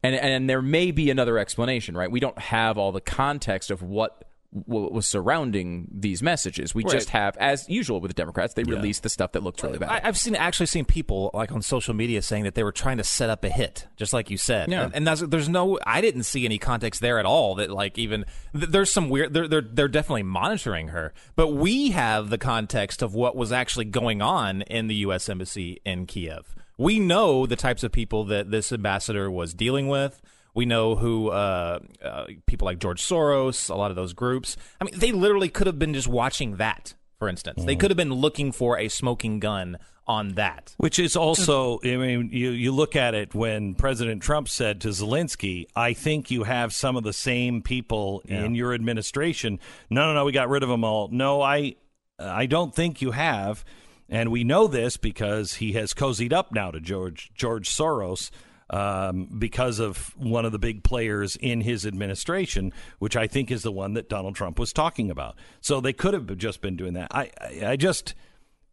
and 0.03 0.15
and 0.15 0.49
there 0.49 0.61
may 0.61 0.91
be 0.91 1.09
another 1.09 1.37
explanation, 1.37 1.95
right? 1.95 2.11
We 2.11 2.19
don't 2.19 2.39
have 2.39 2.77
all 2.77 2.91
the 2.91 3.01
context 3.01 3.71
of 3.71 3.81
what 3.81 4.30
what 4.51 4.91
was 4.91 5.07
surrounding 5.07 5.87
these 5.93 6.21
messages. 6.21 6.75
We 6.75 6.83
Right. 6.83 6.91
just 6.91 7.11
have, 7.11 7.37
as 7.37 7.69
usual 7.69 8.01
with 8.01 8.09
the 8.09 8.13
Democrats, 8.15 8.53
they 8.53 8.63
Yeah. 8.63 8.75
release 8.75 8.99
the 8.99 9.07
stuff 9.07 9.31
that 9.31 9.43
looks 9.43 9.63
really 9.63 9.77
bad. 9.77 9.89
I, 9.89 10.01
I've 10.03 10.17
seen 10.17 10.35
actually 10.35 10.65
seen 10.65 10.83
people 10.83 11.31
like 11.33 11.51
on 11.53 11.61
social 11.61 11.93
media 11.93 12.21
saying 12.21 12.43
that 12.43 12.55
they 12.55 12.63
were 12.63 12.73
trying 12.73 12.97
to 12.97 13.03
set 13.03 13.29
up 13.29 13.45
a 13.45 13.49
hit, 13.49 13.87
just 13.95 14.11
like 14.11 14.29
you 14.29 14.37
said. 14.37 14.69
Yeah. 14.69 14.83
And, 14.83 14.95
and 14.95 15.07
that's, 15.07 15.21
there's 15.21 15.47
no, 15.47 15.79
I 15.87 16.01
didn't 16.01 16.23
see 16.23 16.43
any 16.43 16.57
context 16.57 16.99
there 16.99 17.17
at 17.17 17.25
all. 17.25 17.55
That 17.55 17.71
like 17.71 17.97
even 17.97 18.25
th- 18.53 18.69
there's 18.71 18.91
some 18.91 19.09
weird. 19.09 19.33
They're 19.33 19.47
they're 19.47 19.61
they're 19.61 19.87
definitely 19.87 20.23
monitoring 20.23 20.89
her, 20.89 21.13
but 21.37 21.49
we 21.49 21.91
have 21.91 22.29
the 22.29 22.37
context 22.37 23.01
of 23.01 23.15
what 23.15 23.37
was 23.37 23.53
actually 23.53 23.85
going 23.85 24.21
on 24.21 24.63
in 24.63 24.87
the 24.87 24.95
U.S. 24.95 25.29
embassy 25.29 25.79
in 25.85 26.05
Kiev. 26.07 26.55
We 26.77 26.99
know 26.99 27.45
the 27.45 27.55
types 27.55 27.83
of 27.83 27.91
people 27.91 28.25
that 28.25 28.51
this 28.51 28.71
ambassador 28.73 29.31
was 29.31 29.53
dealing 29.53 29.87
with. 29.87 30.21
We 30.53 30.65
know 30.65 30.95
who 30.95 31.29
uh, 31.29 31.79
uh, 32.03 32.25
people 32.45 32.65
like 32.65 32.79
George 32.79 33.01
Soros, 33.01 33.69
a 33.69 33.75
lot 33.75 33.89
of 33.89 33.95
those 33.95 34.13
groups. 34.13 34.57
I 34.79 34.83
mean, 34.83 34.97
they 34.97 35.11
literally 35.11 35.49
could 35.49 35.67
have 35.67 35.79
been 35.79 35.93
just 35.93 36.07
watching 36.07 36.57
that. 36.57 36.93
For 37.19 37.29
instance, 37.29 37.63
they 37.63 37.75
could 37.75 37.91
have 37.91 37.97
been 37.97 38.13
looking 38.15 38.51
for 38.51 38.79
a 38.79 38.87
smoking 38.87 39.39
gun 39.39 39.77
on 40.07 40.29
that. 40.29 40.73
Which 40.77 40.97
is 40.97 41.15
also, 41.15 41.79
I 41.83 41.95
mean, 41.95 42.29
you, 42.33 42.49
you 42.49 42.71
look 42.71 42.95
at 42.95 43.13
it 43.13 43.35
when 43.35 43.75
President 43.75 44.23
Trump 44.23 44.49
said 44.49 44.81
to 44.81 44.87
Zelensky, 44.87 45.67
I 45.75 45.93
think 45.93 46.31
you 46.31 46.43
have 46.43 46.73
some 46.73 46.95
of 46.95 47.03
the 47.03 47.13
same 47.13 47.61
people 47.61 48.23
in 48.25 48.55
your 48.55 48.73
administration. 48.73 49.59
No, 49.91 50.07
no, 50.07 50.15
no, 50.15 50.25
we 50.25 50.31
got 50.31 50.49
rid 50.49 50.63
of 50.63 50.69
them 50.69 50.83
all. 50.83 51.09
No, 51.09 51.43
I, 51.43 51.75
I 52.17 52.47
don't 52.47 52.73
think 52.73 53.03
you 53.03 53.11
have. 53.11 53.63
And 54.09 54.31
we 54.31 54.43
know 54.43 54.65
this 54.67 54.97
because 54.97 55.55
he 55.55 55.73
has 55.73 55.93
cozied 55.93 56.33
up 56.33 56.51
now 56.51 56.71
to 56.71 56.79
George, 56.79 57.31
George 57.35 57.69
Soros. 57.69 58.31
Um, 58.73 59.27
because 59.37 59.79
of 59.79 60.15
one 60.17 60.45
of 60.45 60.53
the 60.53 60.57
big 60.59 60.81
players 60.81 61.35
in 61.35 61.59
his 61.59 61.85
administration, 61.85 62.71
which 62.99 63.17
I 63.17 63.27
think 63.27 63.51
is 63.51 63.63
the 63.63 63.71
one 63.71 63.95
that 63.95 64.07
Donald 64.07 64.35
Trump 64.35 64.57
was 64.57 64.71
talking 64.71 65.11
about. 65.11 65.35
So 65.59 65.81
they 65.81 65.91
could 65.91 66.13
have 66.13 66.37
just 66.37 66.61
been 66.61 66.77
doing 66.77 66.93
that. 66.93 67.09
I, 67.11 67.31
I, 67.41 67.65
I 67.71 67.75
just, 67.75 68.15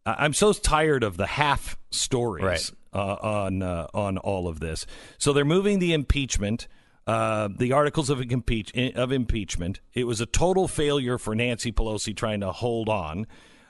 I'm 0.05 0.31
so 0.31 0.53
tired 0.53 1.03
of 1.03 1.17
the 1.17 1.25
half 1.27 1.77
stories 1.91 2.45
Right. 2.45 2.71
uh, 2.93 3.15
on 3.15 3.61
uh, 3.61 3.87
on 3.93 4.17
all 4.17 4.47
of 4.47 4.61
this. 4.61 4.85
So 5.17 5.33
they're 5.33 5.43
moving 5.43 5.79
the 5.79 5.91
impeachment, 5.91 6.69
uh, 7.05 7.49
the 7.53 7.73
articles 7.73 8.09
of 8.09 8.21
impeach 8.21 8.71
of 8.95 9.11
impeachment. 9.11 9.81
It 9.93 10.05
was 10.05 10.21
a 10.21 10.25
total 10.25 10.69
failure 10.69 11.17
for 11.17 11.35
Nancy 11.35 11.73
Pelosi 11.73 12.15
trying 12.15 12.39
to 12.39 12.53
hold 12.53 12.87
on. 12.87 13.27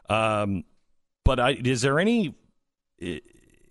Um, 0.09 0.63
but 1.25 1.39
I, 1.39 1.53
is 1.53 1.81
there 1.81 1.99
any? 1.99 2.35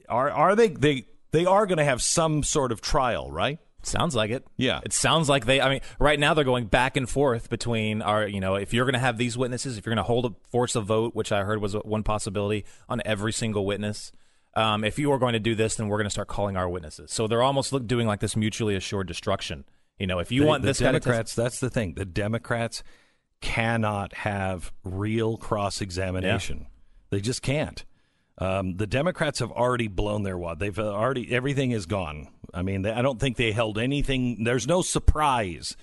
Are 0.09 0.31
are 0.31 0.57
they 0.57 0.69
they 0.69 1.07
they 1.31 1.45
are 1.47 1.67
going 1.67 1.79
to 1.79 1.85
have 1.85 2.03
some 2.03 2.43
sort 2.43 2.73
of 2.73 2.81
trial, 2.81 3.31
right? 3.31 3.59
Sounds 3.83 4.15
like 4.15 4.31
it. 4.31 4.45
Yeah. 4.57 4.81
It 4.85 4.93
sounds 4.93 5.29
like 5.29 5.47
they 5.47 5.61
I 5.61 5.69
mean, 5.71 5.81
right 5.99 6.19
now 6.19 6.35
they're 6.35 6.45
going 6.45 6.67
back 6.67 6.97
and 6.97 7.09
forth 7.09 7.49
between 7.49 8.03
our, 8.03 8.27
you 8.27 8.41
know, 8.41 8.57
if 8.57 8.75
you're 8.75 8.85
going 8.85 8.95
to 8.95 8.99
have 8.99 9.19
these 9.19 9.39
witnesses, 9.39 9.79
if 9.79 9.87
you're 9.87 9.95
going 9.95 10.05
to 10.05 10.09
hold 10.09 10.27
a 10.27 10.31
force 10.51 10.75
a 10.75 10.81
vote, 10.81 11.15
which 11.15 11.31
I 11.31 11.45
heard 11.45 11.61
was 11.63 11.75
one 11.75 12.03
possibility 12.03 12.65
on 12.89 13.01
every 13.05 13.33
single 13.33 13.65
witness. 13.65 14.11
Um, 14.55 14.83
if 14.83 14.99
you 14.99 15.13
are 15.13 15.19
going 15.19 15.35
to 15.35 15.39
do 15.39 15.55
this, 15.55 15.77
then 15.77 15.87
we're 15.87 15.99
going 15.99 16.07
to 16.07 16.11
start 16.11 16.27
calling 16.27 16.57
our 16.57 16.69
witnesses. 16.69 17.13
So 17.13 17.29
they're 17.29 17.43
almost 17.43 17.73
look, 17.73 17.87
doing 17.87 18.07
like 18.09 18.19
this 18.21 18.35
mutually 18.35 18.75
assured 18.75 19.07
destruction. 19.07 19.65
You 19.99 20.09
know, 20.09 20.19
if 20.19 20.33
you 20.33 20.41
The- 20.41 20.47
want 20.49 20.63
the 20.63 20.69
this 20.69 20.79
Democrats, 20.79 21.35
that's 21.35 21.61
the 21.61 21.71
thing. 21.71 21.95
The 21.95 22.05
Democrats 22.05 22.83
cannot 23.41 24.13
have 24.15 24.73
real 24.85 25.37
cross 25.37 25.81
examination. 25.81 26.67
They 27.11 27.21
just 27.21 27.43
can't. 27.43 27.85
Um, 28.41 28.77
the 28.77 28.87
Democrats 28.87 29.41
have 29.41 29.51
already 29.51 29.89
blown 29.89 30.23
their 30.23 30.39
wad. 30.39 30.61
They've 30.61 30.79
uh, 30.79 30.93
already 30.93 31.33
everything 31.35 31.73
is 31.73 31.87
gone. 31.87 32.29
I 32.55 32.63
mean, 32.63 32.83
they, 32.83 32.93
I 32.93 33.03
don't 33.03 33.19
think 33.19 33.37
they 33.37 33.53
held 33.53 33.79
anything. 33.79 34.45
There's 34.45 34.67
no 34.67 34.81
surprise 34.81 35.77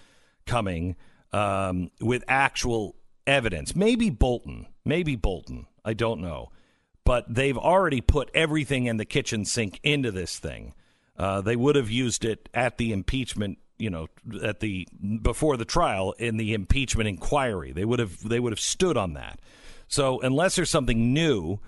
coming 0.46 0.96
um, 1.34 1.92
with 2.00 2.24
actual 2.28 2.96
evidence. 3.28 3.76
Maybe 3.76 4.10
Bolton. 4.10 4.68
Maybe 4.86 5.16
Bolton. 5.16 5.68
I 5.84 5.94
don't 5.94 6.22
know. 6.22 6.52
But 7.04 7.26
they've 7.32 7.58
already 7.58 8.02
put 8.02 8.32
everything 8.34 8.86
in 8.86 8.98
the 8.98 9.06
kitchen 9.06 9.46
sink 9.46 9.80
into 9.84 10.12
this 10.12 10.40
thing. 10.40 10.74
Uh, 11.18 11.42
they 11.42 11.56
would 11.56 11.76
have 11.76 11.90
used 11.90 12.26
it 12.26 12.50
at 12.54 12.78
the 12.78 12.92
impeachment, 12.94 13.60
you 13.78 13.90
know, 13.90 14.08
at 14.44 14.60
the 14.60 14.88
before 15.22 15.56
the 15.58 15.66
trial 15.66 16.14
in 16.14 16.38
the 16.38 16.54
impeachment 16.54 17.08
inquiry. 17.08 17.74
They 17.74 17.86
would 17.86 18.00
have 18.00 18.28
they 18.28 18.40
would 18.40 18.52
have 18.52 18.60
stood 18.60 18.98
on 18.98 19.14
that. 19.14 19.40
So 19.88 20.20
unless 20.22 20.56
there's 20.56 20.70
something 20.70 21.14
new 21.14 21.60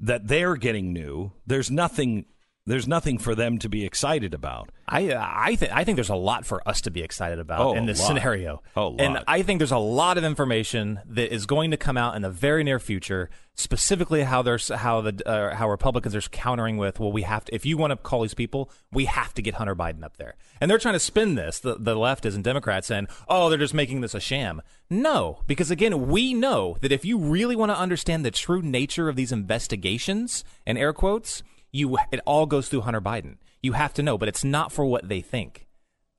that 0.00 0.28
they're 0.28 0.56
getting 0.56 0.92
new, 0.92 1.32
there's 1.46 1.70
nothing 1.70 2.26
there's 2.68 2.86
nothing 2.88 3.18
for 3.18 3.34
them 3.34 3.58
to 3.58 3.68
be 3.68 3.84
excited 3.84 4.34
about. 4.34 4.70
I 4.86 5.10
uh, 5.10 5.26
I 5.26 5.56
think 5.56 5.72
I 5.72 5.84
think 5.84 5.96
there's 5.96 6.08
a 6.08 6.14
lot 6.14 6.46
for 6.46 6.66
us 6.68 6.80
to 6.82 6.90
be 6.90 7.02
excited 7.02 7.38
about 7.38 7.60
Oh, 7.60 7.74
in 7.74 7.86
this 7.86 8.04
scenario. 8.04 8.62
Oh, 8.76 8.94
and. 8.98 9.18
I 9.26 9.42
think 9.42 9.58
there's 9.58 9.72
a 9.72 9.78
lot 9.78 10.16
of 10.18 10.24
information 10.24 11.00
that 11.06 11.32
is 11.34 11.44
going 11.46 11.70
to 11.70 11.76
come 11.76 11.96
out 11.96 12.14
in 12.16 12.22
the 12.22 12.30
very 12.30 12.64
near 12.64 12.78
future, 12.78 13.28
specifically 13.54 14.22
how 14.22 14.42
there's 14.42 14.68
how 14.68 15.00
the 15.00 15.22
uh, 15.28 15.54
how 15.54 15.68
Republicans 15.68 16.14
are 16.14 16.20
countering 16.22 16.76
with. 16.76 16.98
Well, 17.00 17.12
we 17.12 17.22
have 17.22 17.44
to 17.46 17.54
if 17.54 17.66
you 17.66 17.76
want 17.76 17.90
to 17.90 17.96
call 17.96 18.22
these 18.22 18.34
people, 18.34 18.70
we 18.92 19.06
have 19.06 19.34
to 19.34 19.42
get 19.42 19.54
Hunter 19.54 19.74
Biden 19.74 20.02
up 20.04 20.16
there, 20.16 20.36
and 20.60 20.70
they're 20.70 20.78
trying 20.78 20.94
to 20.94 21.00
spin 21.00 21.34
this. 21.34 21.58
The 21.58 21.76
the 21.78 21.94
left 21.96 22.24
is 22.24 22.34
and 22.34 22.44
Democrats 22.44 22.86
saying, 22.86 23.08
oh, 23.28 23.48
they're 23.48 23.58
just 23.58 23.74
making 23.74 24.00
this 24.00 24.14
a 24.14 24.20
sham. 24.20 24.62
No, 24.88 25.42
because 25.46 25.70
again, 25.70 26.08
we 26.08 26.32
know 26.32 26.76
that 26.80 26.92
if 26.92 27.04
you 27.04 27.18
really 27.18 27.56
want 27.56 27.70
to 27.70 27.78
understand 27.78 28.24
the 28.24 28.30
true 28.30 28.62
nature 28.62 29.08
of 29.08 29.16
these 29.16 29.32
investigations, 29.32 30.44
and 30.66 30.78
air 30.78 30.92
quotes 30.92 31.42
you 31.78 31.96
it 32.10 32.20
all 32.26 32.46
goes 32.46 32.68
through 32.68 32.82
Hunter 32.82 33.00
Biden. 33.00 33.36
You 33.62 33.72
have 33.72 33.94
to 33.94 34.02
know, 34.02 34.18
but 34.18 34.28
it's 34.28 34.44
not 34.44 34.72
for 34.72 34.84
what 34.84 35.08
they 35.08 35.20
think. 35.20 35.66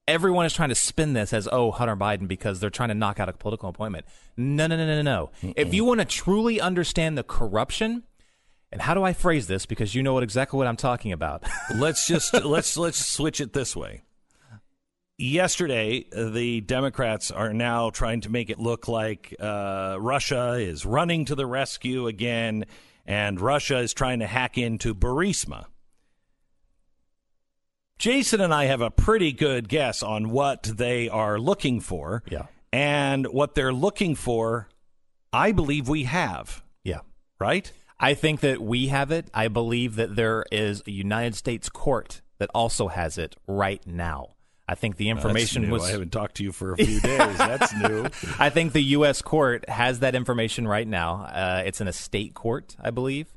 Everyone 0.07 0.45
is 0.45 0.53
trying 0.53 0.69
to 0.69 0.75
spin 0.75 1.13
this 1.13 1.33
as 1.33 1.47
oh 1.51 1.71
Hunter 1.71 1.95
Biden 1.95 2.27
because 2.27 2.59
they're 2.59 2.69
trying 2.69 2.89
to 2.89 2.95
knock 2.95 3.19
out 3.19 3.29
a 3.29 3.33
political 3.33 3.69
appointment. 3.69 4.05
No, 4.35 4.65
no, 4.67 4.75
no, 4.75 4.85
no, 4.85 5.01
no. 5.01 5.53
If 5.55 5.73
you 5.73 5.85
want 5.85 5.99
to 5.99 6.05
truly 6.05 6.59
understand 6.59 7.17
the 7.17 7.23
corruption, 7.23 8.03
and 8.71 8.81
how 8.81 8.93
do 8.93 9.03
I 9.03 9.13
phrase 9.13 9.47
this 9.47 9.65
because 9.65 9.95
you 9.95 10.03
know 10.03 10.13
what 10.13 10.23
exactly 10.23 10.57
what 10.57 10.67
I'm 10.67 10.77
talking 10.77 11.11
about. 11.11 11.43
let's 11.75 12.07
just 12.07 12.33
let's 12.33 12.77
let's 12.77 13.05
switch 13.05 13.41
it 13.41 13.53
this 13.53 13.75
way. 13.75 14.03
Yesterday, 15.21 16.05
the 16.13 16.61
Democrats 16.61 17.29
are 17.29 17.53
now 17.53 17.89
trying 17.89 18.21
to 18.21 18.29
make 18.29 18.49
it 18.49 18.57
look 18.57 18.87
like 18.87 19.35
uh, 19.37 19.97
Russia 19.99 20.53
is 20.53 20.85
running 20.85 21.25
to 21.25 21.35
the 21.35 21.45
rescue 21.45 22.07
again, 22.07 22.65
and 23.09 23.41
Russia 23.41 23.79
is 23.79 23.91
trying 23.91 24.19
to 24.19 24.27
hack 24.27 24.55
into 24.55 24.93
Burisma. 24.93 25.65
Jason 27.97 28.39
and 28.39 28.53
I 28.53 28.65
have 28.65 28.81
a 28.81 28.91
pretty 28.91 29.33
good 29.33 29.67
guess 29.67 30.03
on 30.03 30.29
what 30.29 30.63
they 30.63 31.09
are 31.09 31.39
looking 31.39 31.81
for. 31.81 32.23
Yeah. 32.29 32.45
And 32.71 33.25
what 33.25 33.55
they're 33.55 33.73
looking 33.73 34.13
for, 34.13 34.69
I 35.33 35.51
believe 35.51 35.89
we 35.89 36.03
have. 36.03 36.61
Yeah. 36.83 36.99
Right? 37.39 37.73
I 37.99 38.13
think 38.13 38.41
that 38.41 38.61
we 38.61 38.87
have 38.87 39.11
it. 39.11 39.27
I 39.33 39.47
believe 39.47 39.95
that 39.95 40.15
there 40.15 40.45
is 40.51 40.83
a 40.85 40.91
United 40.91 41.35
States 41.35 41.67
court 41.67 42.21
that 42.37 42.51
also 42.53 42.89
has 42.89 43.17
it 43.17 43.35
right 43.47 43.85
now. 43.87 44.35
I 44.69 44.75
think 44.75 44.97
the 44.97 45.09
information 45.09 45.69
was 45.71 45.83
I 45.83 45.91
haven't 45.91 46.11
talked 46.11 46.35
to 46.35 46.43
you 46.43 46.51
for 46.51 46.73
a 46.73 46.77
few 46.77 46.99
days. 46.99 47.37
That's 47.37 47.73
new. 47.75 48.05
I 48.39 48.49
think 48.51 48.73
the 48.73 48.83
U.S. 48.97 49.21
court 49.23 49.67
has 49.67 49.99
that 49.99 50.13
information 50.13 50.67
right 50.67 50.87
now. 50.87 51.23
Uh, 51.23 51.63
it's 51.65 51.81
in 51.81 51.87
a 51.87 51.93
state 51.93 52.35
court, 52.35 52.75
I 52.79 52.91
believe, 52.91 53.27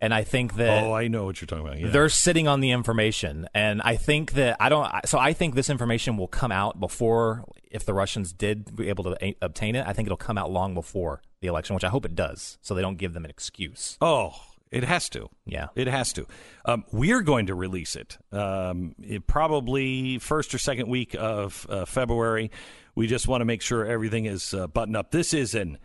and 0.00 0.12
I 0.12 0.24
think 0.24 0.54
that 0.56 0.82
Oh, 0.82 0.92
I 0.92 1.06
know 1.06 1.24
what 1.26 1.40
you're 1.40 1.46
talking 1.46 1.64
about. 1.66 1.78
Yeah. 1.78 1.88
they're 1.90 2.08
sitting 2.08 2.48
on 2.48 2.58
the 2.60 2.72
information, 2.72 3.46
and 3.54 3.80
I 3.82 3.94
think 3.96 4.32
that 4.32 4.56
I 4.58 4.68
don't. 4.68 4.90
So 5.06 5.18
I 5.18 5.32
think 5.32 5.54
this 5.54 5.70
information 5.70 6.16
will 6.16 6.26
come 6.28 6.50
out 6.50 6.80
before 6.80 7.44
if 7.70 7.84
the 7.84 7.94
Russians 7.94 8.32
did 8.32 8.74
be 8.74 8.88
able 8.88 9.04
to 9.04 9.16
a- 9.24 9.36
obtain 9.40 9.76
it. 9.76 9.86
I 9.86 9.92
think 9.92 10.06
it'll 10.08 10.16
come 10.16 10.36
out 10.38 10.50
long 10.50 10.74
before 10.74 11.22
the 11.40 11.46
election, 11.46 11.74
which 11.74 11.84
I 11.84 11.88
hope 11.88 12.04
it 12.04 12.16
does, 12.16 12.58
so 12.62 12.74
they 12.74 12.82
don't 12.82 12.98
give 12.98 13.12
them 13.14 13.24
an 13.24 13.30
excuse. 13.30 13.96
Oh, 14.00 14.34
it 14.70 14.84
has 14.84 15.08
to. 15.10 15.28
Yeah. 15.46 15.68
It 15.74 15.86
has 15.88 16.12
to. 16.14 16.26
Um, 16.64 16.84
we're 16.92 17.22
going 17.22 17.46
to 17.46 17.54
release 17.54 17.96
it, 17.96 18.18
um, 18.32 18.94
it 19.02 19.26
probably 19.26 20.18
first 20.18 20.54
or 20.54 20.58
second 20.58 20.88
week 20.88 21.14
of 21.18 21.66
uh, 21.68 21.84
February. 21.84 22.50
We 22.94 23.06
just 23.06 23.26
want 23.28 23.40
to 23.40 23.44
make 23.44 23.62
sure 23.62 23.84
everything 23.86 24.26
is 24.26 24.52
uh, 24.54 24.66
buttoned 24.66 24.96
up. 24.96 25.10
This 25.10 25.32
is 25.34 25.54
an 25.54 25.78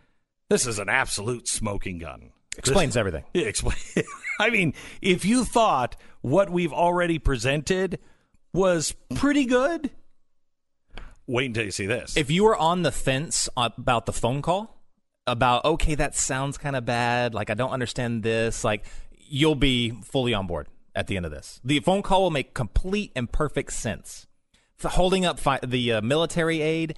this 0.50 0.68
is 0.68 0.78
an 0.80 0.90
absolute 0.90 1.48
smoking 1.48 1.98
gun. 1.98 2.32
Explains 2.58 2.94
This- 2.94 3.00
everything. 3.00 3.24
Yeah, 3.34 3.46
explain. 3.46 3.78
I 4.40 4.50
mean, 4.50 4.74
if 5.02 5.26
you 5.26 5.44
thought 5.46 5.96
what 6.22 6.50
we've 6.50 6.74
already 6.74 7.20
presented 7.20 8.00
was 8.54 8.94
pretty 9.16 9.46
good, 9.46 9.90
wait 11.28 11.46
until 11.48 11.66
you 11.66 11.72
see 11.72 11.86
this. 11.86 12.16
If 12.18 12.30
you 12.30 12.44
were 12.44 12.56
on 12.56 12.84
the 12.84 12.92
fence 12.92 13.50
about 13.58 14.06
the 14.06 14.14
phone 14.14 14.42
call, 14.42 14.75
about 15.28 15.66
okay, 15.66 15.96
that 15.96 16.16
sounds 16.16 16.58
kind 16.58 16.76
of 16.76 16.86
bad, 16.86 17.34
like 17.34 17.50
I 17.50 17.54
don't 17.54 17.72
understand 17.72 18.24
this, 18.24 18.64
like 18.64 18.86
you'll 19.28 19.56
be 19.56 19.92
fully 20.04 20.34
on 20.34 20.48
board 20.48 20.68
at 20.96 21.08
the 21.08 21.18
end 21.18 21.26
of 21.26 21.32
this. 21.32 21.60
The 21.64 21.80
phone 21.80 22.02
call 22.02 22.24
will 22.24 22.32
make 22.32 22.54
complete 22.54 23.12
and 23.16 23.32
perfect 23.32 23.74
sense. 23.74 24.28
For 24.78 24.90
holding 24.90 25.26
up 25.26 25.40
fi- 25.40 25.60
the 25.66 25.94
uh, 25.94 26.02
military 26.02 26.62
aid, 26.62 26.96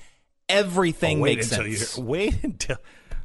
everything 0.50 1.20
Oh, 1.20 1.22
wait 1.24 1.38
makes 1.38 1.52
until 1.52 1.72
sense. 1.74 1.98
You, 1.98 2.04
wait 2.06 2.44
until 2.44 2.78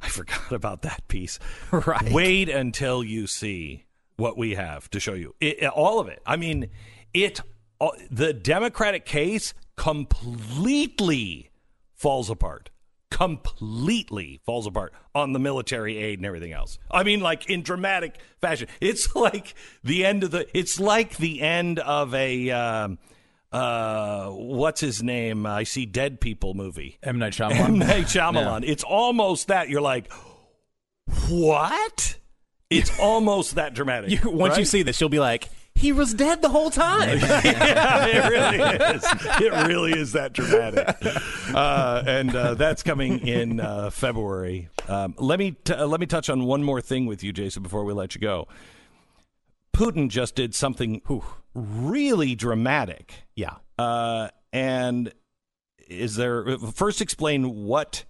I 0.02 0.08
forgot 0.08 0.52
about 0.52 0.82
that 0.82 1.06
piece. 1.08 1.38
Right. 1.72 2.12
Wait 2.12 2.48
until 2.48 3.02
you 3.02 3.26
see 3.26 3.86
what 4.16 4.36
we 4.36 4.54
have 4.54 4.90
to 4.90 5.00
show 5.00 5.14
you. 5.14 5.34
It, 5.40 5.64
all 5.68 6.00
of 6.00 6.08
it. 6.08 6.20
I 6.26 6.36
mean, 6.36 6.68
it. 7.14 7.40
all- 7.78 7.96
The 8.10 8.32
Democratic 8.34 9.04
case 9.06 9.54
completely 9.76 11.50
falls 11.94 12.28
apart. 12.30 12.70
Completely 13.12 14.40
falls 14.44 14.66
apart 14.66 14.92
on 15.14 15.32
the 15.32 15.38
military 15.38 15.98
aid 15.98 16.18
and 16.18 16.26
everything 16.26 16.52
else. 16.52 16.78
I 16.90 17.02
mean, 17.02 17.20
like 17.20 17.48
in 17.48 17.62
dramatic 17.62 18.18
fashion. 18.40 18.68
It's 18.80 19.14
like 19.14 19.54
the 19.84 20.04
end 20.04 20.24
of 20.24 20.30
the. 20.30 20.46
It's 20.56 20.80
like 20.80 21.16
the 21.18 21.40
end 21.40 21.78
of 21.78 22.14
a. 22.14 22.50
Um, 22.50 22.98
uh, 23.52 24.28
what's 24.30 24.80
his 24.80 25.02
name? 25.02 25.44
I 25.44 25.64
see 25.64 25.84
dead 25.84 26.20
people 26.20 26.54
movie. 26.54 26.98
M 27.02 27.18
Night 27.18 27.32
Shyamalan. 27.34 27.58
M 27.60 27.78
Night 27.78 28.06
Shyamalan. 28.06 28.64
It's 28.66 28.82
almost 28.82 29.48
that. 29.48 29.68
You're 29.68 29.82
like, 29.82 30.10
what? 31.28 32.16
It's 32.70 32.98
almost 33.00 33.56
that 33.56 33.74
dramatic. 33.74 34.10
You, 34.10 34.30
once 34.30 34.56
you 34.56 34.64
see 34.64 34.82
this, 34.82 35.00
you'll 35.00 35.10
be 35.10 35.20
like, 35.20 35.48
he 35.74 35.92
was 35.92 36.14
dead 36.14 36.42
the 36.42 36.48
whole 36.48 36.70
time. 36.70 37.18
yeah, 37.44 38.06
it 38.06 38.30
really 38.30 38.96
is. 38.96 39.04
It 39.40 39.66
really 39.68 39.92
is 39.92 40.12
that 40.12 40.32
dramatic. 40.32 40.96
Uh, 41.54 42.02
and 42.06 42.34
uh, 42.34 42.54
that's 42.54 42.82
coming 42.82 43.26
in 43.26 43.60
uh, 43.60 43.90
February. 43.90 44.68
Um, 44.88 45.14
let 45.18 45.38
me 45.38 45.52
t- 45.64 45.74
uh, 45.74 45.86
let 45.86 46.00
me 46.00 46.06
touch 46.06 46.30
on 46.30 46.44
one 46.44 46.62
more 46.62 46.80
thing 46.80 47.06
with 47.06 47.22
you, 47.24 47.32
Jason, 47.32 47.62
before 47.62 47.84
we 47.84 47.92
let 47.92 48.14
you 48.14 48.20
go. 48.20 48.46
Putin 49.74 50.08
just 50.08 50.34
did 50.34 50.54
something 50.54 51.00
really 51.54 52.34
dramatic. 52.34 53.14
Yeah. 53.34 53.56
Uh, 53.78 54.28
and 54.52 55.12
is 55.88 56.16
there 56.16 56.58
first 56.58 57.00
explain 57.00 57.64
what 57.64 58.04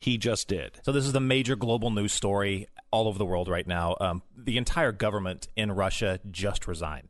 he 0.00 0.16
just 0.16 0.48
did? 0.48 0.78
So 0.82 0.92
this 0.92 1.04
is 1.04 1.12
the 1.12 1.20
major 1.20 1.56
global 1.56 1.90
news 1.90 2.12
story 2.12 2.68
all 2.90 3.08
over 3.08 3.18
the 3.18 3.26
world 3.26 3.48
right 3.48 3.66
now. 3.66 3.96
Um, 4.00 4.22
the 4.36 4.56
entire 4.56 4.92
government 4.92 5.48
in 5.56 5.72
Russia 5.72 6.20
just 6.30 6.66
resigned. 6.66 7.07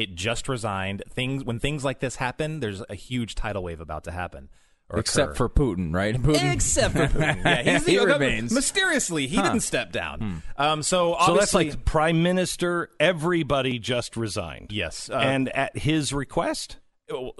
It 0.00 0.14
just 0.14 0.48
resigned. 0.48 1.02
Things 1.10 1.44
when 1.44 1.58
things 1.58 1.84
like 1.84 2.00
this 2.00 2.16
happen, 2.16 2.60
there's 2.60 2.82
a 2.88 2.94
huge 2.94 3.34
tidal 3.34 3.62
wave 3.62 3.80
about 3.80 4.04
to 4.04 4.10
happen. 4.10 4.48
Or 4.92 4.98
Except 4.98 5.32
occur. 5.32 5.34
for 5.36 5.48
Putin, 5.48 5.94
right? 5.94 6.16
Putin. 6.16 6.52
Except 6.52 6.94
for 6.96 7.06
Putin. 7.06 7.44
Yeah, 7.44 7.62
he's 7.74 7.84
the 7.84 7.90
he 7.92 7.96
government- 7.98 8.20
remains. 8.22 8.52
Mysteriously, 8.52 9.28
he 9.28 9.36
Huh. 9.36 9.42
didn't 9.44 9.60
step 9.60 9.92
down. 9.92 10.42
Um, 10.56 10.82
so 10.82 11.12
So 11.12 11.14
obviously, 11.14 11.64
that's 11.66 11.76
like 11.76 11.84
prime 11.84 12.22
minister. 12.24 12.90
Everybody 12.98 13.78
just 13.78 14.16
resigned. 14.16 14.72
Yes, 14.72 15.08
uh, 15.08 15.14
and 15.18 15.48
at 15.50 15.76
his 15.78 16.12
request. 16.12 16.78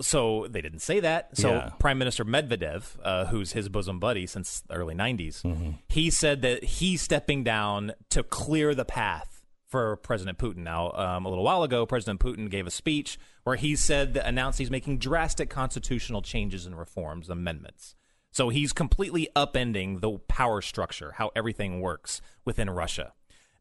so 0.01 0.47
they 0.51 0.61
didn't 0.61 0.81
say 0.81 0.99
that. 1.01 1.37
So 1.37 1.51
Yeah. 1.51 1.71
Prime 1.79 1.97
Minister 1.99 2.25
Medvedev, 2.25 2.97
uh, 3.05 3.27
who's 3.27 3.53
his 3.53 3.69
bosom 3.69 4.01
buddy 4.01 4.27
since 4.27 4.61
the 4.63 4.75
early 4.75 4.95
'90s, 4.97 5.43
Mm-hmm. 5.43 5.71
he 5.89 6.11
said 6.11 6.43
that 6.43 6.65
he's 6.65 7.03
stepping 7.03 7.45
down 7.45 7.93
to 8.11 8.23
clear 8.25 8.75
the 8.75 8.85
path 8.85 9.30
for 9.71 9.97
President 9.97 10.37
Putin. 10.37 10.59
Now, 10.59 10.91
um, 10.93 11.25
a 11.25 11.29
little 11.29 11.45
while 11.45 11.63
ago, 11.63 11.87
President 11.87 12.21
Putin 12.21 12.51
gave 12.51 12.67
a 12.67 12.71
speech 12.71 13.19
where 13.45 13.57
he 13.57 13.77
said 13.77 14.15
that 14.15 14.27
announced 14.27 14.59
he's 14.59 14.71
making 14.71 14.99
drastic 14.99 15.49
constitutional 15.49 16.23
changes 16.23 16.67
and 16.67 16.79
reforms, 16.79 17.31
amendments. 17.31 17.95
So 18.33 18.49
he's 18.49 18.73
completely 18.73 19.29
upending 19.35 20.01
the 20.01 20.19
power 20.29 20.61
structure, 20.61 21.13
how 21.17 21.31
everything 21.35 21.81
works 21.81 22.21
within 22.45 22.69
Russia. 22.69 23.13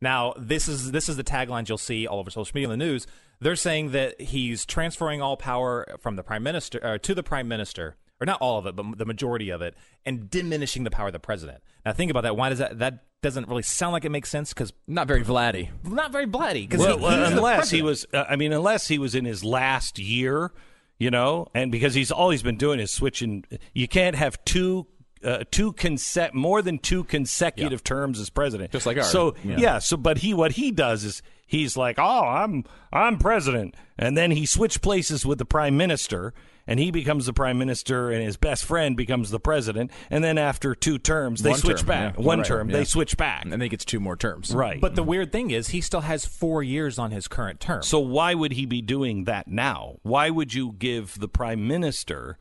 Now, 0.01 0.33
this 0.37 0.67
is 0.67 0.91
this 0.91 1.09
is 1.09 1.17
the 1.17 1.23
taglines 1.23 1.67
you'll 1.67 1.77
see 1.77 2.07
all 2.07 2.19
over 2.19 2.31
social 2.31 2.51
media 2.55 2.69
and 2.69 2.79
the 2.79 2.85
news. 2.85 3.05
They're 3.41 3.55
saying 3.55 3.91
that 3.91 4.19
he's 4.21 4.65
transferring 4.65 5.21
all 5.21 5.37
power 5.37 5.97
from 5.99 6.15
the 6.15 6.23
prime 6.23 6.43
minister 6.43 6.79
uh, 6.83 6.97
to 6.99 7.15
the 7.15 7.23
prime 7.23 7.47
minister, 7.47 7.95
or 8.21 8.25
not 8.25 8.39
all 8.41 8.57
of 8.57 8.65
it, 8.65 8.75
but 8.75 8.97
the 8.97 9.05
majority 9.05 9.49
of 9.49 9.61
it, 9.61 9.75
and 10.05 10.29
diminishing 10.29 10.83
the 10.83 10.91
power 10.91 11.07
of 11.07 11.13
the 11.13 11.19
president. 11.19 11.63
Now, 11.85 11.93
think 11.93 12.11
about 12.11 12.21
that. 12.21 12.35
Why 12.35 12.49
does 12.49 12.59
that? 12.59 12.79
That 12.79 13.03
doesn't 13.21 13.47
really 13.49 13.63
sound 13.63 13.93
like 13.93 14.05
it 14.05 14.11
makes 14.11 14.29
sense 14.29 14.53
because 14.53 14.71
not 14.87 15.07
very 15.07 15.23
Vladdy. 15.23 15.69
Not 15.83 16.11
very 16.11 16.25
Vladdy. 16.25 16.67
Because 16.69 16.79
Well, 16.85 16.99
well, 16.99 17.31
unless 17.31 17.69
he 17.69 17.81
was, 17.81 18.05
uh, 18.13 18.23
I 18.29 18.35
mean, 18.35 18.53
unless 18.53 18.87
he 18.87 18.97
was 18.97 19.15
in 19.15 19.25
his 19.25 19.43
last 19.43 19.99
year, 19.99 20.51
you 20.97 21.11
know, 21.11 21.47
and 21.53 21.71
because 21.71 21.93
he's 21.93 22.11
all 22.11 22.29
he's 22.29 22.43
been 22.43 22.57
doing 22.57 22.79
is 22.79 22.91
switching. 22.91 23.43
You 23.73 23.87
can't 23.87 24.15
have 24.15 24.43
two. 24.45 24.87
Uh, 25.21 25.43
two 25.51 25.73
conse- 25.73 26.33
more 26.33 26.61
than 26.61 26.77
two 26.79 27.03
consecutive 27.03 27.83
terms 27.83 28.21
as 28.21 28.29
president, 28.29 28.71
Just 28.71 28.85
like 28.85 28.95
ours. 28.95 29.11
So 29.11 29.35
Yeah. 29.43 29.57
yeah. 29.57 29.79
so 29.79 29.97
but 29.97 30.19
he 30.19 30.33
what 30.33 30.53
he 30.53 30.71
does 30.71 31.03
is 31.03 31.21
he's 31.45 31.75
like, 31.75 31.99
oh, 31.99 32.21
I'm 32.25 32.63
I'm 32.93 33.17
president, 33.19 33.75
and 33.97 34.15
then 34.17 34.31
he 34.31 34.45
switched 34.45 34.81
places 34.81 35.25
with 35.25 35.37
the 35.37 35.43
prime 35.43 35.75
minister, 35.75 36.33
and 36.69 36.79
he 36.79 36.91
becomes 36.91 37.25
the 37.25 37.33
prime 37.33 37.57
minister, 37.57 38.11
and 38.11 38.23
his 38.23 38.37
best 38.37 38.63
friend 38.63 38.95
becomes 38.95 39.31
the 39.31 39.39
president, 39.39 39.91
and 40.09 40.23
then 40.23 40.37
after 40.37 40.75
two 40.75 40.97
terms 40.99 41.41
they 41.41 41.49
One 41.49 41.59
switch 41.59 41.79
term, 41.79 41.87
back. 41.87 42.15
yeah. 42.17 42.23
One 42.23 42.39
Right, 42.39 42.47
term 42.47 42.69
yeah. 42.69 42.77
they 42.77 42.85
switch 42.85 43.17
back, 43.17 43.43
and 43.43 43.51
then 43.51 43.59
he 43.61 43.67
gets 43.69 43.83
two 43.83 43.99
more 43.99 44.15
terms. 44.15 44.53
right? 44.53 44.79
But 44.79 44.95
the 44.95 45.03
weird 45.03 45.31
thing 45.31 45.49
is, 45.51 45.69
he 45.69 45.81
still 45.81 46.01
has 46.01 46.25
four 46.25 46.61
years 46.63 46.99
on 46.99 47.11
his 47.11 47.27
current 47.27 47.59
term. 47.59 47.81
So 47.83 47.99
why 47.99 48.35
would 48.35 48.53
he 48.53 48.65
be 48.65 48.81
doing 48.81 49.23
that 49.25 49.47
now? 49.47 49.95
Why 50.03 50.29
would 50.29 50.53
you 50.53 50.73
give 50.77 51.19
the 51.19 51.27
prime 51.27 51.67
minister 51.67 52.37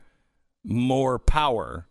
more 0.63 1.17
power 1.19 1.87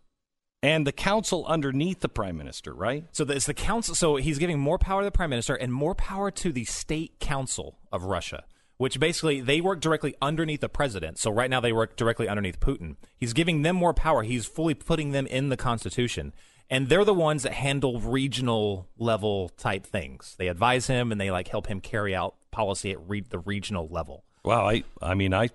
and 0.62 0.86
the 0.86 0.92
council 0.92 1.44
underneath 1.46 2.00
the 2.00 2.08
prime 2.08 2.36
minister, 2.36 2.74
right? 2.74 3.04
So 3.12 3.24
it's 3.24 3.46
the 3.46 3.54
council. 3.54 3.94
So 3.94 4.16
he's 4.16 4.38
giving 4.38 4.58
more 4.58 4.78
power 4.78 5.00
to 5.02 5.04
the 5.04 5.10
prime 5.12 5.30
minister 5.30 5.54
and 5.54 5.72
more 5.72 5.94
power 5.94 6.30
to 6.32 6.52
the 6.52 6.64
state 6.64 7.18
council 7.20 7.78
of 7.92 8.02
Russia, 8.04 8.44
which 8.78 8.98
basically 8.98 9.40
they 9.40 9.60
work 9.60 9.80
directly 9.80 10.14
underneath 10.22 10.60
the 10.60 10.68
president. 10.68 11.18
So 11.18 11.30
right 11.30 11.50
now 11.50 11.60
they 11.60 11.72
work 11.72 11.96
directly 11.96 12.28
underneath 12.28 12.60
Putin. 12.60 12.96
He's 13.16 13.32
giving 13.32 13.62
them 13.62 13.76
more 13.76 13.92
power. 13.92 14.22
He's 14.22 14.46
fully 14.46 14.74
putting 14.74 15.10
them 15.10 15.26
in 15.26 15.50
the 15.50 15.56
constitution. 15.56 16.32
And 16.70 16.88
they're 16.88 17.04
the 17.04 17.14
ones 17.14 17.42
that 17.42 17.54
handle 17.54 18.00
regional 18.00 18.88
level 18.98 19.50
type 19.50 19.86
things. 19.86 20.34
They 20.38 20.48
advise 20.48 20.86
him 20.86 21.12
and 21.12 21.20
they 21.20 21.30
like 21.30 21.48
help 21.48 21.66
him 21.66 21.80
carry 21.80 22.14
out 22.14 22.36
policy 22.50 22.92
at 22.92 23.08
re- 23.08 23.20
the 23.20 23.38
regional 23.38 23.88
level. 23.88 24.24
Wow, 24.44 24.68
I 24.68 24.84
I 25.02 25.14
mean 25.14 25.34
I 25.34 25.50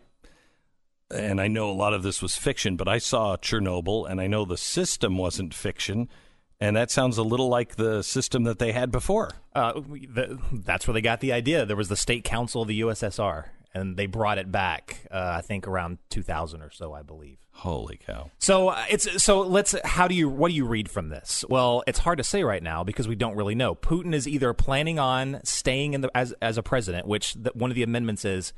and 1.14 1.40
I 1.40 1.48
know 1.48 1.70
a 1.70 1.72
lot 1.72 1.94
of 1.94 2.04
this 2.04 2.22
was 2.22 2.36
fiction, 2.36 2.76
but 2.76 2.88
I 2.88 2.98
saw 2.98 3.38
Chernobyl 3.38 4.10
and 4.10 4.20
I 4.20 4.28
know 4.28 4.44
the 4.44 4.58
system 4.58 5.18
wasn't 5.18 5.54
fiction. 5.54 6.10
And 6.64 6.78
that 6.78 6.90
sounds 6.90 7.18
a 7.18 7.24
little 7.24 7.50
like 7.50 7.76
the 7.76 8.02
system 8.04 8.46
that 8.46 8.58
they 8.58 8.72
had 8.72 8.90
before. 8.90 9.32
Uh, 9.54 9.74
the, 9.74 10.40
that's 10.54 10.88
where 10.88 10.94
they 10.94 11.02
got 11.02 11.20
the 11.20 11.34
idea. 11.34 11.66
There 11.66 11.76
was 11.76 11.90
the 11.90 11.98
state 11.98 12.24
council 12.24 12.62
of 12.62 12.70
the 12.70 12.80
USSR, 12.80 13.48
and 13.74 13.98
they 13.98 14.06
brought 14.06 14.38
it 14.38 14.50
back. 14.50 15.06
Uh, 15.12 15.34
I 15.38 15.42
think 15.42 15.68
around 15.68 15.98
2000 16.10 16.62
or 16.62 16.72
so, 16.72 16.94
I 16.94 17.02
believe. 17.02 17.40
Holy 17.52 17.98
cow! 17.98 18.32
So 18.40 18.70
uh, 18.70 18.86
it's 18.90 19.22
so 19.22 19.42
let's. 19.42 19.76
How 19.84 20.08
do 20.08 20.16
you 20.16 20.30
what 20.30 20.48
do 20.48 20.56
you 20.56 20.66
read 20.66 20.90
from 20.90 21.10
this? 21.10 21.44
Well, 21.50 21.84
it's 21.86 22.00
hard 22.00 22.18
to 22.20 22.24
say 22.24 22.46
right 22.46 22.64
now 22.64 22.86
because 22.86 23.10
we 23.10 23.16
don't 23.16 23.36
really 23.36 23.56
know. 23.56 23.76
Putin 23.76 24.14
is 24.14 24.26
either 24.26 24.54
planning 24.54 24.98
on 25.00 25.42
staying 25.44 25.94
in 25.94 26.00
the 26.00 26.18
as 26.18 26.34
as 26.42 26.58
a 26.58 26.64
president, 26.64 27.08
which 27.08 27.34
the, 27.34 27.52
one 27.54 27.72
of 27.72 27.76
the 27.76 27.84
amendments 27.84 28.24
is 28.24 28.54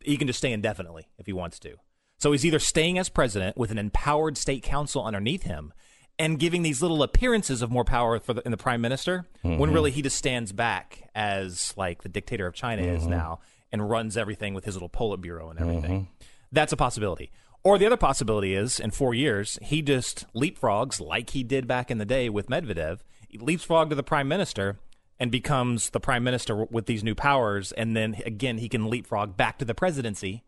he 0.00 0.16
can 0.16 0.26
just 0.26 0.38
stay 0.38 0.52
indefinitely 0.52 1.06
if 1.18 1.26
he 1.26 1.34
wants 1.34 1.58
to. 1.60 1.76
So 2.18 2.32
he's 2.32 2.46
either 2.46 2.58
staying 2.58 2.98
as 2.98 3.10
president 3.10 3.58
with 3.58 3.70
an 3.70 3.78
empowered 3.78 4.38
state 4.38 4.62
council 4.62 5.04
underneath 5.04 5.42
him 5.42 5.74
and 6.22 6.38
giving 6.38 6.62
these 6.62 6.80
little 6.80 7.02
appearances 7.02 7.62
of 7.62 7.70
more 7.70 7.84
power 7.84 8.18
for 8.20 8.32
the, 8.32 8.42
in 8.44 8.50
the 8.52 8.56
prime 8.56 8.80
minister 8.80 9.26
when 9.42 9.58
Mhm. 9.58 9.74
really 9.74 9.90
he 9.90 10.02
just 10.02 10.16
stands 10.16 10.52
back 10.52 11.08
as 11.14 11.74
like 11.76 12.02
the 12.02 12.08
dictator 12.08 12.46
of 12.46 12.54
China 12.54 12.82
is 12.82 13.02
Mhm. 13.04 13.08
now 13.08 13.40
and 13.72 13.90
runs 13.90 14.16
everything 14.16 14.54
with 14.54 14.64
his 14.64 14.74
little 14.74 14.88
Politburo 14.88 15.50
and 15.50 15.58
everything. 15.60 16.00
Mhm. 16.02 16.26
That's 16.52 16.72
a 16.72 16.76
possibility. 16.76 17.30
Or 17.64 17.78
the 17.78 17.86
other 17.86 17.96
possibility 17.96 18.54
is 18.54 18.78
in 18.80 18.90
four 18.90 19.14
years, 19.14 19.58
he 19.62 19.82
just 19.82 20.26
leapfrogs 20.34 21.00
like 21.00 21.30
he 21.30 21.42
did 21.42 21.66
back 21.66 21.90
in 21.90 21.98
the 21.98 22.04
day 22.04 22.28
with 22.28 22.48
Medvedev, 22.48 23.00
he 23.28 23.38
leapfrog 23.38 23.90
to 23.90 23.96
the 23.96 24.02
prime 24.02 24.28
minister 24.28 24.78
and 25.18 25.30
becomes 25.30 25.90
the 25.90 26.00
prime 26.00 26.24
minister 26.24 26.64
with 26.70 26.86
these 26.86 27.02
new 27.04 27.14
powers. 27.14 27.72
And 27.72 27.96
then 27.96 28.16
again, 28.26 28.58
he 28.58 28.68
can 28.68 28.88
leapfrog 28.90 29.36
back 29.36 29.58
to 29.58 29.64
the 29.64 29.74
presidency 29.74 30.42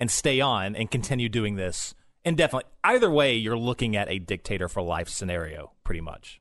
and 0.00 0.10
stay 0.10 0.40
on 0.40 0.76
and 0.76 0.90
continue 0.90 1.28
doing 1.28 1.56
this 1.56 1.94
indefinitely. 2.28 2.70
Either 2.84 3.10
way, 3.10 3.34
you're 3.34 3.58
looking 3.58 3.96
at 3.96 4.10
a 4.10 4.18
dictator 4.18 4.68
for 4.68 4.82
life 4.82 5.08
scenario, 5.08 5.72
pretty 5.84 6.00
much. 6.00 6.40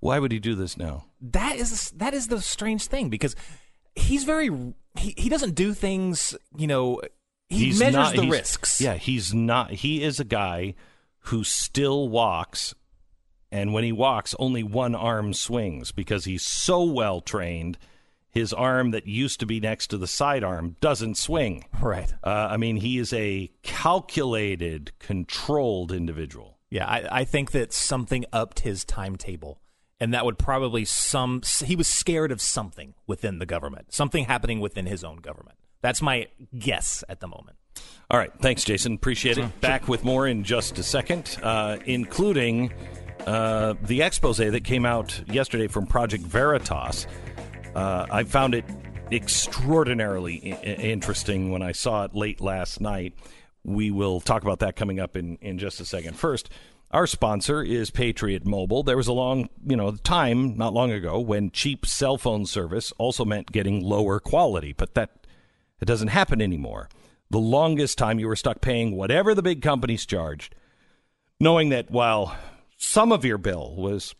Why 0.00 0.18
would 0.18 0.32
he 0.32 0.38
do 0.38 0.54
this 0.54 0.76
now? 0.76 1.06
That 1.20 1.56
is 1.56 1.90
that 1.92 2.14
is 2.14 2.28
the 2.28 2.40
strange 2.40 2.86
thing 2.86 3.08
because 3.08 3.34
he's 3.94 4.24
very 4.24 4.48
he, 4.96 5.14
he 5.16 5.28
doesn't 5.28 5.54
do 5.54 5.74
things, 5.74 6.36
you 6.56 6.66
know, 6.66 7.00
he 7.48 7.66
He's 7.66 7.80
measures 7.80 7.94
not- 7.94 8.16
the 8.16 8.28
risks. 8.28 8.80
Yeah, 8.80 8.94
he's 8.94 9.32
not. 9.34 9.70
He 9.72 10.02
is 10.02 10.20
a 10.20 10.24
guy 10.24 10.74
who 11.20 11.44
still 11.44 12.08
walks, 12.08 12.74
and 13.50 13.72
when 13.72 13.84
he 13.84 13.92
walks, 13.92 14.34
only 14.38 14.62
one 14.62 14.94
arm 14.94 15.32
swings 15.32 15.90
because 15.92 16.24
he's 16.26 16.44
so 16.46 16.84
well 16.84 17.20
trained. 17.20 17.78
His 18.30 18.52
arm 18.52 18.90
that 18.90 19.06
used 19.06 19.40
to 19.40 19.46
be 19.46 19.58
next 19.58 19.88
to 19.88 19.98
the 19.98 20.06
sidearm 20.06 20.76
doesn't 20.80 21.16
swing. 21.16 21.64
Right. 21.80 22.12
Uh, 22.22 22.48
I 22.50 22.56
mean, 22.56 22.76
he 22.76 22.98
is 22.98 23.12
a 23.12 23.50
calculated, 23.62 24.92
controlled 24.98 25.92
individual. 25.92 26.58
Yeah, 26.70 26.86
I, 26.86 27.20
I 27.20 27.24
think 27.24 27.52
that 27.52 27.72
something 27.72 28.26
upped 28.32 28.60
his 28.60 28.84
timetable, 28.84 29.60
and 29.98 30.12
that 30.12 30.24
would 30.24 30.38
probably 30.38 30.84
some. 30.84 31.40
He 31.64 31.74
was 31.74 31.88
scared 31.88 32.30
of 32.30 32.42
something 32.42 32.94
within 33.06 33.38
the 33.38 33.46
government, 33.46 33.94
something 33.94 34.24
happening 34.24 34.60
within 34.60 34.84
his 34.84 35.02
own 35.02 35.16
government. 35.16 35.56
That's 35.80 36.02
my 36.02 36.26
guess 36.56 37.02
at 37.08 37.20
the 37.20 37.28
moment. 37.28 37.56
All 38.10 38.18
right. 38.18 38.32
Thanks, 38.40 38.64
Jason. 38.64 38.94
Appreciate 38.94 39.38
it. 39.38 39.60
Back 39.60 39.88
with 39.88 40.04
more 40.04 40.26
in 40.26 40.44
just 40.44 40.78
a 40.78 40.82
second, 40.82 41.38
uh, 41.42 41.78
including 41.84 42.72
uh, 43.26 43.74
the 43.82 44.02
expose 44.02 44.38
that 44.38 44.64
came 44.64 44.84
out 44.84 45.20
yesterday 45.30 45.68
from 45.68 45.86
Project 45.86 46.24
Veritas. 46.24 47.06
Uh, 47.74 48.06
I 48.10 48.24
found 48.24 48.54
it 48.54 48.64
extraordinarily 49.10 50.52
I- 50.52 50.56
interesting 50.56 51.50
when 51.50 51.62
I 51.62 51.72
saw 51.72 52.04
it 52.04 52.14
late 52.14 52.40
last 52.40 52.80
night. 52.80 53.14
We 53.64 53.90
will 53.90 54.20
talk 54.20 54.42
about 54.42 54.60
that 54.60 54.76
coming 54.76 55.00
up 55.00 55.16
in, 55.16 55.36
in 55.40 55.58
just 55.58 55.80
a 55.80 55.84
second. 55.84 56.16
First, 56.16 56.50
our 56.90 57.06
sponsor 57.06 57.62
is 57.62 57.90
Patriot 57.90 58.46
Mobile. 58.46 58.82
There 58.82 58.96
was 58.96 59.08
a 59.08 59.12
long, 59.12 59.48
you 59.66 59.76
know, 59.76 59.92
time 59.92 60.56
not 60.56 60.72
long 60.72 60.90
ago 60.90 61.20
when 61.20 61.50
cheap 61.50 61.84
cell 61.84 62.16
phone 62.16 62.46
service 62.46 62.92
also 62.98 63.24
meant 63.24 63.52
getting 63.52 63.82
lower 63.82 64.20
quality, 64.20 64.72
but 64.72 64.94
that 64.94 65.10
it 65.80 65.84
doesn't 65.84 66.08
happen 66.08 66.40
anymore. 66.40 66.88
The 67.30 67.38
longest 67.38 67.98
time 67.98 68.18
you 68.18 68.26
were 68.26 68.36
stuck 68.36 68.62
paying 68.62 68.96
whatever 68.96 69.34
the 69.34 69.42
big 69.42 69.60
companies 69.60 70.06
charged, 70.06 70.54
knowing 71.38 71.68
that 71.68 71.90
while 71.90 72.34
some 72.78 73.12
of 73.12 73.24
your 73.24 73.38
bill 73.38 73.74
was, 73.76 74.14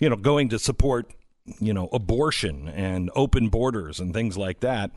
you 0.00 0.08
know, 0.08 0.16
going 0.16 0.48
to 0.48 0.58
support, 0.58 1.12
you 1.58 1.72
know, 1.72 1.88
abortion 1.92 2.68
and 2.68 3.10
open 3.14 3.48
borders 3.48 4.00
and 4.00 4.14
things 4.14 4.36
like 4.36 4.60
that, 4.60 4.90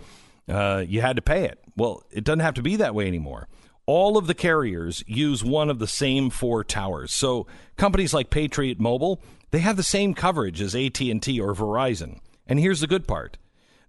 uh, 0.48 0.84
you 0.88 1.02
had 1.02 1.16
to 1.16 1.22
pay 1.22 1.46
it. 1.46 1.60
Well, 1.76 2.04
it 2.12 2.24
doesn't 2.24 2.42
have 2.42 2.56
to 2.56 2.62
be 2.62 2.76
that 2.78 2.96
way 2.96 3.08
anymore. 3.08 3.48
All 3.86 4.18
of 4.18 4.28
the 4.28 4.34
carriers 4.34 5.04
use 5.08 5.44
one 5.44 5.70
of 5.70 5.80
the 5.80 5.88
same 5.88 6.30
four 6.30 6.64
towers. 6.64 7.12
So 7.12 7.48
companies 7.76 8.14
like 8.14 8.30
Patriot 8.30 8.80
Mobile, 8.80 9.22
they 9.52 9.60
have 9.60 9.76
the 9.76 9.84
same 9.84 10.14
coverage 10.14 10.62
as 10.62 10.76
AT&T 10.76 11.40
or 11.40 11.54
Verizon. 11.54 12.20
And 12.48 12.60
here's 12.60 12.80
the 12.80 12.88
good 12.88 13.08
part. 13.08 13.38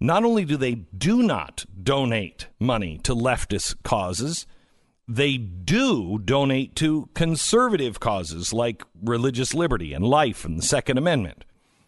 Not 0.00 0.24
only 0.24 0.44
do 0.44 0.56
they 0.56 0.74
do 0.74 1.22
not 1.22 1.64
donate 1.80 2.48
money 2.58 2.98
to 3.04 3.14
leftist 3.14 3.82
causes, 3.84 4.46
they 5.06 5.36
do 5.36 6.18
donate 6.18 6.74
to 6.76 7.08
conservative 7.14 8.00
causes 8.00 8.52
like 8.52 8.82
religious 9.02 9.54
liberty 9.54 9.92
and 9.92 10.04
life 10.04 10.44
and 10.44 10.58
the 10.58 10.62
Second 10.62 10.98
Amendment. 10.98 11.44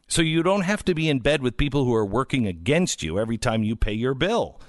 So 0.08 0.22
you 0.22 0.42
don't 0.42 0.62
have 0.62 0.84
to 0.84 0.94
be 0.94 1.08
in 1.08 1.18
bed 1.18 1.42
with 1.42 1.56
people 1.56 1.84
who 1.84 1.94
are 1.94 2.06
working 2.06 2.46
against 2.46 3.02
you 3.02 3.18
every 3.18 3.38
time 3.38 3.64
you 3.64 3.74
pay 3.74 3.92
your 3.92 4.14
bill. 4.14 4.60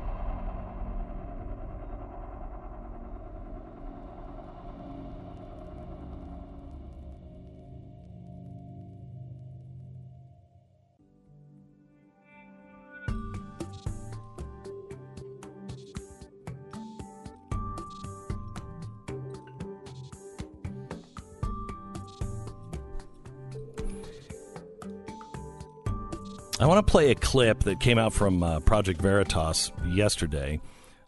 I 26.60 26.66
want 26.66 26.86
to 26.86 26.90
play 26.90 27.10
a 27.10 27.14
clip 27.14 27.60
that 27.60 27.80
came 27.80 27.96
out 27.96 28.12
from 28.12 28.42
uh, 28.42 28.60
Project 28.60 29.00
Veritas 29.00 29.72
yesterday 29.88 30.60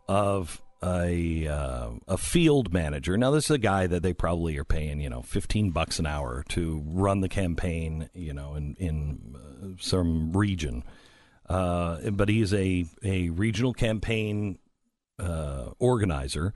of 0.08 0.62
a 0.82 1.46
uh, 1.46 1.90
a 2.08 2.16
field 2.16 2.72
manager. 2.72 3.18
Now, 3.18 3.32
this 3.32 3.44
is 3.44 3.50
a 3.50 3.58
guy 3.58 3.86
that 3.86 4.02
they 4.02 4.14
probably 4.14 4.56
are 4.56 4.64
paying, 4.64 4.98
you 4.98 5.10
know, 5.10 5.20
fifteen 5.20 5.70
bucks 5.70 5.98
an 5.98 6.06
hour 6.06 6.42
to 6.48 6.82
run 6.86 7.20
the 7.20 7.28
campaign, 7.28 8.08
you 8.14 8.32
know, 8.32 8.54
in 8.54 8.76
in 8.78 9.36
uh, 9.36 9.66
some 9.78 10.32
region. 10.32 10.84
Uh, 11.50 12.10
but 12.12 12.30
he's 12.30 12.54
a 12.54 12.86
a 13.04 13.28
regional 13.28 13.74
campaign 13.74 14.58
uh, 15.18 15.72
organizer 15.78 16.54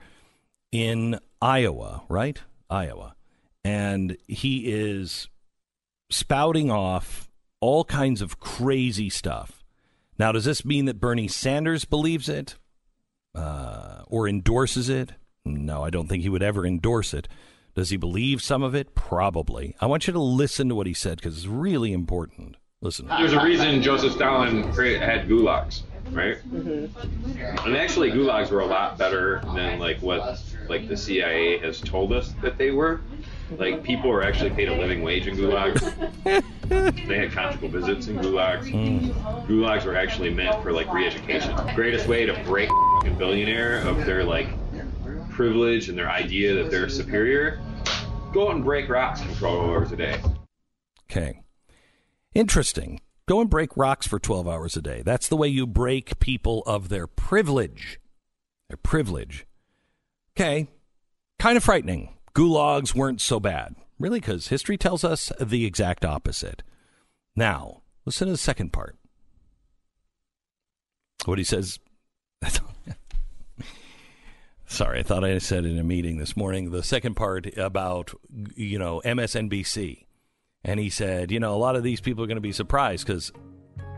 in 0.71 1.19
Iowa, 1.39 2.01
right? 2.09 2.41
Iowa, 2.67 3.15
and 3.63 4.17
he 4.27 4.71
is 4.71 5.27
spouting 6.09 6.71
off 6.71 7.26
all 7.59 7.83
kinds 7.83 8.21
of 8.21 8.39
crazy 8.39 9.09
stuff. 9.09 9.63
Now, 10.19 10.31
does 10.31 10.45
this 10.45 10.65
mean 10.65 10.85
that 10.85 10.99
Bernie 10.99 11.27
Sanders 11.27 11.85
believes 11.85 12.27
it 12.27 12.55
uh, 13.35 14.01
or 14.07 14.27
endorses 14.27 14.89
it? 14.89 15.13
No, 15.45 15.83
I 15.83 15.89
don't 15.89 16.07
think 16.07 16.23
he 16.23 16.29
would 16.29 16.43
ever 16.43 16.65
endorse 16.65 17.13
it. 17.13 17.27
Does 17.75 17.91
he 17.91 17.97
believe 17.97 18.41
some 18.41 18.63
of 18.63 18.73
it? 18.73 18.95
Probably. 18.95 19.75
I 19.79 19.85
want 19.85 20.07
you 20.07 20.13
to 20.13 20.19
listen 20.19 20.67
to 20.69 20.75
what 20.75 20.87
he 20.87 20.93
said 20.93 21.17
because 21.17 21.37
it's 21.37 21.45
really 21.45 21.93
important. 21.93 22.57
Listen. 22.81 23.07
There's 23.07 23.33
a 23.33 23.43
reason 23.43 23.81
Joseph 23.81 24.13
Stalin 24.13 24.63
had 24.63 25.27
gulags, 25.27 25.83
right? 26.11 26.37
And 26.43 27.77
actually, 27.77 28.11
gulags 28.11 28.49
were 28.49 28.61
a 28.61 28.65
lot 28.65 28.97
better 28.97 29.41
than 29.55 29.79
like 29.79 29.99
what 29.99 30.43
like 30.69 30.87
the 30.87 30.97
CIA 30.97 31.59
has 31.59 31.79
told 31.79 32.13
us 32.13 32.33
that 32.41 32.57
they 32.57 32.71
were. 32.71 33.01
Like 33.57 33.83
people 33.83 34.09
were 34.09 34.23
actually 34.23 34.51
paid 34.51 34.69
a 34.69 34.75
living 34.75 35.01
wage 35.03 35.27
in 35.27 35.37
gulags. 35.37 35.81
they 36.69 37.17
had 37.19 37.31
conjugal 37.31 37.69
visits 37.69 38.07
in 38.07 38.17
gulags. 38.17 38.69
Gulags 39.47 39.85
were 39.85 39.95
actually 39.95 40.33
meant 40.33 40.61
for 40.61 40.71
like 40.71 40.91
re-education. 40.93 41.55
Greatest 41.75 42.07
way 42.07 42.25
to 42.25 42.33
break 42.43 42.69
a 43.05 43.15
billionaire 43.17 43.79
of 43.87 44.05
their 44.05 44.23
like 44.23 44.47
privilege 45.29 45.89
and 45.89 45.97
their 45.97 46.09
idea 46.09 46.55
that 46.55 46.71
they're 46.71 46.89
superior. 46.89 47.61
Go 48.33 48.49
out 48.49 48.55
and 48.55 48.63
break 48.63 48.89
rocks 48.89 49.21
for 49.21 49.33
12 49.35 49.69
hours 49.69 49.91
a 49.91 49.95
day. 49.95 50.21
Okay. 51.09 51.41
Interesting. 52.33 53.01
Go 53.27 53.41
and 53.41 53.49
break 53.49 53.75
rocks 53.75 54.07
for 54.07 54.19
12 54.19 54.47
hours 54.47 54.77
a 54.77 54.81
day. 54.81 55.01
That's 55.03 55.27
the 55.27 55.37
way 55.37 55.47
you 55.47 55.65
break 55.67 56.19
people 56.19 56.63
of 56.65 56.89
their 56.89 57.07
privilege. 57.07 57.99
Their 58.69 58.77
privilege. 58.77 59.45
Okay. 60.35 60.67
Kind 61.39 61.57
of 61.57 61.63
frightening. 61.63 62.17
Gulags 62.33 62.93
weren't 62.95 63.21
so 63.21 63.39
bad. 63.39 63.75
Really, 63.99 64.19
because 64.19 64.47
history 64.47 64.77
tells 64.77 65.03
us 65.03 65.31
the 65.39 65.65
exact 65.65 66.05
opposite. 66.05 66.61
Now, 67.35 67.81
listen 68.05 68.27
to 68.27 68.33
the 68.33 68.37
second 68.37 68.71
part. 68.71 68.95
What 71.25 71.37
he 71.37 71.43
says. 71.43 71.79
Sorry, 74.67 74.99
I 74.99 75.03
thought 75.03 75.23
I 75.23 75.37
said 75.39 75.65
in 75.65 75.79
a 75.79 75.83
meeting 75.83 76.17
this 76.17 76.37
morning. 76.37 76.71
The 76.71 76.83
second 76.83 77.15
part 77.15 77.57
about, 77.57 78.13
you 78.55 78.77
know, 78.77 79.01
MSNBC. 79.03 80.05
And 80.63 80.79
he 80.79 80.89
said, 80.89 81.31
you 81.31 81.39
know, 81.39 81.55
a 81.55 81.57
lot 81.57 81.75
of 81.75 81.83
these 81.83 82.01
people 82.01 82.23
are 82.23 82.27
going 82.27 82.35
to 82.35 82.41
be 82.41 82.51
surprised 82.51 83.07
because 83.07 83.31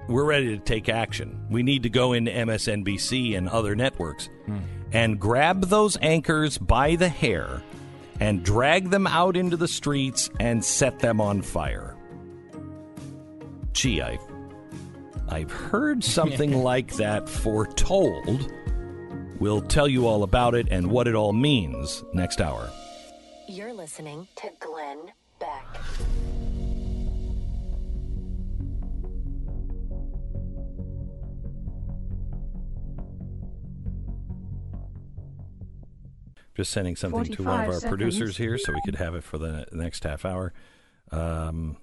we're 0.08 0.26
ready 0.26 0.58
to 0.58 0.64
take 0.64 0.88
action. 0.88 1.46
We 1.50 1.64
need 1.64 1.84
to 1.84 1.90
go 1.90 2.14
into 2.14 2.32
MSNBC 2.32 3.38
and 3.38 3.50
other 3.50 3.76
networks 3.76 4.30
hmm. 4.46 4.60
and 4.92 5.20
grab 5.20 5.66
those 5.66 5.98
anchors 6.02 6.58
by 6.58 6.96
the 6.96 7.10
hair 7.10 7.64
and 8.20 8.44
drag 8.44 8.90
them 8.90 9.08
out 9.08 9.38
into 9.38 9.58
the 9.58 9.68
streets 9.68 10.30
and 10.40 10.64
set 10.64 11.00
them 11.00 11.22
on 11.22 11.42
fire. 11.42 11.96
Gee, 13.74 14.02
I, 14.02 14.20
I've 15.30 15.52
heard 15.52 16.04
something 16.04 16.64
like 16.64 16.96
that 16.96 17.30
foretold. 17.30 18.52
We'll 19.40 19.62
tell 19.62 19.88
you 19.88 20.06
all 20.06 20.24
about 20.24 20.54
it 20.54 20.68
and 20.70 20.88
what 20.88 21.08
it 21.08 21.16
all 21.16 21.34
means 21.34 22.04
next 22.14 22.42
hour. 22.42 22.70
You're 23.48 23.74
listening 23.74 24.28
to 24.36 24.50
Glenn 24.60 24.79
Just 36.60 36.72
sending 36.72 36.98
something 36.98 37.24
to 37.24 37.44
one 37.44 37.62
of 37.62 37.68
our 37.68 37.74
seconds. 37.76 37.90
producers 37.90 38.36
here 38.36 38.58
so 38.58 38.74
we 38.74 38.82
could 38.84 38.98
have 38.98 39.16
it 39.16 39.24
for 39.24 39.38
the 39.38 39.66
next 39.72 40.04
half 40.04 40.26
hour. 40.26 40.52
Um, 41.10 41.78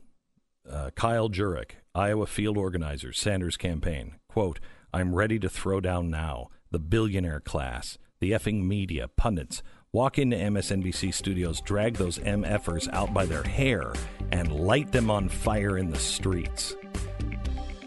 uh, 0.70 0.90
Kyle 0.94 1.30
Jurek, 1.30 1.76
Iowa 1.94 2.26
field 2.26 2.58
organizer, 2.58 3.14
Sanders 3.14 3.56
campaign. 3.56 4.16
Quote, 4.28 4.60
I'm 4.92 5.14
ready 5.14 5.38
to 5.38 5.48
throw 5.48 5.80
down 5.80 6.10
now. 6.10 6.48
The 6.72 6.78
billionaire 6.78 7.40
class, 7.40 7.96
the 8.20 8.32
effing 8.32 8.64
media, 8.64 9.08
pundits, 9.08 9.62
walk 9.92 10.18
into 10.18 10.36
MSNBC 10.36 11.14
studios, 11.14 11.62
drag 11.62 11.94
those 11.94 12.18
MFers 12.18 12.86
out 12.92 13.14
by 13.14 13.24
their 13.24 13.44
hair, 13.44 13.94
and 14.30 14.52
light 14.52 14.92
them 14.92 15.10
on 15.10 15.30
fire 15.30 15.78
in 15.78 15.88
the 15.88 15.98
streets. 15.98 16.76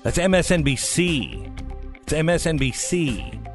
That's 0.02 0.18
MSNBC. 0.18 1.98
It's 2.02 2.14
MSNBC. 2.14 3.49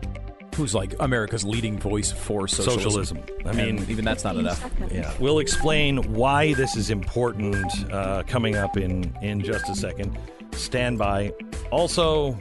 Who's 0.57 0.75
like 0.75 0.95
America's 1.01 1.45
leading 1.45 1.79
voice 1.79 2.13
for 2.13 2.47
socialism? 2.47 3.19
Socialism. 3.19 3.47
I 3.47 3.53
mean, 3.53 3.79
And 3.79 3.91
even 3.91 4.05
that's 4.05 4.25
not 4.25 4.37
enough. 4.37 4.71
Yeah, 4.91 5.13
we'll 5.19 5.41
explain 5.41 6.15
why 6.15 6.55
this 6.55 6.77
is 6.77 6.91
important 6.91 7.67
uh, 7.93 8.23
coming 8.27 8.57
up 8.57 8.77
in 8.77 9.17
in 9.23 9.41
just 9.41 9.69
a 9.69 9.75
second. 9.75 10.17
Stand 10.53 10.99
by. 10.99 11.33
Also, 11.71 12.39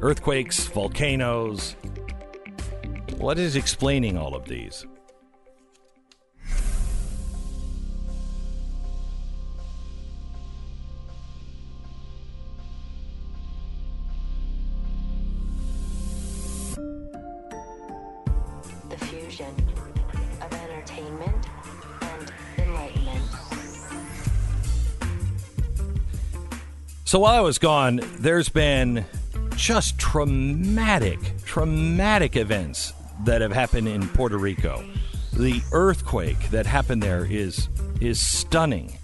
earthquakes, 0.00 0.66
volcanoes. 0.68 1.76
What 3.18 3.38
is 3.38 3.56
explaining 3.56 4.16
all 4.16 4.34
of 4.34 4.46
these? 4.46 4.86
So 27.10 27.18
while 27.18 27.34
I 27.34 27.40
was 27.40 27.58
gone, 27.58 28.00
there's 28.20 28.48
been 28.48 29.04
just 29.56 29.98
traumatic, 29.98 31.18
traumatic 31.44 32.36
events 32.36 32.92
that 33.24 33.40
have 33.40 33.50
happened 33.50 33.88
in 33.88 34.06
Puerto 34.10 34.38
Rico. 34.38 34.88
The 35.32 35.60
earthquake 35.72 36.38
that 36.50 36.66
happened 36.66 37.02
there 37.02 37.24
is 37.24 37.68
is 38.00 38.24
stunning. 38.24 38.96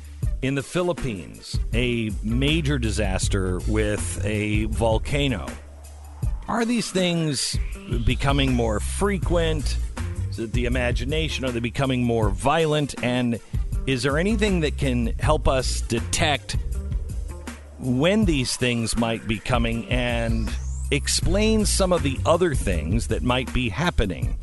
In 0.43 0.55
the 0.55 0.62
Philippines, 0.62 1.59
a 1.74 2.12
major 2.23 2.78
disaster 2.78 3.59
with 3.66 4.24
a 4.24 4.66
volcano. 4.66 5.49
Are 6.47 6.65
these 6.65 6.89
things 6.93 7.59
becoming 8.05 8.53
more 8.53 8.78
frequent? 8.78 9.78
Is 10.31 10.39
it 10.39 10.53
the 10.53 10.66
imagination? 10.66 11.45
Are 11.45 11.51
they 11.51 11.59
becoming 11.59 12.05
more 12.05 12.28
violent? 12.28 13.03
And 13.03 13.41
is 13.89 14.05
there 14.05 14.16
anything 14.16 14.61
that 14.61 14.77
can 14.77 15.09
help 15.19 15.49
us 15.49 15.81
detect 15.81 16.57
when 17.78 18.24
these 18.24 18.57
things 18.57 18.97
might 18.97 19.27
be 19.27 19.39
coming 19.39 19.89
and 19.89 20.51
explain 20.90 21.66
some 21.66 21.93
of 21.93 22.03
the 22.03 22.19
other 22.24 22.55
things 22.55 23.09
that 23.09 23.23
might 23.23 23.53
be 23.53 23.69
happening. 23.69 24.39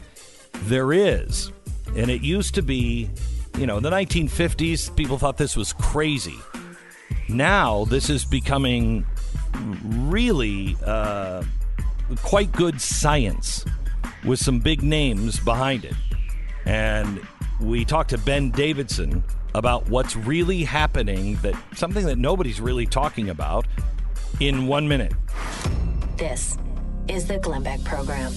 There 0.63 0.93
is. 0.93 1.51
And 1.95 2.09
it 2.09 2.21
used 2.21 2.55
to 2.55 2.61
be, 2.61 3.09
you 3.57 3.67
know, 3.67 3.77
in 3.77 3.83
the 3.83 3.89
1950s, 3.89 4.95
people 4.95 5.17
thought 5.17 5.37
this 5.37 5.55
was 5.55 5.73
crazy. 5.73 6.37
Now, 7.29 7.85
this 7.85 8.09
is 8.09 8.25
becoming 8.25 9.05
really 9.83 10.75
uh, 10.85 11.43
quite 12.21 12.51
good 12.51 12.81
science 12.81 13.65
with 14.25 14.39
some 14.39 14.59
big 14.59 14.83
names 14.83 15.39
behind 15.39 15.85
it. 15.85 15.95
And 16.65 17.19
we 17.63 17.85
talked 17.85 18.09
to 18.09 18.17
Ben 18.17 18.51
Davidson 18.51 19.23
about 19.55 19.87
what's 19.89 20.15
really 20.15 20.63
happening 20.63 21.35
that 21.37 21.55
something 21.75 22.05
that 22.05 22.17
nobody's 22.17 22.59
really 22.59 22.85
talking 22.85 23.29
about 23.29 23.65
in 24.39 24.67
one 24.67 24.87
minute. 24.87 25.13
This 26.17 26.57
is 27.07 27.27
the 27.27 27.39
Glenn 27.39 27.63
Beck 27.63 27.83
Program. 27.83 28.33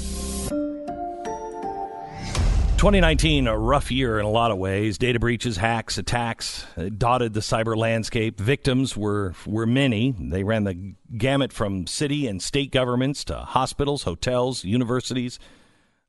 2019, 2.76 3.46
a 3.46 3.58
rough 3.58 3.90
year 3.90 4.18
in 4.18 4.26
a 4.26 4.30
lot 4.30 4.50
of 4.50 4.58
ways. 4.58 4.98
Data 4.98 5.18
breaches, 5.18 5.56
hacks, 5.56 5.96
attacks 5.96 6.66
dotted 6.98 7.32
the 7.32 7.40
cyber 7.40 7.74
landscape. 7.74 8.38
Victims 8.38 8.94
were 8.96 9.34
were 9.46 9.66
many. 9.66 10.14
They 10.18 10.44
ran 10.44 10.64
the 10.64 10.94
gamut 11.16 11.54
from 11.54 11.86
city 11.86 12.26
and 12.26 12.42
state 12.42 12.70
governments 12.70 13.24
to 13.24 13.38
hospitals, 13.38 14.02
hotels, 14.02 14.62
universities, 14.62 15.38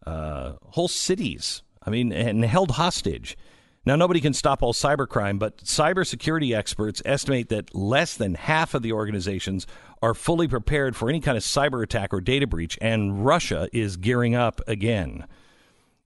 uh, 0.06 0.54
whole 0.62 0.90
cities. 0.90 1.64
I 1.88 1.90
mean, 1.90 2.12
and 2.12 2.44
held 2.44 2.72
hostage. 2.72 3.38
Now, 3.86 3.96
nobody 3.96 4.20
can 4.20 4.34
stop 4.34 4.62
all 4.62 4.74
cybercrime, 4.74 5.40
but 5.40 5.60
cybersecurity 5.60 6.54
experts 6.54 7.02
estimate 7.06 7.48
that 7.48 7.74
less 7.74 8.18
than 8.18 8.36
half 8.36 8.74
of 8.74 8.82
the 8.82 8.92
organizations 8.92 9.66
are 10.02 10.14
fully 10.14 10.50
prepared 10.50 10.98
for 10.98 11.08
any 11.08 11.22
kind 11.22 11.38
of 11.38 11.44
cyber 11.44 11.82
attack 11.82 12.14
or 12.14 12.20
data 12.20 12.46
breach, 12.46 12.78
and 12.82 13.26
Russia 13.26 13.70
is 13.72 13.96
gearing 13.96 14.36
up 14.36 14.60
again. 14.68 15.26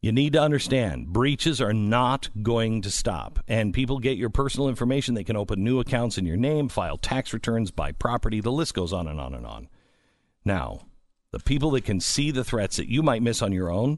You 0.02 0.12
need 0.12 0.34
to 0.34 0.41
understand 0.41 1.08
breaches 1.08 1.60
are 1.60 1.74
not 1.74 2.30
going 2.44 2.84
to 2.84 2.91
stop. 2.91 3.40
And 3.48 3.74
people 3.74 3.98
get 3.98 4.18
your 4.18 4.30
personal 4.30 4.70
information. 4.70 5.16
They 5.16 5.24
can 5.24 5.36
open 5.36 5.64
new 5.64 5.80
accounts 5.80 6.20
in 6.20 6.26
your 6.26 6.38
name, 6.38 6.70
file 6.70 6.98
tax 6.98 7.34
returns, 7.34 7.72
buy 7.72 7.91
property. 7.91 8.41
The 8.41 8.52
list 8.52 8.76
goes 8.76 8.94
on 8.94 9.08
and 9.08 9.20
on 9.20 9.34
and 9.34 9.45
on. 9.45 9.70
Now, 10.45 10.82
the 11.32 11.40
people 11.40 11.72
that 11.72 11.86
can 11.86 11.99
see 11.99 12.30
the 12.30 12.44
threats 12.44 12.78
that 12.78 12.90
you 12.91 13.02
might 13.02 13.24
miss 13.24 13.41
on 13.41 13.52
your 13.52 13.72
own, 13.72 13.98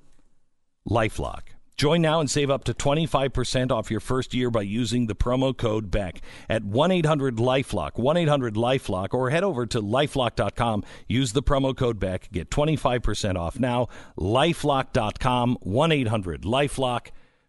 Lifelock. 0.89 1.43
Join 1.75 2.01
now 2.01 2.19
and 2.19 2.29
save 2.29 2.49
up 2.49 2.63
to 2.65 2.73
25% 2.73 3.71
off 3.71 3.89
your 3.89 3.99
first 3.99 4.33
year 4.33 4.51
by 4.51 4.61
using 4.61 5.07
the 5.07 5.15
promo 5.15 5.57
code 5.57 5.89
BECK 5.89 6.21
at 6.47 6.63
1 6.63 6.91
800 6.91 7.37
Lifelock, 7.37 7.97
1 7.97 8.17
800 8.17 8.55
Lifelock, 8.55 9.13
or 9.13 9.29
head 9.31 9.43
over 9.43 9.65
to 9.65 9.81
lifelock.com. 9.81 10.83
Use 11.07 11.33
the 11.33 11.41
promo 11.43 11.75
code 11.75 11.99
BECK. 11.99 12.31
Get 12.31 12.49
25% 12.49 13.37
off 13.37 13.59
now. 13.59 13.87
Lifelock.com, 14.17 15.57
1 15.61 15.91
800 15.91 16.41
Lifelock, 16.43 17.07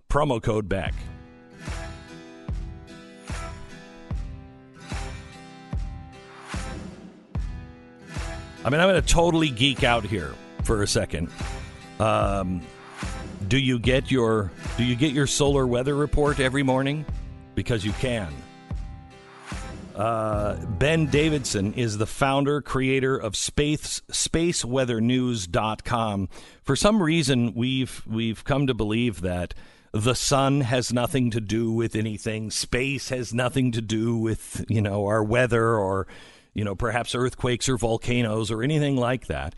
promo 0.08 0.42
code 0.42 0.68
BECK. 0.68 0.94
I 8.64 8.70
mean, 8.70 8.80
I'm 8.80 8.88
going 8.88 9.00
to 9.00 9.06
totally 9.06 9.50
geek 9.50 9.84
out 9.84 10.04
here 10.04 10.34
for 10.62 10.82
a 10.82 10.88
second. 10.88 11.28
Um, 12.00 12.62
do 13.48 13.58
you 13.58 13.78
get 13.78 14.10
your 14.10 14.50
do 14.76 14.84
you 14.84 14.96
get 14.96 15.12
your 15.12 15.26
solar 15.26 15.66
weather 15.66 15.94
report 15.94 16.40
every 16.40 16.62
morning? 16.62 17.04
Because 17.54 17.84
you 17.84 17.92
can. 17.92 18.32
Uh, 19.94 20.56
ben 20.66 21.06
Davidson 21.06 21.72
is 21.74 21.98
the 21.98 22.06
founder, 22.06 22.60
creator 22.60 23.16
of 23.16 23.36
space, 23.36 24.02
spaceweathernews.com. 24.10 26.28
For 26.64 26.74
some 26.74 27.00
reason, 27.00 27.54
we've 27.54 28.02
we've 28.06 28.42
come 28.42 28.66
to 28.66 28.74
believe 28.74 29.20
that 29.20 29.54
the 29.92 30.14
sun 30.14 30.62
has 30.62 30.92
nothing 30.92 31.30
to 31.30 31.40
do 31.40 31.70
with 31.70 31.94
anything. 31.94 32.50
Space 32.50 33.10
has 33.10 33.32
nothing 33.32 33.70
to 33.72 33.80
do 33.80 34.16
with 34.16 34.64
you 34.68 34.82
know 34.82 35.06
our 35.06 35.22
weather 35.22 35.76
or 35.76 36.08
you 36.54 36.64
know 36.64 36.74
perhaps 36.74 37.14
earthquakes 37.14 37.68
or 37.68 37.76
volcanoes 37.76 38.50
or 38.50 38.64
anything 38.64 38.96
like 38.96 39.28
that. 39.28 39.54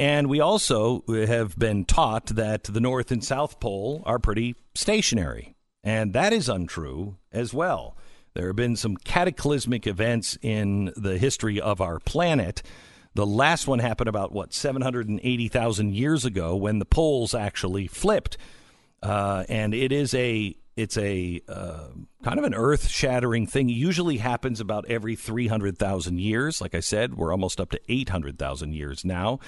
And 0.00 0.28
we 0.28 0.40
also 0.40 1.04
have 1.08 1.58
been 1.58 1.84
taught 1.84 2.28
that 2.28 2.64
the 2.64 2.80
North 2.80 3.10
and 3.12 3.22
South 3.22 3.60
Pole 3.60 4.02
are 4.06 4.18
pretty 4.18 4.56
stationary. 4.74 5.54
And 5.84 6.14
that 6.14 6.32
is 6.32 6.48
untrue 6.48 7.18
as 7.30 7.52
well. 7.52 7.98
There 8.32 8.46
have 8.46 8.56
been 8.56 8.76
some 8.76 8.96
cataclysmic 8.96 9.86
events 9.86 10.38
in 10.40 10.90
the 10.96 11.18
history 11.18 11.60
of 11.60 11.82
our 11.82 11.98
planet. 11.98 12.62
The 13.12 13.26
last 13.26 13.68
one 13.68 13.78
happened 13.78 14.08
about, 14.08 14.32
what, 14.32 14.54
780,000 14.54 15.94
years 15.94 16.24
ago 16.24 16.56
when 16.56 16.78
the 16.78 16.86
poles 16.86 17.34
actually 17.34 17.86
flipped. 17.86 18.38
Uh, 19.02 19.44
and 19.50 19.74
it 19.74 19.92
is 19.92 20.14
a 20.14 20.56
it's 20.76 20.96
a 20.96 21.42
uh, 21.46 21.88
kind 22.24 22.38
of 22.38 22.46
an 22.46 22.54
earth 22.54 22.88
shattering 22.88 23.46
thing. 23.46 23.68
It 23.68 23.74
usually 23.74 24.16
happens 24.16 24.60
about 24.60 24.86
every 24.88 25.14
300,000 25.14 26.18
years. 26.18 26.62
Like 26.62 26.74
I 26.74 26.80
said, 26.80 27.16
we're 27.16 27.32
almost 27.32 27.60
up 27.60 27.70
to 27.72 27.80
800,000 27.86 28.72
years 28.72 29.04
now. 29.04 29.40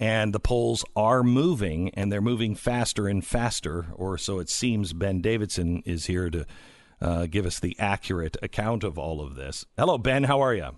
And 0.00 0.32
the 0.32 0.40
poles 0.40 0.82
are 0.96 1.22
moving, 1.22 1.90
and 1.90 2.10
they're 2.10 2.22
moving 2.22 2.54
faster 2.54 3.06
and 3.06 3.24
faster, 3.24 3.88
or 3.94 4.16
so 4.16 4.38
it 4.38 4.48
seems. 4.48 4.94
Ben 4.94 5.20
Davidson 5.20 5.82
is 5.84 6.06
here 6.06 6.30
to 6.30 6.46
uh, 7.02 7.26
give 7.26 7.44
us 7.44 7.60
the 7.60 7.76
accurate 7.78 8.38
account 8.42 8.82
of 8.82 8.98
all 8.98 9.20
of 9.20 9.34
this. 9.34 9.66
Hello, 9.76 9.98
Ben. 9.98 10.24
How 10.24 10.40
are 10.40 10.54
you? 10.54 10.70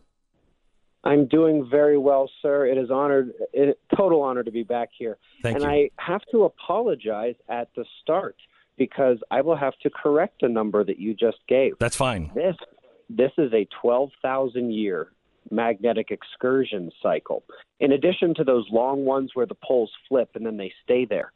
I'm 1.04 1.26
doing 1.26 1.68
very 1.68 1.98
well, 1.98 2.28
sir. 2.42 2.66
It 2.66 2.78
is 2.78 2.90
honored, 2.90 3.32
it, 3.52 3.78
total 3.96 4.22
honor 4.22 4.42
to 4.42 4.50
be 4.50 4.64
back 4.64 4.90
here. 4.96 5.18
Thank 5.42 5.56
and 5.56 5.64
you. 5.64 5.70
I 5.70 5.90
have 5.98 6.22
to 6.32 6.44
apologize 6.44 7.34
at 7.48 7.68
the 7.76 7.84
start 8.02 8.36
because 8.76 9.18
I 9.30 9.40
will 9.40 9.56
have 9.56 9.74
to 9.82 9.90
correct 9.90 10.42
a 10.42 10.48
number 10.48 10.84
that 10.84 10.98
you 10.98 11.14
just 11.14 11.38
gave. 11.48 11.78
That's 11.78 11.96
fine. 11.96 12.30
This 12.34 12.56
this 13.10 13.32
is 13.36 13.52
a 13.52 13.68
12,000 13.82 14.72
year 14.72 15.12
magnetic 15.51 16.10
excursion 16.10 16.90
cycle. 17.02 17.43
In 17.81 17.93
addition 17.93 18.35
to 18.36 18.44
those 18.44 18.66
long 18.70 19.05
ones 19.05 19.32
where 19.35 19.47
the 19.47 19.56
poles 19.62 19.90
flip 20.09 20.31
and 20.35 20.47
then 20.47 20.56
they 20.56 20.73
stay 20.85 21.05
there, 21.05 21.32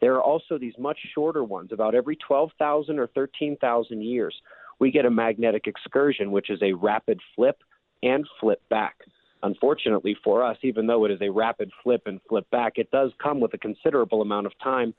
there 0.00 0.14
are 0.14 0.22
also 0.22 0.58
these 0.58 0.74
much 0.78 0.98
shorter 1.14 1.44
ones. 1.44 1.72
About 1.72 1.94
every 1.94 2.16
12,000 2.16 2.98
or 2.98 3.06
13,000 3.08 4.02
years, 4.02 4.34
we 4.78 4.90
get 4.90 5.06
a 5.06 5.10
magnetic 5.10 5.66
excursion, 5.66 6.32
which 6.32 6.50
is 6.50 6.60
a 6.62 6.72
rapid 6.72 7.20
flip 7.34 7.62
and 8.02 8.26
flip 8.40 8.60
back. 8.68 8.96
Unfortunately 9.42 10.16
for 10.24 10.42
us, 10.42 10.56
even 10.62 10.86
though 10.86 11.04
it 11.04 11.10
is 11.10 11.20
a 11.20 11.30
rapid 11.30 11.70
flip 11.82 12.02
and 12.06 12.20
flip 12.28 12.48
back, 12.50 12.74
it 12.76 12.90
does 12.90 13.12
come 13.22 13.40
with 13.40 13.54
a 13.54 13.58
considerable 13.58 14.22
amount 14.22 14.46
of 14.46 14.52
time 14.62 14.94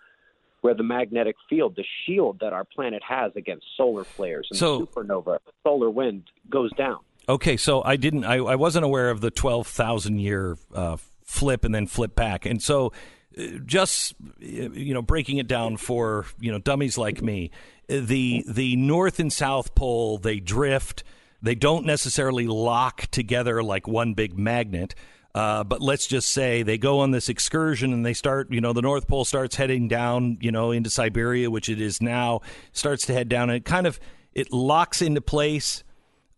where 0.62 0.74
the 0.74 0.84
magnetic 0.84 1.36
field, 1.48 1.76
the 1.76 1.86
shield 2.06 2.40
that 2.40 2.54
our 2.54 2.64
planet 2.64 3.04
has 3.08 3.32
against 3.36 3.66
solar 3.78 4.04
flares 4.04 4.48
and 4.50 4.58
So- 4.58 4.86
supernova, 4.86 5.40
solar 5.64 5.90
wind, 5.90 6.24
goes 6.50 6.72
down. 6.74 7.00
Okay, 7.28 7.58
so 7.58 7.84
I 7.84 7.96
didn't, 7.96 8.24
I, 8.24 8.36
I 8.36 8.56
wasn't 8.56 8.86
aware 8.86 9.10
of 9.10 9.22
the 9.22 9.32
12,000 9.32 10.20
year 10.20 10.58
uh, 10.74 10.98
flip 11.24 11.66
and 11.66 11.74
then 11.74 11.88
flip 11.88 12.16
back. 12.16 12.46
And 12.46 12.62
so 12.62 12.94
uh, 13.38 13.44
just, 13.66 14.14
you 14.40 14.94
know, 14.94 15.02
breaking 15.02 15.38
it 15.38 15.48
down 15.48 15.78
for, 15.78 16.26
you 16.40 16.52
know, 16.52 16.60
dummies 16.60 16.98
like 16.98 17.22
me, 17.22 17.52
the, 17.88 18.44
the 18.48 18.76
North 18.76 19.20
and 19.20 19.34
South 19.34 19.74
Pole, 19.76 20.18
they 20.20 20.40
drift. 20.40 21.04
They 21.42 21.56
don't 21.56 21.86
necessarily 21.86 22.48
lock 22.48 23.08
together 23.08 23.64
like 23.64 23.88
one 23.88 24.14
big 24.14 24.38
magnet. 24.38 24.94
Uh, 25.36 25.66
but 25.66 25.82
let's 25.82 26.08
just 26.08 26.30
say 26.30 26.64
they 26.64 26.78
go 26.78 27.00
on 27.00 27.12
this 27.12 27.28
excursion 27.28 27.92
and 27.92 28.06
they 28.06 28.14
start, 28.14 28.50
you 28.52 28.62
know, 28.62 28.72
the 28.72 28.82
North 28.82 29.06
Pole 29.06 29.26
starts 29.26 29.58
heading 29.58 29.90
down, 29.90 30.38
you 30.40 30.50
know, 30.50 30.72
into 30.72 30.90
Siberia, 30.90 31.52
which 31.52 31.68
it 31.68 31.82
is 31.82 32.02
now, 32.02 32.40
starts 32.72 33.06
to 33.08 33.14
head 33.14 33.28
down, 33.28 33.50
and 33.50 33.58
it 33.58 33.66
kind 33.66 33.86
of 33.86 34.00
it 34.34 34.54
locks 34.54 35.02
into 35.02 35.20
place. 35.20 35.84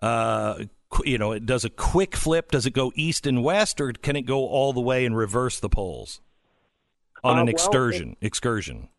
Uh, 0.02 0.64
you 1.04 1.18
know, 1.18 1.32
it 1.32 1.46
does 1.46 1.66
a 1.66 1.70
quick 1.70 2.16
flip. 2.16 2.52
Does 2.52 2.66
it 2.66 2.72
go 2.72 2.92
east 2.96 3.28
and 3.28 3.44
west, 3.44 3.80
or 3.82 3.92
can 3.94 4.16
it 4.16 4.24
go 4.24 4.48
all 4.48 4.74
the 4.74 4.82
way 4.82 5.06
and 5.06 5.16
reverse 5.16 5.60
the 5.60 5.70
poles 5.70 6.22
on 7.24 7.38
Uh, 7.38 7.42
an 7.42 7.46
well, 7.48 7.54
excursion? 7.54 8.16
excursion. 8.22 8.90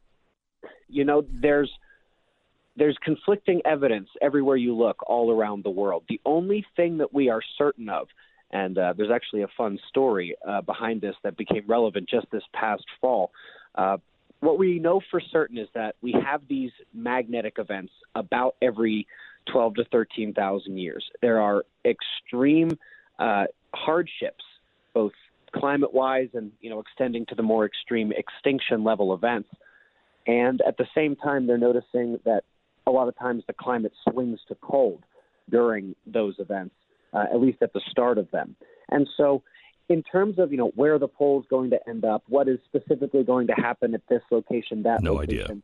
you 0.89 1.05
know 1.05 1.25
there's 1.31 1.71
there's 2.77 2.97
conflicting 3.05 3.61
evidence 3.65 4.09
everywhere 4.23 4.57
you 4.57 4.75
look 4.75 4.97
all 5.09 5.31
around 5.31 5.63
the 5.65 5.71
world 5.71 6.03
the 6.09 6.21
only 6.25 6.65
thing 6.77 6.99
that 6.99 7.13
we 7.13 7.29
are 7.29 7.43
certain 7.59 7.89
of 7.89 8.09
and 8.51 8.79
uh, 8.79 8.95
there's 8.97 9.11
actually 9.11 9.43
a 9.43 9.49
fun 9.57 9.79
story 9.89 10.35
uh, 10.49 10.63
behind 10.63 11.01
this 11.01 11.15
that 11.23 11.37
became 11.37 11.63
relevant 11.67 12.09
just 12.09 12.27
this 12.31 12.43
past 12.55 12.85
fall 13.01 13.31
uh, 13.75 13.99
what 14.41 14.59
we 14.59 14.79
know 14.79 15.01
for 15.11 15.21
certain 15.21 15.59
is 15.59 15.69
that 15.75 15.95
we 16.01 16.13
have 16.13 16.41
these 16.49 16.71
magnetic 16.95 17.55
events 17.59 17.93
about 18.15 18.55
every 18.63 19.07
12 19.53 19.75
to 19.77 19.85
13,000 19.87 20.79
years. 20.79 21.05
There 21.21 21.41
are 21.41 21.65
extreme 21.85 22.79
uh, 23.19 23.45
hardships, 23.75 24.45
both 24.95 25.13
climate-wise 25.55 26.29
and 26.35 26.53
you 26.61 26.71
know 26.71 26.81
extending 26.81 27.25
to 27.27 27.35
the 27.35 27.43
more 27.43 27.65
extreme 27.65 28.13
extinction 28.13 28.85
level 28.85 29.15
events. 29.15 29.49
And 30.27 30.61
at 30.67 30.77
the 30.77 30.87
same 30.95 31.17
time, 31.17 31.47
they're 31.47 31.59
noticing 31.59 32.19
that 32.25 32.45
a 32.87 32.91
lot 32.91 33.09
of 33.09 33.19
times 33.19 33.45
the 33.47 33.55
climate 33.55 33.93
swings 34.11 34.41
to 34.49 34.55
cold 34.57 35.03
during 35.51 35.95
those 36.07 36.35
events, 36.39 36.75
uh, 37.15 37.25
at 37.33 37.41
least 37.41 37.59
at 37.63 37.73
the 37.73 37.81
start 37.91 38.19
of 38.19 38.31
them. 38.31 38.55
And 38.91 39.09
so, 39.17 39.43
in 39.89 40.03
terms 40.03 40.39
of 40.39 40.53
you 40.53 40.59
know 40.59 40.73
where 40.75 40.99
the 40.99 41.09
pole 41.09 41.41
is 41.41 41.47
going 41.49 41.71
to 41.71 41.89
end 41.89 42.05
up, 42.05 42.23
what 42.29 42.49
is 42.49 42.59
specifically 42.67 43.25
going 43.25 43.47
to 43.47 43.55
happen 43.55 43.95
at 43.95 44.03
this 44.09 44.23
location, 44.31 44.83
that 44.83 45.03
No 45.03 45.15
location, 45.15 45.63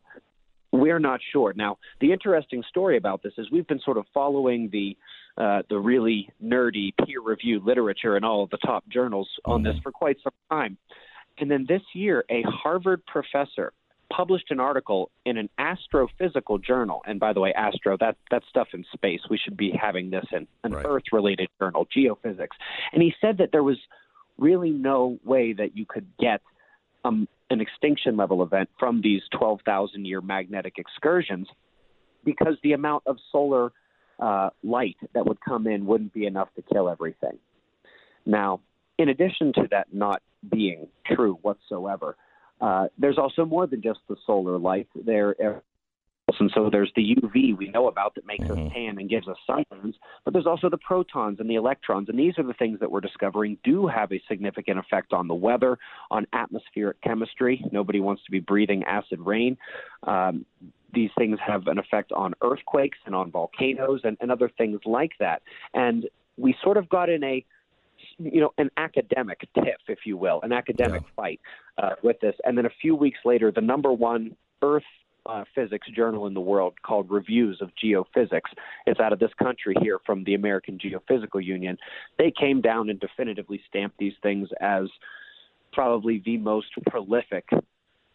we're 0.74 0.98
not 0.98 1.20
sure. 1.32 1.52
Now, 1.54 1.78
the 2.00 2.12
interesting 2.12 2.62
story 2.68 2.96
about 2.96 3.22
this 3.22 3.32
is 3.38 3.50
we've 3.50 3.66
been 3.66 3.80
sort 3.84 3.96
of 3.96 4.06
following 4.12 4.70
the 4.70 4.96
uh, 5.36 5.62
the 5.68 5.78
really 5.78 6.28
nerdy 6.42 6.92
peer-reviewed 7.04 7.64
literature 7.64 8.16
in 8.16 8.22
all 8.22 8.44
of 8.44 8.50
the 8.50 8.58
top 8.58 8.88
journals 8.88 9.28
on 9.44 9.64
this 9.64 9.74
for 9.82 9.90
quite 9.90 10.16
some 10.22 10.32
time. 10.48 10.78
And 11.38 11.50
then 11.50 11.66
this 11.68 11.82
year, 11.92 12.24
a 12.30 12.42
Harvard 12.42 13.04
professor 13.06 13.72
published 14.12 14.50
an 14.50 14.60
article 14.60 15.10
in 15.24 15.36
an 15.36 15.48
astrophysical 15.58 16.62
journal. 16.62 17.02
And 17.04 17.18
by 17.18 17.32
the 17.32 17.40
way, 17.40 17.52
astro 17.52 17.96
that 17.98 18.16
that's 18.30 18.46
stuff 18.48 18.68
in 18.74 18.84
space. 18.92 19.20
We 19.28 19.38
should 19.38 19.56
be 19.56 19.72
having 19.80 20.10
this 20.10 20.26
in 20.30 20.46
an 20.62 20.74
Earth-related 20.74 21.48
journal, 21.60 21.88
geophysics. 21.96 22.56
And 22.92 23.02
he 23.02 23.12
said 23.20 23.38
that 23.38 23.50
there 23.50 23.64
was 23.64 23.78
really 24.38 24.70
no 24.70 25.18
way 25.24 25.52
that 25.52 25.76
you 25.76 25.84
could 25.86 26.06
get 26.20 26.42
um, 27.04 27.28
an 27.50 27.60
extinction 27.60 28.16
level 28.16 28.42
event 28.42 28.68
from 28.78 29.00
these 29.02 29.22
12,000 29.36 30.04
year 30.04 30.20
magnetic 30.20 30.74
excursions 30.78 31.48
because 32.24 32.56
the 32.62 32.72
amount 32.72 33.04
of 33.06 33.18
solar 33.30 33.72
uh, 34.18 34.50
light 34.62 34.96
that 35.12 35.26
would 35.26 35.38
come 35.40 35.66
in 35.66 35.86
wouldn't 35.86 36.12
be 36.12 36.26
enough 36.26 36.48
to 36.56 36.62
kill 36.62 36.88
everything. 36.88 37.38
Now, 38.24 38.60
in 38.98 39.08
addition 39.08 39.52
to 39.54 39.68
that 39.70 39.88
not 39.92 40.22
being 40.48 40.88
true 41.06 41.38
whatsoever, 41.42 42.16
uh, 42.60 42.86
there's 42.96 43.18
also 43.18 43.44
more 43.44 43.66
than 43.66 43.82
just 43.82 44.00
the 44.08 44.16
solar 44.26 44.58
light. 44.58 44.88
There, 44.94 45.34
and 46.40 46.50
so 46.54 46.68
there's 46.70 46.92
the 46.96 47.16
UV 47.16 47.56
we 47.56 47.68
know 47.68 47.88
about 47.88 48.14
that 48.14 48.26
makes 48.26 48.48
us 48.48 48.58
tan 48.72 48.98
and 48.98 49.08
gives 49.08 49.28
us 49.28 49.36
sunburns, 49.48 49.94
but 50.24 50.32
there's 50.32 50.46
also 50.46 50.68
the 50.68 50.78
protons 50.78 51.40
and 51.40 51.48
the 51.48 51.54
electrons, 51.54 52.08
and 52.08 52.18
these 52.18 52.34
are 52.38 52.44
the 52.44 52.54
things 52.54 52.80
that 52.80 52.90
we're 52.90 53.00
discovering 53.00 53.58
do 53.64 53.86
have 53.86 54.12
a 54.12 54.20
significant 54.28 54.78
effect 54.78 55.12
on 55.12 55.28
the 55.28 55.34
weather, 55.34 55.78
on 56.10 56.26
atmospheric 56.32 57.00
chemistry. 57.02 57.64
Nobody 57.72 58.00
wants 58.00 58.24
to 58.24 58.30
be 58.30 58.40
breathing 58.40 58.84
acid 58.84 59.20
rain. 59.20 59.56
Um, 60.04 60.44
these 60.92 61.10
things 61.18 61.38
have 61.44 61.66
an 61.66 61.78
effect 61.78 62.12
on 62.12 62.34
earthquakes 62.42 62.98
and 63.06 63.14
on 63.14 63.30
volcanoes 63.30 64.00
and, 64.04 64.16
and 64.20 64.30
other 64.30 64.50
things 64.56 64.80
like 64.86 65.12
that. 65.18 65.42
And 65.74 66.06
we 66.36 66.54
sort 66.62 66.76
of 66.76 66.88
got 66.88 67.08
in 67.08 67.24
a 67.24 67.44
you 68.18 68.40
know, 68.40 68.52
an 68.58 68.70
academic 68.76 69.40
tiff, 69.54 69.80
if 69.88 70.00
you 70.04 70.16
will, 70.16 70.40
an 70.42 70.52
academic 70.52 71.02
fight 71.16 71.40
uh, 71.78 71.90
with 72.02 72.20
this. 72.20 72.34
And 72.44 72.56
then 72.56 72.66
a 72.66 72.70
few 72.80 72.94
weeks 72.94 73.18
later, 73.24 73.50
the 73.50 73.60
number 73.60 73.92
one 73.92 74.36
Earth 74.62 74.84
uh, 75.26 75.44
physics 75.54 75.88
journal 75.94 76.26
in 76.26 76.34
the 76.34 76.40
world 76.40 76.74
called 76.82 77.10
Reviews 77.10 77.60
of 77.60 77.70
Geophysics, 77.82 78.52
it's 78.86 79.00
out 79.00 79.12
of 79.12 79.18
this 79.18 79.32
country 79.42 79.74
here 79.80 79.98
from 80.04 80.24
the 80.24 80.34
American 80.34 80.78
Geophysical 80.78 81.44
Union. 81.44 81.76
They 82.18 82.30
came 82.30 82.60
down 82.60 82.90
and 82.90 83.00
definitively 83.00 83.60
stamped 83.68 83.98
these 83.98 84.14
things 84.22 84.48
as 84.60 84.84
probably 85.72 86.22
the 86.24 86.36
most 86.38 86.68
prolific, 86.86 87.48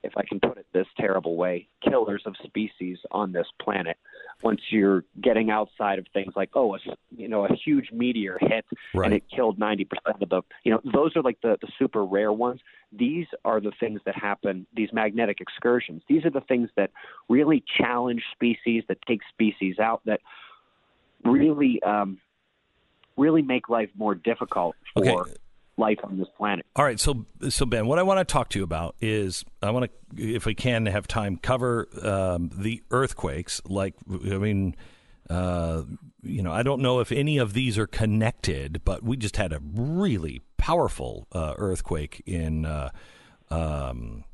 if 0.03 0.14
I 0.15 0.23
can 0.23 0.40
put 0.40 0.57
it 0.57 0.65
this 0.73 0.88
terrible 0.98 1.36
way, 1.36 1.68
killers 1.84 2.23
of 2.26 2.36
species 2.44 2.98
on 3.11 3.31
this 3.31 3.48
planet. 3.61 3.98
Once 4.41 4.61
you're 4.70 5.03
getting 5.22 5.49
outside 5.49 5.99
of 5.99 6.06
things 6.14 6.34
like, 6.36 6.49
oh, 6.53 6.76
a, 6.76 6.80
you 7.16 7.28
know, 7.28 7.45
a 7.45 7.53
huge 7.56 7.91
meteor 7.91 8.38
hit 8.40 8.66
and 9.06 9.14
it 9.14 9.24
killed 9.34 9.60
90% 9.60 9.86
of 10.22 10.30
the, 10.30 10.41
you 10.64 10.72
know, 10.72 10.80
those 10.94 11.16
are 11.16 11.22
like 11.22 11.40
the, 11.41 11.57
the 11.61 11.68
super 11.78 12.06
rare 12.06 12.32
ones. 12.32 12.61
These 12.91 13.28
are 13.44 13.60
the 13.60 13.72
things 13.80 13.99
that 14.06 14.16
happen, 14.16 14.66
these 14.74 14.90
magnetic 14.94 15.41
excursions. 15.41 16.03
These 16.07 16.26
are 16.26 16.30
the 16.30 16.41
things 16.41 16.70
that 16.78 16.91
really 17.28 17.64
challenge 17.78 18.24
species, 18.32 18.84
that 18.88 18.98
take 19.07 19.22
species 19.30 19.78
out, 19.80 20.02
that 20.06 20.22
really, 21.26 21.82
um, 21.84 22.20
really 23.18 23.41
make 23.41 23.68
life 23.68 23.90
more 23.98 24.16
difficult 24.16 24.76
for 24.94 25.28
life 25.80 25.99
on 26.03 26.18
this 26.18 26.27
planet. 26.38 26.65
All 26.76 26.85
right, 26.85 26.99
so 26.99 27.26
so 27.49 27.65
Ben, 27.65 27.88
what 27.88 27.97
I 27.97 28.03
want 28.03 28.19
to 28.19 28.31
talk 28.31 28.49
to 28.49 28.60
you 28.60 28.64
about 28.64 28.95
is 29.01 29.43
I 29.64 29.72
want 29.72 29.89
to, 30.15 30.35
if 30.35 30.45
we 30.45 30.53
can 30.53 30.85
have 30.85 31.07
time, 31.07 31.38
cover 31.38 31.88
um, 32.03 32.51
the 32.53 32.84
earthquakes. 32.91 33.61
Like, 33.65 33.95
I 34.10 34.38
mean, 34.38 34.76
uh, 35.30 35.84
you 36.22 36.43
know, 36.43 36.51
I 36.51 36.64
don't 36.64 36.81
know 36.81 36.99
if 36.99 37.11
any 37.11 37.38
of 37.38 37.53
these 37.53 37.77
are 37.77 37.88
connected, 37.88 38.81
but 38.84 39.03
we 39.03 39.18
just 39.18 39.38
had 39.38 39.53
a 39.53 39.60
really 39.73 40.41
powerful 40.57 41.27
uh, 41.31 41.53
earthquake 41.57 42.22
in. 42.26 42.65
Uh, 42.65 42.89
um, 43.49 44.26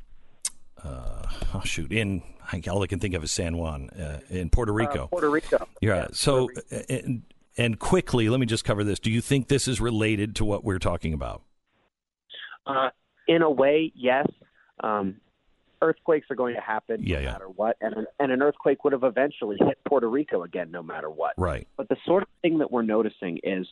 uh, 0.83 1.23
oh 1.53 1.61
shoot! 1.63 1.91
In 1.91 2.21
all 2.69 2.83
I 2.83 2.87
can 2.87 2.99
think 2.99 3.13
of 3.15 3.23
is 3.23 3.31
San 3.31 3.57
Juan 3.57 3.89
uh, 3.91 4.19
in 4.29 4.49
Puerto 4.49 4.73
Rico. 4.73 5.07
Puerto 5.07 5.29
Rico. 5.29 5.67
Yeah. 5.81 6.07
So, 6.11 6.49
and, 6.89 7.23
and 7.57 7.79
quickly, 7.79 8.29
let 8.29 8.39
me 8.39 8.45
just 8.45 8.65
cover 8.65 8.83
this. 8.83 8.99
Do 8.99 9.11
you 9.11 9.21
think 9.21 9.47
this 9.47 9.67
is 9.67 9.79
related 9.79 10.35
to 10.37 10.45
what 10.45 10.63
we're 10.63 10.79
talking 10.79 11.13
about? 11.13 11.43
Uh, 12.65 12.89
in 13.27 13.41
a 13.41 13.49
way, 13.49 13.91
yes. 13.95 14.27
Um, 14.83 15.17
earthquakes 15.81 16.27
are 16.29 16.35
going 16.35 16.55
to 16.55 16.61
happen 16.61 17.01
Yeah, 17.03 17.17
no 17.17 17.21
yeah. 17.21 17.31
matter 17.31 17.47
what, 17.49 17.77
and 17.81 17.93
an, 17.93 18.05
and 18.19 18.31
an 18.31 18.41
earthquake 18.41 18.83
would 18.83 18.93
have 18.93 19.03
eventually 19.03 19.57
hit 19.59 19.77
Puerto 19.87 20.09
Rico 20.09 20.43
again, 20.43 20.71
no 20.71 20.81
matter 20.81 21.09
what. 21.09 21.33
Right. 21.37 21.67
But 21.77 21.89
the 21.89 21.97
sort 22.05 22.23
of 22.23 22.29
thing 22.41 22.57
that 22.59 22.71
we're 22.71 22.81
noticing 22.81 23.39
is 23.43 23.67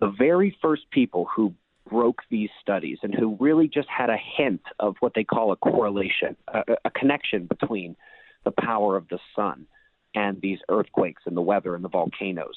the 0.00 0.12
very 0.18 0.56
first 0.60 0.82
people 0.90 1.26
who 1.34 1.54
broke 1.88 2.22
these 2.30 2.50
studies 2.60 2.98
and 3.02 3.14
who 3.14 3.36
really 3.38 3.68
just 3.68 3.88
had 3.88 4.10
a 4.10 4.16
hint 4.36 4.62
of 4.80 4.96
what 5.00 5.12
they 5.14 5.24
call 5.24 5.52
a 5.52 5.56
correlation, 5.56 6.36
a, 6.48 6.62
a 6.84 6.90
connection 6.90 7.46
between 7.46 7.96
the 8.44 8.50
power 8.50 8.96
of 8.96 9.08
the 9.08 9.18
sun 9.34 9.66
and 10.14 10.40
these 10.40 10.58
earthquakes 10.68 11.22
and 11.26 11.36
the 11.36 11.40
weather 11.42 11.74
and 11.74 11.84
the 11.84 11.88
volcanoes. 11.88 12.56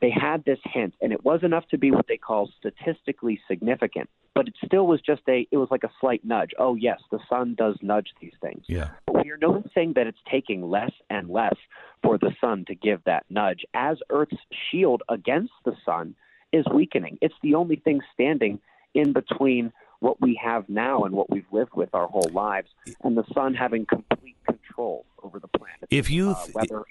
They 0.00 0.10
had 0.10 0.44
this 0.44 0.58
hint, 0.64 0.94
and 1.00 1.12
it 1.12 1.24
was 1.24 1.42
enough 1.42 1.66
to 1.68 1.78
be 1.78 1.90
what 1.90 2.06
they 2.08 2.16
call 2.16 2.50
statistically 2.58 3.40
significant, 3.46 4.08
but 4.34 4.48
it 4.48 4.54
still 4.64 4.86
was 4.86 5.00
just 5.00 5.22
a, 5.28 5.46
it 5.50 5.56
was 5.56 5.68
like 5.70 5.84
a 5.84 5.90
slight 6.00 6.24
nudge. 6.24 6.50
Oh, 6.58 6.74
yes, 6.74 7.00
the 7.10 7.18
sun 7.28 7.54
does 7.56 7.76
nudge 7.82 8.08
these 8.20 8.32
things. 8.40 8.64
Yeah. 8.66 8.88
But 9.06 9.24
we 9.24 9.30
are 9.30 9.36
noticing 9.36 9.92
that 9.94 10.06
it's 10.06 10.18
taking 10.30 10.62
less 10.62 10.92
and 11.10 11.28
less 11.28 11.56
for 12.02 12.16
the 12.16 12.32
sun 12.40 12.64
to 12.68 12.74
give 12.74 13.02
that 13.04 13.26
nudge 13.28 13.64
as 13.74 13.98
Earth's 14.08 14.36
shield 14.70 15.02
against 15.08 15.52
the 15.64 15.74
sun 15.84 16.14
is 16.52 16.64
weakening. 16.72 17.18
It's 17.20 17.34
the 17.42 17.54
only 17.54 17.76
thing 17.76 18.00
standing 18.14 18.60
in 18.94 19.12
between 19.12 19.72
what 20.00 20.20
we 20.20 20.40
have 20.42 20.68
now 20.68 21.04
and 21.04 21.14
what 21.14 21.30
we've 21.30 21.44
lived 21.52 21.74
with 21.74 21.90
our 21.94 22.06
whole 22.06 22.30
lives, 22.32 22.68
and 23.02 23.16
the 23.16 23.24
sun 23.34 23.54
having 23.54 23.84
complete 23.84 24.36
control 24.46 25.04
over 25.22 25.38
the 25.38 25.48
planet. 25.48 25.84
If 25.90 26.10
you 26.10 26.30
uh, 26.30 26.46
weather, 26.54 26.84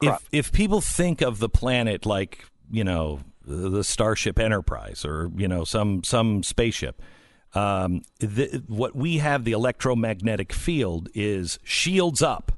if 0.00 0.28
if 0.32 0.52
people 0.52 0.80
think 0.80 1.20
of 1.20 1.38
the 1.38 1.48
planet 1.48 2.06
like 2.06 2.44
you 2.70 2.84
know 2.84 3.20
the 3.44 3.82
Starship 3.84 4.38
Enterprise 4.38 5.04
or 5.04 5.30
you 5.36 5.48
know 5.48 5.64
some 5.64 6.02
some 6.04 6.42
spaceship, 6.42 7.02
um, 7.54 8.02
the, 8.18 8.62
what 8.66 8.94
we 8.94 9.18
have 9.18 9.44
the 9.44 9.52
electromagnetic 9.52 10.52
field 10.52 11.08
is 11.14 11.58
shields 11.62 12.22
up. 12.22 12.52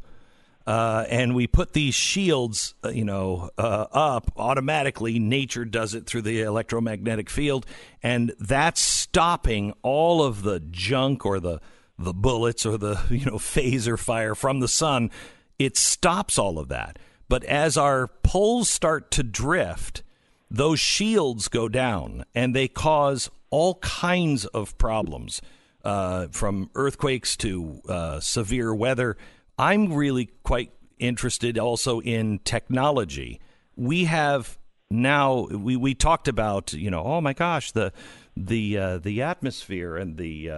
Uh, 0.64 1.04
and 1.08 1.34
we 1.34 1.48
put 1.48 1.72
these 1.72 1.92
shields, 1.92 2.76
uh, 2.84 2.88
you 2.88 3.04
know, 3.04 3.50
uh, 3.58 3.86
up 3.90 4.30
automatically. 4.36 5.18
Nature 5.18 5.64
does 5.64 5.92
it 5.92 6.06
through 6.06 6.22
the 6.22 6.40
electromagnetic 6.42 7.28
field, 7.28 7.66
and 8.00 8.32
that's 8.38 8.80
stopping 8.80 9.74
all 9.82 10.22
of 10.22 10.44
the 10.44 10.60
junk 10.60 11.26
or 11.26 11.40
the 11.40 11.60
the 11.98 12.14
bullets 12.14 12.64
or 12.64 12.78
the 12.78 12.96
you 13.10 13.24
know 13.24 13.38
phaser 13.38 13.98
fire 13.98 14.36
from 14.36 14.60
the 14.60 14.68
sun. 14.68 15.10
It 15.58 15.76
stops 15.76 16.38
all 16.38 16.60
of 16.60 16.68
that. 16.68 16.96
But 17.32 17.44
as 17.44 17.78
our 17.78 18.08
poles 18.08 18.68
start 18.68 19.10
to 19.12 19.22
drift, 19.22 20.02
those 20.50 20.78
shields 20.80 21.48
go 21.48 21.66
down, 21.66 22.26
and 22.34 22.54
they 22.54 22.68
cause 22.68 23.30
all 23.48 23.76
kinds 23.76 24.44
of 24.44 24.76
problems, 24.76 25.40
uh, 25.82 26.26
from 26.30 26.68
earthquakes 26.74 27.34
to 27.38 27.80
uh, 27.88 28.20
severe 28.20 28.74
weather. 28.74 29.16
I'm 29.58 29.94
really 29.94 30.26
quite 30.42 30.72
interested 30.98 31.58
also 31.58 32.02
in 32.02 32.40
technology. 32.40 33.40
We 33.76 34.04
have 34.04 34.58
now 34.90 35.46
we, 35.50 35.74
we 35.74 35.94
talked 35.94 36.28
about 36.28 36.74
you 36.74 36.90
know 36.90 37.02
oh 37.02 37.22
my 37.22 37.32
gosh 37.32 37.72
the 37.72 37.94
the 38.36 38.76
uh, 38.76 38.98
the 38.98 39.22
atmosphere 39.22 39.96
and 39.96 40.18
the 40.18 40.50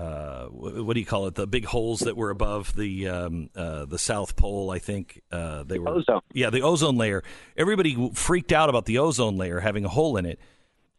uh, 0.00 0.46
what 0.46 0.94
do 0.94 1.00
you 1.00 1.06
call 1.06 1.26
it 1.26 1.34
the 1.34 1.46
big 1.46 1.64
holes 1.66 2.00
that 2.00 2.16
were 2.16 2.30
above 2.30 2.74
the 2.74 3.08
um, 3.08 3.50
uh, 3.54 3.84
the 3.84 3.98
South 3.98 4.36
Pole 4.36 4.70
I 4.70 4.78
think 4.78 5.20
uh, 5.30 5.62
they 5.64 5.78
were 5.78 5.88
ozone. 5.88 6.20
yeah 6.32 6.50
the 6.50 6.62
ozone 6.62 6.96
layer 6.96 7.22
everybody 7.56 8.10
freaked 8.14 8.52
out 8.52 8.68
about 8.68 8.86
the 8.86 8.98
ozone 8.98 9.36
layer 9.36 9.60
having 9.60 9.84
a 9.84 9.88
hole 9.88 10.16
in 10.16 10.24
it 10.26 10.40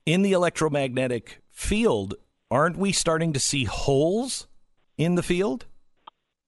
in 0.06 0.22
the 0.22 0.34
electromagnetic 0.34 1.42
field 1.50 2.14
aren't 2.50 2.78
we 2.78 2.92
starting 2.92 3.34
to 3.34 3.40
see 3.40 3.64
holes 3.64 4.48
in 4.98 5.16
the 5.16 5.24
field 5.24 5.66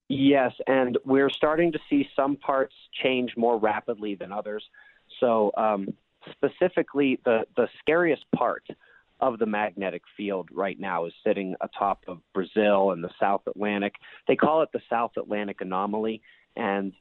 Yes, 0.09 0.51
and 0.67 0.97
we're 1.05 1.30
starting 1.30 1.71
to 1.71 1.80
see 1.89 2.07
some 2.15 2.35
parts 2.35 2.75
change 3.01 3.31
more 3.35 3.57
rapidly 3.57 4.13
than 4.15 4.31
others. 4.31 4.63
So, 5.19 5.51
um, 5.57 5.88
specifically, 6.31 7.19
the, 7.25 7.45
the 7.55 7.67
scariest 7.80 8.25
part 8.35 8.63
of 9.23 9.39
the 9.39 9.45
magnetic 9.45 10.01
field 10.17 10.49
right 10.51 10.79
now 10.79 11.05
is 11.05 11.13
sitting 11.25 11.55
atop 11.61 12.03
of 12.07 12.19
Brazil 12.33 12.91
and 12.91 13.03
the 13.03 13.09
South 13.19 13.41
Atlantic. 13.47 13.95
They 14.27 14.35
call 14.35 14.61
it 14.63 14.69
the 14.73 14.81
South 14.89 15.11
Atlantic 15.17 15.61
anomaly, 15.61 16.21
and 16.55 16.91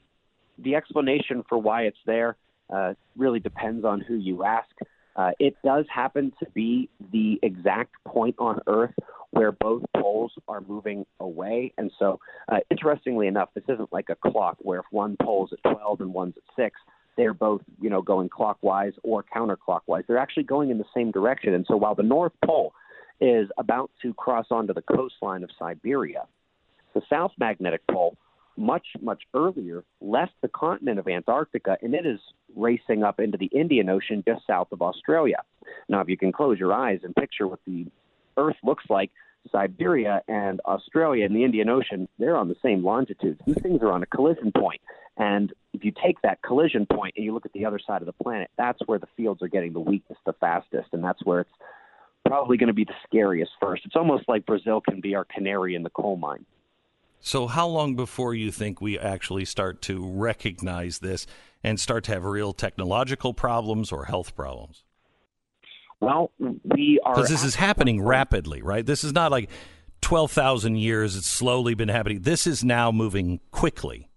the 0.58 0.76
explanation 0.76 1.42
for 1.48 1.58
why 1.58 1.82
it's 1.82 1.98
there 2.06 2.36
uh, 2.72 2.94
really 3.16 3.40
depends 3.40 3.84
on 3.84 4.00
who 4.00 4.14
you 4.14 4.44
ask. 4.44 4.70
Uh, 5.16 5.32
it 5.38 5.56
does 5.64 5.84
happen 5.92 6.32
to 6.38 6.46
be 6.54 6.88
the 7.12 7.38
exact 7.42 7.92
point 8.06 8.36
on 8.38 8.60
Earth 8.66 8.94
where 9.32 9.52
both 9.52 9.82
poles 9.96 10.32
are 10.46 10.60
moving 10.60 11.04
away. 11.18 11.72
And 11.78 11.90
so, 11.98 12.20
uh, 12.50 12.58
interestingly 12.70 13.26
enough, 13.26 13.48
this 13.54 13.64
isn't 13.68 13.92
like 13.92 14.10
a 14.10 14.30
clock 14.30 14.58
where 14.60 14.80
if 14.80 14.86
one 14.90 15.16
pole's 15.20 15.52
at 15.52 15.62
12 15.70 16.02
and 16.02 16.14
one's 16.14 16.34
at 16.36 16.42
6, 16.54 16.80
they're 17.16 17.34
both, 17.34 17.62
you 17.80 17.90
know, 17.90 18.02
going 18.02 18.28
clockwise 18.28 18.93
or 19.02 19.24
counterclockwise. 19.24 20.06
They're 20.06 20.18
actually 20.18 20.44
going 20.44 20.70
in 20.70 20.78
the 20.78 20.84
same 20.94 21.10
direction. 21.10 21.55
And 21.55 21.66
so, 21.68 21.76
while 21.76 21.94
the 21.94 22.02
North 22.02 22.32
Pole 22.44 22.72
is 23.20 23.48
about 23.59 23.90
to 24.02 24.14
cross 24.14 24.47
onto 24.51 24.72
the 24.72 24.82
coastline 24.82 25.44
of 25.44 25.51
Siberia, 25.59 26.24
the 26.94 27.02
South 27.09 27.32
Magnetic 27.39 27.82
Pole 27.90 28.16
much, 28.56 28.86
much 29.01 29.22
earlier 29.34 29.84
left 30.01 30.32
the 30.43 30.48
continent 30.48 30.98
of 30.98 31.09
Antarctica 31.09 31.78
and 31.80 31.94
it 31.94 32.05
is 32.05 32.20
racing 32.55 33.02
up 33.02 33.18
into 33.18 33.39
the 33.39 33.47
Indian 33.47 33.89
Ocean 33.89 34.22
just 34.26 34.47
south 34.47 34.68
of 34.72 34.82
Australia. 34.82 35.43
Now, 35.89 36.01
if 36.01 36.09
you 36.09 36.18
can 36.18 36.32
close 36.32 36.59
your 36.59 36.72
eyes 36.72 37.01
and 37.02 37.14
picture 37.14 37.47
what 37.47 37.60
the 37.66 37.86
Earth 38.36 38.56
looks 38.62 38.84
like, 38.90 39.10
Siberia 39.51 40.22
and 40.28 40.60
Australia 40.66 41.24
and 41.24 41.34
the 41.34 41.44
Indian 41.44 41.68
Ocean, 41.68 42.09
they're 42.18 42.36
on 42.36 42.48
the 42.48 42.56
same 42.62 42.84
longitudes. 42.84 43.40
These 43.47 43.60
things 43.62 43.82
are 43.82 43.90
on 43.90 44.02
a 44.02 44.06
collision 44.06 44.52
point. 44.56 44.80
And 45.16 45.52
if 45.72 45.84
you 45.84 45.93
take 46.02 46.20
that 46.22 46.43
collision 46.43 46.86
point 46.86 47.14
and 47.16 47.24
you 47.24 47.34
look 47.34 47.47
at 47.47 47.52
the 47.52 47.66
other 47.66 47.78
side 47.78 48.02
of 48.02 48.06
the 48.06 48.12
planet, 48.12 48.51
that's 48.56 48.80
where 48.86 48.98
the 48.98 49.09
fields 49.16 49.43
are 49.43 49.48
getting 49.48 49.72
the 49.72 49.80
weakest, 49.80 50.20
the 50.24 50.32
fastest, 50.34 50.89
and 50.93 51.05
that's 51.05 51.24
where 51.24 51.40
it's 51.40 51.51
probably 52.26 52.56
going 52.56 52.68
to 52.68 52.74
be 52.74 52.84
the 52.84 52.94
scariest 53.06 53.52
first. 53.60 53.82
It's 53.84 53.97
almost 53.97 54.28
like 54.28 54.47
Brazil 54.47 54.80
can 54.80 55.01
be 55.01 55.14
our 55.14 55.24
canary 55.24 55.74
in 55.74 55.82
the 55.82 55.90
coal 55.90 56.16
mine. 56.16 56.44
So, 57.24 57.47
how 57.47 57.68
long 57.68 57.94
before 57.94 58.34
you 58.34 58.51
think 58.51 58.80
we 58.80 58.98
actually 58.98 59.44
start 59.44 59.80
to 59.82 60.05
recognize 60.05 60.98
this 60.98 61.26
and 61.62 61.78
start 61.78 62.05
to 62.05 62.12
have 62.12 62.24
real 62.24 62.52
technological 62.52 63.32
problems 63.32 63.93
or 63.93 64.06
health 64.06 64.34
problems? 64.34 64.82
Well, 66.01 66.32
we 66.40 66.98
are. 67.05 67.14
Because 67.14 67.28
this 67.28 67.44
is 67.44 67.55
happening 67.55 68.02
rapidly, 68.02 68.60
right? 68.60 68.84
This 68.84 69.05
is 69.05 69.12
not 69.12 69.30
like 69.30 69.51
12,000 70.01 70.74
years. 70.76 71.16
It's 71.16 71.28
slowly 71.28 71.74
been 71.74 71.89
happening. 71.89 72.22
This 72.22 72.44
is 72.44 72.64
now 72.64 72.90
moving 72.90 73.39
quickly, 73.52 74.09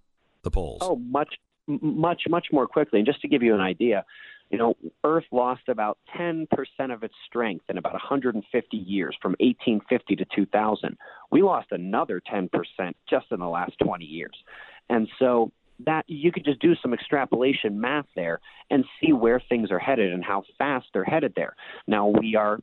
the 0.45 0.51
poles. 0.51 0.79
Oh, 0.81 0.95
much, 0.95 1.35
much, 1.67 2.23
much 2.29 2.47
more 2.53 2.67
quickly. 2.67 2.99
And 2.99 3.05
just 3.05 3.19
to 3.21 3.27
give 3.27 3.43
you 3.43 3.53
an 3.53 3.59
idea, 3.59 4.05
you 4.49 4.57
know, 4.57 4.75
Earth 5.03 5.25
lost 5.31 5.67
about 5.67 5.97
10% 6.17 6.47
of 6.93 7.03
its 7.03 7.15
strength 7.27 7.65
in 7.67 7.77
about 7.77 7.93
150 7.93 8.77
years, 8.77 9.17
from 9.21 9.31
1850 9.39 10.15
to 10.15 10.25
2000. 10.33 10.97
We 11.31 11.41
lost 11.41 11.67
another 11.71 12.21
10% 12.31 12.49
just 13.09 13.25
in 13.31 13.39
the 13.39 13.47
last 13.47 13.73
20 13.83 14.05
years. 14.05 14.35
And 14.89 15.09
so 15.19 15.51
that 15.85 16.05
you 16.07 16.31
could 16.31 16.45
just 16.45 16.59
do 16.59 16.75
some 16.81 16.93
extrapolation 16.93 17.81
math 17.81 18.05
there 18.15 18.39
and 18.69 18.85
see 19.01 19.11
where 19.11 19.41
things 19.49 19.71
are 19.71 19.79
headed 19.79 20.13
and 20.13 20.23
how 20.23 20.43
fast 20.57 20.87
they're 20.93 21.03
headed 21.03 21.33
there. 21.35 21.55
Now 21.87 22.07
we 22.07 22.35
are 22.35 22.59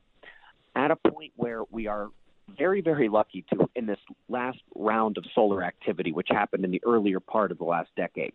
at 0.74 0.90
a 0.90 0.96
point 0.96 1.32
where 1.36 1.62
we 1.70 1.88
are 1.88 2.08
very, 2.58 2.80
very 2.80 3.08
lucky 3.08 3.44
to 3.52 3.68
in 3.74 3.86
this 3.86 3.98
last 4.28 4.58
round 4.74 5.18
of 5.18 5.24
solar 5.34 5.62
activity, 5.62 6.12
which 6.12 6.28
happened 6.30 6.64
in 6.64 6.70
the 6.70 6.82
earlier 6.84 7.20
part 7.20 7.50
of 7.50 7.58
the 7.58 7.64
last 7.64 7.90
decade. 7.96 8.32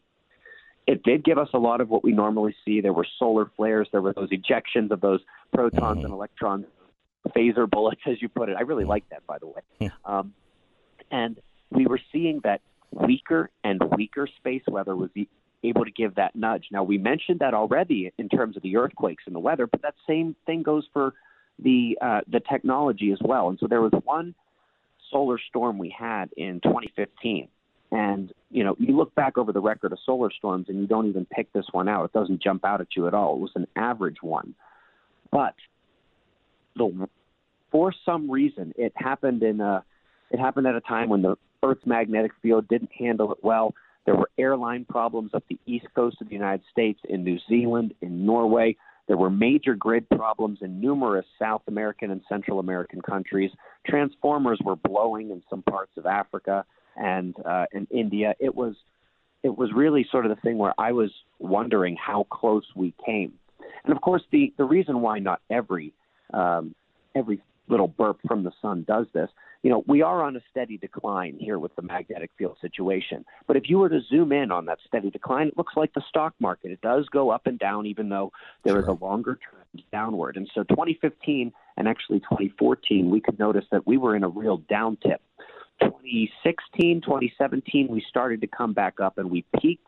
It 0.88 1.03
did 1.03 1.23
give 1.23 1.38
us 1.38 1.49
a 1.53 1.59
lot 1.59 1.81
of 1.81 1.89
what 1.89 2.03
we 2.03 2.13
normally 2.13 2.55
see. 2.63 2.79
There 2.79 2.93
were 2.93 3.07
solar 3.19 3.51
flares, 3.57 3.89
there 3.91 4.01
were 4.01 4.13
those 4.13 4.29
ejections 4.29 4.91
of 4.91 5.01
those 5.01 5.19
protons 5.53 6.03
and 6.03 6.13
electrons, 6.13 6.65
phaser 7.35 7.69
bullets, 7.69 8.01
as 8.07 8.21
you 8.21 8.29
put 8.29 8.47
it. 8.47 8.55
I 8.57 8.61
really 8.61 8.85
like 8.85 9.07
that, 9.09 9.27
by 9.27 9.38
the 9.38 9.47
way. 9.47 9.61
Um, 10.05 10.34
and 11.11 11.39
we 11.71 11.88
were 11.88 11.99
seeing 12.13 12.39
that 12.45 12.61
weaker 12.91 13.49
and 13.65 13.81
weaker 13.97 14.27
space 14.38 14.63
weather 14.67 14.95
was 14.95 15.09
e- 15.15 15.27
able 15.63 15.84
to 15.84 15.91
give 15.91 16.15
that 16.15 16.35
nudge. 16.35 16.67
Now, 16.71 16.84
we 16.84 16.97
mentioned 16.97 17.39
that 17.39 17.53
already 17.53 18.11
in 18.17 18.29
terms 18.29 18.55
of 18.55 18.63
the 18.63 18.77
earthquakes 18.77 19.23
and 19.25 19.35
the 19.35 19.39
weather, 19.39 19.67
but 19.67 19.81
that 19.81 19.95
same 20.07 20.35
thing 20.45 20.63
goes 20.63 20.88
for 20.93 21.13
the 21.59 21.97
uh, 22.01 22.21
the 22.27 22.39
technology 22.39 23.11
as 23.11 23.19
well. 23.21 23.49
And 23.49 23.57
so 23.59 23.67
there 23.67 23.81
was 23.81 23.93
one 24.03 24.35
solar 25.11 25.39
storm 25.49 25.77
we 25.77 25.93
had 25.97 26.29
in 26.38 26.59
2015. 26.61 27.47
And 27.91 28.34
you 28.51 28.63
know, 28.63 28.75
you 28.79 28.95
look 28.97 29.15
back 29.15 29.38
over 29.38 29.53
the 29.53 29.61
record 29.61 29.93
of 29.93 29.99
solar 30.05 30.29
storms, 30.31 30.67
and 30.67 30.79
you 30.79 30.88
don't 30.88 31.07
even 31.07 31.25
pick 31.25 31.51
this 31.53 31.65
one 31.71 31.88
out. 31.88 32.05
It 32.05 32.13
doesn't 32.13 32.41
jump 32.41 32.65
out 32.65 32.81
at 32.81 32.88
you 32.95 33.07
at 33.07 33.13
all. 33.13 33.35
It 33.35 33.39
was 33.39 33.51
an 33.55 33.67
average 33.75 34.21
one, 34.21 34.55
but 35.31 35.55
the 36.75 37.07
for 37.71 37.93
some 38.05 38.29
reason 38.29 38.73
it 38.75 38.93
happened 38.95 39.41
in 39.41 39.61
a 39.61 39.84
it 40.31 40.39
happened 40.39 40.67
at 40.67 40.75
a 40.75 40.81
time 40.81 41.09
when 41.09 41.21
the 41.21 41.38
Earth's 41.63 41.85
magnetic 41.85 42.31
field 42.41 42.67
didn't 42.67 42.91
handle 42.91 43.31
it 43.31 43.39
well. 43.41 43.73
There 44.05 44.15
were 44.15 44.29
airline 44.38 44.85
problems 44.85 45.31
up 45.34 45.43
the 45.49 45.59
east 45.65 45.88
coast 45.95 46.17
of 46.21 46.27
the 46.27 46.34
United 46.34 46.63
States, 46.71 46.99
in 47.07 47.23
New 47.23 47.39
Zealand, 47.49 47.93
in 48.01 48.25
Norway. 48.25 48.75
There 49.07 49.17
were 49.17 49.29
major 49.29 49.75
grid 49.75 50.09
problems 50.09 50.59
in 50.61 50.81
numerous 50.81 51.25
South 51.39 51.61
American 51.67 52.11
and 52.11 52.21
Central 52.27 52.59
American 52.59 53.01
countries. 53.01 53.51
Transformers 53.85 54.59
were 54.63 54.75
blowing 54.75 55.31
in 55.31 55.41
some 55.49 55.63
parts 55.63 55.91
of 55.97 56.05
Africa. 56.05 56.65
and 56.97 57.35
uh, 57.45 57.65
in 57.71 57.88
India. 57.91 58.34
It 58.39 58.53
was 58.53 58.75
it 59.43 59.55
was 59.55 59.71
really 59.73 60.05
sort 60.11 60.25
of 60.25 60.35
the 60.35 60.41
thing 60.41 60.57
where 60.57 60.73
I 60.77 60.91
was 60.91 61.11
wondering 61.39 61.95
how 61.95 62.25
close 62.29 62.65
we 62.75 62.93
came. 63.05 63.34
And 63.85 63.93
of 63.95 64.01
course, 64.01 64.23
the 64.31 64.53
the 64.57 64.65
reason 64.65 65.01
why 65.01 65.19
not 65.19 65.41
every 65.49 65.93
um, 66.34 66.75
every 67.15 67.39
little 67.68 67.88
burp 67.88 68.19
from 68.27 68.44
the 68.44 68.52
sun 68.61 68.84
does 68.88 69.07
this. 69.14 69.30
You 69.64 69.72
know, 69.72 69.84
we 69.88 70.02
are 70.02 70.23
on 70.23 70.35
a 70.35 70.41
steady 70.49 70.77
decline 70.77 71.38
here 71.39 71.60
with 71.60 71.76
the 71.76 71.81
magnetic 71.81 72.31
field 72.38 72.57
situation. 72.61 73.26
But 73.48 73.57
if 73.57 73.64
you 73.69 73.80
were 73.80 73.89
to 73.89 73.99
zoom 74.10 74.31
in 74.31 74.52
on 74.52 74.65
that 74.65 74.80
steady 74.88 75.10
decline, 75.10 75.48
it 75.48 75.57
looks 75.57 75.73
like 75.76 75.94
the 75.94 76.03
stock 76.07 76.34
market. 76.39 76.72
It 76.72 76.81
does 76.81 77.07
go 77.10 77.30
up 77.30 77.48
and 77.48 77.57
down, 77.60 77.85
even 77.85 78.10
though 78.10 78.31
there 78.64 78.73
sure. 78.73 78.81
is 78.81 78.88
a 78.88 79.03
longer 79.03 79.38
trend 79.49 79.84
downward. 79.91 80.38
And 80.38 80.49
so 80.53 80.64
2015 80.64 81.52
and 81.76 81.88
actually 81.88 82.19
2014, 82.22 83.10
we 83.10 83.19
could 83.19 83.39
notice 83.39 83.65
that 83.72 83.85
we 83.85 83.98
were 83.98 84.15
in 84.15 84.23
a 84.23 84.30
real 84.30 84.57
down 84.69 84.98
tip. 84.98 85.22
2016, 85.81 87.02
2017, 87.02 87.88
we 87.88 88.03
started 88.10 88.41
to 88.41 88.48
come 88.48 88.73
back 88.73 88.99
up 88.99 89.18
and 89.18 89.30
we 89.30 89.45
peaked 89.60 89.85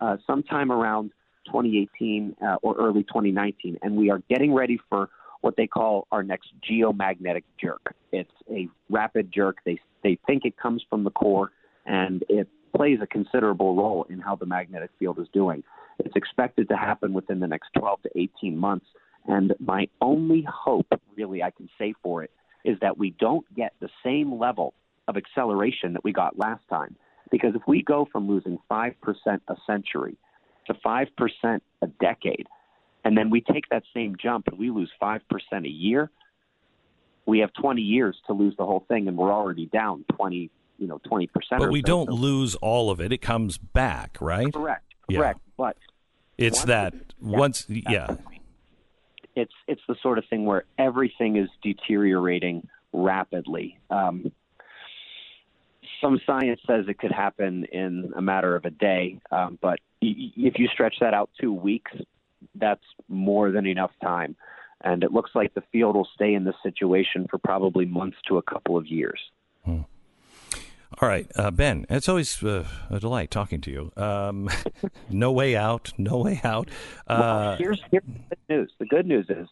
uh, 0.00 0.16
sometime 0.26 0.70
around 0.70 1.12
2018 1.46 2.36
uh, 2.42 2.56
or 2.62 2.76
early 2.76 3.02
2019. 3.04 3.78
And 3.82 3.96
we 3.96 4.10
are 4.10 4.22
getting 4.28 4.52
ready 4.52 4.78
for 4.88 5.08
what 5.40 5.56
they 5.56 5.66
call 5.66 6.06
our 6.12 6.22
next 6.22 6.48
geomagnetic 6.68 7.44
jerk. 7.60 7.94
It's 8.12 8.30
a 8.50 8.68
rapid 8.88 9.32
jerk. 9.32 9.58
They, 9.64 9.78
they 10.02 10.18
think 10.26 10.44
it 10.44 10.56
comes 10.56 10.84
from 10.88 11.04
the 11.04 11.10
core 11.10 11.52
and 11.86 12.24
it 12.28 12.48
plays 12.74 12.98
a 13.02 13.06
considerable 13.06 13.74
role 13.74 14.06
in 14.08 14.20
how 14.20 14.36
the 14.36 14.46
magnetic 14.46 14.90
field 14.98 15.18
is 15.18 15.28
doing. 15.32 15.62
It's 15.98 16.16
expected 16.16 16.68
to 16.68 16.76
happen 16.76 17.12
within 17.12 17.40
the 17.40 17.46
next 17.46 17.70
12 17.76 18.02
to 18.02 18.10
18 18.16 18.56
months. 18.56 18.86
And 19.26 19.54
my 19.58 19.88
only 20.00 20.46
hope, 20.48 20.86
really, 21.16 21.42
I 21.42 21.50
can 21.50 21.68
say 21.78 21.94
for 22.02 22.22
it, 22.22 22.30
is 22.64 22.78
that 22.80 22.98
we 22.98 23.10
don't 23.18 23.44
get 23.54 23.74
the 23.80 23.88
same 24.04 24.38
level 24.38 24.74
of 25.08 25.16
acceleration 25.16 25.92
that 25.94 26.04
we 26.04 26.12
got 26.12 26.38
last 26.38 26.62
time. 26.68 26.96
Because 27.30 27.54
if 27.54 27.62
we 27.66 27.82
go 27.82 28.08
from 28.10 28.28
losing 28.28 28.58
5% 28.70 28.94
a 29.26 29.56
century 29.66 30.16
to 30.66 30.74
5% 30.74 31.60
a 31.82 31.86
decade, 32.00 32.46
and 33.04 33.16
then 33.16 33.30
we 33.30 33.40
take 33.40 33.68
that 33.70 33.82
same 33.94 34.16
jump 34.20 34.48
and 34.48 34.58
we 34.58 34.70
lose 34.70 34.90
5% 35.00 35.20
a 35.64 35.68
year, 35.68 36.10
we 37.26 37.40
have 37.40 37.52
20 37.54 37.80
years 37.80 38.16
to 38.26 38.32
lose 38.32 38.54
the 38.56 38.66
whole 38.66 38.84
thing, 38.88 39.08
and 39.08 39.16
we're 39.16 39.32
already 39.32 39.66
down 39.66 40.04
20, 40.16 40.50
you 40.78 40.86
know, 40.86 41.00
20%. 41.10 41.28
But 41.50 41.70
we 41.70 41.80
so. 41.80 41.86
don't 41.86 42.10
lose 42.10 42.54
all 42.56 42.90
of 42.90 43.00
it. 43.00 43.12
It 43.12 43.18
comes 43.18 43.58
back, 43.58 44.18
right? 44.20 44.52
Correct. 44.52 44.84
Correct. 45.10 45.40
Yeah. 45.40 45.54
But 45.56 45.76
it's 46.38 46.64
that 46.64 46.94
it, 46.94 47.14
once, 47.20 47.66
yeah. 47.68 48.16
It's 49.36 49.52
it's 49.68 49.80
the 49.86 49.94
sort 50.02 50.18
of 50.18 50.24
thing 50.28 50.44
where 50.44 50.64
everything 50.78 51.36
is 51.36 51.48
deteriorating 51.62 52.66
rapidly. 52.92 53.78
Um, 53.90 54.32
some 56.00 56.20
science 56.26 56.60
says 56.66 56.86
it 56.88 56.98
could 56.98 57.12
happen 57.12 57.64
in 57.72 58.12
a 58.16 58.22
matter 58.22 58.56
of 58.56 58.64
a 58.64 58.70
day, 58.70 59.20
um, 59.30 59.58
but 59.60 59.78
y- 60.02 60.32
if 60.36 60.58
you 60.58 60.66
stretch 60.68 60.96
that 61.00 61.14
out 61.14 61.30
two 61.40 61.52
weeks, 61.52 61.92
that's 62.54 62.84
more 63.08 63.50
than 63.50 63.66
enough 63.66 63.92
time. 64.02 64.36
And 64.82 65.04
it 65.04 65.12
looks 65.12 65.30
like 65.34 65.54
the 65.54 65.62
field 65.72 65.94
will 65.94 66.08
stay 66.14 66.34
in 66.34 66.44
this 66.44 66.54
situation 66.62 67.26
for 67.30 67.38
probably 67.38 67.84
months 67.84 68.16
to 68.28 68.38
a 68.38 68.42
couple 68.42 68.76
of 68.76 68.86
years. 68.86 69.20
Hmm. 69.64 69.82
All 71.00 71.08
right, 71.08 71.30
uh, 71.36 71.50
Ben, 71.50 71.86
it's 71.88 72.08
always 72.08 72.42
uh, 72.42 72.66
a 72.90 72.98
delight 72.98 73.30
talking 73.30 73.60
to 73.62 73.70
you. 73.70 73.92
Um, 74.02 74.50
no 75.10 75.32
way 75.32 75.56
out, 75.56 75.92
no 75.96 76.18
way 76.18 76.40
out. 76.42 76.68
Uh, 77.06 77.16
well, 77.20 77.56
here's, 77.56 77.80
here's 77.90 78.02
the 78.02 78.36
good 78.36 78.48
news. 78.48 78.72
The 78.78 78.86
good 78.86 79.06
news 79.06 79.26
is 79.28 79.48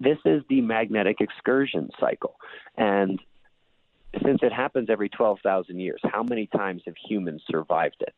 this 0.00 0.18
is 0.24 0.42
the 0.48 0.62
magnetic 0.62 1.20
excursion 1.20 1.90
cycle. 2.00 2.36
And 2.76 3.20
since 4.24 4.40
it 4.42 4.52
happens 4.52 4.88
every 4.90 5.08
12,000 5.10 5.78
years, 5.78 6.00
how 6.04 6.22
many 6.22 6.46
times 6.46 6.82
have 6.86 6.94
humans 7.08 7.42
survived 7.48 8.00
it? 8.00 8.14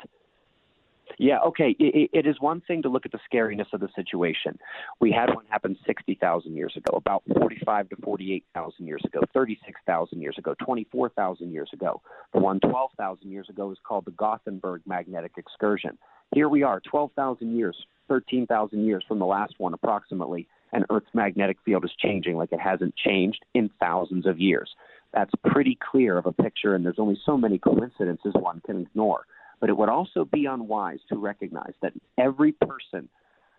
Yeah, 1.19 1.39
okay. 1.41 1.77
It, 1.79 2.11
it 2.13 2.27
is 2.27 2.37
one 2.41 2.61
thing 2.63 2.83
to 2.83 2.89
look 2.89 3.07
at 3.07 3.13
the 3.13 3.21
scariness 3.33 3.73
of 3.73 3.81
the 3.81 3.89
situation. 3.95 4.59
We 5.01 5.13
had 5.13 5.35
one 5.35 5.45
happen 5.49 5.77
60,000 5.87 6.55
years 6.55 6.75
ago, 6.77 6.97
about 6.97 7.23
45 7.37 7.89
to 7.91 7.97
48,000 7.97 8.87
years 8.87 9.03
ago, 9.05 9.21
36,000 9.33 10.21
years 10.21 10.37
ago, 10.39 10.55
24,000 10.65 11.53
years 11.53 11.71
ago. 11.73 12.01
The 12.33 12.41
one 12.41 12.61
12,000 12.61 13.31
years 13.31 13.49
ago 13.49 13.71
is 13.71 13.79
called 13.87 14.05
the 14.05 14.13
Gothenburg 14.13 14.83
magnetic 14.87 15.33
excursion. 15.37 15.99
Here 16.35 16.49
we 16.49 16.63
are, 16.63 16.81
12,000 16.81 17.57
years, 17.57 17.77
13,000 18.09 18.85
years 18.85 19.05
from 19.07 19.19
the 19.19 19.27
last 19.27 19.55
one 19.59 19.75
approximately, 19.75 20.49
and 20.73 20.87
Earth's 20.91 21.15
magnetic 21.15 21.59
field 21.65 21.85
is 21.85 21.93
changing 21.99 22.37
like 22.37 22.53
it 22.53 22.61
hasn't 22.61 22.97
changed 22.97 23.45
in 23.55 23.71
thousands 23.79 24.27
of 24.27 24.41
years. 24.41 24.71
That's 25.13 25.33
pretty 25.45 25.79
clear 25.91 26.17
of 26.17 26.25
a 26.25 26.33
picture, 26.33 26.75
and 26.75 26.85
there's 26.85 26.99
only 26.99 27.19
so 27.27 27.37
many 27.37 27.59
coincidences 27.59 28.33
one 28.35 28.63
can 28.65 28.81
ignore. 28.81 29.27
But 29.63 29.71
it 29.71 29.77
would 29.77 29.89
also 29.89 30.25
be 30.25 30.47
unwise 30.47 30.99
to 31.09 31.17
recognize 31.17 31.75
that 31.83 31.93
every 32.19 32.51
person 32.51 33.09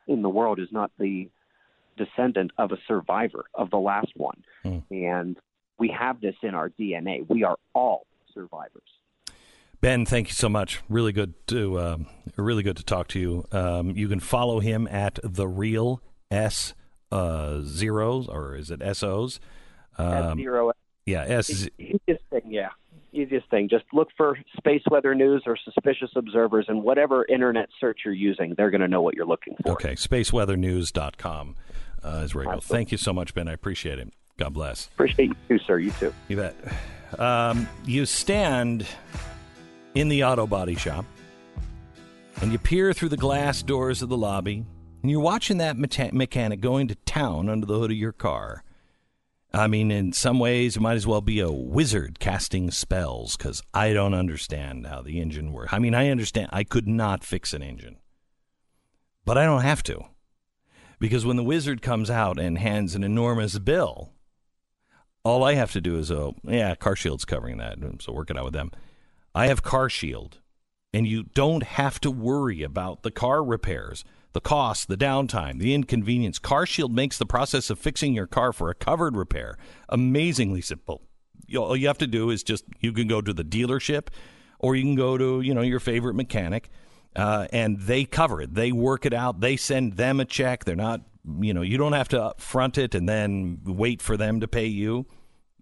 in 0.06 0.22
the 0.22 0.28
world 0.28 0.60
is 0.60 0.68
not 0.70 0.92
the 1.00 1.30
descendant 1.96 2.52
of 2.58 2.74
a 2.74 2.78
survivor 2.90 3.46
of 3.54 3.70
the 3.70 3.78
last 3.78 4.12
one. 4.18 4.44
Mm. 4.66 4.84
And 4.92 5.38
we 5.80 5.96
have 5.98 6.20
this 6.20 6.36
in 6.44 6.56
our 6.56 6.68
DNA. 6.72 7.26
We 7.30 7.46
are 7.46 7.56
all 7.74 8.06
survivors. 8.34 8.84
Ben, 9.80 10.06
thank 10.06 10.28
you 10.28 10.34
so 10.34 10.50
much. 10.50 10.82
Really 10.90 11.14
good 11.14 11.36
to 11.48 11.80
um, 11.80 12.08
really 12.36 12.64
good 12.64 12.76
to 12.76 12.84
talk 12.84 13.08
to 13.10 13.20
you. 13.22 13.46
Um, 13.54 13.92
you 13.92 14.10
can 14.10 14.20
follow 14.20 14.60
him 14.60 14.90
at 14.92 15.20
the 15.24 15.48
real 15.48 16.02
S 16.30 16.74
uh, 17.14 17.62
zeros 17.62 18.28
or 18.28 18.58
is 18.58 18.72
it 18.72 18.82
SOs? 18.94 19.40
Um, 19.98 20.38
zero. 20.38 20.74
Yeah, 21.06 21.24
S. 21.24 21.70
Thing, 21.78 22.44
yeah 22.46 22.72
easiest 23.14 23.49
thing. 23.49 23.69
Just 23.69 23.85
look 23.94 24.10
for 24.18 24.38
space 24.57 24.84
weather 24.90 25.15
news 25.15 25.44
or 25.45 25.57
suspicious 25.57 26.10
observers, 26.15 26.65
and 26.68 26.84
whatever 26.84 27.26
internet 27.26 27.69
search 27.80 28.02
you're 28.06 28.14
using, 28.14 28.53
they're 28.57 28.72
going 28.72 28.81
to 28.81 28.88
know 28.88 29.02
what 29.02 29.15
you're 29.15 29.26
looking 29.26 29.56
for. 29.64 29.73
Okay, 29.73 29.95
spaceweathernews.com 29.95 31.56
uh, 32.03 32.22
is 32.23 32.35
where 32.35 32.45
you 32.45 32.52
go. 32.52 32.60
Thank 32.60 32.91
you 32.91 32.98
so 32.98 33.14
much, 33.14 33.34
Ben. 33.34 33.48
I 33.48 33.53
appreciate 33.53 33.99
it. 33.99 34.14
God 34.38 34.53
bless. 34.53 34.88
Appreciate 34.88 35.30
you 35.30 35.35
too, 35.48 35.64
sir. 35.65 35.80
You 35.80 35.91
too. 35.91 36.14
You 36.27 36.38
bet. 36.38 36.56
Um, 37.19 37.68
you 37.85 38.06
stand 38.06 38.88
in 39.94 40.10
the 40.10 40.23
auto 40.23 40.48
body 40.48 40.76
shop, 40.76 41.06
and 42.41 42.52
you 42.52 42.57
peer 42.57 42.94
through 42.94 43.10
the 43.10 43.18
glass 43.18 43.61
doors 43.61 44.02
of 44.02 44.10
the 44.10 44.18
lobby, 44.18 44.65
and 45.02 45.11
you're 45.11 45.19
watching 45.19 45.57
that 45.57 45.77
mechanic 45.77 46.61
going 46.61 46.88
to 46.88 46.95
town 46.95 47.49
under 47.49 47.65
the 47.65 47.77
hood 47.77 47.91
of 47.91 47.98
your 47.98 48.11
car. 48.11 48.64
I 49.54 49.68
mean, 49.68 49.92
in 49.92 50.14
some 50.14 50.40
ways, 50.40 50.76
it 50.76 50.82
might 50.82 50.96
as 50.96 51.06
well 51.06 51.22
be 51.22 51.40
a 51.40 51.52
wizard 51.52 52.20
casting 52.20 52.72
spells 52.72 53.38
because 53.38 53.62
I 53.74 53.94
don't 53.94 54.16
understand 54.16 54.88
how 54.88 55.02
the 55.02 55.22
engine 55.22 55.54
works. 55.54 55.72
I 55.72 55.80
mean, 55.80 55.94
I 55.94 56.10
understand 56.10 56.50
I 56.52 56.64
could 56.64 56.88
not 56.88 57.24
fix 57.24 57.54
an 57.54 57.62
engine, 57.62 57.98
but 59.26 59.38
I 59.38 59.46
don't 59.46 59.62
have 59.62 59.84
to 59.84 60.06
because 61.00 61.26
when 61.26 61.36
the 61.36 61.44
wizard 61.44 61.82
comes 61.82 62.10
out 62.10 62.40
and 62.40 62.58
hands 62.58 62.96
an 62.96 63.04
enormous 63.04 63.60
bill, 63.60 64.14
all 65.24 65.44
I 65.44 65.54
have 65.54 65.72
to 65.74 65.82
do 65.82 65.98
is, 65.98 66.12
oh, 66.12 66.36
yeah, 66.44 66.76
CarShield's 66.76 67.26
covering 67.26 67.58
that, 67.58 67.78
so 68.00 68.12
work 68.12 68.30
it 68.30 68.38
out 68.38 68.46
with 68.46 68.54
them. 68.54 68.72
I 69.36 69.48
have 69.48 69.64
Car 69.64 69.90
Shield, 69.90 70.40
and 70.94 71.07
you 71.07 71.24
don't 71.24 71.64
have 71.64 71.99
to 72.02 72.11
worry 72.11 72.64
about 72.64 73.03
the 73.03 73.11
car 73.11 73.44
repairs 73.44 74.06
the 74.34 74.41
cost, 74.41 74.88
the 74.88 74.98
downtime, 74.98 75.60
the 75.60 75.74
inconvenience. 75.74 76.40
CarShield 76.40 76.90
makes 76.90 77.18
the 77.18 77.26
process 77.26 77.70
of 77.70 77.80
fixing 77.80 78.14
your 78.14 78.28
car 78.28 78.52
for 78.52 78.70
a 78.70 78.76
covered 78.76 79.15
repair 79.15 79.57
amazingly 79.90 80.61
simple. 80.61 81.03
All 81.56 81.78
you 81.78 81.88
have 81.88 81.99
to 81.99 82.07
do 82.07 82.32
is 82.32 82.44
just 82.44 82.65
you 82.80 82.91
can 82.94 83.07
go 83.07 83.22
to 83.22 83.32
the 83.32 83.44
dealership, 83.44 84.07
or 84.57 84.76
you 84.76 84.84
can 84.84 84.95
go 84.95 85.18
to 85.18 85.41
you 85.41 85.53
know 85.53 85.61
your 85.61 85.80
favorite 85.80 86.15
mechanic, 86.15 86.70
uh, 87.15 87.48
and 87.53 87.80
they 87.82 88.06
cover 88.06 88.41
it. 88.41 88.56
They 88.56 88.72
work 88.72 89.06
it 89.06 89.14
out. 89.14 89.40
They 89.40 89.56
send 89.56 89.94
them 89.94 90.20
a 90.20 90.26
check. 90.26 90.65
They're 90.65 90.76
not 90.76 91.02
you 91.40 91.53
know 91.53 91.61
you 91.61 91.78
don't 91.78 91.94
have 91.94 92.10
to 92.10 92.34
front 92.38 92.78
it 92.78 92.95
and 92.95 93.07
then 93.07 93.60
wait 93.65 94.02
for 94.02 94.18
them 94.18 94.40
to 94.40 94.48
pay 94.48 94.65
you. 94.65 95.06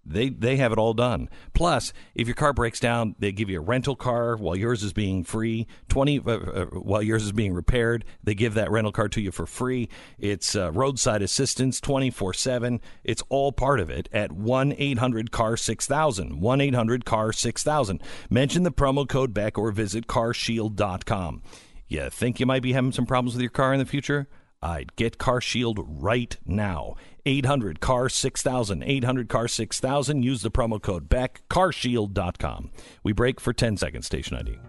They 0.05 0.29
they 0.29 0.57
have 0.57 0.71
it 0.71 0.79
all 0.79 0.93
done. 0.93 1.29
Plus, 1.53 1.93
if 2.15 2.27
your 2.27 2.35
car 2.35 2.53
breaks 2.53 2.79
down, 2.79 3.15
they 3.19 3.31
give 3.31 3.49
you 3.49 3.59
a 3.59 3.63
rental 3.63 3.95
car 3.95 4.35
while 4.35 4.55
yours 4.55 4.81
is 4.83 4.93
being 4.93 5.23
free. 5.23 5.67
Twenty 5.89 6.19
uh, 6.19 6.31
uh, 6.31 6.65
while 6.65 7.03
yours 7.03 7.23
is 7.23 7.31
being 7.31 7.53
repaired, 7.53 8.03
they 8.23 8.33
give 8.33 8.55
that 8.55 8.71
rental 8.71 8.91
car 8.91 9.09
to 9.09 9.21
you 9.21 9.31
for 9.31 9.45
free. 9.45 9.89
It's 10.17 10.55
uh, 10.55 10.71
roadside 10.71 11.21
assistance 11.21 11.79
twenty 11.79 12.09
four 12.09 12.33
seven. 12.33 12.81
It's 13.03 13.23
all 13.29 13.51
part 13.51 13.79
of 13.79 13.89
it 13.89 14.09
at 14.11 14.31
one 14.31 14.73
eight 14.77 14.97
hundred 14.97 15.31
car 15.31 15.55
six 15.55 15.85
thousand. 15.85 16.41
One 16.41 16.61
eight 16.61 16.75
hundred 16.75 17.05
car 17.05 17.31
six 17.31 17.63
thousand. 17.63 18.01
Mention 18.29 18.63
the 18.63 18.71
promo 18.71 19.07
code 19.07 19.33
Beck 19.33 19.57
or 19.57 19.71
visit 19.71 20.07
CarShield.com. 20.07 21.43
You 21.87 22.09
think 22.09 22.39
you 22.39 22.45
might 22.45 22.63
be 22.63 22.73
having 22.73 22.91
some 22.91 23.05
problems 23.05 23.35
with 23.35 23.41
your 23.41 23.51
car 23.51 23.73
in 23.73 23.79
the 23.79 23.85
future? 23.85 24.27
I'd 24.63 24.95
get 24.95 25.17
CarShield 25.17 25.83
right 25.87 26.37
now. 26.45 26.95
800 27.25 27.79
car 27.79 28.09
6000 28.09 28.83
800 28.83 29.29
car 29.29 29.47
6000 29.47 30.23
use 30.23 30.41
the 30.41 30.51
promo 30.51 30.81
code 30.81 31.09
beck 31.09 31.41
carshield.com 31.49 32.71
we 33.03 33.13
break 33.13 33.39
for 33.39 33.53
10 33.53 33.77
seconds 33.77 34.05
station 34.05 34.37
id 34.37 34.59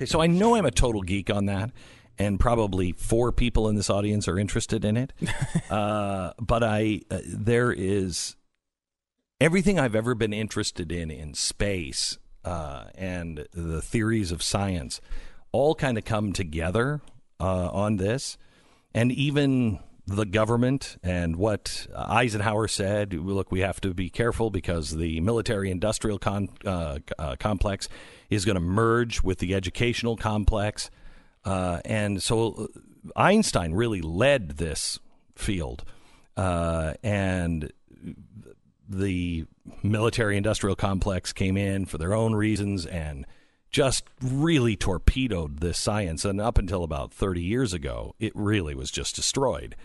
Okay, 0.00 0.06
so 0.06 0.22
I 0.22 0.28
know 0.28 0.54
I'm 0.54 0.64
a 0.64 0.70
total 0.70 1.02
geek 1.02 1.28
on 1.28 1.44
that, 1.44 1.72
and 2.20 2.38
probably 2.38 2.92
four 2.92 3.32
people 3.32 3.66
in 3.66 3.76
this 3.76 3.88
audience 3.88 4.28
are 4.28 4.38
interested 4.38 4.84
in 4.84 4.98
it. 4.98 5.12
uh, 5.70 6.34
but 6.38 6.62
I, 6.62 7.00
uh, 7.10 7.20
there 7.24 7.72
is 7.72 8.36
everything 9.40 9.78
I've 9.78 9.94
ever 9.94 10.14
been 10.14 10.34
interested 10.34 10.92
in 10.92 11.10
in 11.10 11.32
space 11.32 12.18
uh, 12.44 12.84
and 12.94 13.46
the 13.52 13.80
theories 13.80 14.32
of 14.32 14.42
science 14.42 15.00
all 15.50 15.74
kind 15.74 15.96
of 15.96 16.04
come 16.04 16.34
together 16.34 17.00
uh, 17.40 17.70
on 17.70 17.96
this, 17.96 18.36
and 18.94 19.10
even 19.10 19.78
the 20.06 20.26
government 20.26 20.98
and 21.02 21.36
what 21.36 21.86
Eisenhower 21.96 22.68
said. 22.68 23.14
Look, 23.14 23.50
we 23.50 23.60
have 23.60 23.80
to 23.80 23.94
be 23.94 24.10
careful 24.10 24.50
because 24.50 24.90
the 24.90 25.20
military-industrial 25.20 26.18
con- 26.18 26.50
uh, 26.66 26.98
uh, 27.18 27.36
complex 27.38 27.88
is 28.28 28.44
going 28.44 28.56
to 28.56 28.60
merge 28.60 29.22
with 29.22 29.38
the 29.38 29.54
educational 29.54 30.16
complex, 30.16 30.90
uh, 31.44 31.80
and 31.84 32.22
so 32.22 32.68
Einstein 33.16 33.72
really 33.72 34.00
led 34.00 34.58
this 34.58 34.98
field, 35.34 35.84
uh, 36.36 36.94
and 37.02 37.72
the 38.88 39.46
military-industrial 39.82 40.76
complex 40.76 41.32
came 41.32 41.56
in 41.56 41.86
for 41.86 41.98
their 41.98 42.12
own 42.12 42.34
reasons 42.34 42.86
and 42.86 43.26
just 43.70 44.04
really 44.20 44.74
torpedoed 44.74 45.60
this 45.60 45.78
science. 45.78 46.24
And 46.24 46.40
up 46.40 46.58
until 46.58 46.82
about 46.82 47.12
30 47.12 47.40
years 47.40 47.72
ago, 47.72 48.14
it 48.18 48.32
really 48.34 48.74
was 48.74 48.90
just 48.90 49.14
destroyed. 49.14 49.76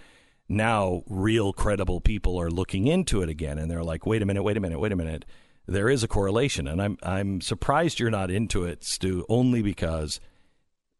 Now, 0.50 1.04
real 1.08 1.54
credible 1.54 2.02
people 2.02 2.40
are 2.40 2.52
looking 2.52 2.88
into 2.88 3.22
it 3.22 3.30
again, 3.30 3.58
and 3.58 3.70
they're 3.70 3.84
like, 3.84 4.06
"Wait 4.06 4.22
a 4.22 4.26
minute, 4.26 4.44
wait 4.44 4.58
a 4.58 4.60
minute, 4.60 4.80
wait 4.80 4.92
a 4.92 4.96
minute." 4.96 5.26
There 5.68 5.90
is 5.90 6.04
a 6.04 6.08
correlation, 6.08 6.68
and 6.68 6.80
I'm 6.80 6.98
I'm 7.02 7.42
surprised 7.42 8.00
you're 8.00 8.12
not 8.12 8.30
into 8.30 8.64
it, 8.64 8.84
Stu, 8.84 9.26
only 9.28 9.64
because 9.64 10.20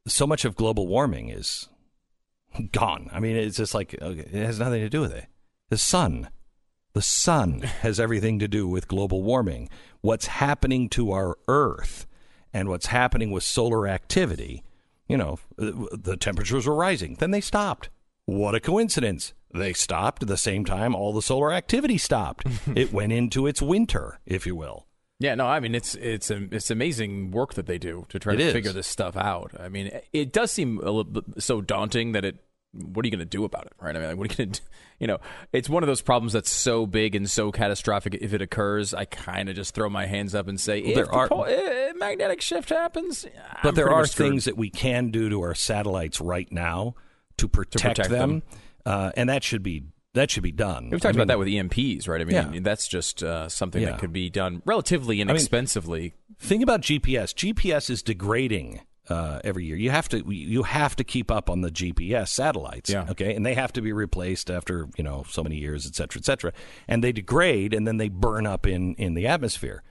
so 0.08 0.28
much 0.28 0.46
of 0.46 0.56
global 0.56 0.88
warming 0.88 1.30
is 1.30 1.70
gone. 2.72 3.10
I 3.12 3.20
mean, 3.20 3.36
it's 3.36 3.58
just 3.58 3.74
like 3.74 3.96
okay, 4.02 4.20
it 4.32 4.46
has 4.46 4.60
nothing 4.60 4.82
to 4.82 4.90
do 4.90 5.02
with 5.02 5.14
it. 5.14 5.26
The 5.70 5.78
sun, 5.78 6.30
the 6.94 7.02
sun 7.02 7.62
has 7.82 8.00
everything 8.00 8.40
to 8.40 8.48
do 8.48 8.68
with 8.68 8.88
global 8.88 9.24
warming. 9.24 9.70
What's 10.02 10.28
happening 10.28 10.90
to 10.90 11.12
our 11.12 11.38
Earth 11.48 12.06
and 12.54 12.70
what's 12.70 12.88
happening 12.88 13.32
with 13.32 13.44
solar 13.44 13.88
activity, 13.88 14.64
you 15.08 15.18
know, 15.18 15.40
the 15.58 16.18
temperatures 16.20 16.68
were 16.68 16.76
rising, 16.76 17.16
then 17.16 17.32
they 17.32 17.42
stopped. 17.42 17.90
What 18.26 18.56
a 18.56 18.60
coincidence. 18.60 19.34
They 19.54 19.74
stopped 19.74 20.24
at 20.24 20.28
the 20.28 20.38
same 20.38 20.66
time 20.66 20.96
all 20.96 21.14
the 21.14 21.22
solar 21.22 21.52
activity 21.54 21.98
stopped. 21.98 22.46
it 22.76 22.92
went 22.92 23.14
into 23.14 23.48
its 23.48 23.62
winter, 23.62 24.20
if 24.26 24.46
you 24.46 24.56
will. 24.56 24.86
Yeah, 25.20 25.36
no, 25.36 25.48
I 25.48 25.60
mean 25.62 25.76
it's 25.76 25.96
it's 25.96 26.30
it's 26.30 26.70
amazing 26.70 27.32
work 27.32 27.54
that 27.54 27.68
they 27.68 27.78
do 27.78 28.06
to 28.10 28.20
try 28.20 28.34
It 28.34 28.38
to 28.38 28.44
is. 28.44 28.54
figure 28.54 28.74
this 28.74 28.88
stuff 28.88 29.16
out. 29.16 29.52
I 29.60 29.70
mean, 29.70 29.92
it 30.12 30.34
does 30.34 30.52
seem 30.52 30.80
a 30.80 30.92
little 30.92 31.24
so 31.38 31.62
daunting 31.62 32.12
that 32.14 32.26
it. 32.26 32.38
What 32.78 33.06
are 33.06 33.08
you 33.08 33.12
going 33.12 33.20
to 33.20 33.26
do 33.26 33.46
about 33.46 33.68
it, 33.68 33.74
right? 33.82 33.96
I 33.96 34.00
mean, 34.00 34.10
like, 34.10 34.18
what 34.18 34.28
are 34.30 34.34
you 34.34 34.36
going 34.48 34.52
to, 34.52 34.62
you 35.00 35.08
know, 35.08 35.20
it's 35.54 35.70
one 35.70 35.82
of 35.82 35.88
those 35.88 36.02
problems 36.02 36.34
that's 36.34 36.50
so 36.52 36.86
big 36.86 37.16
and 37.16 37.30
so 37.32 37.50
catastrophic. 37.50 38.16
If 38.16 38.34
it 38.34 38.42
occurs, 38.42 38.94
I 38.94 39.06
kind 39.06 39.48
of 39.48 39.56
just 39.56 39.74
throw 39.74 39.90
my 39.90 40.08
hands 40.08 40.36
up 40.36 40.50
and 40.50 40.60
say, 40.60 40.82
Well, 40.82 40.90
if 40.90 40.96
there 40.96 41.06
the 41.06 41.12
are- 41.12 41.28
pole- 41.30 41.46
eh, 41.48 41.94
magnetic 41.96 42.42
shift 42.42 42.68
happens, 42.72 43.26
But 43.64 43.70
I'm 43.70 43.76
there 43.76 43.94
are 43.94 44.06
things 44.06 44.44
that 44.44 44.58
we 44.58 44.70
can 44.70 45.10
do 45.10 45.30
to 45.30 45.40
our 45.44 45.56
satellites 45.56 46.20
right 46.20 46.52
now 46.52 46.96
to 47.38 47.48
protect, 47.48 47.82
protect 47.96 48.10
them, 48.10 48.30
them. 48.30 48.44
Uh, 48.86 49.12
and 49.16 49.30
that 49.30 49.42
should 49.46 49.64
be 49.64 49.84
that 50.16 50.32
should 50.32 50.44
be 50.44 50.52
done. 50.52 50.90
We've 50.90 51.00
talked 51.00 51.16
I 51.16 51.20
about 51.20 51.28
that 51.28 51.40
with 51.40 51.48
EMPs, 51.48 52.08
right? 52.08 52.20
I 52.20 52.24
mean, 52.26 52.54
Yeah. 52.54 52.60
that's 52.62 52.88
just 52.88 53.22
uh, 53.24 53.48
something 53.48 53.82
Yeah. 53.82 53.92
that 53.92 54.00
could 54.00 54.12
be 54.12 54.30
done 54.30 54.62
relatively 54.66 55.18
mean, 55.18 55.30
inexpensively. 55.30 56.14
Think 56.40 56.64
about 56.64 56.82
GPS. 56.82 57.34
GPS 57.34 57.90
is 57.90 58.02
degrading 58.04 58.82
uh, 59.08 59.40
every 59.44 59.66
year. 59.66 59.76
You 59.78 59.92
have 59.92 60.10
to 60.10 60.24
you 60.28 60.64
have 60.64 60.96
to 60.96 61.04
keep 61.04 61.30
up 61.30 61.48
on 61.50 61.62
the 61.62 61.70
GPS 61.70 62.30
satellites. 62.30 62.90
Yeah. 62.90 63.06
Okay, 63.12 63.36
and 63.36 63.46
they 63.46 63.54
have 63.54 63.72
to 63.74 63.82
be 63.82 63.94
replaced 63.94 64.50
after 64.50 64.90
you 64.98 65.04
know 65.04 65.24
so 65.30 65.44
many 65.44 65.58
years, 65.58 65.86
et 65.86 65.94
cetera, 65.96 66.20
et 66.20 66.26
cetera. 66.26 66.54
And 66.88 67.04
they 67.04 67.12
degrade, 67.12 67.74
and 67.76 67.88
then 67.88 67.98
they 67.98 68.10
burn 68.10 68.48
up 68.48 68.66
in 68.66 68.96
in 68.96 69.14
the 69.14 69.28
atmosphere. 69.28 69.84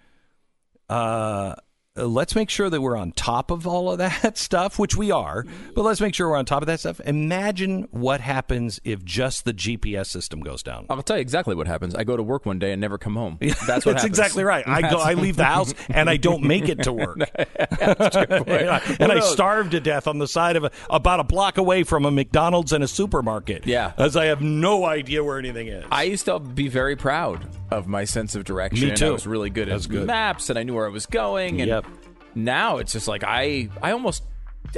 Uh, 0.88 1.55
Uh, 1.97 2.07
let's 2.07 2.35
make 2.35 2.51
sure 2.51 2.69
that 2.69 2.81
we're 2.81 2.97
on 2.97 3.12
top 3.12 3.53
of 3.53 3.69
all 3.69 3.89
of 3.93 3.99
that 3.99 4.37
stuff, 4.37 4.81
which 4.81 4.97
we 4.97 5.12
are. 5.12 5.47
But 5.77 5.83
let's 5.83 6.01
make 6.01 6.12
sure 6.12 6.29
we're 6.29 6.37
on 6.37 6.45
top 6.45 6.61
of 6.61 6.66
that 6.66 6.81
stuff. 6.81 6.99
Imagine 7.07 7.87
what 7.93 8.21
happens 8.21 8.81
if 8.83 9.05
just 9.05 9.45
the 9.45 9.55
GPS 9.55 10.07
system 10.07 10.41
goes 10.41 10.65
down. 10.65 10.87
I'll 10.91 11.03
tell 11.05 11.16
you 11.19 11.21
exactly 11.21 11.55
what 11.55 11.69
happens. 11.69 11.95
I 11.95 12.03
go 12.03 12.16
to 12.16 12.23
work 12.25 12.47
one 12.47 12.59
day 12.59 12.73
and 12.73 12.81
never 12.81 12.99
come 12.99 13.15
home. 13.15 13.39
That's 13.41 13.57
what 13.61 13.69
That's 13.69 13.87
happens. 13.87 14.05
exactly 14.07 14.43
right. 14.43 14.66
I 14.66 14.91
go, 14.91 14.99
I 14.99 15.15
leave 15.15 15.37
the 15.37 15.45
house 15.45 15.73
and 15.89 16.11
I 16.11 16.16
don't 16.16 16.43
make 16.43 16.69
it 16.69 16.83
to 16.83 16.93
work, 16.93 17.16
That's 17.79 18.16
a 18.16 18.27
good 18.27 18.45
point. 18.45 18.62
and 18.62 18.71
I, 18.71 18.97
and 18.99 19.12
I 19.12 19.21
starve 19.21 19.71
to 19.71 19.79
death 19.79 20.09
on 20.09 20.19
the 20.19 20.27
side 20.27 20.57
of 20.57 20.65
a, 20.65 20.73
about 20.91 21.21
a 21.21 21.25
block 21.25 21.59
away 21.59 21.85
from 21.85 22.05
a 22.07 22.11
McDonald's 22.11 22.73
and 22.73 22.83
a 22.83 22.89
supermarket. 22.89 23.69
Yeah. 23.69 23.93
as 23.99 24.16
I 24.16 24.25
have 24.25 24.43
no 24.43 24.85
idea 24.85 25.23
where 25.23 25.39
anything 25.39 25.69
is. 25.69 25.85
I 25.93 26.03
used 26.05 26.25
to 26.25 26.41
be 26.41 26.66
very 26.66 26.97
proud 26.97 27.47
of 27.70 27.86
my 27.86 28.05
sense 28.05 28.35
of 28.35 28.45
direction. 28.45 28.89
Me 28.89 28.95
too. 28.95 29.07
I 29.07 29.11
was 29.11 29.27
really 29.27 29.51
good 29.51 29.69
That's 29.69 29.85
at 29.86 29.91
good. 29.91 30.07
maps, 30.07 30.51
and 30.51 30.59
I 30.59 30.62
knew 30.62 30.74
where 30.74 30.86
I 30.86 30.91
was 30.91 31.07
going. 31.07 31.61
And 31.61 31.69
Yep. 31.69 31.86
now 32.35 32.78
it's 32.78 32.93
just 32.93 33.09
like 33.09 33.24
I, 33.24 33.69
I 33.82 33.93
almost, 33.93 34.23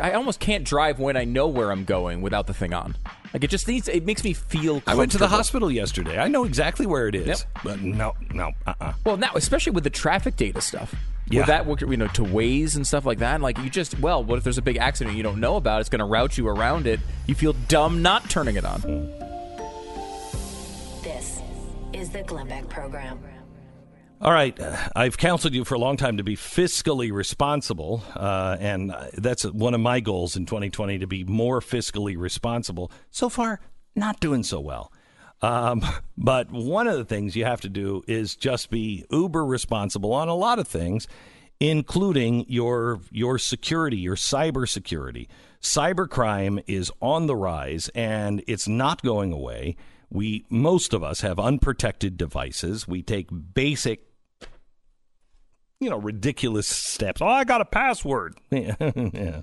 I 0.02 0.12
almost 0.12 0.40
can't 0.40 0.64
drive 0.64 0.98
when 0.98 1.16
I 1.16 1.24
know 1.24 1.46
where 1.48 1.70
I'm 1.70 1.84
going 1.84 2.22
without 2.22 2.46
the 2.46 2.54
thing 2.54 2.72
on. 2.72 2.96
Like 3.34 3.44
it 3.44 3.50
just 3.50 3.68
needs. 3.68 3.88
It 3.88 4.04
makes 4.06 4.24
me 4.24 4.32
feel. 4.32 4.82
I 4.86 4.94
went 4.94 5.12
to 5.12 5.18
the 5.18 5.28
hospital 5.28 5.70
yesterday. 5.70 6.18
I 6.18 6.28
know 6.28 6.44
exactly 6.44 6.86
where 6.86 7.06
it 7.08 7.14
is, 7.14 7.26
Yep. 7.26 7.38
but 7.64 7.80
no, 7.82 8.14
no, 8.32 8.52
uh, 8.66 8.74
uh 8.80 8.92
Well, 9.04 9.16
now 9.18 9.32
especially 9.34 9.72
with 9.72 9.84
the 9.84 9.90
traffic 9.90 10.36
data 10.36 10.60
stuff. 10.60 10.94
Yeah. 11.28 11.40
With 11.40 11.46
that, 11.48 11.90
you 11.90 11.96
know, 11.96 12.06
to 12.06 12.22
Waze 12.22 12.76
and 12.76 12.86
stuff 12.86 13.04
like 13.04 13.18
that, 13.18 13.40
like 13.40 13.58
you 13.58 13.68
just, 13.68 13.98
well, 13.98 14.22
what 14.22 14.38
if 14.38 14.44
there's 14.44 14.58
a 14.58 14.62
big 14.62 14.76
accident 14.76 15.16
you 15.16 15.24
don't 15.24 15.40
know 15.40 15.56
about? 15.56 15.80
It's 15.80 15.88
going 15.90 15.98
to 15.98 16.04
route 16.04 16.38
you 16.38 16.46
around 16.46 16.86
it. 16.86 17.00
You 17.26 17.34
feel 17.34 17.52
dumb 17.66 18.00
not 18.00 18.30
turning 18.30 18.54
it 18.54 18.64
on. 18.64 18.80
The 22.16 22.22
Glenn 22.22 22.48
Beck 22.48 22.66
Program. 22.70 23.20
All 24.22 24.32
right, 24.32 24.58
uh, 24.58 24.88
I've 24.96 25.18
counseled 25.18 25.52
you 25.52 25.66
for 25.66 25.74
a 25.74 25.78
long 25.78 25.98
time 25.98 26.16
to 26.16 26.24
be 26.24 26.34
fiscally 26.34 27.12
responsible, 27.12 28.02
uh, 28.14 28.56
and 28.58 28.90
uh, 28.90 29.08
that's 29.18 29.44
one 29.44 29.74
of 29.74 29.82
my 29.82 30.00
goals 30.00 30.34
in 30.34 30.46
2020 30.46 31.00
to 31.00 31.06
be 31.06 31.24
more 31.24 31.60
fiscally 31.60 32.16
responsible. 32.16 32.90
So 33.10 33.28
far, 33.28 33.60
not 33.94 34.18
doing 34.18 34.44
so 34.44 34.60
well. 34.60 34.90
Um, 35.42 35.82
but 36.16 36.50
one 36.50 36.86
of 36.86 36.96
the 36.96 37.04
things 37.04 37.36
you 37.36 37.44
have 37.44 37.60
to 37.60 37.68
do 37.68 38.02
is 38.08 38.34
just 38.34 38.70
be 38.70 39.04
uber 39.10 39.44
responsible 39.44 40.14
on 40.14 40.28
a 40.28 40.34
lot 40.34 40.58
of 40.58 40.66
things, 40.66 41.06
including 41.60 42.46
your 42.48 43.00
your 43.10 43.38
security, 43.38 43.98
your 43.98 44.16
cyber 44.16 44.66
security. 44.66 45.28
Cybercrime 45.60 46.64
is 46.66 46.90
on 47.02 47.26
the 47.26 47.36
rise, 47.36 47.90
and 47.94 48.42
it's 48.46 48.66
not 48.66 49.02
going 49.02 49.34
away. 49.34 49.76
We 50.10 50.46
most 50.48 50.94
of 50.94 51.02
us 51.02 51.20
have 51.20 51.38
unprotected 51.38 52.16
devices. 52.16 52.86
We 52.86 53.02
take 53.02 53.28
basic 53.54 54.06
you 55.80 55.90
know, 55.90 55.98
ridiculous 55.98 56.66
steps. 56.66 57.20
Oh, 57.20 57.26
I 57.26 57.44
got 57.44 57.60
a 57.60 57.66
password. 57.66 58.38
yeah. 58.50 59.42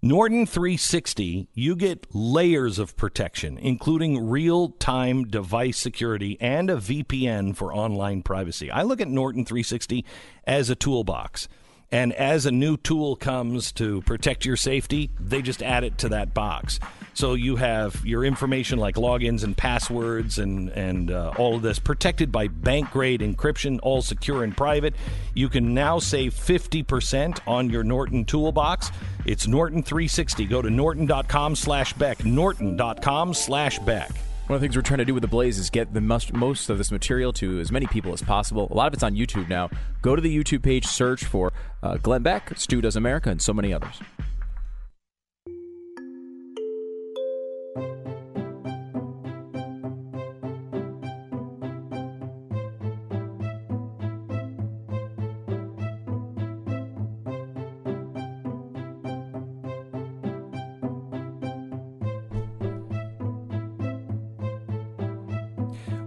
Norton 0.00 0.44
360, 0.44 1.48
you 1.54 1.74
get 1.74 2.06
layers 2.14 2.78
of 2.78 2.94
protection, 2.94 3.56
including 3.56 4.28
real 4.28 4.68
time 4.68 5.24
device 5.24 5.78
security 5.78 6.36
and 6.40 6.68
a 6.68 6.76
VPN 6.76 7.56
for 7.56 7.74
online 7.74 8.22
privacy. 8.22 8.70
I 8.70 8.82
look 8.82 9.00
at 9.00 9.08
Norton 9.08 9.46
360 9.46 10.04
as 10.46 10.68
a 10.68 10.74
toolbox. 10.74 11.48
And 11.90 12.12
as 12.12 12.44
a 12.44 12.50
new 12.50 12.76
tool 12.76 13.16
comes 13.16 13.72
to 13.72 14.02
protect 14.02 14.44
your 14.44 14.56
safety, 14.56 15.10
they 15.18 15.40
just 15.40 15.62
add 15.62 15.84
it 15.84 15.96
to 15.98 16.10
that 16.10 16.34
box. 16.34 16.80
So 17.14 17.34
you 17.34 17.54
have 17.56 18.04
your 18.04 18.24
information 18.24 18.78
like 18.78 18.96
logins 18.96 19.44
and 19.44 19.56
passwords 19.56 20.38
and 20.38 20.68
and 20.70 21.12
uh, 21.12 21.32
all 21.38 21.54
of 21.56 21.62
this 21.62 21.78
protected 21.78 22.32
by 22.32 22.48
bank 22.48 22.90
grade 22.90 23.20
encryption, 23.20 23.78
all 23.82 24.02
secure 24.02 24.42
and 24.42 24.56
private. 24.56 24.94
You 25.32 25.48
can 25.48 25.74
now 25.74 26.00
save 26.00 26.34
50% 26.34 27.40
on 27.46 27.70
your 27.70 27.84
Norton 27.84 28.24
toolbox. 28.24 28.90
It's 29.24 29.46
Norton 29.46 29.82
360. 29.82 30.44
Go 30.46 30.60
to 30.60 30.70
norton.com 30.70 31.54
slash 31.56 31.92
Beck. 31.94 32.24
Norton.com 32.24 33.32
slash 33.32 33.78
Beck. 33.80 34.10
One 34.46 34.56
of 34.56 34.60
the 34.60 34.66
things 34.66 34.76
we're 34.76 34.82
trying 34.82 34.98
to 34.98 35.06
do 35.06 35.14
with 35.14 35.22
the 35.22 35.28
Blaze 35.28 35.58
is 35.58 35.70
get 35.70 35.94
the 35.94 36.02
most, 36.02 36.34
most 36.34 36.68
of 36.68 36.76
this 36.76 36.90
material 36.92 37.32
to 37.34 37.60
as 37.60 37.72
many 37.72 37.86
people 37.86 38.12
as 38.12 38.20
possible. 38.20 38.68
A 38.70 38.74
lot 38.74 38.88
of 38.88 38.92
it's 38.92 39.02
on 39.02 39.14
YouTube 39.14 39.48
now. 39.48 39.70
Go 40.02 40.14
to 40.14 40.20
the 40.20 40.36
YouTube 40.36 40.62
page, 40.62 40.84
search 40.84 41.24
for 41.24 41.50
uh, 41.82 41.96
Glenn 41.96 42.22
Beck, 42.22 42.52
Stu 42.58 42.82
Does 42.82 42.94
America, 42.94 43.30
and 43.30 43.40
so 43.40 43.54
many 43.54 43.72
others. 43.72 44.00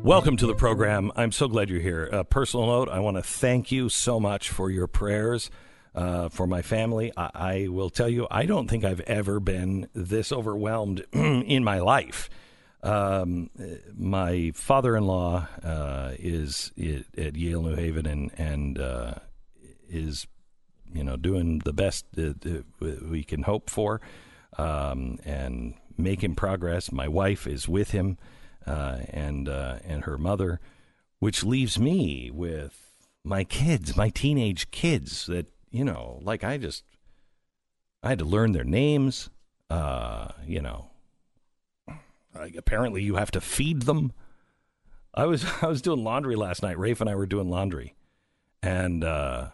Welcome 0.08 0.38
to 0.38 0.48
the 0.48 0.56
program. 0.56 1.12
I'm 1.18 1.34
so 1.34 1.50
glad 1.50 1.70
you're 1.70 1.82
here. 1.82 2.06
A 2.06 2.24
personal 2.24 2.66
note 2.66 2.88
I 2.88 3.00
want 3.02 3.18
to 3.18 3.22
thank 3.22 3.74
you 3.74 3.90
so 3.90 4.22
much 4.22 4.50
for 4.50 4.72
your 4.72 4.88
prayers 4.88 5.52
uh, 5.94 6.30
for 6.30 6.48
my 6.48 6.62
family. 6.62 7.12
I, 7.18 7.30
I 7.36 7.68
will 7.68 7.90
tell 7.90 8.08
you, 8.08 8.26
I 8.32 8.46
don't 8.46 8.70
think 8.70 8.86
I've 8.86 9.02
ever 9.02 9.42
been 9.42 9.90
this 9.94 10.32
overwhelmed 10.32 11.06
in 11.12 11.62
my 11.66 11.80
life. 11.80 12.30
Um, 12.84 13.50
my 13.98 14.54
father-in-law 14.56 15.46
uh, 15.62 16.12
is 16.18 16.72
at 17.18 17.36
Yale 17.36 17.64
New 17.64 17.76
Haven 17.76 18.06
and 18.06 18.32
and 18.38 18.80
uh, 18.80 19.16
is 19.90 20.26
you 20.94 21.04
know 21.04 21.18
doing 21.18 21.60
the 21.66 21.74
best 21.74 22.06
we 22.80 23.26
can 23.26 23.44
hope 23.44 23.70
for 23.70 24.00
um, 24.58 25.20
and 25.26 25.74
making 25.98 26.36
progress. 26.36 26.94
My 26.94 27.10
wife 27.10 27.46
is 27.46 27.68
with 27.68 27.92
him 27.92 28.18
uh, 28.68 29.00
and 29.10 29.48
uh, 29.48 29.80
and 29.86 30.04
her 30.04 30.18
mother, 30.18 30.60
which 31.20 31.44
leaves 31.44 31.80
me 31.80 32.30
with 32.32 32.92
my 33.24 33.44
kids, 33.44 33.96
my 33.96 34.10
teenage 34.10 34.70
kids. 34.72 35.26
That 35.28 35.48
you 35.72 35.86
know, 35.86 36.20
like 36.22 36.44
I 36.44 36.58
just 36.58 36.84
I 38.04 38.10
had 38.10 38.20
to 38.20 38.26
learn 38.26 38.52
their 38.52 38.64
names. 38.64 39.30
Uh, 39.70 40.30
you 40.46 40.62
know, 40.62 40.90
like 42.36 42.56
apparently 42.56 43.04
you 43.04 43.16
have 43.16 43.32
to 43.32 43.42
feed 43.42 43.84
them. 43.84 44.12
I 45.14 45.26
was 45.26 45.46
I 45.62 45.68
was 45.68 45.82
doing 45.82 46.04
laundry 46.04 46.36
last 46.36 46.62
night. 46.62 46.78
Raphe 46.78 47.02
and 47.02 47.10
I 47.10 47.16
were 47.16 47.26
doing 47.26 47.50
laundry, 47.50 47.96
and 48.62 49.04
uh, 49.04 49.50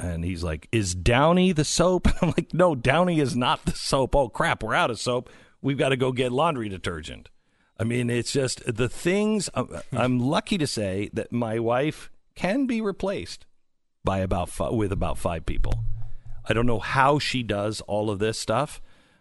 and 0.00 0.24
he's 0.24 0.42
like, 0.42 0.68
"Is 0.72 0.94
Downy 0.94 1.52
the 1.52 1.64
soap?" 1.64 2.08
I'm 2.22 2.28
like, 2.30 2.54
"No, 2.54 2.74
Downy 2.74 3.20
is 3.20 3.36
not 3.36 3.64
the 3.64 3.72
soap." 3.72 4.16
Oh 4.16 4.28
crap, 4.28 4.62
we're 4.62 4.74
out 4.74 4.90
of 4.90 4.98
soap. 4.98 5.28
We've 5.60 5.78
got 5.78 5.88
to 5.88 5.96
go 5.96 6.12
get 6.12 6.32
laundry 6.32 6.68
detergent. 6.68 7.28
I 7.78 7.84
mean, 7.84 8.10
it's 8.10 8.32
just 8.32 8.62
the 8.74 8.88
things. 8.88 9.48
I'm, 9.54 9.68
I'm 9.92 10.18
lucky 10.18 10.58
to 10.58 10.66
say 10.66 11.10
that 11.12 11.30
my 11.32 11.58
wife 11.58 12.10
can 12.34 12.66
be 12.66 12.80
replaced 12.80 13.46
by 14.04 14.18
about 14.18 14.48
fi- 14.48 14.70
with 14.70 14.90
about 14.92 15.18
five 15.18 15.46
people. 15.46 15.74
I 16.48 16.54
don't 16.54 16.66
know 16.66 16.78
how 16.80 17.18
she 17.18 17.42
does 17.42 17.80
all 17.82 18.10
of 18.10 18.18
this 18.18 18.38
stuff. 18.38 18.80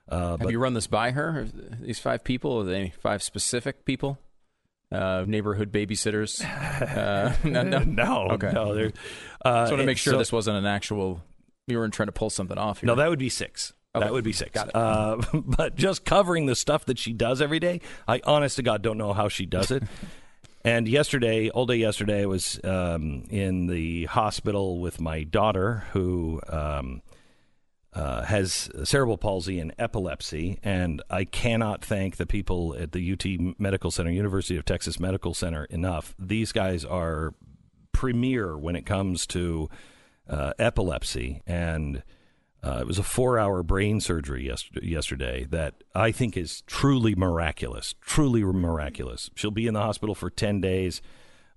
Uh, 0.09 0.31
Have 0.31 0.39
but 0.39 0.51
you 0.51 0.59
run 0.59 0.73
this 0.73 0.87
by 0.87 1.11
her? 1.11 1.47
These 1.81 1.99
five 1.99 2.23
people? 2.23 2.59
Are 2.61 2.63
they 2.63 2.93
five 3.01 3.21
specific 3.21 3.83
people? 3.85 4.17
Uh, 4.91 5.25
neighborhood 5.27 5.71
babysitters? 5.71 6.41
Uh, 6.77 7.33
no, 7.43 7.63
no, 7.63 7.79
no, 7.79 8.27
Okay. 8.31 8.51
no. 8.53 8.71
Uh, 9.43 9.61
Just 9.63 9.71
want 9.71 9.81
to 9.81 9.85
make 9.85 9.97
sure 9.97 10.13
so- 10.13 10.17
this 10.19 10.31
wasn't 10.31 10.57
an 10.57 10.65
actual. 10.65 11.21
You 11.67 11.77
weren't 11.79 11.93
trying 11.93 12.07
to 12.07 12.11
pull 12.13 12.29
something 12.29 12.57
off. 12.57 12.79
Here. 12.79 12.87
No, 12.87 12.95
that 12.95 13.09
would 13.09 13.19
be 13.19 13.29
six. 13.29 13.73
Okay. 13.97 14.05
That 14.05 14.13
would 14.13 14.23
be 14.23 14.33
six. 14.33 14.57
Uh, 14.57 15.21
but 15.33 15.75
just 15.75 16.05
covering 16.05 16.45
the 16.45 16.55
stuff 16.55 16.85
that 16.85 16.99
she 16.99 17.13
does 17.13 17.41
every 17.41 17.59
day, 17.59 17.81
I 18.07 18.21
honest 18.25 18.57
to 18.57 18.63
God 18.63 18.81
don't 18.81 18.97
know 18.97 19.13
how 19.13 19.27
she 19.27 19.45
does 19.45 19.71
it. 19.71 19.83
and 20.63 20.87
yesterday, 20.87 21.49
all 21.49 21.65
day 21.65 21.77
yesterday, 21.77 22.23
I 22.23 22.25
was 22.25 22.59
um, 22.63 23.23
in 23.29 23.67
the 23.67 24.05
hospital 24.05 24.79
with 24.79 25.01
my 25.01 25.23
daughter 25.23 25.85
who 25.93 26.41
um, 26.49 27.01
uh, 27.93 28.23
has 28.23 28.69
cerebral 28.83 29.17
palsy 29.17 29.59
and 29.59 29.73
epilepsy. 29.79 30.59
And 30.63 31.01
I 31.09 31.23
cannot 31.23 31.83
thank 31.83 32.17
the 32.17 32.25
people 32.25 32.75
at 32.77 32.91
the 32.91 33.13
UT 33.13 33.59
Medical 33.59 33.89
Center, 33.89 34.11
University 34.11 34.57
of 34.57 34.65
Texas 34.65 34.99
Medical 34.99 35.33
Center, 35.33 35.65
enough. 35.65 36.13
These 36.19 36.51
guys 36.51 36.85
are 36.85 37.33
premier 37.91 38.55
when 38.55 38.75
it 38.75 38.85
comes 38.85 39.25
to 39.27 39.69
uh, 40.29 40.53
epilepsy 40.59 41.41
and. 41.47 42.03
Uh, 42.63 42.79
it 42.81 42.87
was 42.87 42.97
a 42.97 43.03
four-hour 43.03 43.63
brain 43.63 44.01
surgery 44.01 44.51
yesterday, 44.81 45.45
that 45.49 45.75
I 45.93 46.11
think 46.11 46.35
is 46.35 46.61
truly 46.61 47.15
miraculous. 47.15 47.95
Truly 48.01 48.43
miraculous. 48.43 49.29
She'll 49.35 49.51
be 49.51 49.67
in 49.67 49.73
the 49.73 49.81
hospital 49.81 50.15
for 50.15 50.29
ten 50.29 50.59
days. 50.59 51.01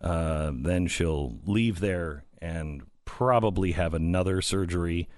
Uh, 0.01 0.53
then 0.55 0.87
she'll 0.87 1.39
leave 1.45 1.81
there 1.81 2.25
and 2.41 2.83
probably 3.05 3.73
have 3.73 3.93
another 3.93 4.41
surgery 4.41 5.09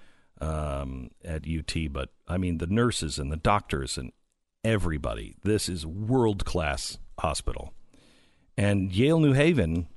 um, 0.41 1.11
at 1.23 1.45
UT. 1.47 1.73
But 1.91 2.09
I 2.27 2.37
mean, 2.37 2.57
the 2.57 2.67
nurses 2.67 3.19
and 3.19 3.31
the 3.31 3.37
doctors 3.37 3.97
and 3.97 4.11
everybody. 4.63 5.35
This 5.43 5.67
is 5.67 5.85
world-class 5.85 6.97
hospital. 7.19 7.73
And 8.57 8.91
Yale 8.91 9.19
New 9.19 9.33
Haven. 9.33 9.87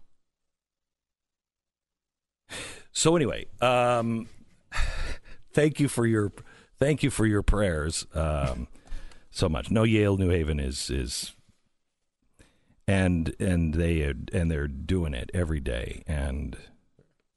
So 2.92 3.14
anyway, 3.14 3.44
um, 3.60 4.26
thank 5.56 5.80
you 5.80 5.88
for 5.88 6.06
your 6.06 6.30
thank 6.78 7.02
you 7.02 7.10
for 7.10 7.26
your 7.26 7.42
prayers 7.42 8.06
um, 8.14 8.68
so 9.30 9.48
much. 9.48 9.70
No, 9.70 9.82
Yale 9.82 10.18
New 10.18 10.28
Haven 10.28 10.60
is 10.60 10.90
is 10.90 11.34
and 12.86 13.34
and 13.40 13.74
they 13.74 14.02
and 14.02 14.50
they're 14.50 14.68
doing 14.68 15.14
it 15.14 15.30
every 15.32 15.60
day. 15.60 16.02
And 16.06 16.56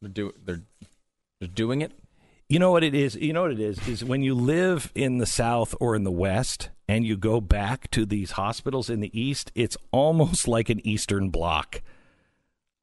They're, 0.02 0.10
do, 0.10 0.34
they're, 0.44 0.64
they're 1.40 1.48
doing 1.48 1.82
it? 1.82 1.94
you 2.50 2.58
know 2.58 2.72
what 2.72 2.84
it 2.84 2.96
is? 2.96 3.16
You 3.16 3.32
know 3.32 3.44
what 3.44 3.52
it 3.52 3.60
is? 3.60 3.88
Is 3.88 4.04
when 4.04 4.24
you 4.24 4.34
live 4.34 4.91
in 4.96 5.20
the 5.20 5.28
South 5.28 5.76
or 5.80 5.96
in 5.96 6.04
the 6.04 6.12
West 6.12 6.72
and 6.88 7.06
you 7.06 7.16
go 7.16 7.40
back 7.40 7.90
to 7.91 8.06
these 8.06 8.32
hospitals 8.32 8.90
in 8.90 9.02
the 9.02 9.20
East, 9.20 9.52
it's 9.54 9.78
almost 9.91 10.48
like 10.48 10.70
an 10.70 10.86
Eastern 10.86 11.30
Bloc 11.30 11.82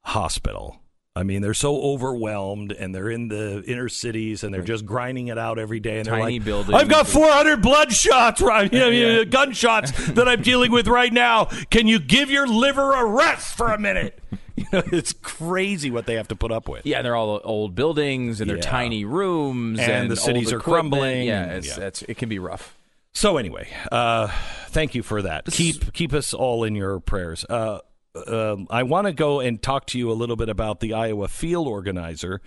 hospital. 0.05 0.81
I 1.17 1.23
mean, 1.23 1.41
they're 1.41 1.53
so 1.53 1.81
overwhelmed 1.81 2.71
and 2.71 2.93
they're 2.93 3.09
in 3.09 3.27
the 3.27 3.63
inner 3.65 3.89
cities 3.89 4.43
and 4.43 4.53
they're 4.53 4.61
just 4.61 4.85
grinding 4.85 5.27
it 5.27 5.37
out 5.37 5.57
every 5.59 5.79
day. 5.79 5.97
And 5.97 6.05
they're 6.05 6.15
Tiny 6.19 6.37
like, 6.39 6.45
buildings. 6.45 6.79
I've 6.79 6.87
got 6.89 7.07
400 7.07 7.61
blood 7.61 7.91
shots, 7.91 8.39
right? 8.41 8.71
You 8.77 8.79
know, 8.79 8.89
Yeah. 8.89 9.23
gunshots 9.29 9.91
that 10.13 10.27
I'm 10.27 10.41
dealing 10.41 10.71
with 10.71 10.87
right 10.87 11.11
now. 11.11 11.45
Can 11.71 11.87
you 11.87 11.99
give 11.99 12.29
your 12.29 12.47
liver 12.47 12.93
a 12.93 13.05
rest 13.05 13.57
for 13.57 13.67
a 13.67 13.79
minute? 13.79 14.19
You 14.59 14.65
know, 14.73 14.81
it's 14.91 15.13
crazy 15.13 15.91
what 15.91 16.07
they 16.07 16.15
have 16.15 16.29
to 16.29 16.35
put 16.35 16.51
up 16.51 16.67
with. 16.67 16.83
Yeah, 16.83 17.03
they're 17.03 17.15
all 17.15 17.39
old 17.43 17.75
buildings 17.75 18.41
and 18.41 18.49
they're 18.49 18.57
Yeah. 18.57 18.63
tiny 18.63 19.05
rooms, 19.05 19.79
And 19.79 19.91
and, 19.91 20.11
the 20.11 20.15
cities 20.15 20.51
are 20.51 20.57
equipment. 20.57 20.93
crumbling 20.93 21.27
Yeah, 21.27 21.45
it's, 21.57 21.77
yeah. 21.77 21.83
It's, 21.85 22.01
it 22.01 22.17
can 22.17 22.27
be 22.27 22.39
rough. 22.39 22.75
So 23.13 23.37
anyway, 23.37 23.67
uh, 23.91 24.29
thank 24.69 24.95
you 24.95 25.03
for 25.03 25.21
that. 25.21 25.45
Keep 25.45 25.93
keep 25.93 26.11
us 26.11 26.33
all 26.33 26.63
in 26.63 26.73
your 26.73 26.99
prayers. 26.99 27.45
Uh, 27.47 27.79
um 28.27 28.67
I 28.69 28.83
want 28.83 29.07
to 29.07 29.13
go 29.13 29.39
and 29.39 29.61
talk 29.61 29.85
to 29.87 29.99
you 29.99 30.11
a 30.11 30.13
little 30.13 30.35
bit 30.35 30.49
about 30.49 30.79
the 30.79 30.93
Iowa 30.93 31.27
field 31.27 31.67
organizer 31.67 32.41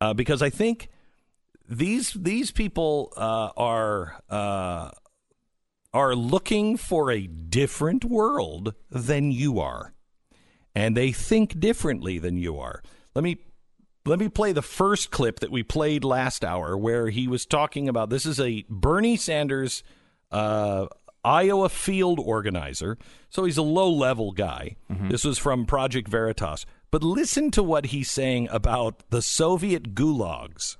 uh, 0.00 0.14
because 0.14 0.42
I 0.42 0.50
think 0.50 0.88
these 1.68 2.12
these 2.12 2.50
people 2.50 3.12
uh, 3.16 3.50
are 3.56 4.22
uh, 4.30 4.90
are 5.92 6.14
looking 6.14 6.76
for 6.76 7.10
a 7.10 7.26
different 7.26 8.04
world 8.04 8.74
than 8.90 9.30
you 9.30 9.60
are, 9.60 9.92
and 10.74 10.96
they 10.96 11.12
think 11.12 11.60
differently 11.60 12.18
than 12.18 12.36
you 12.36 12.58
are. 12.58 12.82
Let 13.14 13.22
me 13.22 13.38
let 14.06 14.18
me 14.18 14.28
play 14.28 14.52
the 14.52 14.62
first 14.62 15.10
clip 15.10 15.40
that 15.40 15.50
we 15.50 15.62
played 15.62 16.04
last 16.04 16.44
hour 16.44 16.76
where 16.76 17.10
he 17.10 17.28
was 17.28 17.44
talking 17.44 17.88
about 17.88 18.08
this 18.08 18.24
is 18.24 18.40
a 18.40 18.64
Bernie 18.70 19.16
Sanders 19.16 19.82
uh, 20.30 20.86
Iowa 21.24 21.68
field 21.68 22.20
organizer. 22.20 22.98
So 23.28 23.44
he's 23.44 23.58
a 23.58 23.62
low 23.62 23.90
level 23.90 24.32
guy. 24.32 24.76
This 24.88 25.24
was 25.24 25.38
from 25.38 25.66
Project 25.66 26.08
Veritas. 26.08 26.64
But 26.90 27.02
listen 27.02 27.50
to 27.52 27.62
what 27.62 27.86
he's 27.86 28.10
saying 28.10 28.48
about 28.50 29.02
the 29.10 29.20
Soviet 29.20 29.94
gulags. 29.94 30.76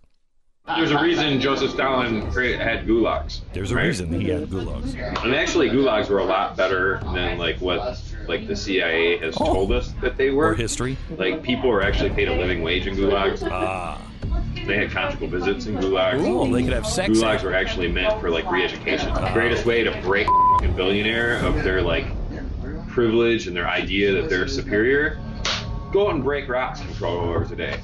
There's 0.77 0.91
a 0.91 1.01
reason 1.01 1.41
Joseph 1.41 1.71
Stalin 1.71 2.21
had 2.31 2.87
gulags. 2.87 3.41
There's 3.55 3.73
a 3.73 3.77
right? 3.77 3.87
reason 3.87 4.21
he 4.21 4.29
had 4.29 4.49
gulags. 4.49 4.95
And 5.25 5.35
actually, 5.35 5.71
gulags 5.71 6.11
were 6.11 6.19
a 6.19 6.25
lot 6.25 6.57
better 6.57 7.01
than 7.15 7.39
like 7.39 7.59
what 7.61 8.03
like 8.27 8.47
the 8.47 8.57
CIA 8.57 9.17
has 9.19 9.35
told 9.35 9.73
us 9.73 9.93
that 10.03 10.19
they 10.19 10.31
were. 10.31 10.51
Or 10.51 10.55
history. 10.55 10.99
Like 11.17 11.43
people 11.43 11.71
were 11.71 11.83
actually 11.83 12.11
paid 12.11 12.29
a 12.29 12.35
living 12.35 12.63
wage 12.63 12.87
in 12.87 12.97
gulags. 12.97 13.47
Ah. 13.51 14.01
They 14.55 14.77
had 14.77 14.91
conjugal 14.91 15.29
visits 15.29 15.67
in 15.67 15.77
gulags. 15.77 16.21
Ooh, 16.21 16.53
they 16.53 16.63
could 16.63 16.73
have 16.73 16.87
sex 16.87 17.11
Gulags 17.11 17.43
were 17.43 17.55
actually 17.55 17.91
meant 17.91 18.21
for 18.21 18.31
like 18.31 18.51
re-education. 18.51 19.13
The 19.15 19.31
greatest 19.33 19.65
way 19.65 19.83
to 19.83 19.99
break 20.03 20.27
a 20.63 20.69
billionaire 20.69 21.37
of 21.45 21.63
their 21.63 21.81
like 21.81 22.07
privilege 22.89 23.47
and 23.47 23.57
their 23.57 23.69
idea 23.69 24.13
that 24.21 24.29
they're 24.29 24.49
superior. 24.49 25.21
Go 25.93 26.09
out 26.09 26.15
and 26.15 26.25
break 26.25 26.49
rocks 26.49 26.81
for 26.81 26.93
12 26.99 27.29
hours 27.29 27.51
a 27.51 27.57
day. 27.57 27.81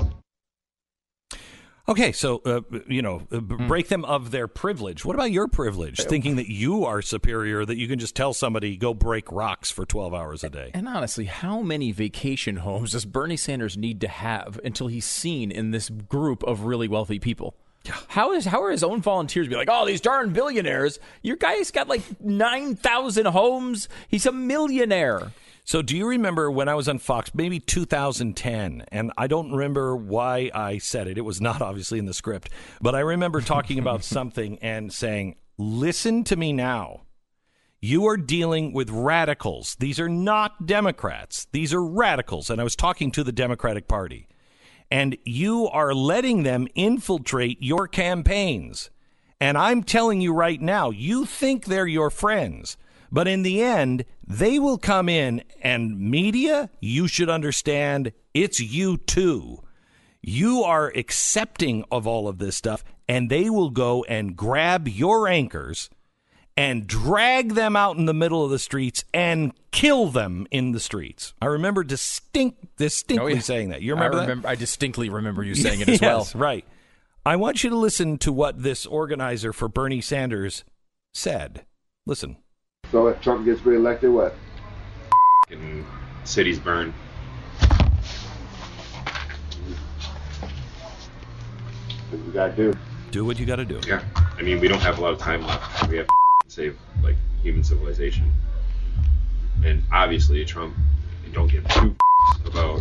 Okay, 1.86 2.12
so 2.12 2.40
uh, 2.46 2.62
you 2.88 3.02
know, 3.02 3.26
uh, 3.30 3.40
b- 3.40 3.56
break 3.66 3.88
them 3.88 4.06
of 4.06 4.30
their 4.30 4.48
privilege. 4.48 5.04
What 5.04 5.14
about 5.14 5.30
your 5.32 5.48
privilege? 5.48 6.00
Thinking 6.00 6.36
that 6.36 6.48
you 6.50 6.86
are 6.86 7.02
superior, 7.02 7.64
that 7.66 7.76
you 7.76 7.86
can 7.88 7.98
just 7.98 8.16
tell 8.16 8.32
somebody 8.32 8.76
go 8.78 8.94
break 8.94 9.30
rocks 9.30 9.70
for 9.70 9.84
twelve 9.84 10.14
hours 10.14 10.42
a 10.42 10.48
day. 10.48 10.70
And 10.72 10.88
honestly, 10.88 11.26
how 11.26 11.60
many 11.60 11.92
vacation 11.92 12.56
homes 12.56 12.92
does 12.92 13.04
Bernie 13.04 13.36
Sanders 13.36 13.76
need 13.76 14.00
to 14.00 14.08
have 14.08 14.58
until 14.64 14.86
he's 14.86 15.04
seen 15.04 15.50
in 15.50 15.72
this 15.72 15.90
group 15.90 16.42
of 16.44 16.62
really 16.62 16.88
wealthy 16.88 17.18
people? 17.18 17.54
How 18.08 18.32
is 18.32 18.46
how 18.46 18.62
are 18.62 18.70
his 18.70 18.82
own 18.82 19.02
volunteers 19.02 19.46
be 19.46 19.56
like, 19.56 19.68
oh, 19.70 19.84
these 19.84 20.00
darn 20.00 20.32
billionaires? 20.32 20.98
Your 21.22 21.36
guy's 21.36 21.70
got 21.70 21.86
like 21.86 22.02
nine 22.18 22.76
thousand 22.76 23.26
homes. 23.26 23.90
He's 24.08 24.24
a 24.24 24.32
millionaire. 24.32 25.32
So, 25.66 25.80
do 25.80 25.96
you 25.96 26.06
remember 26.06 26.50
when 26.50 26.68
I 26.68 26.74
was 26.74 26.88
on 26.88 26.98
Fox, 26.98 27.34
maybe 27.34 27.58
2010, 27.58 28.84
and 28.92 29.10
I 29.16 29.26
don't 29.26 29.50
remember 29.50 29.96
why 29.96 30.50
I 30.54 30.76
said 30.76 31.06
it. 31.08 31.16
It 31.16 31.22
was 31.22 31.40
not 31.40 31.62
obviously 31.68 31.98
in 31.98 32.04
the 32.04 32.12
script, 32.12 32.50
but 32.82 32.94
I 32.94 33.00
remember 33.00 33.40
talking 33.40 33.78
about 33.78 34.04
something 34.16 34.58
and 34.60 34.92
saying, 34.92 35.36
"Listen 35.56 36.22
to 36.24 36.36
me 36.36 36.52
now. 36.52 37.02
You 37.80 38.06
are 38.06 38.16
dealing 38.18 38.72
with 38.72 38.90
radicals. 38.90 39.76
These 39.78 39.98
are 40.00 40.08
not 40.08 40.66
Democrats. 40.66 41.46
These 41.52 41.72
are 41.72 41.84
radicals." 41.84 42.50
And 42.50 42.60
I 42.60 42.64
was 42.64 42.76
talking 42.76 43.10
to 43.12 43.24
the 43.24 43.32
Democratic 43.32 43.88
Party. 43.88 44.28
and 44.90 45.16
you 45.24 45.66
are 45.68 45.94
letting 45.94 46.42
them 46.42 46.68
infiltrate 46.74 47.56
your 47.62 47.88
campaigns. 47.88 48.90
And 49.40 49.56
I'm 49.56 49.82
telling 49.82 50.20
you 50.20 50.32
right 50.34 50.60
now, 50.60 50.90
you 50.90 51.24
think 51.24 51.64
they're 51.64 51.86
your 51.86 52.10
friends, 52.10 52.76
but 53.10 53.26
in 53.26 53.42
the 53.42 53.62
end, 53.62 54.04
they 54.26 54.58
will 54.58 54.78
come 54.78 55.08
in 55.08 55.42
and 55.62 55.98
media, 55.98 56.70
you 56.80 57.06
should 57.08 57.28
understand, 57.28 58.12
it's 58.32 58.60
you 58.60 58.96
too. 58.96 59.60
You 60.22 60.62
are 60.62 60.90
accepting 60.96 61.84
of 61.90 62.06
all 62.06 62.28
of 62.28 62.38
this 62.38 62.56
stuff, 62.56 62.82
and 63.08 63.28
they 63.28 63.50
will 63.50 63.70
go 63.70 64.04
and 64.04 64.34
grab 64.36 64.88
your 64.88 65.28
anchors 65.28 65.90
and 66.56 66.86
drag 66.86 67.54
them 67.54 67.74
out 67.76 67.96
in 67.96 68.06
the 68.06 68.14
middle 68.14 68.44
of 68.44 68.50
the 68.50 68.58
streets 68.58 69.04
and 69.12 69.52
kill 69.72 70.06
them 70.06 70.46
in 70.50 70.72
the 70.72 70.80
streets. 70.80 71.34
I 71.42 71.46
remember 71.46 71.82
distinct, 71.84 72.76
distinctly 72.76 73.32
Oh, 73.32 73.34
yeah. 73.36 73.40
saying 73.42 73.70
that. 73.70 73.82
You 73.82 73.94
remember 73.94 74.16
I 74.18 74.20
that? 74.20 74.28
remember, 74.28 74.48
I 74.48 74.54
distinctly 74.54 75.08
remember 75.10 75.42
you 75.42 75.54
saying 75.56 75.80
it 75.80 75.88
as 75.88 76.00
well. 76.00 76.28
Right. 76.34 76.64
I 77.26 77.36
want 77.36 77.64
you 77.64 77.70
to 77.70 77.76
listen 77.76 78.18
to 78.18 78.32
what 78.32 78.62
this 78.62 78.86
organizer 78.86 79.52
for 79.52 79.66
Bernie 79.68 80.00
Sanders 80.00 80.64
said. 81.12 81.66
Listen. 82.06 82.36
So 82.94 83.08
if 83.08 83.20
Trump 83.20 83.44
gets 83.44 83.66
reelected, 83.66 84.08
what? 84.08 84.36
And 85.50 85.84
cities 86.22 86.60
burn. 86.60 86.94
What 92.08 92.24
you 92.24 92.32
gotta 92.32 92.52
do? 92.52 92.72
Do 93.10 93.24
what 93.24 93.40
you 93.40 93.46
got 93.46 93.56
to 93.56 93.64
do. 93.64 93.80
Yeah. 93.84 94.00
I 94.38 94.42
mean, 94.42 94.60
we 94.60 94.68
don't 94.68 94.80
have 94.80 94.98
a 94.98 95.00
lot 95.00 95.12
of 95.12 95.18
time 95.18 95.44
left. 95.44 95.88
We 95.88 95.96
have 95.96 96.06
to 96.06 96.14
save 96.46 96.78
like 97.02 97.16
human 97.42 97.64
civilization. 97.64 98.32
And 99.64 99.82
obviously, 99.92 100.44
Trump 100.44 100.76
don't 101.32 101.50
give 101.50 101.66
two 101.70 101.96
about 102.46 102.80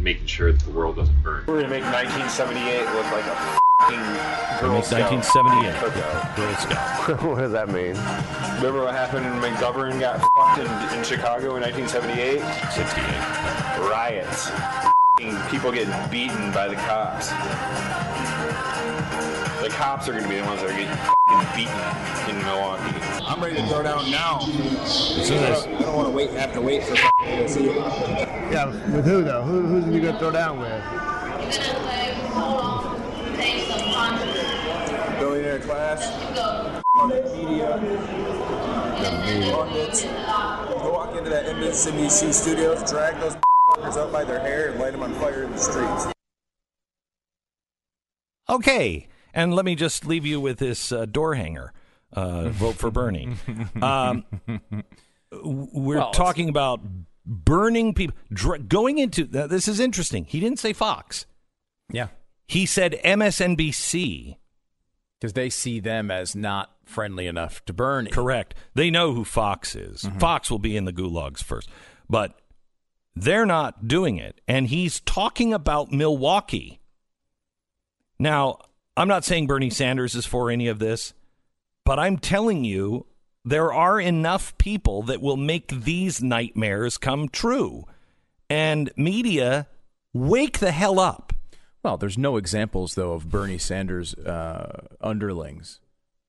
making 0.00 0.26
sure 0.26 0.50
that 0.50 0.64
the 0.64 0.72
world 0.72 0.96
doesn't 0.96 1.22
burn. 1.22 1.44
We're 1.46 1.60
gonna 1.62 1.68
make 1.68 1.84
1978 1.84 2.80
look 2.92 3.04
like 3.12 3.24
a 3.24 3.36
f***ing 3.36 3.67
Girl 3.78 4.72
Make 4.72 4.90
1978. 4.90 6.34
Girl 6.34 6.54
Scout. 6.56 7.22
what 7.22 7.38
does 7.38 7.52
that 7.52 7.68
mean? 7.68 7.94
Remember 8.56 8.82
what 8.82 8.94
happened 8.94 9.24
when 9.40 9.54
McGovern 9.54 10.00
got 10.00 10.18
fucked 10.34 10.58
in, 10.58 10.66
in 10.98 11.04
Chicago 11.04 11.54
in 11.54 11.62
1978? 11.62 12.40
68. 12.74 13.88
Riots. 13.88 14.50
People 15.48 15.70
getting 15.70 15.94
beaten 16.10 16.50
by 16.52 16.66
the 16.66 16.74
cops. 16.74 17.30
The 19.62 19.68
cops 19.70 20.08
are 20.08 20.12
gonna 20.12 20.28
be 20.28 20.36
the 20.36 20.44
ones 20.44 20.60
that 20.60 20.70
are 20.70 20.76
getting 20.76 20.98
beaten 21.54 21.78
in 22.28 22.44
Milwaukee. 22.44 22.98
I'm 23.26 23.40
ready 23.40 23.56
to 23.56 23.66
throw 23.68 23.84
down 23.84 24.10
now. 24.10 24.40
soon 24.40 25.38
I 25.38 25.50
don't, 25.50 25.68
I 25.68 25.82
don't 25.82 25.94
want 25.94 26.08
to 26.08 26.12
wait. 26.12 26.30
Have 26.30 26.52
to 26.54 26.60
wait 26.60 26.82
for 26.82 26.94
f***ing 26.94 27.38
to 27.38 27.48
see 27.48 27.66
it. 27.66 27.76
Yeah, 28.50 28.66
with 28.66 29.04
who 29.04 29.22
though? 29.22 29.42
Who, 29.42 29.62
who's 29.62 29.86
you 29.94 30.00
gonna 30.00 30.18
throw 30.18 30.32
down 30.32 30.58
with? 30.58 30.82
Billionaire 35.18 35.60
class, 35.60 36.00
media, 37.36 37.78
pundits. 39.52 40.02
Go 40.02 40.90
walk 40.92 41.16
into 41.16 41.30
that 41.30 41.46
MSNBC 41.46 42.32
studios, 42.32 42.90
drag 42.90 43.18
those 43.20 43.34
f***ers 43.34 43.96
up 43.96 44.10
by 44.12 44.24
their 44.24 44.40
hair, 44.40 44.70
and 44.70 44.80
light 44.80 44.90
them 44.92 45.02
on 45.04 45.12
fire 45.14 45.44
in 45.44 45.52
the 45.52 45.58
streets. 45.58 46.06
Okay. 48.48 49.06
And 49.34 49.54
let 49.54 49.64
me 49.64 49.76
just 49.76 50.04
leave 50.06 50.26
you 50.26 50.40
with 50.40 50.58
this 50.58 50.90
uh, 50.90 51.06
door 51.06 51.34
hanger. 51.34 51.72
Uh, 52.12 52.48
vote 52.48 52.74
for 52.76 52.90
Bernie. 52.90 53.34
Um, 53.82 54.24
we're 55.30 55.98
Well, 55.98 56.10
talking 56.10 56.48
about 56.48 56.80
burning 57.24 57.94
people, 57.94 58.16
dr- 58.32 58.68
going 58.68 58.98
into. 58.98 59.28
Uh, 59.32 59.46
this 59.46 59.68
is 59.68 59.78
interesting. 59.78 60.24
He 60.24 60.40
didn't 60.40 60.58
say 60.58 60.72
Fox. 60.72 61.26
Yeah. 61.92 62.08
He 62.48 62.66
said 62.66 62.98
MSNBC. 63.04 64.36
Because 65.20 65.34
they 65.34 65.50
see 65.50 65.80
them 65.80 66.10
as 66.10 66.34
not 66.34 66.72
friendly 66.84 67.26
enough 67.26 67.64
to 67.66 67.72
Bernie. 67.72 68.10
Correct. 68.10 68.54
They 68.74 68.90
know 68.90 69.12
who 69.12 69.24
Fox 69.24 69.74
is. 69.74 70.02
Mm-hmm. 70.02 70.18
Fox 70.18 70.50
will 70.50 70.58
be 70.58 70.76
in 70.76 70.84
the 70.84 70.92
gulags 70.92 71.42
first. 71.42 71.68
But 72.08 72.40
they're 73.14 73.46
not 73.46 73.86
doing 73.86 74.16
it. 74.16 74.40
And 74.48 74.68
he's 74.68 75.00
talking 75.00 75.52
about 75.52 75.92
Milwaukee. 75.92 76.80
Now, 78.18 78.58
I'm 78.96 79.08
not 79.08 79.24
saying 79.24 79.46
Bernie 79.46 79.70
Sanders 79.70 80.14
is 80.14 80.24
for 80.24 80.50
any 80.50 80.68
of 80.68 80.78
this, 80.78 81.14
but 81.84 81.98
I'm 81.98 82.16
telling 82.16 82.64
you, 82.64 83.06
there 83.44 83.72
are 83.72 84.00
enough 84.00 84.56
people 84.56 85.02
that 85.02 85.20
will 85.20 85.36
make 85.36 85.68
these 85.68 86.22
nightmares 86.22 86.96
come 86.96 87.28
true. 87.28 87.84
And 88.48 88.90
media, 88.96 89.66
wake 90.12 90.58
the 90.60 90.72
hell 90.72 90.98
up. 90.98 91.32
Well, 91.82 91.96
there's 91.96 92.18
no 92.18 92.36
examples 92.36 92.94
though 92.94 93.12
of 93.12 93.28
Bernie 93.30 93.58
Sanders 93.58 94.14
uh, 94.14 94.86
underlings 95.00 95.80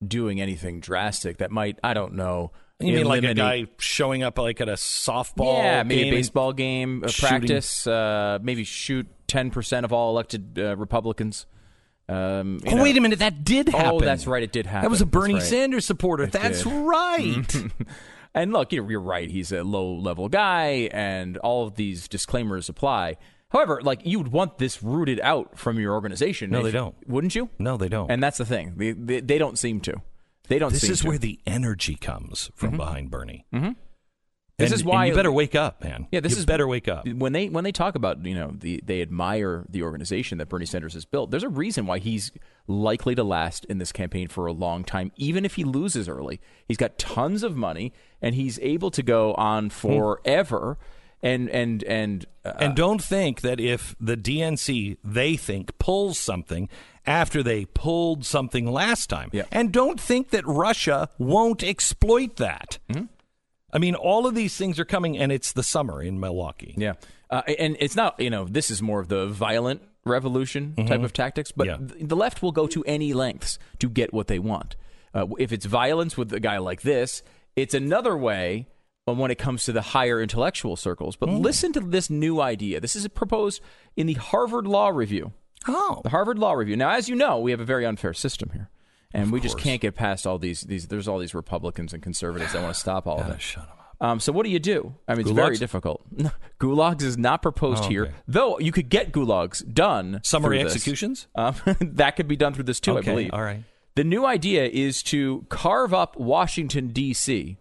doing 0.06 0.40
anything 0.40 0.80
drastic 0.80 1.38
that 1.38 1.50
might 1.50 1.78
I 1.84 1.94
don't 1.94 2.14
know. 2.14 2.52
You 2.78 2.94
mean 2.94 3.04
like 3.04 3.24
a 3.24 3.34
guy 3.34 3.66
showing 3.78 4.22
up 4.22 4.38
like 4.38 4.60
at 4.62 4.68
a 4.68 4.74
softball 4.74 5.58
yeah, 5.58 5.82
maybe 5.82 6.08
a 6.08 6.12
baseball 6.12 6.54
game, 6.54 7.04
a 7.04 7.12
practice, 7.12 7.86
uh, 7.86 8.38
maybe 8.40 8.64
shoot 8.64 9.06
ten 9.26 9.50
percent 9.50 9.84
of 9.84 9.92
all 9.92 10.10
elected 10.10 10.58
uh, 10.58 10.76
Republicans. 10.76 11.44
Um, 12.08 12.58
Oh, 12.66 12.76
know. 12.76 12.82
wait 12.82 12.96
a 12.96 13.00
minute, 13.00 13.18
that 13.20 13.44
did 13.44 13.68
happen. 13.68 13.90
Oh, 13.92 14.00
that's 14.00 14.26
right, 14.26 14.42
it 14.42 14.50
did 14.50 14.66
happen. 14.66 14.82
That 14.84 14.90
was 14.90 15.00
a 15.02 15.06
Bernie 15.06 15.34
right. 15.34 15.42
Sanders 15.42 15.84
supporter. 15.84 16.24
It 16.24 16.32
That's 16.32 16.64
did. 16.64 16.72
right. 16.72 17.56
and 18.34 18.52
look, 18.52 18.72
you're, 18.72 18.90
you're 18.90 19.00
right. 19.00 19.30
He's 19.30 19.52
a 19.52 19.62
low 19.62 19.92
level 19.94 20.28
guy, 20.28 20.88
and 20.92 21.36
all 21.38 21.66
of 21.68 21.76
these 21.76 22.08
disclaimers 22.08 22.68
apply. 22.68 23.16
However, 23.50 23.80
like 23.82 24.00
you 24.04 24.18
would 24.18 24.28
want 24.32 24.58
this 24.58 24.82
rooted 24.82 25.20
out 25.20 25.58
from 25.58 25.78
your 25.78 25.92
organization. 25.94 26.50
No, 26.50 26.58
if- 26.58 26.64
they 26.64 26.70
don't. 26.72 26.94
Wouldn't 27.08 27.34
you? 27.34 27.50
No, 27.58 27.76
they 27.76 27.88
don't. 27.88 28.10
And 28.10 28.22
that's 28.22 28.38
the 28.38 28.44
thing. 28.46 28.74
They, 28.76 28.92
they, 28.92 29.20
they 29.20 29.38
don't 29.38 29.58
seem 29.58 29.80
to. 29.82 29.94
They 30.48 30.58
don't. 30.58 30.72
this 30.72 30.84
is 30.84 31.00
to. 31.00 31.08
where 31.08 31.18
the 31.18 31.38
energy 31.46 31.94
comes 31.94 32.50
from 32.54 32.72
Mhm. 32.72 32.76
behind 32.76 33.10
Bernie. 33.10 33.44
Mhm. 33.52 33.76
This 34.58 34.72
And- 34.72 34.74
is 34.80 34.84
why 34.84 35.06
you 35.06 35.14
better 35.14 35.32
wake 35.32 35.54
up, 35.54 35.82
man. 35.82 36.06
Yeah, 36.12 36.20
this 36.20 36.32
You 36.32 36.38
is 36.40 36.44
better 36.46 36.68
wake 36.68 36.86
up. 36.86 37.08
When 37.08 37.32
they 37.32 37.48
when 37.48 37.64
they 37.64 37.72
talk 37.72 37.94
about 37.94 38.24
you 38.26 38.34
know 38.34 38.52
the 38.56 38.80
they 38.84 39.00
admire 39.00 39.64
the 39.70 39.82
organization 39.82 40.36
that 40.38 40.48
Bernie 40.50 40.66
Sanders 40.66 40.92
has 40.94 41.04
built. 41.06 41.30
There's 41.30 41.42
a 41.44 41.48
reason 41.48 41.86
why 41.86 41.98
he's 41.98 42.30
likely 42.66 43.14
to 43.14 43.24
last 43.24 43.64
in 43.66 43.78
this 43.78 43.90
campaign 43.90 44.28
for 44.28 44.46
a 44.46 44.52
long 44.52 44.84
time, 44.84 45.12
even 45.16 45.44
if 45.46 45.54
he 45.54 45.64
loses 45.64 46.08
early. 46.10 46.40
He's 46.68 46.76
got 46.76 46.98
tons 46.98 47.42
of 47.42 47.56
money 47.56 47.92
and 48.20 48.34
he's 48.34 48.58
able 48.60 48.90
to 48.90 49.02
go 49.02 49.32
on 49.34 49.70
forever. 49.70 50.76
And 51.22 51.50
and 51.50 51.82
and 51.84 52.24
uh, 52.44 52.54
and 52.58 52.74
don't 52.74 53.02
think 53.02 53.42
that 53.42 53.60
if 53.60 53.94
the 54.00 54.16
DNC 54.16 54.96
they 55.04 55.36
think 55.36 55.78
pulls 55.78 56.18
something 56.18 56.68
after 57.06 57.42
they 57.42 57.66
pulled 57.66 58.24
something 58.24 58.66
last 58.70 59.10
time, 59.10 59.28
yeah. 59.32 59.42
and 59.52 59.70
don't 59.72 60.00
think 60.00 60.30
that 60.30 60.46
Russia 60.46 61.10
won't 61.18 61.62
exploit 61.62 62.36
that. 62.36 62.78
Mm-hmm. 62.90 63.04
I 63.72 63.78
mean, 63.78 63.94
all 63.94 64.26
of 64.26 64.34
these 64.34 64.56
things 64.56 64.80
are 64.80 64.84
coming, 64.86 65.16
and 65.18 65.30
it's 65.30 65.52
the 65.52 65.62
summer 65.62 66.02
in 66.02 66.18
Milwaukee. 66.18 66.74
Yeah, 66.76 66.94
uh, 67.28 67.42
and 67.58 67.76
it's 67.80 67.96
not 67.96 68.18
you 68.18 68.30
know 68.30 68.44
this 68.46 68.70
is 68.70 68.80
more 68.80 69.00
of 69.00 69.08
the 69.08 69.26
violent 69.26 69.82
revolution 70.06 70.74
type 70.76 71.00
Mhm. 71.00 71.04
of 71.04 71.12
tactics, 71.12 71.52
but 71.52 71.66
Yeah. 71.66 71.76
th- 71.76 71.92
the 72.00 72.16
left 72.16 72.40
will 72.42 72.52
go 72.52 72.66
to 72.68 72.82
any 72.86 73.12
lengths 73.12 73.58
to 73.80 73.90
get 73.90 74.14
what 74.14 74.26
they 74.28 74.38
want. 74.38 74.74
Uh, 75.12 75.26
if 75.38 75.52
it's 75.52 75.66
violence 75.66 76.16
with 76.16 76.32
a 76.32 76.40
guy 76.40 76.56
like 76.56 76.80
this, 76.80 77.22
it's 77.56 77.74
another 77.74 78.16
way 78.16 78.66
when 79.06 79.30
it 79.30 79.38
comes 79.38 79.64
to 79.64 79.72
the 79.72 79.82
higher 79.82 80.20
intellectual 80.20 80.76
circles. 80.76 81.16
But 81.16 81.28
Mm. 81.28 81.42
listen 81.42 81.72
to 81.72 81.80
this 81.80 82.10
new 82.10 82.40
idea. 82.40 82.80
This 82.80 82.94
is 82.94 83.06
proposed 83.08 83.60
in 83.96 84.06
the 84.06 84.14
Harvard 84.14 84.66
Law 84.66 84.88
Review. 84.88 85.32
Oh, 85.68 86.00
the 86.04 86.10
Harvard 86.10 86.38
Law 86.38 86.52
Review. 86.52 86.76
Now, 86.76 86.90
as 86.90 87.08
you 87.08 87.16
know, 87.16 87.38
we 87.38 87.50
have 87.50 87.60
a 87.60 87.64
very 87.64 87.84
unfair 87.84 88.14
system 88.14 88.50
here. 88.52 88.70
And 89.12 89.24
Of 89.24 89.30
we 89.32 89.40
just 89.40 89.58
can't 89.58 89.80
get 89.80 89.96
past 89.96 90.26
all 90.26 90.38
these, 90.38 90.60
these. 90.62 90.86
There's 90.86 91.08
all 91.08 91.18
these 91.18 91.34
Republicans 91.34 91.92
and 91.92 92.00
conservatives 92.02 92.52
that 92.52 92.62
want 92.62 92.72
to 92.74 92.80
stop 92.80 93.06
all 93.08 93.16
of 93.18 93.22
Gotta 93.24 93.34
it. 93.34 93.40
shut 93.42 93.64
'em 93.64 93.76
Um, 94.08 94.20
so 94.20 94.32
what 94.32 94.44
do 94.44 94.50
you 94.50 94.60
do? 94.60 94.94
I 95.08 95.14
mean, 95.14 95.22
it's 95.22 95.30
very 95.32 95.56
difficult. 95.56 96.02
gulags 96.60 97.02
is 97.02 97.18
not 97.18 97.42
proposed 97.42 97.84
Oh, 97.84 97.88
here, 97.88 98.14
though. 98.28 98.58
You 98.60 98.70
could 98.72 98.88
get 98.88 99.10
gulags 99.12 99.62
done. 99.74 100.20
Summary 100.22 100.60
executions? 100.60 101.26
Um, 101.34 101.56
that 101.80 102.14
could 102.16 102.28
be 102.28 102.36
done 102.36 102.54
through 102.54 102.64
this 102.64 102.78
too, 102.80 102.96
Okay, 102.98 103.10
I 103.10 103.14
believe. 103.14 103.30
all 103.34 103.42
right. 103.42 103.64
The 103.96 104.04
new 104.04 104.24
idea 104.24 104.64
is 104.66 105.02
to 105.04 105.44
carve 105.48 105.92
up 105.92 106.16
Washington 106.16 106.88
D.C. 106.88 107.58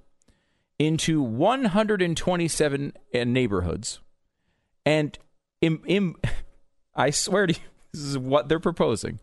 into 0.79 1.21
127 1.21 2.93
uh, 3.13 3.23
neighborhoods, 3.25 3.99
and 4.85 5.17
im, 5.61 5.81
im, 5.85 6.15
I 6.95 7.09
swear 7.11 7.47
to 7.47 7.53
you, 7.53 7.59
this 7.93 8.01
is 8.01 8.17
what 8.17 8.47
they're 8.49 8.59
proposing. 8.59 9.19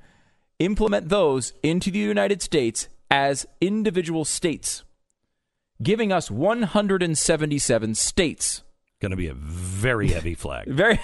Implement 0.58 1.08
those 1.08 1.52
into 1.62 1.90
the 1.90 1.98
United 1.98 2.40
States 2.42 2.88
as 3.10 3.46
individual 3.60 4.24
states, 4.24 4.84
giving 5.82 6.12
us 6.12 6.30
177 6.30 7.94
states. 7.94 8.62
Going 9.00 9.10
to 9.10 9.16
be 9.16 9.28
a 9.28 9.34
very 9.34 10.08
heavy 10.08 10.34
flag. 10.34 10.66
Very. 10.70 10.98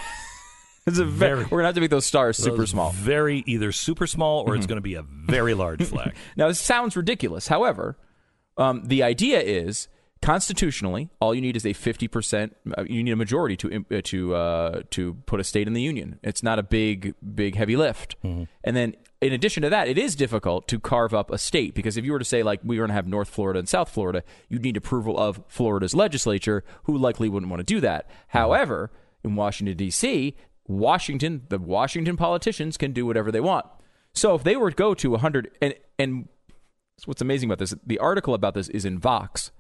It's 0.85 0.99
a 0.99 1.05
very, 1.05 1.37
Very- 1.37 1.45
we're 1.49 1.59
gonna 1.59 1.67
have 1.69 1.75
to 1.77 1.81
make 1.81 1.91
those 1.91 2.07
stars 2.07 2.37
super 2.39 2.67
small. 2.67 2.91
Very 2.91 3.45
either 3.47 3.71
super 3.71 4.07
small 4.09 4.41
or 4.41 4.57
it's 4.57 4.65
Mhm. 4.67 4.71
going 4.71 4.77
to 4.79 4.83
be 4.83 4.95
a 4.95 5.03
very 5.03 5.55
large 5.55 5.85
flag. 5.85 6.13
Now, 6.37 6.49
this 6.49 6.59
sounds 6.59 6.97
ridiculous. 6.97 7.47
However, 7.47 7.97
um, 8.57 8.83
the 8.87 9.01
idea 9.05 9.39
is 9.41 9.87
constitutionally, 10.23 11.11
all 11.21 11.35
you 11.35 11.41
need 11.41 11.57
is 11.57 11.67
a 11.67 11.75
50%. 11.75 12.53
Uh, 12.79 12.85
you 12.89 13.03
need 13.03 13.11
a 13.11 13.17
majority 13.17 13.57
to 13.59 13.85
uh, 13.91 14.01
to 14.05 14.35
uh, 14.35 14.83
to 14.91 15.15
put 15.27 15.41
a 15.41 15.45
state 15.45 15.67
in 15.67 15.75
the 15.75 15.83
union. 15.83 16.19
It's 16.23 16.43
not 16.43 16.59
a 16.59 16.63
big 16.63 17.15
big 17.35 17.57
heavy 17.57 17.77
lift. 17.77 18.17
Mm-hmm. 18.23 18.45
And 18.65 18.77
then, 18.77 18.95
in 19.21 19.33
addition 19.33 19.63
to 19.65 19.71
that, 19.71 19.89
it 19.89 19.99
is 19.99 20.17
difficult 20.17 20.69
to 20.69 20.79
carve 20.79 21.13
up 21.13 21.31
a 21.31 21.39
state 21.39 21.75
because 21.75 21.97
if 21.97 22.05
you 22.05 22.13
were 22.13 22.19
to 22.19 22.25
say 22.25 22.43
like 22.43 22.61
we're 22.65 22.79
going 22.79 22.89
to 22.89 22.95
have 22.95 23.07
North 23.07 23.29
Florida 23.29 23.59
and 23.59 23.69
South 23.69 23.91
Florida, 23.91 24.23
you'd 24.49 24.63
need 24.63 24.77
approval 24.77 25.19
of 25.19 25.43
Florida's 25.49 25.95
legislature, 25.95 26.65
who 26.85 26.97
likely 26.97 27.29
wouldn't 27.29 27.51
want 27.51 27.61
to 27.61 27.65
do 27.65 27.81
that. 27.81 28.09
However, 28.29 28.91
in 29.25 29.37
Washington 29.37 29.77
D.C., 29.77 30.37
Washington, 30.67 31.43
the 31.49 31.59
Washington 31.59 32.17
politicians 32.17 32.77
can 32.77 32.93
do 32.93 33.05
whatever 33.05 33.31
they 33.31 33.41
want. 33.41 33.67
So 34.15 34.35
if 34.35 34.45
they 34.45 34.57
were 34.57 34.71
to 34.71 34.77
go 34.77 34.95
to 34.95 35.11
100 35.11 35.51
and 35.61 35.75
and 35.99 36.29
what's 37.07 37.23
amazing 37.23 37.49
about 37.49 37.59
this, 37.59 37.75
the 37.85 37.99
article 37.99 38.35
about 38.35 38.55
this 38.55 38.69
is 38.69 38.85
in 38.85 38.99
Vox. 38.99 39.51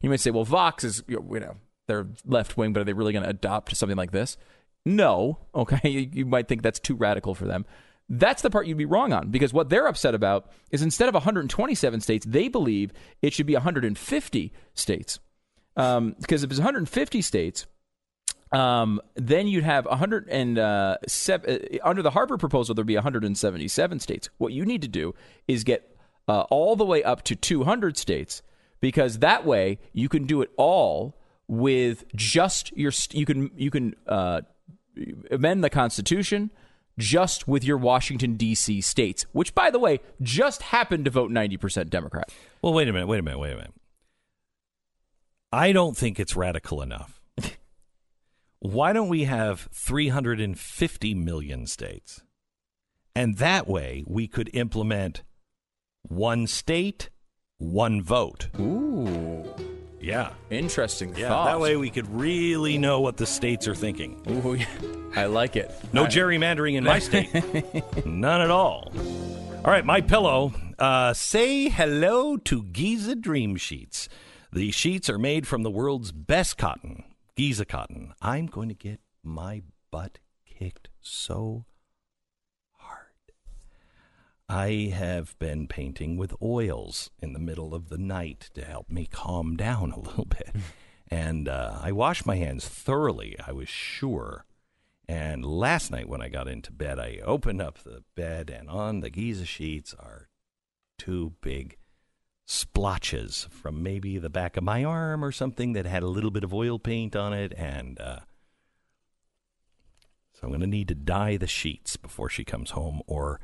You 0.00 0.10
might 0.10 0.20
say, 0.20 0.30
well, 0.30 0.44
Vox 0.44 0.84
is, 0.84 1.02
you 1.06 1.22
know, 1.28 1.56
they're 1.86 2.06
left 2.24 2.56
wing, 2.56 2.72
but 2.72 2.80
are 2.80 2.84
they 2.84 2.92
really 2.92 3.12
going 3.12 3.24
to 3.24 3.30
adopt 3.30 3.76
something 3.76 3.96
like 3.96 4.12
this? 4.12 4.36
No. 4.84 5.38
Okay. 5.54 5.80
You, 5.90 6.08
you 6.12 6.26
might 6.26 6.48
think 6.48 6.62
that's 6.62 6.80
too 6.80 6.94
radical 6.94 7.34
for 7.34 7.46
them. 7.46 7.66
That's 8.08 8.42
the 8.42 8.50
part 8.50 8.66
you'd 8.66 8.76
be 8.76 8.86
wrong 8.86 9.12
on 9.12 9.30
because 9.30 9.52
what 9.52 9.68
they're 9.68 9.86
upset 9.86 10.14
about 10.14 10.50
is 10.70 10.82
instead 10.82 11.08
of 11.08 11.14
127 11.14 12.00
states, 12.00 12.26
they 12.26 12.48
believe 12.48 12.92
it 13.22 13.32
should 13.32 13.46
be 13.46 13.54
150 13.54 14.52
states. 14.74 15.20
Um, 15.76 16.16
because 16.20 16.42
if 16.42 16.50
it's 16.50 16.58
150 16.58 17.22
states, 17.22 17.66
um, 18.52 19.00
then 19.14 19.46
you'd 19.46 19.64
have 19.64 19.86
107 19.86 20.58
uh, 20.58 20.96
under 21.84 22.02
the 22.02 22.10
Harper 22.10 22.36
proposal. 22.36 22.74
There'd 22.74 22.86
be 22.86 22.96
177 22.96 24.00
states. 24.00 24.28
What 24.38 24.52
you 24.52 24.64
need 24.64 24.82
to 24.82 24.88
do 24.88 25.14
is 25.46 25.62
get 25.62 25.96
uh, 26.26 26.42
all 26.50 26.74
the 26.74 26.84
way 26.84 27.04
up 27.04 27.22
to 27.24 27.36
200 27.36 27.96
states 27.96 28.42
because 28.80 29.18
that 29.18 29.44
way 29.44 29.78
you 29.92 30.08
can 30.08 30.24
do 30.24 30.42
it 30.42 30.50
all 30.56 31.16
with 31.48 32.04
just 32.14 32.76
your 32.76 32.92
you 33.10 33.26
can 33.26 33.50
you 33.56 33.70
can 33.70 33.94
uh, 34.06 34.42
amend 35.30 35.64
the 35.64 35.70
Constitution 35.70 36.50
just 36.98 37.48
with 37.48 37.64
your 37.64 37.78
Washington 37.78 38.36
D.C. 38.36 38.80
states, 38.82 39.26
which 39.32 39.54
by 39.54 39.70
the 39.70 39.78
way 39.78 40.00
just 40.20 40.62
happened 40.62 41.04
to 41.06 41.10
vote 41.10 41.30
90 41.30 41.56
percent 41.56 41.90
Democrat. 41.90 42.30
Well, 42.62 42.72
wait 42.72 42.88
a 42.88 42.92
minute, 42.92 43.06
wait 43.06 43.20
a 43.20 43.22
minute, 43.22 43.38
wait 43.38 43.52
a 43.52 43.56
minute. 43.56 43.74
I 45.52 45.72
don't 45.72 45.96
think 45.96 46.20
it's 46.20 46.36
radical 46.36 46.80
enough. 46.80 47.20
Why 48.60 48.92
don't 48.92 49.08
we 49.08 49.24
have 49.24 49.68
350 49.72 51.14
million 51.14 51.66
states? 51.66 52.22
And 53.16 53.38
that 53.38 53.66
way 53.66 54.04
we 54.06 54.28
could 54.28 54.48
implement 54.52 55.24
one 56.02 56.46
state, 56.46 57.10
one 57.60 58.02
vote. 58.02 58.48
Ooh. 58.58 59.44
Yeah. 60.00 60.30
Interesting 60.50 61.14
Yeah. 61.16 61.28
thought. 61.28 61.44
That 61.44 61.60
way 61.60 61.76
we 61.76 61.90
could 61.90 62.08
really 62.12 62.78
know 62.78 63.00
what 63.00 63.16
the 63.18 63.26
states 63.26 63.68
are 63.68 63.74
thinking. 63.74 64.20
Ooh, 64.28 64.54
yeah. 64.54 64.66
I 65.14 65.26
like 65.26 65.56
it. 65.56 65.70
No 65.92 66.04
I- 66.04 66.08
gerrymandering 66.08 66.74
in 66.74 66.84
my 66.84 66.98
state. 67.08 67.32
None 68.06 68.40
at 68.40 68.50
all. 68.50 68.92
All 69.64 69.70
right, 69.70 69.84
MyPillow. 69.84 70.54
Uh, 70.78 71.12
say 71.12 71.68
hello 71.68 72.38
to 72.38 72.62
Giza 72.64 73.14
Dream 73.14 73.56
Sheets. 73.56 74.08
The 74.52 74.70
sheets 74.70 75.10
are 75.10 75.18
made 75.18 75.46
from 75.46 75.62
the 75.62 75.70
world's 75.70 76.10
best 76.12 76.56
cotton, 76.56 77.04
Giza 77.36 77.66
cotton. 77.66 78.14
I'm 78.22 78.46
going 78.46 78.68
to 78.70 78.74
get 78.74 79.00
my 79.22 79.62
butt 79.90 80.18
kicked 80.46 80.88
so. 81.02 81.66
I 84.50 84.92
have 84.92 85.38
been 85.38 85.68
painting 85.68 86.16
with 86.16 86.34
oils 86.42 87.08
in 87.20 87.34
the 87.34 87.38
middle 87.38 87.72
of 87.72 87.88
the 87.88 87.98
night 87.98 88.50
to 88.54 88.64
help 88.64 88.90
me 88.90 89.06
calm 89.06 89.56
down 89.56 89.92
a 89.92 90.00
little 90.00 90.24
bit. 90.24 90.50
And 91.08 91.48
uh, 91.48 91.78
I 91.80 91.92
washed 91.92 92.26
my 92.26 92.34
hands 92.34 92.68
thoroughly, 92.68 93.36
I 93.46 93.52
was 93.52 93.68
sure. 93.68 94.44
And 95.06 95.44
last 95.44 95.92
night 95.92 96.08
when 96.08 96.20
I 96.20 96.28
got 96.28 96.48
into 96.48 96.72
bed, 96.72 96.98
I 96.98 97.20
opened 97.24 97.62
up 97.62 97.78
the 97.78 98.02
bed, 98.16 98.50
and 98.50 98.68
on 98.68 99.00
the 99.00 99.10
Giza 99.10 99.44
sheets 99.44 99.94
are 99.94 100.28
two 100.98 101.34
big 101.40 101.76
splotches 102.44 103.46
from 103.52 103.84
maybe 103.84 104.18
the 104.18 104.30
back 104.30 104.56
of 104.56 104.64
my 104.64 104.82
arm 104.82 105.24
or 105.24 105.30
something 105.30 105.74
that 105.74 105.86
had 105.86 106.02
a 106.02 106.08
little 106.08 106.32
bit 106.32 106.42
of 106.42 106.52
oil 106.52 106.80
paint 106.80 107.14
on 107.14 107.32
it. 107.32 107.52
And 107.56 108.00
uh, 108.00 108.20
so 110.32 110.40
I'm 110.42 110.48
going 110.48 110.60
to 110.60 110.66
need 110.66 110.88
to 110.88 110.96
dye 110.96 111.36
the 111.36 111.46
sheets 111.46 111.96
before 111.96 112.28
she 112.28 112.42
comes 112.42 112.72
home, 112.72 113.00
or 113.06 113.38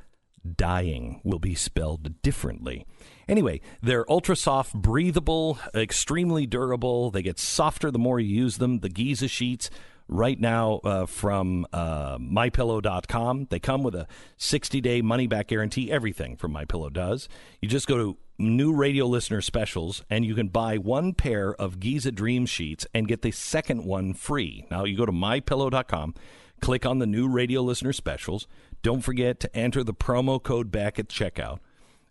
dying 0.55 1.21
will 1.25 1.39
be 1.39 1.55
spelled 1.55 2.23
differently. 2.23 2.87
Anyway, 3.29 3.61
they're 3.83 4.11
ultra 4.11 4.37
soft, 4.37 4.75
breathable, 4.75 5.59
extremely 5.75 6.47
durable. 6.47 7.11
They 7.11 7.23
get 7.23 7.39
softer 7.39 7.91
the 7.91 7.99
more 7.99 8.21
you 8.21 8.43
use 8.43 8.59
them. 8.59 8.81
The 8.81 8.89
Giza 8.89 9.29
sheets 9.29 9.71
right 10.09 10.39
now 10.41 10.81
uh, 10.85 11.07
from 11.07 11.67
uh, 11.73 12.19
mypillow.com. 12.19 13.49
They 13.51 13.59
come 13.59 13.83
with 13.83 13.95
a 13.95 14.07
60 14.37 14.81
day 14.81 15.03
money 15.03 15.27
back 15.27 15.49
guarantee. 15.49 15.91
Everything 15.91 16.37
from 16.37 16.53
MyPillow 16.53 16.93
does. 16.93 17.29
You 17.61 17.69
just 17.69 17.87
go 17.87 17.97
to 17.97 18.17
new 18.39 18.75
radio 18.75 19.07
listener 19.07 19.41
specials 19.41 20.05
and 20.11 20.25
you 20.25 20.35
can 20.35 20.49
buy 20.49 20.77
one 20.77 21.15
pair 21.15 21.55
of 21.55 21.81
Giza 21.81 22.13
Dream 22.13 22.47
Sheets 22.47 22.87
and 22.95 23.09
get 23.09 23.23
the 23.23 23.31
second 23.31 23.85
one 23.85 24.13
free. 24.15 24.67
Now 24.71 24.85
you 24.85 24.97
go 24.97 25.07
to 25.07 25.13
mypillow.com, 25.13 26.15
click 26.61 26.87
on 26.87 26.99
the 26.99 27.07
new 27.07 27.29
radio 27.29 27.63
listener 27.63 27.93
specials. 27.93 28.47
Don't 28.83 29.01
forget 29.01 29.41
to 29.41 29.57
enter 29.57 29.83
the 29.83 29.95
promo 29.95 30.43
code 30.43 30.71
Beck 30.71 30.99
at 30.99 31.09
checkout. 31.09 31.59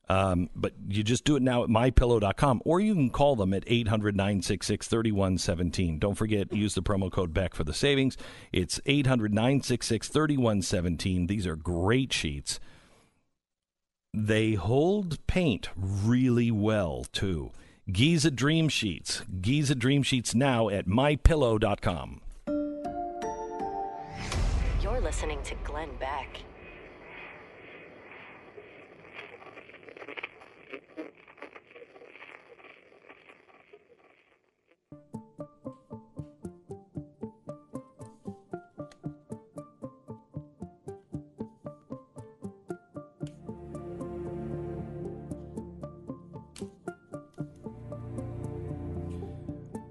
Um, 0.08 0.50
but 0.56 0.74
you 0.88 1.04
just 1.04 1.24
do 1.24 1.36
it 1.36 1.42
now 1.42 1.64
at 1.64 1.70
mypillow.com 1.70 2.62
or 2.64 2.80
you 2.80 2.94
can 2.94 3.10
call 3.10 3.36
them 3.36 3.54
at 3.54 3.64
800 3.66 4.16
966 4.16 4.88
3117. 4.88 6.00
Don't 6.00 6.16
forget, 6.16 6.54
use 6.54 6.76
the 6.76 6.84
promo 6.84 7.12
code 7.12 7.34
Beck 7.34 7.56
for 7.56 7.64
the 7.64 7.74
savings. 7.74 8.16
It's 8.52 8.80
800 8.86 9.34
966 9.34 10.08
3117. 10.10 11.28
These 11.28 11.48
are 11.48 11.56
great 11.56 12.14
sheets. 12.14 12.60
They 14.14 14.54
hold 14.54 15.26
paint 15.28 15.70
really 15.76 16.52
well, 16.52 17.06
too. 17.12 17.52
Giza 17.92 18.32
Dream 18.32 18.70
Sheets. 18.70 19.24
Giza 19.42 19.76
Dream 19.76 20.04
Sheets 20.04 20.34
now 20.34 20.70
at 20.70 20.88
mypillow.com. 20.88 22.22
You're 24.82 25.02
listening 25.02 25.42
to 25.44 25.56
Glenn 25.66 25.90
Beck. 26.00 26.40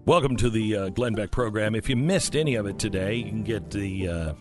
Welcome 0.07 0.37
to 0.37 0.51
the 0.51 0.77
uh, 0.77 0.89
Glenn 0.91 1.15
Beck 1.15 1.31
program. 1.31 1.75
If 1.75 1.89
you 1.89 1.97
missed 1.97 2.37
any 2.37 2.57
of 2.57 2.67
it 2.67 2.79
today, 2.79 3.15
you 3.15 3.25
can 3.25 3.43
get 3.43 3.71
the 3.71 4.07
uh, 4.07 4.35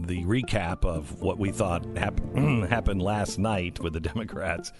the 0.00 0.22
recap 0.24 0.84
of 0.84 1.22
what 1.22 1.38
we 1.38 1.50
thought 1.50 1.86
hap- 1.96 2.20
happened 2.68 3.00
last 3.00 3.38
night 3.38 3.80
with 3.80 3.94
the 3.94 4.00
Democrats. 4.12 4.72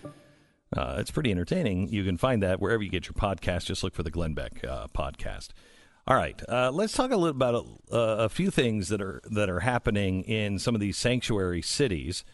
Uh, 0.77 0.97
it's 0.99 1.11
pretty 1.11 1.31
entertaining. 1.31 1.89
You 1.89 2.05
can 2.05 2.19
find 2.19 2.43
that 2.43 2.61
wherever 2.61 2.83
you 2.83 2.91
get 2.91 3.07
your 3.07 3.15
podcast. 3.15 3.65
Just 3.65 3.83
look 3.83 3.95
for 3.95 4.03
the 4.03 4.11
Glenn 4.11 4.35
Beck 4.35 4.63
uh, 4.63 4.89
podcast. 4.89 5.53
All 6.07 6.17
right, 6.17 6.41
uh, 6.51 6.71
let's 6.71 6.93
talk 6.93 7.13
a 7.13 7.17
little 7.17 7.31
about 7.31 7.67
a, 7.91 7.97
a 7.97 8.29
few 8.29 8.51
things 8.51 8.89
that 8.89 9.01
are 9.01 9.23
that 9.31 9.49
are 9.49 9.61
happening 9.61 10.23
in 10.25 10.59
some 10.59 10.75
of 10.75 10.83
these 10.83 10.99
sanctuary 10.99 11.63
cities. 11.63 12.25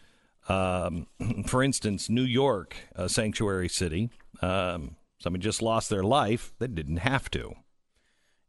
Um, 0.49 1.07
for 1.47 1.63
instance, 1.63 2.09
New 2.09 2.23
York, 2.23 2.75
a 2.97 3.07
sanctuary 3.07 3.69
city. 3.69 4.09
Um, 4.41 4.97
somebody 5.19 5.41
just 5.41 5.61
lost 5.61 5.89
their 5.89 6.03
life. 6.03 6.53
They 6.59 6.67
didn't 6.67 6.97
have 6.97 7.31
to. 7.31 7.53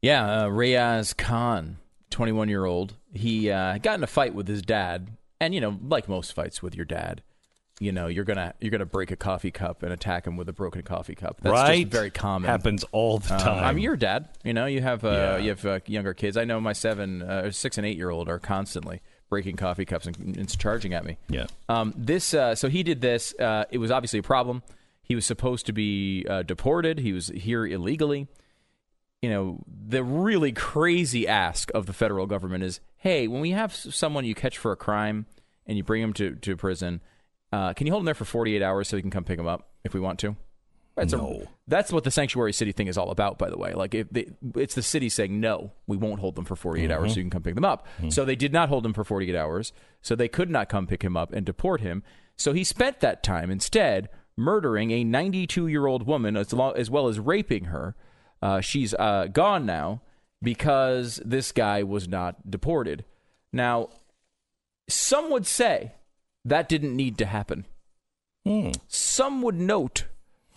Yeah, 0.05 0.27
uh, 0.27 0.49
Reeaz 0.49 1.17
Khan, 1.17 1.79
21 2.11 2.51
year 2.51 2.67
old. 2.67 2.95
He 3.15 3.51
uh, 3.51 3.79
got 3.79 3.97
in 3.97 4.05
a 4.05 4.07
fight 4.07 4.35
with 4.35 4.47
his 4.47 4.61
dad, 4.61 5.09
and 5.41 5.55
you 5.55 5.63
know, 5.63 5.79
like 5.83 6.11
most 6.11 6.35
fights 6.35 6.63
with 6.63 6.75
your 6.75 6.85
dad, 6.85 7.23
you 7.81 7.91
know, 7.91 8.07
you're 8.09 8.25
gonna 8.25 8.53
you're 8.61 8.71
gonna 8.71 8.85
break 8.85 9.11
a 9.11 9.17
coffee 9.17 9.51
cup 9.51 9.83
and 9.83 9.95
attack 9.95 10.27
him 10.27 10.37
with 10.37 10.47
a 10.51 10.53
broken 10.53 10.83
coffee 10.83 11.15
cup. 11.15 11.41
That's 11.41 11.53
Right. 11.55 11.85
just 11.85 11.93
very 11.93 12.11
common. 12.11 12.51
Happens 12.51 12.85
all 12.93 13.19
the 13.19 13.33
Um, 13.33 13.41
time. 13.41 13.65
I'm 13.65 13.79
your 13.79 13.97
dad. 13.97 14.29
You 14.45 14.53
know, 14.53 14.67
you 14.67 14.83
have 14.83 15.07
uh, 15.07 15.09
Yeah. 15.09 15.37
you 15.39 15.49
have 15.49 15.65
uh, 15.65 15.81
younger 15.87 16.13
kids. 16.13 16.37
I 16.37 16.45
know 16.45 16.61
my 16.61 16.75
seven, 16.75 17.23
uh, 17.23 17.51
six, 17.51 17.79
and 17.79 17.87
eight 17.87 17.97
year 17.97 18.11
old 18.11 18.29
are 18.29 18.39
constantly 18.39 19.01
breaking 19.31 19.57
coffee 19.57 19.87
cups 19.87 20.07
and, 20.07 20.37
and 20.37 20.59
charging 20.59 20.93
at 20.93 21.07
me. 21.07 21.17
Yeah. 21.31 21.47
Um, 21.71 21.95
this 21.97 22.35
uh, 22.35 22.55
so 22.55 22.69
he 22.69 22.83
did 22.83 23.01
this. 23.01 23.35
Uh, 23.41 23.65
it 23.71 23.79
was 23.79 23.91
obviously 23.91 24.19
a 24.19 24.23
problem. 24.23 24.63
He 25.03 25.15
was 25.15 25.25
supposed 25.25 25.65
to 25.65 25.73
be 25.73 26.27
uh, 26.29 26.43
deported. 26.43 26.99
He 26.99 27.15
was 27.15 27.29
here 27.29 27.65
illegally. 27.67 28.29
You 29.25 29.31
know, 29.31 29.65
the 29.67 30.05
really 30.05 30.53
crazy 30.53 31.27
ask 31.27 31.71
of 31.75 31.87
the 31.87 31.95
federal 31.95 32.27
government 32.27 32.63
is, 32.63 32.81
hey, 32.99 33.27
when 33.27 33.41
we 33.41 33.53
have 33.53 33.75
someone 33.75 34.27
you 34.27 34.35
catch 34.35 34.59
for 34.59 34.71
a 34.71 34.77
crime 34.77 35.25
and 35.67 35.79
you 35.79 35.83
bring 35.83 36.03
them 36.03 36.13
to 36.13 36.35
to 36.35 36.57
prison, 36.59 37.01
uh, 37.51 37.73
can 37.73 37.87
you 37.87 37.93
hold 37.93 38.03
them 38.03 38.05
there 38.05 38.15
for 38.15 38.27
48 38.27 38.61
hours 38.61 38.89
so 38.89 38.99
we 38.99 39.01
can 39.01 39.11
come 39.11 39.25
pick 39.25 39.39
them 39.39 39.47
up 39.47 39.71
if 39.83 39.95
we 39.95 40.01
want 40.01 40.19
to? 40.19 40.37
So 41.09 41.17
no. 41.17 41.47
that's 41.67 41.91
what 41.91 42.05
the 42.05 42.11
sanctuary 42.11 42.53
city 42.53 42.73
thing 42.73 42.87
is 42.87 42.97
all 42.97 43.11
about, 43.11 43.37
by 43.39 43.51
the 43.51 43.57
way. 43.57 43.73
Like, 43.73 43.95
if 43.95 44.09
they, 44.11 44.31
it's 44.55 44.77
the 44.77 44.83
city 44.83 45.09
saying, 45.09 45.41
no, 45.41 45.73
we 45.87 45.97
won't 45.97 46.21
hold 46.21 46.37
them 46.37 46.45
for 46.45 46.55
48 46.55 46.85
hours 46.93 47.13
so 47.15 47.17
you 47.17 47.25
can 47.25 47.31
come 47.31 47.43
pick 47.43 47.57
them 47.57 47.65
up. 47.65 47.87
So 48.11 48.25
they 48.25 48.37
did 48.37 48.53
not 48.53 48.69
hold 48.69 48.87
him 48.87 48.93
for 48.93 49.03
48 49.03 49.35
hours. 49.35 49.73
So 50.03 50.15
they 50.15 50.29
could 50.29 50.51
not 50.51 50.69
come 50.69 50.87
pick 50.87 51.03
him 51.03 51.17
up 51.17 51.33
and 51.33 51.45
deport 51.45 51.81
him. 51.81 52.05
So 52.37 52.53
he 52.53 52.63
spent 52.63 53.01
that 53.01 53.25
time 53.25 53.51
instead 53.51 54.09
murdering 54.37 54.91
a 54.93 55.03
92 55.05 55.67
year 55.67 55.87
old 55.87 56.07
woman 56.07 56.37
as, 56.37 56.53
lo- 56.53 56.73
as 56.73 56.91
well 56.91 57.09
as 57.09 57.19
raping 57.19 57.65
her. 57.67 57.97
Uh, 58.45 58.61
she's 58.61 58.93
uh, 58.93 59.27
gone 59.33 59.65
now 59.65 60.03
because 60.43 61.19
this 61.25 61.51
guy 61.51 61.83
was 61.83 62.07
not 62.07 62.51
deported. 62.51 63.07
Now, 63.55 63.89
some 64.87 65.31
would 65.31 65.47
say 65.47 65.93
that 66.45 66.69
didn't 66.69 66.95
need 66.95 67.17
to 67.19 67.25
happen. 67.25 67.65
Hmm. 68.45 68.73
Some 68.87 69.41
would 69.41 69.55
note 69.55 70.05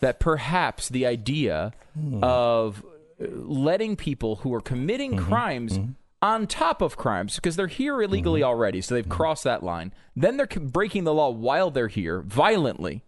that 0.02 0.20
perhaps 0.20 0.90
the 0.90 1.06
idea 1.06 1.72
hmm. 1.98 2.22
of 2.22 2.84
uh, 3.22 3.28
letting 3.30 3.96
people 3.96 4.38
who 4.38 4.54
are 4.54 4.60
committing 4.60 5.14
mm-hmm. 5.14 5.26
crimes 5.26 5.78
mm-hmm. 5.78 5.92
on 6.22 6.46
top 6.46 6.82
of 6.82 6.98
crimes, 6.98 7.36
because 7.36 7.56
they're 7.56 7.68
here 7.68 8.02
illegally 8.02 8.42
mm-hmm. 8.42 8.50
already, 8.50 8.82
so 8.82 8.96
they've 8.96 9.08
crossed 9.08 9.46
that 9.46 9.64
line, 9.64 9.94
then 10.14 10.36
they're 10.36 10.46
breaking 10.46 11.06
the 11.06 11.14
law 11.14 11.30
while 11.30 11.72
they're 11.72 11.88
here 11.88 12.20
violently. 12.20 13.06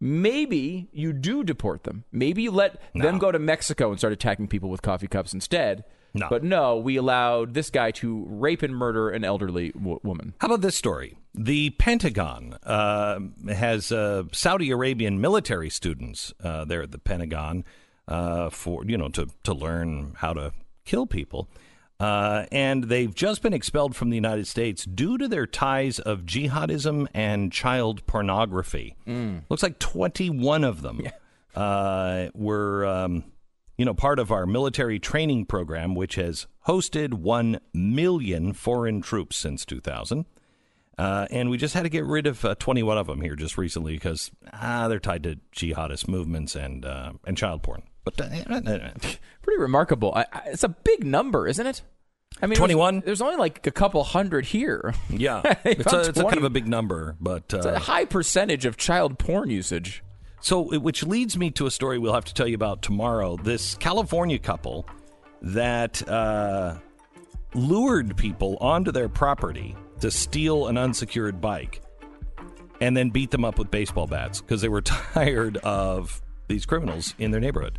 Maybe 0.00 0.88
you 0.92 1.12
do 1.12 1.44
deport 1.44 1.84
them. 1.84 2.04
Maybe 2.10 2.42
you 2.42 2.50
let 2.50 2.80
them 2.94 3.18
go 3.18 3.30
to 3.30 3.38
Mexico 3.38 3.90
and 3.90 3.98
start 3.98 4.12
attacking 4.14 4.48
people 4.48 4.70
with 4.70 4.80
coffee 4.80 5.06
cups 5.06 5.34
instead. 5.34 5.84
No. 6.14 6.26
But 6.28 6.42
no, 6.42 6.76
we 6.76 6.96
allowed 6.96 7.54
this 7.54 7.70
guy 7.70 7.92
to 7.92 8.24
rape 8.28 8.62
and 8.62 8.74
murder 8.74 9.10
an 9.10 9.24
elderly 9.24 9.70
w- 9.72 10.00
woman. 10.02 10.34
How 10.40 10.48
about 10.48 10.60
this 10.60 10.74
story? 10.74 11.16
The 11.34 11.70
Pentagon 11.70 12.54
uh, 12.64 13.20
has 13.48 13.92
uh, 13.92 14.24
Saudi 14.32 14.70
Arabian 14.70 15.20
military 15.20 15.70
students 15.70 16.32
uh, 16.42 16.64
there 16.64 16.82
at 16.82 16.90
the 16.90 16.98
Pentagon 16.98 17.64
uh, 18.08 18.50
for 18.50 18.84
you 18.84 18.98
know 18.98 19.08
to 19.10 19.28
to 19.44 19.54
learn 19.54 20.14
how 20.16 20.32
to 20.32 20.52
kill 20.84 21.06
people, 21.06 21.48
uh, 22.00 22.46
and 22.50 22.84
they've 22.84 23.14
just 23.14 23.42
been 23.42 23.52
expelled 23.52 23.94
from 23.94 24.10
the 24.10 24.16
United 24.16 24.46
States 24.46 24.84
due 24.84 25.18
to 25.18 25.28
their 25.28 25.46
ties 25.46 25.98
of 25.98 26.22
jihadism 26.22 27.06
and 27.14 27.52
child 27.52 28.04
pornography. 28.06 28.96
Looks 29.48 29.62
like 29.62 29.78
twenty 29.78 30.30
one 30.30 30.64
of 30.64 30.82
them 30.82 31.02
uh, 31.54 32.28
were. 32.34 32.86
Um, 32.86 33.24
you 33.76 33.86
know, 33.86 33.94
part 33.94 34.18
of 34.18 34.30
our 34.30 34.44
military 34.44 34.98
training 34.98 35.46
program, 35.46 35.94
which 35.94 36.16
has 36.16 36.46
hosted 36.66 37.14
1 37.14 37.60
million 37.72 38.52
foreign 38.52 39.00
troops 39.00 39.38
since 39.38 39.64
2000. 39.64 40.26
Uh, 40.98 41.26
and 41.30 41.48
we 41.48 41.56
just 41.56 41.72
had 41.72 41.84
to 41.84 41.88
get 41.88 42.04
rid 42.04 42.26
of 42.26 42.44
uh, 42.44 42.54
21 42.56 42.98
of 42.98 43.06
them 43.06 43.22
here 43.22 43.34
just 43.34 43.56
recently 43.56 43.94
because 43.94 44.30
ah, 44.52 44.86
they're 44.86 44.98
tied 44.98 45.22
to 45.22 45.36
jihadist 45.56 46.08
movements 46.08 46.54
and 46.54 46.84
uh, 46.84 47.12
and 47.26 47.38
child 47.38 47.62
porn. 47.62 47.82
But 48.04 48.20
uh, 48.20 48.90
Pretty 49.42 49.60
remarkable. 49.60 50.12
I, 50.14 50.26
I, 50.32 50.42
it's 50.46 50.64
a 50.64 50.68
big 50.68 51.04
number, 51.04 51.46
isn't 51.46 51.66
it? 51.66 51.82
I 52.42 52.46
mean, 52.46 52.56
21? 52.56 52.94
There's, 52.94 53.04
there's 53.04 53.20
only 53.20 53.36
like 53.36 53.66
a 53.66 53.70
couple 53.70 54.02
hundred 54.04 54.46
here. 54.46 54.94
yeah, 55.10 55.42
it's, 55.64 55.92
a, 55.92 56.00
it's 56.00 56.18
a 56.18 56.22
kind 56.22 56.38
of 56.38 56.44
a 56.44 56.50
big 56.50 56.66
number, 56.66 57.16
but 57.20 57.52
It's 57.52 57.66
a 57.66 57.76
uh, 57.76 57.78
high 57.78 58.04
percentage 58.04 58.64
of 58.64 58.76
child 58.76 59.18
porn 59.18 59.50
usage. 59.50 60.02
So, 60.40 60.78
which 60.78 61.02
leads 61.04 61.36
me 61.36 61.50
to 61.52 61.66
a 61.66 61.70
story 61.70 61.98
we'll 61.98 62.14
have 62.14 62.24
to 62.26 62.34
tell 62.34 62.48
you 62.48 62.54
about 62.54 62.80
tomorrow. 62.80 63.36
This 63.36 63.74
California 63.74 64.38
couple 64.38 64.86
that 65.42 66.06
uh, 66.08 66.76
lured 67.54 68.16
people 68.16 68.56
onto 68.58 68.90
their 68.90 69.08
property 69.10 69.76
to 70.00 70.10
steal 70.10 70.68
an 70.68 70.78
unsecured 70.78 71.42
bike 71.42 71.82
and 72.80 72.96
then 72.96 73.10
beat 73.10 73.30
them 73.30 73.44
up 73.44 73.58
with 73.58 73.70
baseball 73.70 74.06
bats 74.06 74.40
because 74.40 74.62
they 74.62 74.68
were 74.68 74.80
tired 75.12 75.58
of 75.58 76.22
these 76.48 76.64
criminals 76.64 77.14
in 77.18 77.30
their 77.30 77.40
neighborhood. 77.40 77.78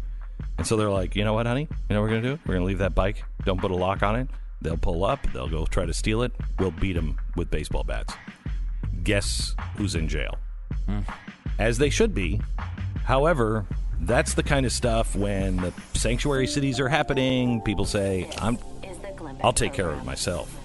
And 0.61 0.67
so 0.67 0.77
they're 0.77 0.91
like, 0.91 1.15
you 1.15 1.23
know 1.23 1.33
what, 1.33 1.47
honey? 1.47 1.67
You 1.89 1.95
know 1.95 2.01
what 2.01 2.11
we're 2.11 2.21
going 2.21 2.21
to 2.21 2.35
do? 2.35 2.39
We're 2.45 2.53
going 2.53 2.61
to 2.61 2.67
leave 2.67 2.77
that 2.77 2.93
bike. 2.93 3.23
Don't 3.45 3.59
put 3.59 3.71
a 3.71 3.75
lock 3.75 4.03
on 4.03 4.15
it. 4.15 4.27
They'll 4.61 4.77
pull 4.77 5.03
up. 5.03 5.25
They'll 5.33 5.49
go 5.49 5.65
try 5.65 5.87
to 5.87 5.93
steal 5.95 6.21
it. 6.21 6.33
We'll 6.59 6.69
beat 6.69 6.93
them 6.93 7.17
with 7.35 7.49
baseball 7.49 7.83
bats. 7.83 8.13
Guess 9.03 9.55
who's 9.75 9.95
in 9.95 10.07
jail? 10.07 10.37
Hmm. 10.85 10.99
as 11.57 11.79
they 11.79 11.89
should 11.89 12.13
be. 12.13 12.41
However, 13.05 13.65
that's 14.01 14.35
the 14.35 14.43
kind 14.43 14.67
of 14.67 14.71
stuff 14.71 15.15
when 15.15 15.57
the 15.57 15.73
sanctuary 15.95 16.45
cities 16.45 16.79
are 16.79 16.89
happening, 16.89 17.61
people 17.61 17.85
say, 17.85 18.29
I'm 18.37 18.59
I'll 19.43 19.53
take 19.53 19.73
care 19.73 19.89
of 19.89 19.97
it 19.97 20.05
myself. 20.05 20.55